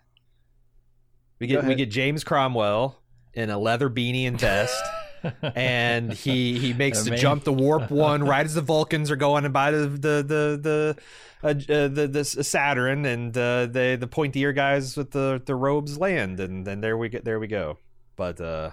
we 1.42 1.48
get 1.48 1.66
we 1.66 1.76
get 1.76 1.92
James 1.92 2.24
Cromwell 2.24 2.96
in 3.34 3.50
a 3.50 3.58
leather 3.58 3.90
beanie 3.90 4.28
and 4.28 4.40
vest. 4.40 4.82
and 5.56 6.12
he 6.12 6.60
he 6.60 6.74
makes 6.74 7.04
the 7.04 7.16
jump 7.16 7.46
the 7.46 7.54
warp 7.54 7.90
one 7.92 8.24
right 8.24 8.46
as 8.46 8.56
the 8.56 8.62
Vulcans 8.62 9.10
are 9.10 9.16
going 9.16 9.50
by 9.52 9.72
the 9.72 9.88
the 9.88 10.26
the 10.28 10.60
the 10.62 10.98
uh, 11.44 11.48
uh, 11.48 11.88
the, 11.88 12.10
the 12.12 12.24
Saturn 12.26 13.06
and 13.06 13.38
uh, 13.38 13.66
the 13.66 13.98
the 14.00 14.08
pointy 14.08 14.42
ear 14.42 14.54
guys 14.54 14.98
with 14.98 15.12
the 15.12 15.42
the 15.46 15.56
robes 15.56 15.98
land 15.98 16.40
and 16.40 16.66
then 16.66 16.82
there 16.82 16.98
we 16.98 17.10
get 17.10 17.24
there 17.24 17.40
we 17.40 17.48
go. 17.48 17.78
But 18.16 18.42
uh, 18.42 18.72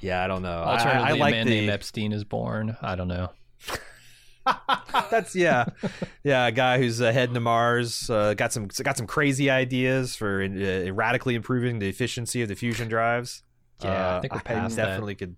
yeah, 0.00 0.24
I 0.24 0.26
don't 0.26 0.42
know. 0.42 0.62
Alternatively, 0.62 1.04
I, 1.04 1.10
I 1.10 1.18
like 1.18 1.34
a 1.34 1.36
man 1.36 1.46
the 1.46 1.54
named 1.54 1.70
Epstein 1.70 2.12
is 2.12 2.24
born. 2.24 2.76
I 2.80 2.94
don't 2.94 3.08
know. 3.08 3.30
that's 5.10 5.34
yeah, 5.36 5.66
yeah. 6.24 6.46
A 6.46 6.52
guy 6.52 6.78
who's 6.78 7.00
uh, 7.00 7.12
heading 7.12 7.34
to 7.34 7.40
Mars, 7.40 8.08
uh, 8.10 8.34
got 8.34 8.52
some 8.52 8.68
got 8.82 8.96
some 8.96 9.06
crazy 9.06 9.50
ideas 9.50 10.16
for 10.16 10.42
uh, 10.42 10.90
radically 10.92 11.34
improving 11.34 11.78
the 11.78 11.88
efficiency 11.88 12.42
of 12.42 12.48
the 12.48 12.54
fusion 12.54 12.88
drives. 12.88 13.42
Yeah, 13.82 13.90
I 13.90 13.94
Uh, 14.16 14.20
think 14.20 14.34
we're 14.34 14.40
past 14.40 14.76
that. 14.76 14.86
definitely 14.86 15.14
could 15.14 15.36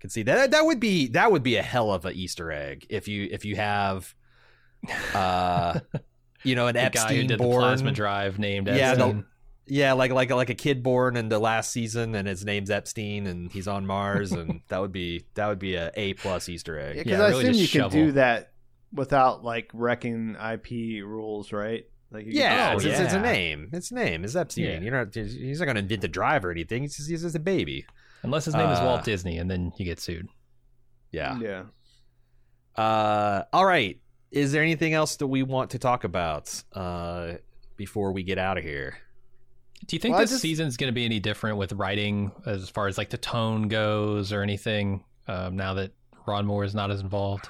could 0.00 0.12
see 0.12 0.22
that. 0.24 0.50
That 0.50 0.64
would 0.66 0.80
be 0.80 1.08
that 1.08 1.30
would 1.32 1.42
be 1.42 1.56
a 1.56 1.62
hell 1.62 1.92
of 1.92 2.04
a 2.04 2.12
Easter 2.12 2.50
egg 2.52 2.86
if 2.90 3.08
you 3.08 3.28
if 3.30 3.44
you 3.44 3.56
have 3.56 4.14
Uh, 5.14 5.78
you 6.42 6.54
know, 6.54 6.66
an 6.66 6.74
the 6.74 6.82
Epstein 6.82 7.08
guy 7.08 7.14
who 7.22 7.26
did 7.28 7.38
born. 7.38 7.60
the 7.60 7.66
plasma 7.68 7.92
drive 7.92 8.38
named 8.38 8.66
Yeah, 8.68 8.90
Epstein. 8.92 9.24
The- 9.66 9.74
Yeah, 9.74 9.92
like 9.94 10.10
like 10.12 10.30
like 10.30 10.50
a 10.50 10.54
kid 10.54 10.82
born 10.82 11.16
in 11.16 11.28
the 11.28 11.38
last 11.38 11.70
season, 11.72 12.14
and 12.14 12.26
his 12.28 12.44
name's 12.44 12.70
Epstein, 12.70 13.26
and 13.26 13.50
he's 13.52 13.68
on 13.68 13.86
Mars, 13.86 14.32
and 14.32 14.60
that 14.68 14.80
would 14.80 14.92
be 14.92 15.24
that 15.34 15.46
would 15.48 15.58
be 15.58 15.74
a 15.76 15.90
A 15.94 16.14
plus 16.14 16.48
Easter 16.48 16.78
egg. 16.78 16.96
Yeah, 16.96 17.02
because 17.04 17.18
Yeah, 17.18 17.24
I 17.24 17.28
really 17.28 17.40
assume 17.44 17.54
you 17.54 17.60
just 17.66 17.72
can 17.72 17.90
do 17.90 18.12
that 18.12 18.52
without 18.92 19.42
like 19.44 19.70
wrecking 19.72 20.36
IP 20.36 21.02
rules, 21.04 21.52
right? 21.52 21.84
Like 22.10 22.26
you 22.26 22.32
can 22.32 22.40
Yeah, 22.40 22.74
just- 22.74 22.86
it's, 22.86 23.00
it's 23.00 23.14
a 23.14 23.20
name. 23.20 23.70
It's 23.72 23.90
a 23.90 23.94
name. 23.94 24.24
It's 24.24 24.36
Epstein. 24.36 24.64
Yeah. 24.64 24.80
You're 24.80 25.04
not. 25.04 25.14
He's 25.14 25.58
not 25.60 25.64
going 25.64 25.76
to 25.76 25.80
invent 25.82 26.02
the 26.02 26.08
drive 26.08 26.44
or 26.44 26.50
anything. 26.50 26.82
He's 26.82 26.96
just, 26.96 27.08
he's 27.08 27.22
just 27.22 27.34
a 27.36 27.40
baby. 27.40 27.86
Unless 28.22 28.44
his 28.44 28.54
name 28.54 28.68
is 28.68 28.78
Uh, 28.78 28.84
Walt 28.84 29.04
Disney, 29.04 29.38
and 29.38 29.50
then 29.50 29.72
you 29.78 29.84
get 29.86 29.98
sued. 29.98 30.28
Yeah. 31.10 31.38
yeah. 31.40 31.62
Uh. 32.76 33.44
All 33.52 33.64
right. 33.66 33.98
Is 34.30 34.52
there 34.52 34.62
anything 34.62 34.94
else 34.94 35.16
that 35.16 35.26
we 35.26 35.42
want 35.42 35.70
to 35.70 35.78
talk 35.78 36.04
about 36.04 36.62
uh, 36.72 37.34
before 37.76 38.12
we 38.12 38.22
get 38.22 38.38
out 38.38 38.56
of 38.58 38.64
here? 38.64 38.96
Do 39.86 39.96
you 39.96 40.00
think 40.00 40.12
Well, 40.12 40.20
this 40.22 40.30
just- 40.30 40.42
season's 40.42 40.76
going 40.76 40.88
to 40.88 40.94
be 40.94 41.04
any 41.04 41.20
different 41.20 41.56
with 41.58 41.72
writing 41.72 42.32
as 42.46 42.68
far 42.70 42.86
as 42.88 42.96
like 42.98 43.10
the 43.10 43.18
tone 43.18 43.68
goes 43.68 44.32
or 44.32 44.42
anything? 44.42 45.04
Um, 45.28 45.56
now 45.56 45.74
that 45.74 45.92
Ron 46.26 46.46
Moore 46.46 46.64
is 46.64 46.74
not 46.74 46.90
as 46.90 47.00
involved 47.00 47.48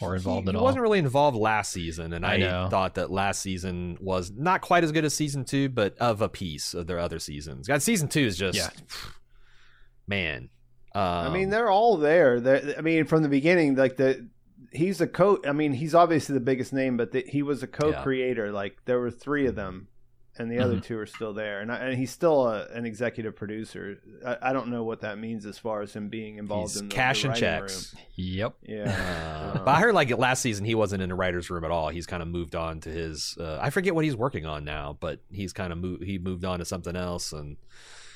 or 0.00 0.16
involved 0.16 0.44
he, 0.46 0.48
at 0.50 0.54
he 0.54 0.56
all. 0.58 0.62
He 0.62 0.64
wasn't 0.64 0.82
really 0.82 0.98
involved 0.98 1.36
last 1.36 1.72
season, 1.72 2.12
and 2.12 2.24
I, 2.26 2.34
I 2.34 2.36
know. 2.38 2.68
thought 2.70 2.94
that 2.94 3.10
last 3.10 3.40
season 3.40 3.96
was 4.00 4.30
not 4.30 4.60
quite 4.60 4.84
as 4.84 4.92
good 4.92 5.04
as 5.04 5.14
season 5.14 5.44
two, 5.44 5.68
but 5.68 5.96
of 5.98 6.20
a 6.20 6.28
piece 6.28 6.74
of 6.74 6.86
their 6.86 6.98
other 6.98 7.18
seasons. 7.18 7.66
God, 7.68 7.80
season 7.82 8.08
two 8.08 8.20
is 8.20 8.36
just 8.36 8.58
Yeah. 8.58 8.70
man. 10.06 10.48
Um, 10.94 11.02
I 11.02 11.28
mean, 11.30 11.50
they're 11.50 11.70
all 11.70 11.96
there. 11.96 12.40
They're, 12.40 12.74
I 12.78 12.80
mean, 12.80 13.04
from 13.04 13.22
the 13.22 13.28
beginning, 13.28 13.74
like 13.74 13.96
the 13.96 14.28
he's 14.70 15.00
a 15.00 15.06
co. 15.06 15.40
I 15.46 15.52
mean, 15.52 15.72
he's 15.72 15.94
obviously 15.94 16.34
the 16.34 16.40
biggest 16.40 16.72
name, 16.72 16.96
but 16.96 17.12
the, 17.12 17.24
he 17.26 17.42
was 17.42 17.62
a 17.62 17.66
co-creator. 17.66 18.52
Like 18.52 18.76
there 18.84 19.00
were 19.00 19.10
three 19.10 19.46
of 19.46 19.56
them, 19.56 19.88
and 20.36 20.50
the 20.50 20.58
other 20.58 20.76
Mhm. 20.76 20.82
two 20.84 20.98
are 20.98 21.06
still 21.06 21.32
there. 21.32 21.60
And 21.60 21.70
I, 21.70 21.76
and 21.76 21.98
he's 21.98 22.10
still 22.10 22.46
a, 22.48 22.66
an 22.68 22.84
executive 22.86 23.36
producer. 23.36 23.98
I, 24.26 24.50
I 24.50 24.52
don't 24.52 24.68
know 24.68 24.82
what 24.84 25.00
that 25.02 25.18
means 25.18 25.46
as 25.46 25.58
far 25.58 25.82
as 25.82 25.92
him 25.92 26.08
being 26.08 26.38
involved 26.38 26.72
he's 26.72 26.80
in 26.80 26.88
the, 26.88 26.94
cash 26.94 27.22
the 27.22 27.28
and 27.28 27.36
checks. 27.38 27.94
Yep. 28.16 28.54
Yeah, 28.62 29.52
Uh, 29.54 29.58
but 29.64 29.68
I 29.70 29.80
heard 29.80 29.94
like 29.94 30.10
last 30.18 30.40
season 30.42 30.64
he 30.64 30.74
wasn't 30.74 31.02
in 31.02 31.08
the 31.08 31.14
writers' 31.14 31.50
room 31.50 31.64
at 31.64 31.70
all. 31.70 31.88
He's 31.88 32.06
kind 32.06 32.22
of 32.22 32.28
moved 32.28 32.54
on 32.56 32.80
to 32.80 32.88
his. 32.90 33.36
Uh, 33.38 33.58
I 33.60 33.70
forget 33.70 33.94
what 33.94 34.04
he's 34.04 34.16
working 34.16 34.44
on 34.46 34.64
now, 34.64 34.96
but 34.98 35.20
he's 35.32 35.52
kind 35.52 35.72
of 35.72 35.78
moved. 35.78 36.02
He 36.04 36.18
moved 36.18 36.44
on 36.44 36.58
to 36.58 36.64
something 36.64 36.96
else, 36.96 37.32
and 37.32 37.56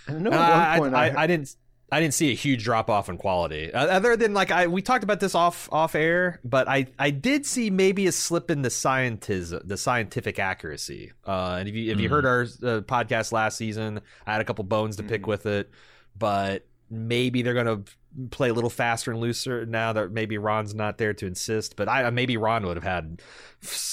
I 0.09 0.13
know 0.13 0.31
Uh, 0.31 0.35
at 0.35 0.41
I, 0.41 0.79
one 0.81 0.91
point 0.91 0.95
I, 0.97 1.09
I, 1.11 1.23
I 1.23 1.27
didn't. 1.27 1.55
I 1.91 2.01
didn't 2.01 2.15
see 2.15 2.31
a 2.31 2.35
huge 2.35 2.65
drop 2.65 2.91
off 2.91 3.09
in 3.09 3.17
quality, 3.17 3.73
uh, 3.73 3.87
other 3.87 4.15
than 4.17 4.35
like 4.35 4.51
I 4.51 4.67
we 4.67 4.83
talked 4.83 5.05
about 5.05 5.21
this 5.21 5.35
off 5.35 5.69
off 5.73 5.95
air, 5.95 6.39
but 6.45 6.69
I 6.69 6.87
I 6.99 7.11
did 7.11 7.47
see 7.47 7.71
maybe 7.71 8.07
a 8.07 8.13
slip 8.13 8.51
in 8.51 8.61
the 8.63 8.69
scientism, 8.69 9.67
the 9.67 9.77
scientific 9.79 10.39
accuracy. 10.39 11.13
Uh, 11.27 11.57
and 11.61 11.69
if 11.69 11.75
you 11.75 11.91
if 11.93 11.99
you 12.01 12.09
Mm. 12.09 12.13
heard 12.13 12.27
our 12.27 12.43
uh, 12.43 12.81
podcast 12.83 13.33
last 13.33 13.57
season, 13.57 14.01
I 14.27 14.33
had 14.33 14.41
a 14.41 14.45
couple 14.45 14.65
bones 14.65 14.97
to 14.97 15.03
pick 15.03 15.23
Mm. 15.23 15.29
with 15.29 15.47
it, 15.47 15.71
but 16.19 16.67
maybe 16.91 17.41
they're 17.43 17.55
gonna 17.55 17.83
play 18.31 18.49
a 18.49 18.55
little 18.55 18.71
faster 18.71 19.11
and 19.11 19.21
looser 19.21 19.65
now 19.67 19.93
that 19.93 20.11
maybe 20.11 20.37
Ron's 20.39 20.75
not 20.75 20.97
there 20.99 21.13
to 21.15 21.27
insist. 21.27 21.77
But 21.77 21.89
I 21.89 22.09
maybe 22.11 22.37
Ron 22.37 22.67
would 22.67 22.77
have 22.77 22.85
had 22.85 23.23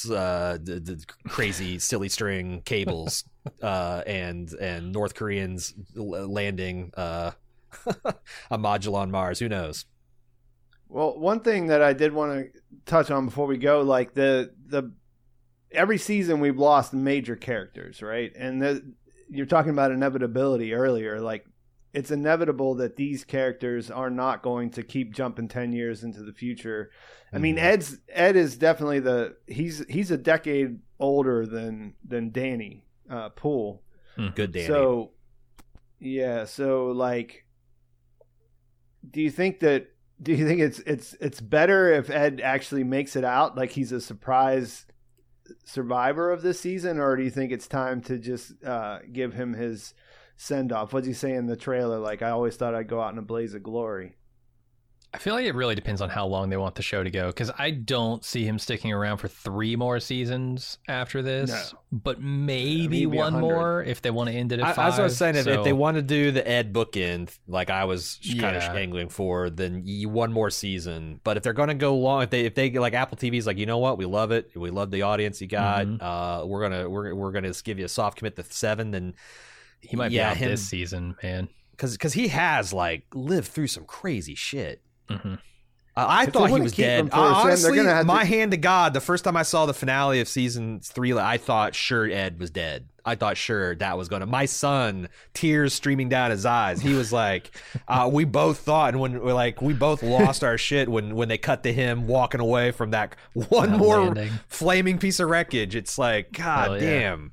uh, 0.10 0.58
the, 0.62 0.80
the 0.80 1.06
crazy 1.30 1.80
silly 1.80 2.10
string 2.10 2.62
cables 2.66 3.24
uh, 3.62 4.02
and 4.06 4.52
and 4.54 4.92
North 4.92 5.16
Koreans 5.16 5.74
landing 5.96 6.92
uh, 6.98 7.32
a 8.52 8.58
module 8.58 8.96
on 8.96 9.12
Mars. 9.12 9.40
Who 9.40 9.50
knows? 9.50 9.86
Well, 10.88 11.18
one 11.20 11.40
thing 11.42 11.68
that 11.68 11.82
I 11.82 11.94
did 11.94 12.14
want 12.14 12.34
to 12.54 12.60
touch 12.86 13.10
on 13.12 13.26
before 13.26 13.48
we 13.48 13.58
go, 13.58 13.82
like 13.82 14.14
the 14.14 14.54
the 14.68 14.92
every 15.72 15.98
season 15.98 16.40
we've 16.40 16.58
lost 16.60 16.94
major 16.94 17.36
characters, 17.36 18.02
right? 18.02 18.32
And 18.36 18.62
the, 18.62 18.94
you're 19.30 19.46
talking 19.48 19.72
about 19.72 19.92
inevitability 19.92 20.74
earlier, 20.74 21.20
like 21.20 21.46
it's 21.94 22.12
inevitable 22.12 22.76
that 22.76 22.96
these 22.98 23.24
characters 23.24 23.90
are 23.90 24.10
not 24.10 24.44
going 24.44 24.70
to 24.72 24.84
keep 24.84 25.14
jumping 25.14 25.48
10 25.48 25.72
years 25.72 26.04
into 26.04 26.22
the 26.24 26.34
future. 26.34 26.92
I 27.34 27.38
mean, 27.40 27.56
Mhm. 27.56 27.64
Ed's 27.64 27.98
Ed 28.10 28.36
is 28.36 28.58
definitely 28.58 29.00
the 29.00 29.36
he's 29.48 29.84
he's 29.90 30.12
a 30.12 30.18
decade 30.18 30.80
older 31.00 31.46
than 31.46 31.96
than 32.08 32.32
Danny 32.32 32.86
uh 33.10 33.30
Poole. 33.30 33.82
Good 34.36 34.52
Danny. 34.54 34.68
So, 34.68 35.12
yeah. 36.00 36.46
So, 36.46 36.88
like, 36.88 37.45
do 39.12 39.22
you 39.22 39.32
think 39.32 39.60
that? 39.60 39.88
Do 40.22 40.34
you 40.34 40.48
think 40.48 40.62
it's 40.62 40.80
it's 40.80 41.16
it's 41.20 41.42
better 41.42 41.92
if 41.92 42.10
Ed 42.10 42.40
actually 42.42 42.84
makes 42.84 43.16
it 43.16 43.26
out, 43.26 43.58
like 43.58 43.72
he's 43.72 43.92
a 43.92 44.00
surprise 44.00 44.86
survivor 45.64 46.32
of 46.32 46.42
this 46.42 46.60
season, 46.60 47.00
or 47.00 47.16
do 47.16 47.24
you 47.24 47.30
think 47.30 47.52
it's 47.52 47.68
time 47.68 48.02
to 48.02 48.18
just 48.18 48.64
uh, 48.64 49.00
give 49.12 49.34
him 49.34 49.54
his 49.54 49.94
send 50.38 50.72
off? 50.72 50.94
What'd 50.94 51.08
you 51.08 51.14
say 51.14 51.34
in 51.34 51.48
the 51.48 51.56
trailer? 51.56 52.00
Like, 52.00 52.22
I 52.22 52.30
always 52.30 52.56
thought 52.56 52.76
I'd 52.76 52.88
go 52.88 53.02
out 53.02 53.14
in 53.14 53.20
a 53.20 53.24
blaze 53.24 53.54
of 53.54 53.64
glory. 53.64 54.16
I 55.16 55.18
feel 55.18 55.34
like 55.34 55.46
it 55.46 55.56
really 55.56 55.76
depends 55.76 56.02
on 56.02 56.10
how 56.10 56.28
long 56.28 56.50
they 56.50 56.58
want 56.58 56.76
the 56.76 56.82
show 56.82 57.04
to 57.04 57.10
go 57.10 57.28
because 57.28 57.50
I 57.58 57.72
don't 57.72 58.24
see 58.24 58.44
him 58.46 58.60
sticking 58.60 58.92
around 58.92 59.18
for 59.18 59.28
three 59.28 59.76
more 59.76 60.00
seasons 60.02 60.78
after 60.88 61.22
this, 61.22 61.50
No. 61.74 61.80
but 61.92 62.22
maybe, 62.22 62.88
Maybe 62.88 63.06
one 63.06 63.34
100. 63.34 63.40
more 63.42 63.84
if 63.84 64.02
they 64.02 64.12
want 64.12 64.30
to 64.30 64.36
end 64.36 64.52
it 64.52 64.60
at 64.60 64.66
I, 64.66 64.74
five. 64.74 64.94
as 64.94 65.00
I 65.00 65.04
was 65.04 65.18
saying, 65.18 65.36
if, 65.38 65.48
if 65.48 65.64
they 65.64 65.74
want 65.74 65.96
to 65.96 66.02
do 66.02 66.32
the 66.32 66.46
Ed 66.48 66.74
bookend, 66.74 67.38
like 67.48 67.70
I 67.70 67.86
was 67.86 68.20
kind 68.40 68.56
of 68.58 68.64
angling 68.64 69.10
for, 69.10 69.50
then 69.50 69.84
you 69.86 70.10
one 70.10 70.34
more 70.34 70.50
season. 70.50 71.22
But 71.24 71.38
if 71.38 71.44
they're 71.44 71.54
going 71.54 71.70
to 71.70 71.76
go 71.76 71.96
long, 71.96 72.22
if 72.24 72.30
they 72.30 72.42
if 72.46 72.54
they 72.56 72.70
like 72.72 72.94
Apple 72.94 73.18
TV's 73.18 73.48
like, 73.48 73.58
you 73.58 73.66
know 73.66 73.78
what, 73.78 73.98
we 73.98 74.06
love 74.06 74.32
it, 74.32 74.52
we 74.56 74.70
love 74.70 74.92
the 74.92 75.04
audience 75.04 75.40
you 75.42 75.48
got. 75.48 75.86
Mhm. 75.88 76.02
Uh, 76.02 76.46
we're 76.46 76.62
gonna 76.62 76.90
we're 76.90 77.16
we're 77.16 77.32
gonna 77.32 77.54
give 77.64 77.80
you 77.80 77.86
a 77.86 77.90
soft 77.90 78.18
commit 78.18 78.36
to 78.36 78.44
seven, 78.44 78.92
then 78.92 79.14
he 79.80 79.96
might 79.96 80.12
yeah, 80.12 80.30
be 80.30 80.32
out 80.32 80.38
him- 80.38 80.50
this 80.52 80.68
season, 80.68 81.16
man. 81.24 81.48
because 81.72 81.94
because 81.94 82.14
he 82.14 82.28
has 82.30 82.74
like 82.74 83.04
lived 83.14 83.48
through 83.48 83.68
some 83.68 83.86
crazy 83.86 84.36
shit. 84.36 84.82
Hmm 85.10 85.36
Uh, 85.98 86.06
I 86.10 86.24
If 86.26 86.34
thought 86.34 86.48
he 86.48 86.52
wanna 86.52 86.64
was 86.66 86.74
dead. 86.74 87.00
him 87.00 87.10
for 87.10 87.16
a 87.16 87.20
second, 87.20 87.32
they're 87.34 87.42
Honestly, 87.46 87.78
gonna 87.78 87.90
have 87.94 88.06
my 88.06 88.20
to- 88.22 88.26
hand 88.26 88.52
to 88.52 88.58
God, 88.58 88.94
the 88.94 89.00
first 89.00 89.24
time 89.24 89.38
I 89.38 89.44
saw 89.44 89.66
the 89.66 89.74
finale 89.74 90.20
of 90.20 90.28
season 90.28 90.82
three, 90.82 91.14
I 91.14 91.38
thought 91.38 91.74
sure 91.74 92.06
Ed 92.10 92.38
was 92.40 92.50
dead. 92.52 92.88
I 93.06 93.16
thought 93.16 93.38
sure 93.38 93.76
that 93.76 93.98
was 93.98 94.10
gonna. 94.10 94.26
My 94.26 94.46
son, 94.46 95.08
tears 95.34 95.74
streaming 95.74 96.10
down 96.10 96.32
his 96.32 96.46
eyes. 96.46 96.82
He 96.82 96.94
was 96.96 97.14
like, 97.14 97.56
uh, 97.88 98.10
we 98.12 98.26
both 98.26 98.58
thought, 98.60 98.90
and 98.96 99.00
when 99.00 99.22
we're 99.22 99.34
like, 99.34 99.62
we 99.62 99.74
both 99.74 100.02
lost 100.04 100.44
our 100.44 100.58
shit 100.58 100.90
when 100.90 101.16
when 101.16 101.30
they 101.30 101.38
cut 101.38 101.64
to 101.64 101.72
him 101.72 102.08
walking 102.08 102.42
away 102.42 102.72
from 102.72 102.92
that 102.92 103.16
one 103.34 103.72
That 103.72 103.78
more 103.78 104.00
landing. 104.06 104.32
flaming 104.48 104.98
piece 104.98 105.20
of 105.22 105.30
wreckage. 105.30 105.76
It's 105.76 105.98
like, 105.98 106.34
God 106.34 106.72
Hell 106.72 106.82
yeah. 106.82 107.00
damn, 107.00 107.32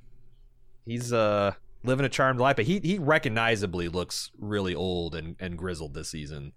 he's 0.84 1.12
uh 1.12 1.54
living 1.82 2.06
a 2.06 2.08
charmed 2.08 2.38
life, 2.38 2.56
but 2.56 2.66
he 2.66 2.78
he 2.80 2.98
recognizably 2.98 3.88
looks 3.88 4.30
really 4.38 4.74
old 4.74 5.14
and 5.16 5.34
and 5.40 5.56
grizzled 5.58 5.94
this 5.94 6.10
season. 6.10 6.52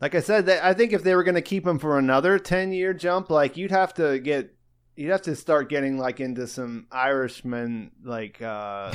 Like 0.00 0.14
I 0.14 0.20
said, 0.20 0.48
I 0.48 0.74
think 0.74 0.92
if 0.92 1.02
they 1.02 1.14
were 1.14 1.24
going 1.24 1.34
to 1.34 1.42
keep 1.42 1.66
him 1.66 1.78
for 1.78 1.98
another 1.98 2.38
ten 2.38 2.72
year 2.72 2.94
jump, 2.94 3.30
like 3.30 3.56
you'd 3.56 3.70
have 3.72 3.94
to 3.94 4.18
get, 4.20 4.54
you'd 4.96 5.10
have 5.10 5.22
to 5.22 5.34
start 5.34 5.68
getting 5.68 5.98
like 5.98 6.20
into 6.20 6.46
some 6.46 6.86
Irishman 6.92 7.90
like 8.04 8.40
uh 8.40 8.92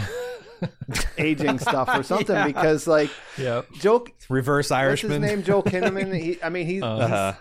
aging 1.17 1.59
stuff 1.59 1.89
or 1.93 2.03
something 2.03 2.35
Yeah. 2.35 2.47
because 2.47 2.87
like 2.87 3.09
Yep. 3.37 3.71
Joe, 3.73 4.05
Reverse 4.29 4.69
what's 4.69 4.79
Irishman. 4.79 5.21
his 5.21 5.31
name? 5.31 5.43
Joel 5.43 5.63
Kinnaman. 5.63 6.17
He, 6.19 6.41
I 6.41 6.49
mean, 6.49 6.65
he's, 6.67 6.83
Uh-huh. 6.83 7.33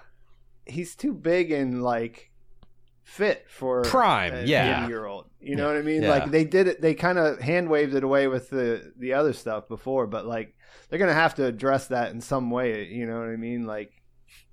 he's 0.66 0.74
he's 0.74 0.97
too 0.97 1.12
big 1.12 1.51
and 1.52 1.82
like 1.82 2.30
fit 3.05 3.44
for 3.48 3.82
Prime, 3.82 4.34
a 4.34 4.43
yeah. 4.44 4.86
year 4.89 5.05
old. 5.06 5.26
You 5.40 5.56
know 5.56 5.66
what 5.66 5.76
I 5.76 5.82
mean? 5.82 6.02
Yeah. 6.02 6.10
Like 6.10 6.30
they 6.30 6.44
did 6.44 6.68
it. 6.68 6.80
They 6.80 6.94
kind 6.94 7.18
of 7.18 7.40
hand 7.40 7.68
waved 7.68 7.94
it 7.94 8.05
away 8.05 8.26
with 8.28 8.48
the 8.51 8.93
the 8.97 9.14
other 9.14 9.32
stuff 9.32 9.68
before, 9.68 10.06
but 10.06 10.24
like 10.26 10.55
they're 10.89 10.99
gonna 10.99 11.15
have 11.15 11.35
to 11.36 11.44
address 11.47 11.89
that 11.89 12.12
in 12.12 12.20
some 12.20 12.51
way. 12.51 12.86
You 12.89 13.07
know 13.07 13.19
what 13.19 13.28
I 13.28 13.36
mean? 13.36 13.66
Like 13.66 13.93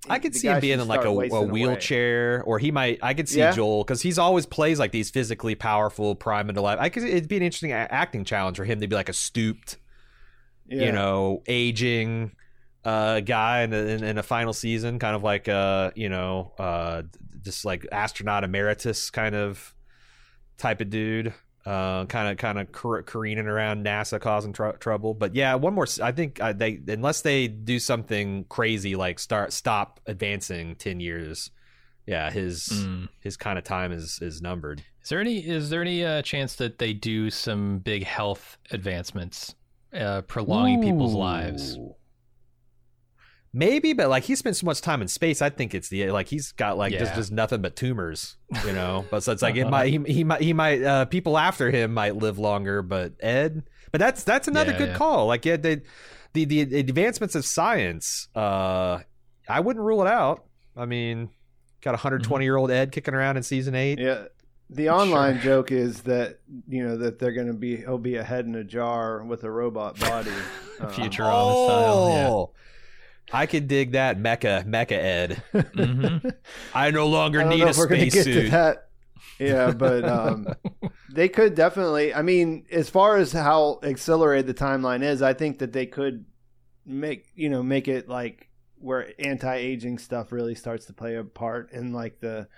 I 0.08 0.18
could 0.18 0.34
see 0.34 0.48
him 0.48 0.60
being 0.60 0.80
in 0.80 0.88
like 0.88 1.04
a, 1.04 1.08
a 1.08 1.10
away. 1.10 1.28
wheelchair, 1.28 2.42
or 2.44 2.58
he 2.58 2.70
might. 2.70 2.98
I 3.02 3.14
could 3.14 3.28
see 3.28 3.38
Yeah. 3.40 3.52
Joel 3.52 3.84
because 3.84 4.00
he's 4.02 4.18
always 4.18 4.46
plays 4.46 4.78
like 4.78 4.92
these 4.92 5.10
physically 5.10 5.54
powerful 5.54 6.14
prime 6.14 6.48
into 6.48 6.60
life. 6.60 6.78
I 6.80 6.88
could. 6.88 7.04
It'd 7.04 7.28
be 7.28 7.36
an 7.36 7.42
interesting 7.42 7.72
acting 7.72 8.24
challenge 8.24 8.56
for 8.56 8.64
him 8.64 8.80
to 8.80 8.88
be 8.88 8.96
like 8.96 9.08
a 9.08 9.12
stooped, 9.14 9.76
Yeah. 10.68 10.86
you 10.86 10.92
know, 10.92 11.42
aging 11.46 12.32
uh 12.82 13.20
guy 13.20 13.60
in, 13.60 13.74
a- 13.74 13.76
in, 13.76 14.02
in 14.04 14.16
a 14.18 14.22
final 14.22 14.54
season, 14.54 14.98
kind 14.98 15.14
of 15.14 15.22
like 15.22 15.48
uh 15.48 15.90
you 15.94 16.08
know 16.08 16.52
uh 16.58 17.02
just 17.42 17.64
like 17.66 17.86
astronaut 17.92 18.42
emeritus 18.44 19.10
kind 19.10 19.34
of 19.34 19.74
type 20.56 20.80
of 20.80 20.88
dude. 20.90 21.34
Uh, 21.66 22.06
kind 22.06 22.28
of, 22.30 22.38
kind 22.38 22.58
of 22.58 22.72
careening 23.04 23.46
around 23.46 23.84
NASA, 23.84 24.18
causing 24.18 24.50
tr- 24.54 24.70
trouble. 24.78 25.12
But 25.12 25.34
yeah, 25.34 25.54
one 25.56 25.74
more. 25.74 25.86
I 26.02 26.10
think 26.10 26.40
uh, 26.40 26.54
they, 26.54 26.80
unless 26.88 27.20
they 27.20 27.48
do 27.48 27.78
something 27.78 28.44
crazy 28.48 28.96
like 28.96 29.18
start 29.18 29.52
stop 29.52 30.00
advancing 30.06 30.74
ten 30.76 31.00
years, 31.00 31.50
yeah, 32.06 32.30
his 32.30 32.68
Mm. 32.68 33.08
his 33.20 33.36
kind 33.36 33.58
of 33.58 33.64
time 33.64 33.92
is 33.92 34.20
is 34.22 34.40
numbered. 34.40 34.82
Is 35.02 35.10
there 35.10 35.20
any 35.20 35.38
is 35.46 35.68
there 35.68 35.82
any 35.82 36.02
uh, 36.02 36.22
chance 36.22 36.54
that 36.56 36.78
they 36.78 36.94
do 36.94 37.28
some 37.28 37.78
big 37.80 38.04
health 38.04 38.56
advancements, 38.70 39.54
uh, 39.92 40.22
prolonging 40.22 40.80
people's 40.80 41.14
lives? 41.14 41.78
Ooh. 43.54 43.58
Maybe, 43.58 43.92
but 43.92 44.08
like 44.08 44.22
he 44.24 44.36
spent 44.36 44.56
so 44.56 44.64
much 44.64 44.80
time 44.80 45.02
in 45.02 45.08
space, 45.08 45.42
I 45.42 45.50
think 45.50 45.74
it's 45.74 45.88
the 45.88 46.10
like 46.10 46.28
he's 46.28 46.52
got 46.52 46.78
like 46.78 46.92
just 46.92 47.12
Yeah. 47.12 47.16
just 47.16 47.32
nothing 47.32 47.60
but 47.62 47.74
tumors, 47.76 48.36
you 48.64 48.72
know. 48.72 49.04
but 49.10 49.22
so 49.22 49.32
it's 49.32 49.42
like 49.42 49.56
it 49.56 49.68
might 49.68 49.88
he, 49.88 49.98
he 50.06 50.22
might 50.24 50.40
he 50.40 50.52
might 50.52 50.82
uh, 50.82 51.04
people 51.06 51.36
after 51.36 51.70
him 51.70 51.92
might 51.92 52.14
live 52.16 52.38
longer, 52.38 52.82
but 52.82 53.14
Ed, 53.20 53.64
but 53.90 53.98
that's 53.98 54.22
that's 54.22 54.46
another 54.46 54.72
Yeah, 54.72 54.78
good 54.78 54.88
yeah. 54.90 54.96
call. 54.96 55.26
Like 55.26 55.44
yeah, 55.44 55.56
they, 55.56 55.82
the 56.32 56.44
the 56.44 56.60
advancements 56.78 57.34
of 57.34 57.44
science, 57.44 58.28
uh, 58.36 59.00
I 59.48 59.60
wouldn't 59.60 59.84
rule 59.84 60.00
it 60.02 60.08
out. 60.08 60.44
I 60.76 60.86
mean, 60.86 61.30
got 61.80 61.90
a 61.90 61.98
120 61.98 62.44
year 62.44 62.56
old 62.56 62.70
Ed 62.70 62.92
kicking 62.92 63.14
around 63.14 63.36
in 63.36 63.42
season 63.42 63.74
eight. 63.74 63.98
Yeah. 63.98 64.26
The 64.72 64.90
online 64.90 65.40
joke 65.40 65.72
is 65.72 66.02
that 66.02 66.38
you 66.68 66.86
know 66.86 66.96
that 66.98 67.18
they're 67.18 67.32
going 67.32 67.48
to 67.48 67.52
be 67.52 67.76
he'll 67.78 67.98
be 67.98 68.14
a 68.14 68.22
head 68.22 68.46
in 68.46 68.54
a 68.54 68.62
jar 68.62 69.24
with 69.24 69.42
a 69.42 69.50
robot 69.50 69.98
body. 69.98 70.30
Uh, 70.80 70.86
Futurama 70.86 71.66
style. 71.66 72.32
Oh, 72.32 72.50
I 73.32 73.46
could 73.46 73.68
dig 73.68 73.92
that 73.92 74.18
mecha 74.18 74.64
mecha 74.66 74.92
Ed. 74.92 75.42
Yeah. 75.52 75.62
hmm 75.62 76.28
I 76.74 76.90
no 76.90 77.06
longer 77.06 77.40
I 77.40 77.44
don't 77.44 77.50
need 77.50 77.60
know 77.60 77.66
a 77.66 77.70
if 77.70 77.76
we're 77.76 77.86
going 77.86 78.00
to 78.00 78.10
get 78.10 78.24
to 78.24 78.48
that. 78.50 78.88
Yeah, 79.38 79.72
but 79.72 80.04
um, 80.04 80.46
they 81.08 81.28
could 81.28 81.54
definitely. 81.54 82.12
I 82.14 82.22
mean, 82.22 82.66
as 82.70 82.90
far 82.90 83.16
as 83.16 83.32
how 83.32 83.80
accelerated 83.82 84.46
the 84.46 84.54
timeline 84.54 85.02
is, 85.02 85.22
I 85.22 85.32
think 85.32 85.58
that 85.60 85.72
they 85.72 85.86
could 85.86 86.24
make 86.86 87.26
you 87.34 87.48
know 87.48 87.62
make 87.62 87.88
it 87.88 88.08
like 88.08 88.48
where 88.76 89.12
anti-aging 89.18 89.98
stuff 89.98 90.32
really 90.32 90.54
starts 90.54 90.86
to 90.86 90.92
play 90.92 91.16
a 91.16 91.22
part 91.24 91.70
in 91.72 91.92
like 91.92 92.18
the 92.20 92.48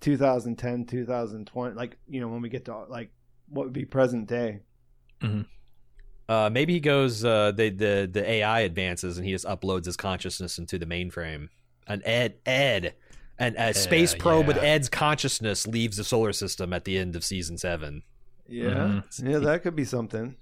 2010 0.00 0.84
2020 0.84 1.74
like 1.74 1.96
you 2.06 2.20
know 2.20 2.28
when 2.28 2.42
we 2.42 2.50
get 2.50 2.66
to 2.66 2.76
like 2.84 3.10
what 3.48 3.64
would 3.64 3.72
be 3.72 3.86
present 3.86 4.28
day 4.28 4.60
Uh, 6.30 6.48
maybe 6.48 6.72
he 6.72 6.78
goes. 6.78 7.24
Uh, 7.24 7.50
the 7.50 7.70
the 7.70 8.08
the 8.10 8.30
AI 8.30 8.60
advances 8.60 9.18
and 9.18 9.26
he 9.26 9.32
just 9.32 9.44
uploads 9.46 9.84
his 9.84 9.96
consciousness 9.96 10.58
into 10.58 10.78
the 10.78 10.86
mainframe. 10.86 11.48
An 11.88 12.02
Ed 12.04 12.36
Ed, 12.46 12.94
and 13.36 13.56
a 13.56 13.74
space 13.74 14.14
probe 14.14 14.46
with. 14.46 14.56
Ed's 14.58 14.88
consciousness 14.88 15.66
leaves 15.66 15.96
the 15.96 16.04
solar 16.04 16.32
system 16.32 16.72
at 16.72 16.84
the 16.84 16.98
end 16.98 17.16
of 17.16 17.24
season 17.24 17.58
seven. 17.58 18.04
yeah 18.48 19.00
yeah 19.20 19.38
that 19.38 19.64
could 19.64 19.74
be 19.74 19.84
something 19.84 20.36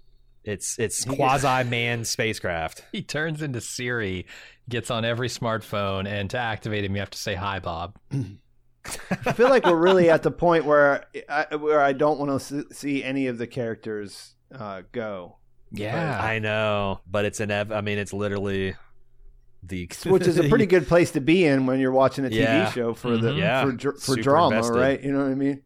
It's 0.44 0.78
it's 0.78 1.06
quasi 1.06 1.64
man 1.64 2.04
spacecraft. 2.04 2.84
He 2.92 3.00
turns 3.00 3.40
into 3.40 3.62
Siri, 3.62 4.26
gets 4.68 4.90
on 4.90 5.06
every 5.06 5.28
smartphone, 5.28 6.06
and 6.06 6.28
to 6.30 6.38
activate 6.38 6.84
him, 6.84 6.94
you 6.96 7.00
have 7.00 7.10
to 7.10 7.18
say 7.18 7.34
hi, 7.34 7.60
Bob. 7.60 7.96
I 9.24 9.32
feel 9.32 9.48
like 9.48 9.64
we're 9.64 9.74
really 9.74 10.10
at 10.10 10.22
the 10.22 10.30
point 10.30 10.66
where 10.66 11.06
I, 11.30 11.56
where 11.56 11.80
I 11.80 11.94
don't 11.94 12.18
want 12.18 12.42
to 12.42 12.74
see 12.74 13.02
any 13.02 13.26
of 13.26 13.38
the 13.38 13.46
characters 13.46 14.34
uh, 14.54 14.82
go. 14.92 15.37
Yeah. 15.70 16.18
I 16.22 16.38
know, 16.38 17.00
but 17.10 17.24
it's 17.24 17.40
an. 17.40 17.50
I 17.50 17.80
mean, 17.80 17.98
it's 17.98 18.12
literally 18.12 18.74
the 19.62 19.90
which 20.06 20.26
is 20.26 20.38
a 20.38 20.48
pretty 20.48 20.66
good 20.74 20.86
place 20.86 21.10
to 21.12 21.20
be 21.20 21.44
in 21.44 21.66
when 21.66 21.80
you're 21.80 21.92
watching 21.92 22.24
a 22.24 22.28
TV 22.28 22.36
Yeah. 22.40 22.70
show 22.70 22.94
for 22.94 23.16
the 23.16 23.30
Mhm. 23.32 23.38
Yeah. 23.38 23.64
for, 23.64 23.72
dr- 23.72 23.94
for 23.96 24.00
Super 24.12 24.22
drama, 24.22 24.56
invested. 24.56 24.78
right? 24.78 25.02
You 25.02 25.12
know 25.12 25.18
what 25.24 25.30
I 25.30 25.34
mean? 25.34 25.62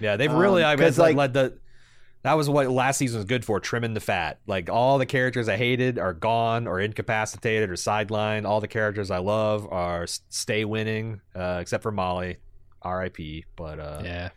Yeah, 0.00 0.16
they've 0.16 0.30
Um, 0.30 0.38
really. 0.38 0.62
I 0.64 0.76
mean, 0.76 0.84
'cause, 0.86 0.98
like, 0.98 1.16
like- 1.16 1.32
the 1.32 1.58
that 2.22 2.34
was 2.34 2.48
what 2.48 2.70
last 2.70 2.96
season 2.96 3.18
was 3.18 3.26
good 3.26 3.44
for, 3.44 3.60
trimming 3.60 3.92
the 3.92 4.00
fat. 4.00 4.38
Like 4.46 4.70
all 4.70 4.96
the 4.98 5.04
characters 5.04 5.46
I 5.48 5.56
hated 5.58 5.98
are 5.98 6.14
gone 6.14 6.66
or 6.66 6.80
incapacitated 6.80 7.68
or 7.68 7.74
sidelined. 7.74 8.46
All 8.46 8.60
the 8.62 8.68
characters 8.68 9.10
I 9.10 9.18
love 9.18 9.68
are 9.70 10.06
stay 10.06 10.64
winning, 10.64 11.20
uh, 11.34 11.58
except 11.60 11.82
for 11.82 11.92
Molly, 11.92 12.38
R.I.P. 12.80 13.44
But 13.56 13.78
uh, 13.78 14.00
yeah. 14.04 14.30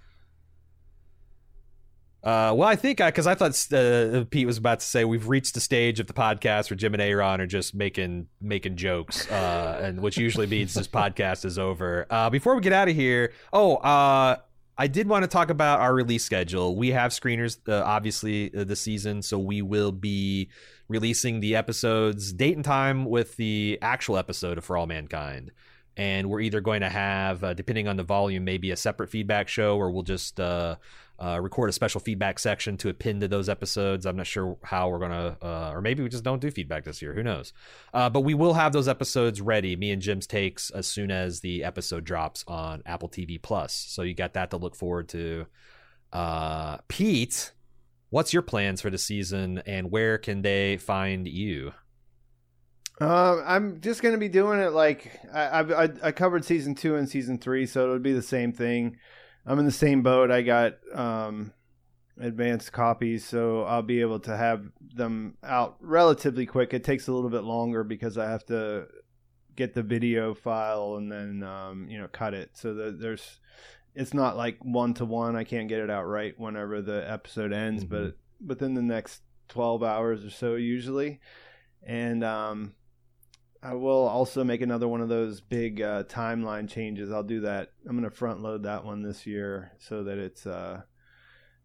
Uh, 2.27 2.51
well, 2.53 2.67
I 2.67 2.75
think 2.75 2.97
because 2.97 3.25
I, 3.25 3.35
thought 3.35 3.51
uh, 3.71 4.25
Pete 4.29 4.45
was 4.45 4.57
about 4.57 4.81
to 4.81 4.85
say 4.85 5.05
we've 5.05 5.29
reached 5.29 5.53
the 5.53 5.61
stage 5.61 6.01
of 6.01 6.07
the 6.07 6.13
podcast 6.13 6.69
where 6.69 6.75
Jim 6.75 6.93
and 6.93 7.01
A.Ron 7.01 7.39
are 7.39 7.47
just 7.47 7.73
making 7.73 8.27
making 8.41 8.75
jokes, 8.75 9.31
uh, 9.31 9.79
and 9.81 10.01
which 10.01 10.17
usually 10.17 10.45
means 10.45 10.73
this 10.73 10.89
podcast 10.89 11.45
is 11.45 11.57
over. 11.57 12.05
Uh, 12.09 12.29
before 12.29 12.53
we 12.53 12.59
get 12.59 12.73
out 12.73 12.89
of 12.89 12.95
here, 12.95 13.31
oh, 13.53 13.77
uh, 13.77 14.35
I 14.77 14.87
did 14.87 15.07
want 15.07 15.23
to 15.23 15.29
talk 15.29 15.49
about 15.49 15.79
our 15.79 15.95
release 15.95 16.25
schedule. 16.25 16.75
We 16.75 16.89
have 16.89 17.11
screeners, 17.11 17.59
uh, 17.65 17.81
obviously, 17.85 18.53
uh, 18.53 18.65
this 18.65 18.81
season, 18.81 19.21
so 19.21 19.39
we 19.39 19.61
will 19.61 19.93
be 19.93 20.49
releasing 20.89 21.39
the 21.39 21.55
episodes 21.55 22.33
date 22.33 22.57
and 22.57 22.65
time 22.65 23.05
with 23.05 23.37
the 23.37 23.79
actual 23.81 24.17
episode 24.17 24.57
of 24.57 24.65
For 24.65 24.75
All 24.75 24.85
Mankind. 24.85 25.51
And 25.95 26.29
we're 26.29 26.41
either 26.41 26.61
going 26.61 26.81
to 26.81 26.89
have, 26.89 27.43
uh, 27.43 27.53
depending 27.55 27.87
on 27.87 27.95
the 27.95 28.03
volume, 28.03 28.43
maybe 28.43 28.69
a 28.69 28.75
separate 28.75 29.09
feedback 29.09 29.47
show, 29.47 29.77
or 29.77 29.89
we'll 29.89 30.03
just 30.03 30.39
uh, 30.39 30.75
uh, 31.19 31.39
record 31.41 31.69
a 31.69 31.73
special 31.73 31.99
feedback 31.99 32.37
section 32.37 32.77
to 32.77 32.89
append 32.89 33.21
to 33.21 33.27
those 33.27 33.49
episodes. 33.49 34.05
I'm 34.05 34.15
not 34.17 34.27
sure 34.27 34.57
how 34.63 34.89
we're 34.89 34.99
gonna, 34.99 35.37
uh, 35.41 35.71
or 35.73 35.81
maybe 35.81 36.03
we 36.03 36.09
just 36.09 36.23
don't 36.23 36.41
do 36.41 36.51
feedback 36.51 36.83
this 36.83 37.01
year. 37.01 37.13
Who 37.13 37.23
knows? 37.23 37.53
Uh, 37.93 38.09
but 38.09 38.21
we 38.21 38.33
will 38.33 38.53
have 38.53 38.73
those 38.73 38.87
episodes 38.87 39.41
ready. 39.41 39.75
Me 39.75 39.91
and 39.91 40.01
Jim's 40.01 40.27
takes 40.27 40.69
as 40.69 40.85
soon 40.85 41.09
as 41.09 41.39
the 41.39 41.63
episode 41.63 42.03
drops 42.03 42.43
on 42.47 42.83
Apple 42.85 43.09
TV 43.09 43.41
Plus. 43.41 43.73
So 43.73 44.03
you 44.03 44.13
got 44.13 44.33
that 44.33 44.51
to 44.51 44.57
look 44.57 44.75
forward 44.75 45.09
to. 45.09 45.47
Uh, 46.13 46.77
Pete, 46.87 47.51
what's 48.09 48.31
your 48.31 48.43
plans 48.43 48.81
for 48.81 48.89
the 48.89 48.97
season, 48.97 49.61
and 49.65 49.91
where 49.91 50.17
can 50.17 50.41
they 50.41 50.77
find 50.77 51.27
you? 51.27 51.73
Uh, 52.99 53.43
I'm 53.45 53.79
just 53.81 54.01
gonna 54.01 54.17
be 54.17 54.29
doing 54.29 54.59
it 54.59 54.71
like 54.71 55.19
I, 55.31 55.59
I 55.61 55.89
I- 56.03 56.11
covered 56.11 56.43
season 56.45 56.73
two 56.73 56.95
and 56.95 57.07
season 57.07 57.37
three, 57.37 57.67
so 57.67 57.83
it'll 57.83 57.99
be 57.99 58.13
the 58.13 58.23
same 58.23 58.51
thing. 58.53 58.97
I'm 59.47 59.57
in 59.59 59.65
the 59.65 59.71
same 59.71 60.01
boat. 60.03 60.29
I 60.29 60.41
got 60.41 60.73
um, 60.93 61.53
advanced 62.19 62.73
copies, 62.73 63.25
so 63.25 63.63
I'll 63.63 63.81
be 63.81 64.01
able 64.01 64.19
to 64.21 64.35
have 64.35 64.65
them 64.93 65.37
out 65.43 65.77
relatively 65.79 66.45
quick. 66.45 66.73
It 66.73 66.83
takes 66.83 67.07
a 67.07 67.13
little 67.13 67.29
bit 67.29 67.43
longer 67.43 67.83
because 67.83 68.17
I 68.17 68.29
have 68.29 68.45
to 68.47 68.87
get 69.55 69.73
the 69.73 69.81
video 69.83 70.33
file 70.35 70.95
and 70.97 71.11
then 71.11 71.43
um, 71.43 71.87
you 71.89 71.97
know 71.97 72.07
cut 72.09 72.33
it. 72.33 72.51
So 72.53 72.73
that 72.73 72.99
there's 72.99 73.39
it's 73.95 74.13
not 74.13 74.35
like 74.37 74.57
one 74.63 74.93
to 74.95 75.05
one. 75.05 75.35
I 75.35 75.43
can't 75.45 75.67
get 75.69 75.79
it 75.79 75.89
out 75.89 76.03
right 76.03 76.37
whenever 76.39 76.81
the 76.81 77.09
episode 77.09 77.53
ends, 77.53 77.85
Mhm. 77.85 77.89
but 77.89 78.17
within 78.45 78.73
the 78.75 78.81
next 78.83 79.21
12 79.47 79.81
hours 79.81 80.23
or 80.25 80.29
so 80.29 80.55
usually. 80.55 81.19
And 81.81 82.23
um, 82.23 82.73
I 83.63 83.73
will 83.73 84.07
also 84.07 84.43
make 84.43 84.61
another 84.61 84.87
one 84.87 85.01
of 85.01 85.09
those 85.09 85.41
big 85.41 85.81
uh, 85.81 86.03
timeline 86.03 86.69
changes. 86.69 87.11
I'll 87.11 87.23
do 87.23 87.41
that. 87.41 87.71
I'm 87.87 87.97
going 87.97 88.09
to 88.09 88.15
front 88.15 88.41
load 88.41 88.63
that 88.63 88.85
one 88.85 89.01
this 89.01 89.25
year 89.25 89.71
so 89.79 90.03
that 90.03 90.17
it's 90.17 90.45
uh, 90.45 90.81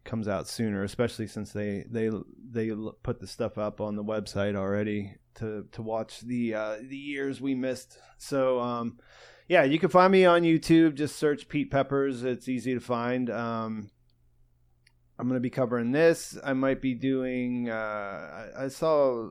comes 0.03 0.27
out 0.27 0.47
sooner, 0.47 0.83
especially 0.83 1.27
since 1.27 1.51
they 1.51 1.85
they 1.89 2.09
they 2.51 2.71
put 3.03 3.19
the 3.19 3.27
stuff 3.27 3.57
up 3.57 3.79
on 3.79 3.95
the 3.95 4.03
website 4.03 4.55
already 4.55 5.15
to 5.35 5.65
to 5.71 5.81
watch 5.81 6.21
the 6.21 6.55
uh, 6.55 6.75
the 6.81 6.97
years 6.97 7.39
we 7.39 7.55
missed. 7.55 7.97
So 8.17 8.59
um, 8.59 8.97
yeah, 9.47 9.63
you 9.63 9.79
can 9.79 9.89
find 9.89 10.11
me 10.11 10.25
on 10.25 10.41
YouTube. 10.41 10.95
Just 10.95 11.17
search 11.17 11.47
Pete 11.47 11.71
Peppers. 11.71 12.23
It's 12.23 12.49
easy 12.49 12.73
to 12.73 12.79
find. 12.79 13.29
Um, 13.29 13.91
I'm 15.19 15.27
going 15.27 15.37
to 15.37 15.41
be 15.41 15.49
covering 15.49 15.91
this. 15.91 16.37
I 16.43 16.53
might 16.53 16.81
be 16.81 16.95
doing. 16.95 17.69
Uh, 17.69 18.49
I, 18.57 18.65
I 18.65 18.67
saw 18.67 19.29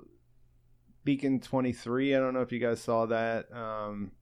Beacon 1.05 1.41
23. 1.41 2.15
I 2.15 2.19
don't 2.19 2.35
know 2.35 2.41
if 2.43 2.53
you 2.53 2.59
guys 2.59 2.81
saw 2.81 3.07
that. 3.07 3.47
Um, 3.53 4.13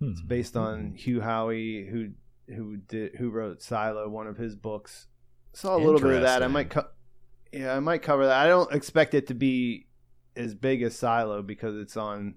it's 0.00 0.22
based 0.22 0.56
on 0.56 0.94
Hugh 0.94 1.20
Howey, 1.20 1.88
who 1.90 2.10
who 2.54 2.76
did 2.78 3.16
who 3.16 3.30
wrote 3.30 3.62
Silo, 3.62 4.08
one 4.08 4.26
of 4.26 4.36
his 4.38 4.56
books. 4.56 5.06
Saw 5.52 5.76
a 5.76 5.78
little 5.78 6.00
bit 6.00 6.14
of 6.16 6.22
that. 6.22 6.42
I 6.42 6.46
might 6.48 6.70
co- 6.70 6.88
yeah, 7.52 7.74
I 7.76 7.80
might 7.80 8.02
cover 8.02 8.26
that. 8.26 8.36
I 8.46 8.48
don't 8.48 8.72
expect 8.72 9.14
it 9.14 9.26
to 9.26 9.34
be 9.34 9.88
as 10.36 10.54
big 10.54 10.82
as 10.82 10.96
Silo 10.96 11.42
because 11.42 11.76
it's 11.76 11.96
on 11.96 12.36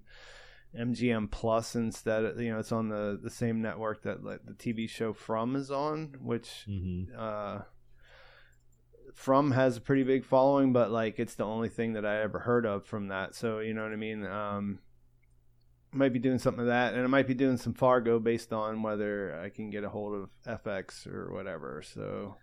MGM 0.78 1.30
Plus 1.32 1.76
instead. 1.76 2.26
Of, 2.26 2.42
you 2.42 2.52
know, 2.52 2.60
it's 2.60 2.72
on 2.72 2.90
the 2.90 3.20
the 3.22 3.30
same 3.30 3.62
network 3.62 4.04
that 4.04 4.24
like, 4.24 4.42
the 4.46 4.54
TV 4.54 4.90
show 4.90 5.14
From 5.14 5.56
is 5.56 5.72
on, 5.72 6.16
which 6.20 6.66
Mm-hmm. 6.68 7.14
uh, 7.18 7.60
From 9.15 9.52
has 9.52 9.77
a 9.77 9.81
pretty 9.81 10.03
big 10.03 10.26
following, 10.26 10.73
but 10.73 10.91
like 10.91 11.19
it's 11.19 11.35
the 11.35 11.45
only 11.45 11.69
thing 11.69 11.94
that 11.94 12.06
I 12.06 12.22
ever 12.22 12.40
heard 12.40 12.65
of 12.65 12.85
from 12.85 13.07
that. 13.10 13.35
So 13.35 13.60
you 13.60 13.73
know 13.73 13.84
what 13.84 13.91
I 13.94 13.95
mean. 13.98 14.26
Um, 14.26 14.80
might 15.91 16.11
be 16.14 16.19
doing 16.19 16.40
something 16.40 16.61
of 16.61 16.68
that, 16.68 16.94
and 16.95 17.03
I 17.03 17.07
might 17.07 17.27
be 17.27 17.35
doing 17.35 17.57
some 17.57 17.73
Fargo 17.73 18.19
based 18.19 18.52
on 18.52 18.81
whether 18.81 19.40
I 19.44 19.49
can 19.49 19.69
get 19.69 19.84
a 19.84 19.90
hold 19.90 20.15
of 20.15 20.61
FX 20.64 21.06
or 21.06 21.31
whatever. 21.31 21.84
So 21.84 22.35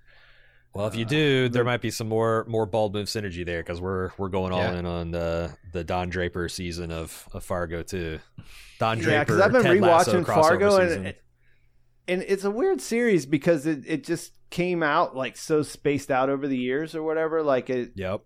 Well, 0.73 0.87
if 0.87 0.95
you 0.95 1.05
Uh, 1.05 1.09
do, 1.09 1.49
there 1.49 1.65
might 1.65 1.81
be 1.81 1.91
some 1.91 2.09
more 2.09 2.45
more 2.49 2.65
bald 2.67 2.95
move 2.95 3.09
synergy 3.09 3.45
there 3.45 3.61
because 3.61 3.81
we're 3.81 4.11
we're 4.19 4.29
going 4.29 4.53
all 4.53 4.61
Yeah. 4.61 4.79
in 4.79 4.87
on 4.87 5.11
the 5.11 5.53
the 5.73 5.83
Don 5.83 6.11
Draper 6.11 6.49
season 6.49 6.93
of, 6.93 7.29
of 7.33 7.43
Fargo 7.43 7.83
too. 7.83 8.21
Don 8.79 8.99
Draper, 8.99 9.11
yeah, 9.11 9.25
because 9.25 9.41
I've 9.41 9.51
been 9.53 9.63
rewatching 9.65 10.25
Fargo, 10.25 10.79
season. 10.79 11.07
and 11.07 11.15
and 12.11 12.23
it's 12.27 12.45
a 12.45 12.51
weird 12.51 12.81
series 12.81 13.27
because 13.27 13.67
it 13.67 13.85
it 13.87 14.05
just 14.05 14.33
came 14.51 14.83
out 14.83 15.15
like 15.17 15.37
so 15.37 15.63
spaced 15.63 16.11
out 16.11 16.29
over 16.29 16.49
the 16.49 16.57
years 16.59 16.95
or 16.95 17.03
whatever. 17.03 17.43
Like 17.43 17.71
it, 17.71 17.93
yep, 17.95 18.21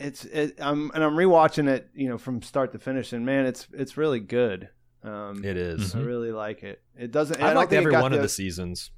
it's 0.00 0.24
it, 0.24 0.56
I'm 0.58 0.90
and 0.94 1.04
I'm 1.04 1.14
rewatching 1.14 1.68
it, 1.68 1.90
you 1.94 2.08
know, 2.08 2.18
from 2.18 2.42
start 2.42 2.72
to 2.72 2.78
finish, 2.78 3.12
and 3.12 3.24
man, 3.26 3.46
it's 3.46 3.66
it's 3.72 3.96
really 3.96 4.20
good. 4.20 4.68
Um, 5.04 5.44
it 5.44 5.56
is. 5.56 5.94
I 5.94 5.98
Mhm. 5.98 6.06
really 6.06 6.32
like 6.32 6.62
it. 6.64 6.82
It 6.98 7.12
doesn't. 7.12 7.40
I 7.40 7.52
liked 7.52 7.72
every 7.72 7.92
one 7.92 8.12
of 8.12 8.18
the- 8.18 8.22
the 8.24 8.28
seasons. 8.28 8.90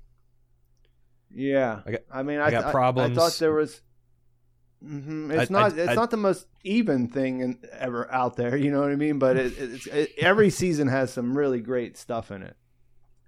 Yeah, 1.32 1.82
I 1.86 1.90
got- 1.92 2.00
I 2.12 2.22
mean, 2.22 2.40
I 2.40 2.46
I, 2.46 2.50
got 2.50 2.64
I- 2.66 2.70
problems. 2.70 3.16
I 3.16 3.20
thought 3.20 3.38
there 3.38 3.52
was. 3.52 3.82
Mm-hmm. 4.84 5.30
It's 5.32 5.50
I, 5.50 5.52
not. 5.52 5.72
I, 5.74 5.76
it's 5.76 5.88
I, 5.90 5.94
not 5.94 6.10
the 6.10 6.16
most 6.16 6.46
even 6.64 7.06
thing 7.08 7.40
in, 7.40 7.58
ever 7.78 8.10
out 8.10 8.36
there. 8.36 8.56
You 8.56 8.70
know 8.70 8.80
what 8.80 8.90
I 8.90 8.96
mean? 8.96 9.18
But 9.18 9.36
it, 9.36 9.52
it's 9.58 9.86
it, 9.86 10.12
every 10.18 10.48
season 10.50 10.88
has 10.88 11.12
some 11.12 11.36
really 11.36 11.60
great 11.60 11.96
stuff 11.98 12.30
in 12.30 12.42
it. 12.42 12.56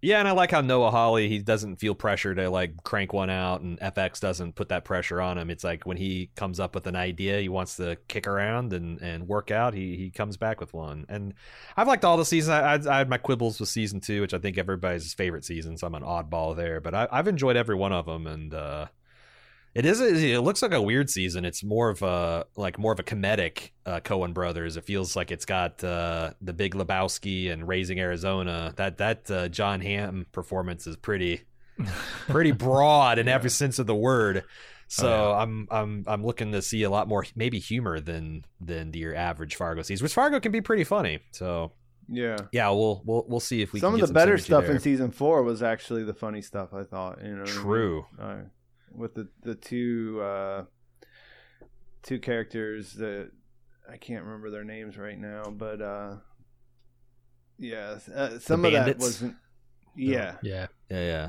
Yeah, 0.04 0.18
and 0.18 0.26
I 0.26 0.32
like 0.32 0.50
how 0.50 0.62
Noah 0.62 0.90
Hawley 0.90 1.28
he 1.28 1.38
doesn't 1.38 1.76
feel 1.76 1.94
pressure 1.94 2.34
to 2.34 2.50
like 2.50 2.82
crank 2.82 3.12
one 3.12 3.30
out, 3.30 3.60
and 3.60 3.78
FX 3.78 4.18
doesn't 4.18 4.56
put 4.56 4.70
that 4.70 4.84
pressure 4.84 5.20
on 5.20 5.38
him. 5.38 5.48
It's 5.48 5.62
like 5.62 5.86
when 5.86 5.96
he 5.96 6.30
comes 6.34 6.58
up 6.58 6.74
with 6.74 6.88
an 6.88 6.96
idea, 6.96 7.38
he 7.38 7.48
wants 7.48 7.76
to 7.76 7.96
kick 8.08 8.26
around 8.26 8.72
and, 8.72 9.00
and 9.00 9.28
work 9.28 9.52
out. 9.52 9.74
He 9.74 9.96
he 9.96 10.10
comes 10.10 10.36
back 10.36 10.58
with 10.60 10.74
one, 10.74 11.06
and 11.08 11.34
I've 11.76 11.86
liked 11.86 12.04
all 12.04 12.16
the 12.16 12.24
seasons. 12.24 12.50
I, 12.50 12.74
I, 12.74 12.96
I 12.96 12.98
had 12.98 13.08
my 13.08 13.16
quibbles 13.16 13.60
with 13.60 13.68
season 13.68 14.00
two, 14.00 14.22
which 14.22 14.34
I 14.34 14.38
think 14.38 14.58
everybody's 14.58 15.14
favorite 15.14 15.44
season, 15.44 15.78
so 15.78 15.86
I'm 15.86 15.94
an 15.94 16.02
oddball 16.02 16.56
there. 16.56 16.80
But 16.80 16.94
I, 16.96 17.08
have 17.12 17.28
enjoyed 17.28 17.56
every 17.56 17.76
one 17.76 17.92
of 17.92 18.06
them, 18.06 18.26
and 18.26 18.52
uh, 18.52 18.86
it 19.74 19.86
is. 19.86 20.00
It 20.00 20.42
looks 20.42 20.60
like 20.62 20.72
a 20.72 20.82
weird 20.82 21.08
season. 21.08 21.44
It's 21.44 21.64
more 21.64 21.88
of 21.88 22.02
a 22.02 22.46
like 22.56 22.78
more 22.78 22.92
of 22.92 22.98
a 22.98 23.02
comedic 23.02 23.70
uh, 23.86 24.00
Coen 24.00 24.34
Brothers. 24.34 24.76
It 24.76 24.84
feels 24.84 25.16
like 25.16 25.30
it's 25.30 25.46
got 25.46 25.82
uh, 25.82 26.32
the 26.40 26.52
Big 26.52 26.74
Lebowski 26.74 27.50
and 27.50 27.66
Raising 27.66 27.98
Arizona. 27.98 28.74
That 28.76 28.98
that 28.98 29.30
uh, 29.30 29.48
Jon 29.48 29.80
Hamm 29.80 30.26
performance 30.32 30.86
is 30.86 30.96
pretty 30.96 31.42
pretty 32.28 32.52
broad 32.52 33.18
in 33.18 33.26
yeah. 33.26 33.34
every 33.34 33.50
sense 33.50 33.78
of 33.78 33.86
the 33.86 33.94
word. 33.94 34.44
So 34.88 35.08
oh, 35.08 35.30
yeah. 35.30 35.38
I'm 35.38 35.68
I'm 35.70 36.04
I'm 36.06 36.24
looking 36.24 36.52
to 36.52 36.60
see 36.60 36.82
a 36.82 36.90
lot 36.90 37.08
more 37.08 37.24
maybe 37.34 37.58
humor 37.58 37.98
than 37.98 38.44
than 38.60 38.92
your 38.92 39.14
average 39.14 39.56
Fargo 39.56 39.80
season, 39.80 40.04
which 40.04 40.12
Fargo 40.12 40.38
can 40.38 40.52
be 40.52 40.60
pretty 40.60 40.84
funny. 40.84 41.20
So 41.30 41.72
yeah, 42.08 42.36
yeah, 42.52 42.68
we'll 42.68 43.02
we'll 43.06 43.24
we'll 43.26 43.40
see 43.40 43.62
if 43.62 43.72
we 43.72 43.80
some 43.80 43.94
of 43.94 44.00
the 44.00 44.08
some 44.08 44.14
better 44.14 44.36
stuff 44.36 44.64
there. 44.64 44.74
in 44.74 44.80
season 44.80 45.10
four 45.10 45.42
was 45.42 45.62
actually 45.62 46.04
the 46.04 46.12
funny 46.12 46.42
stuff. 46.42 46.74
I 46.74 46.84
thought 46.84 47.24
you 47.24 47.34
know 47.34 47.46
true. 47.46 48.04
I 48.20 48.34
mean? 48.34 48.50
With 48.94 49.14
the 49.14 49.28
the 49.42 49.54
two 49.54 50.20
uh, 50.22 50.64
two 52.02 52.18
characters 52.18 52.94
that 52.94 53.30
I 53.90 53.96
can't 53.96 54.24
remember 54.24 54.50
their 54.50 54.64
names 54.64 54.96
right 54.96 55.18
now, 55.18 55.44
but 55.50 55.80
uh, 55.80 56.16
yeah, 57.58 57.98
uh, 58.14 58.38
some 58.38 58.64
of 58.64 58.72
that 58.72 58.98
wasn't. 58.98 59.36
Yeah, 59.94 60.36
yeah, 60.42 60.66
yeah, 60.90 61.28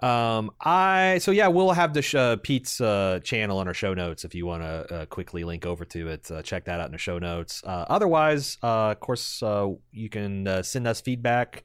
Um, 0.00 0.52
I 0.60 1.18
so 1.18 1.32
yeah, 1.32 1.48
we'll 1.48 1.72
have 1.72 1.92
the 1.92 2.02
sh- 2.02 2.14
uh, 2.14 2.36
Pete's 2.36 2.80
uh, 2.80 3.18
channel 3.24 3.58
on 3.58 3.66
our 3.66 3.74
show 3.74 3.94
notes 3.94 4.24
if 4.24 4.34
you 4.34 4.46
want 4.46 4.62
to 4.62 4.94
uh, 4.94 5.06
quickly 5.06 5.42
link 5.42 5.66
over 5.66 5.84
to 5.86 6.08
it. 6.08 6.30
Uh, 6.30 6.40
check 6.40 6.66
that 6.66 6.80
out 6.80 6.86
in 6.86 6.92
the 6.92 6.98
show 6.98 7.18
notes. 7.18 7.62
Uh, 7.64 7.84
otherwise, 7.88 8.58
uh, 8.62 8.92
of 8.92 9.00
course, 9.00 9.42
uh, 9.42 9.68
you 9.90 10.08
can 10.08 10.46
uh, 10.46 10.62
send 10.62 10.86
us 10.86 11.00
feedback. 11.00 11.64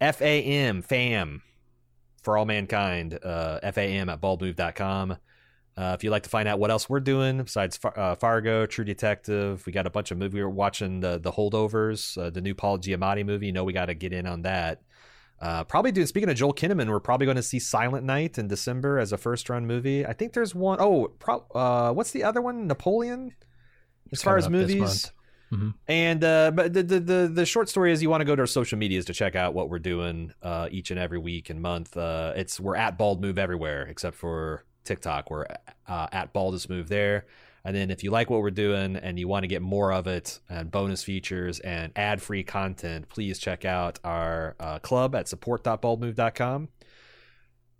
FAM 0.00 0.82
fam 0.82 1.42
for 2.22 2.38
all 2.38 2.44
mankind, 2.44 3.18
uh, 3.22 3.60
FAM 3.72 4.08
at 4.08 4.20
baldmove.com. 4.20 5.16
Uh, 5.74 5.96
if 5.96 6.04
you'd 6.04 6.10
like 6.10 6.24
to 6.24 6.28
find 6.28 6.48
out 6.48 6.58
what 6.58 6.70
else 6.70 6.88
we're 6.88 7.00
doing 7.00 7.38
besides 7.38 7.78
Far- 7.78 7.98
uh, 7.98 8.14
Fargo, 8.14 8.66
True 8.66 8.84
Detective, 8.84 9.64
we 9.64 9.72
got 9.72 9.86
a 9.86 9.90
bunch 9.90 10.10
of 10.10 10.18
movies. 10.18 10.34
We 10.34 10.42
were 10.42 10.50
watching 10.50 11.00
the 11.00 11.18
the 11.18 11.32
Holdovers, 11.32 12.18
uh, 12.20 12.28
the 12.30 12.42
new 12.42 12.54
Paul 12.54 12.78
Giamatti 12.78 13.24
movie. 13.24 13.46
You 13.46 13.52
know, 13.52 13.64
we 13.64 13.72
got 13.72 13.86
to 13.86 13.94
get 13.94 14.12
in 14.12 14.26
on 14.26 14.42
that. 14.42 14.82
Uh, 15.40 15.64
probably 15.64 15.90
doing. 15.90 16.06
Speaking 16.06 16.28
of 16.28 16.36
Joel 16.36 16.54
Kinnaman, 16.54 16.88
we're 16.88 17.00
probably 17.00 17.24
going 17.24 17.36
to 17.36 17.42
see 17.42 17.58
Silent 17.58 18.04
Night 18.04 18.38
in 18.38 18.48
December 18.48 18.98
as 18.98 19.12
a 19.12 19.18
first 19.18 19.48
run 19.48 19.66
movie. 19.66 20.06
I 20.06 20.12
think 20.12 20.34
there's 20.34 20.54
one. 20.54 20.78
Oh, 20.78 21.08
pro, 21.18 21.44
uh, 21.54 21.92
what's 21.92 22.12
the 22.12 22.22
other 22.22 22.42
one? 22.42 22.66
Napoleon. 22.66 23.34
As 24.12 24.22
far 24.22 24.36
as 24.36 24.50
movies, 24.50 25.10
Mm-hmm. 25.52 25.70
And 25.86 26.24
uh, 26.24 26.50
but 26.50 26.72
the, 26.72 26.82
the, 26.82 27.30
the 27.32 27.46
short 27.46 27.68
story 27.68 27.92
is 27.92 28.02
you 28.02 28.08
want 28.08 28.22
to 28.22 28.24
go 28.24 28.34
to 28.34 28.42
our 28.42 28.46
social 28.46 28.78
medias 28.78 29.04
to 29.06 29.12
check 29.12 29.36
out 29.36 29.52
what 29.52 29.68
we're 29.68 29.78
doing 29.78 30.32
uh, 30.42 30.68
each 30.70 30.90
and 30.90 30.98
every 30.98 31.18
week 31.18 31.50
and 31.50 31.60
month. 31.60 31.96
Uh, 31.96 32.32
it's 32.34 32.58
we're 32.58 32.76
at 32.76 32.96
Bald 32.96 33.20
Move 33.20 33.38
everywhere 33.38 33.82
except 33.82 34.16
for 34.16 34.64
TikTok. 34.84 35.30
We're 35.30 35.46
uh, 35.86 36.06
at 36.10 36.32
Baldest 36.32 36.70
Move 36.70 36.88
there. 36.88 37.26
And 37.64 37.76
then 37.76 37.90
if 37.90 38.02
you 38.02 38.10
like 38.10 38.28
what 38.28 38.42
we're 38.42 38.50
doing 38.50 38.96
and 38.96 39.18
you 39.18 39.28
want 39.28 39.44
to 39.44 39.46
get 39.46 39.62
more 39.62 39.92
of 39.92 40.08
it 40.08 40.40
and 40.48 40.70
bonus 40.70 41.04
features 41.04 41.60
and 41.60 41.92
ad 41.94 42.20
free 42.20 42.42
content, 42.42 43.08
please 43.08 43.38
check 43.38 43.64
out 43.64 44.00
our 44.02 44.56
uh, 44.58 44.78
club 44.80 45.14
at 45.14 45.28
support.baldmove.com. 45.28 46.68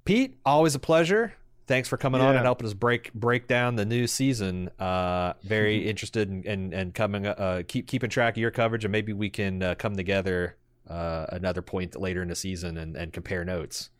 Pete, 0.04 0.36
always 0.44 0.74
a 0.74 0.78
pleasure 0.78 1.34
thanks 1.66 1.88
for 1.88 1.96
coming 1.96 2.20
yeah. 2.20 2.28
on 2.28 2.36
and 2.36 2.44
helping 2.44 2.66
us 2.66 2.74
break 2.74 3.12
break 3.12 3.46
down 3.46 3.76
the 3.76 3.84
new 3.84 4.06
season. 4.06 4.70
Uh, 4.78 5.34
very 5.42 5.88
interested 5.88 6.28
in, 6.28 6.42
in, 6.44 6.72
in 6.72 6.92
coming 6.92 7.26
uh, 7.26 7.62
keep 7.66 7.86
keeping 7.86 8.10
track 8.10 8.34
of 8.34 8.38
your 8.38 8.50
coverage, 8.50 8.84
and 8.84 8.92
maybe 8.92 9.12
we 9.12 9.30
can 9.30 9.62
uh, 9.62 9.74
come 9.74 9.96
together 9.96 10.56
uh, 10.88 11.26
another 11.30 11.62
point 11.62 11.98
later 11.98 12.22
in 12.22 12.28
the 12.28 12.34
season 12.34 12.76
and, 12.76 12.96
and 12.96 13.12
compare 13.12 13.44
notes. 13.44 13.90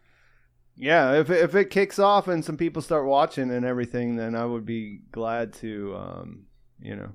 Yeah, 0.77 1.15
if 1.15 1.31
if 1.31 1.55
it 1.55 1.71
kicks 1.71 1.99
off 1.99 2.29
and 2.29 2.45
some 2.45 2.57
people 2.57 2.83
start 2.83 3.07
watching 3.07 3.51
and 3.51 3.65
everything, 3.65 4.17
then 4.17 4.35
I 4.35 4.45
would 4.45 4.65
be 4.65 5.01
glad 5.11 5.53
to, 5.55 5.95
um, 5.97 6.47
you 6.81 6.97
know, 6.97 7.13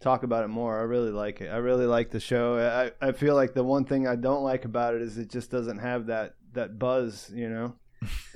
talk 0.00 0.22
about 0.22 0.44
it 0.44 0.48
more. 0.48 0.78
I 0.78 0.82
really 0.82 1.10
like 1.10 1.40
it. 1.40 1.48
I 1.48 1.56
really 1.56 1.86
like 1.86 2.10
the 2.10 2.20
show. 2.20 2.58
I 2.58 3.06
I 3.06 3.12
feel 3.12 3.34
like 3.34 3.54
the 3.54 3.64
one 3.64 3.86
thing 3.86 4.06
I 4.06 4.16
don't 4.16 4.42
like 4.42 4.66
about 4.66 4.94
it 4.94 5.02
is 5.02 5.16
it 5.16 5.30
just 5.30 5.50
doesn't 5.50 5.78
have 5.78 6.06
that 6.06 6.34
that 6.52 6.78
buzz, 6.78 7.30
you 7.34 7.48
know 7.48 7.74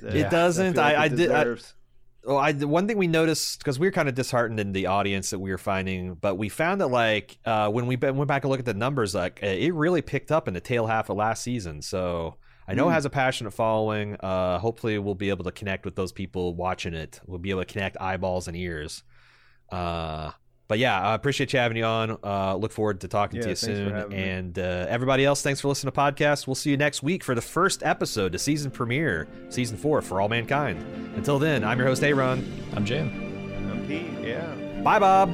it 0.01 0.29
doesn't. 0.29 0.77
I, 0.77 0.81
like 0.81 0.97
I, 0.97 1.03
I 1.03 1.07
did. 1.07 1.31
I, 1.31 1.55
well, 2.23 2.37
I 2.37 2.51
one 2.51 2.87
thing 2.87 2.97
we 2.97 3.07
noticed 3.07 3.59
because 3.59 3.79
we 3.79 3.87
were 3.87 3.91
kind 3.91 4.09
of 4.09 4.15
disheartened 4.15 4.59
in 4.59 4.71
the 4.71 4.87
audience 4.87 5.29
that 5.29 5.39
we 5.39 5.51
were 5.51 5.57
finding, 5.57 6.15
but 6.15 6.35
we 6.35 6.49
found 6.49 6.81
that 6.81 6.87
like 6.87 7.37
uh, 7.45 7.69
when 7.69 7.87
we 7.87 7.95
went 7.95 8.27
back 8.27 8.43
and 8.43 8.51
looked 8.51 8.59
at 8.59 8.65
the 8.65 8.73
numbers, 8.73 9.15
like 9.15 9.39
it 9.41 9.73
really 9.73 10.01
picked 10.01 10.31
up 10.31 10.47
in 10.47 10.53
the 10.53 10.61
tail 10.61 10.85
half 10.85 11.09
of 11.09 11.17
last 11.17 11.43
season. 11.43 11.81
So 11.81 12.35
I 12.67 12.73
know 12.73 12.85
mm. 12.85 12.91
it 12.91 12.93
has 12.93 13.05
a 13.05 13.09
passionate 13.09 13.51
following. 13.51 14.15
Uh, 14.15 14.59
hopefully, 14.59 14.99
we'll 14.99 15.15
be 15.15 15.29
able 15.29 15.45
to 15.45 15.51
connect 15.51 15.85
with 15.85 15.95
those 15.95 16.11
people 16.11 16.55
watching 16.55 16.93
it. 16.93 17.19
We'll 17.25 17.39
be 17.39 17.51
able 17.51 17.61
to 17.61 17.73
connect 17.73 17.97
eyeballs 17.99 18.47
and 18.47 18.55
ears. 18.55 19.03
Uh, 19.71 20.31
but 20.69 20.77
yeah, 20.77 21.01
I 21.01 21.15
appreciate 21.15 21.51
you 21.51 21.59
having 21.59 21.77
you 21.77 21.83
on. 21.83 22.17
Uh, 22.23 22.55
look 22.55 22.71
forward 22.71 23.01
to 23.01 23.07
talking 23.07 23.37
yeah, 23.37 23.43
to 23.43 23.49
you 23.49 23.55
soon. 23.55 24.13
And 24.13 24.57
uh, 24.57 24.85
everybody 24.87 25.25
else, 25.25 25.41
thanks 25.41 25.59
for 25.59 25.67
listening 25.67 25.91
to 25.91 25.99
podcast. 25.99 26.45
We'll 26.45 26.55
see 26.55 26.69
you 26.69 26.77
next 26.77 27.01
week 27.01 27.23
for 27.23 27.33
the 27.33 27.41
first 27.41 27.81
episode, 27.81 28.33
the 28.33 28.39
season 28.39 28.69
premiere, 28.69 29.27
season 29.49 29.77
four 29.77 30.03
for 30.03 30.21
All 30.21 30.29
Mankind. 30.29 30.79
Until 31.15 31.39
then, 31.39 31.63
I'm 31.63 31.79
your 31.79 31.87
host, 31.87 32.03
A.Ron. 32.03 32.45
I'm 32.75 32.85
Jim. 32.85 33.09
I'm 33.71 33.87
Pete. 33.87 34.05
Yeah. 34.21 34.45
Bye, 34.83 34.99
Bob. 34.99 35.29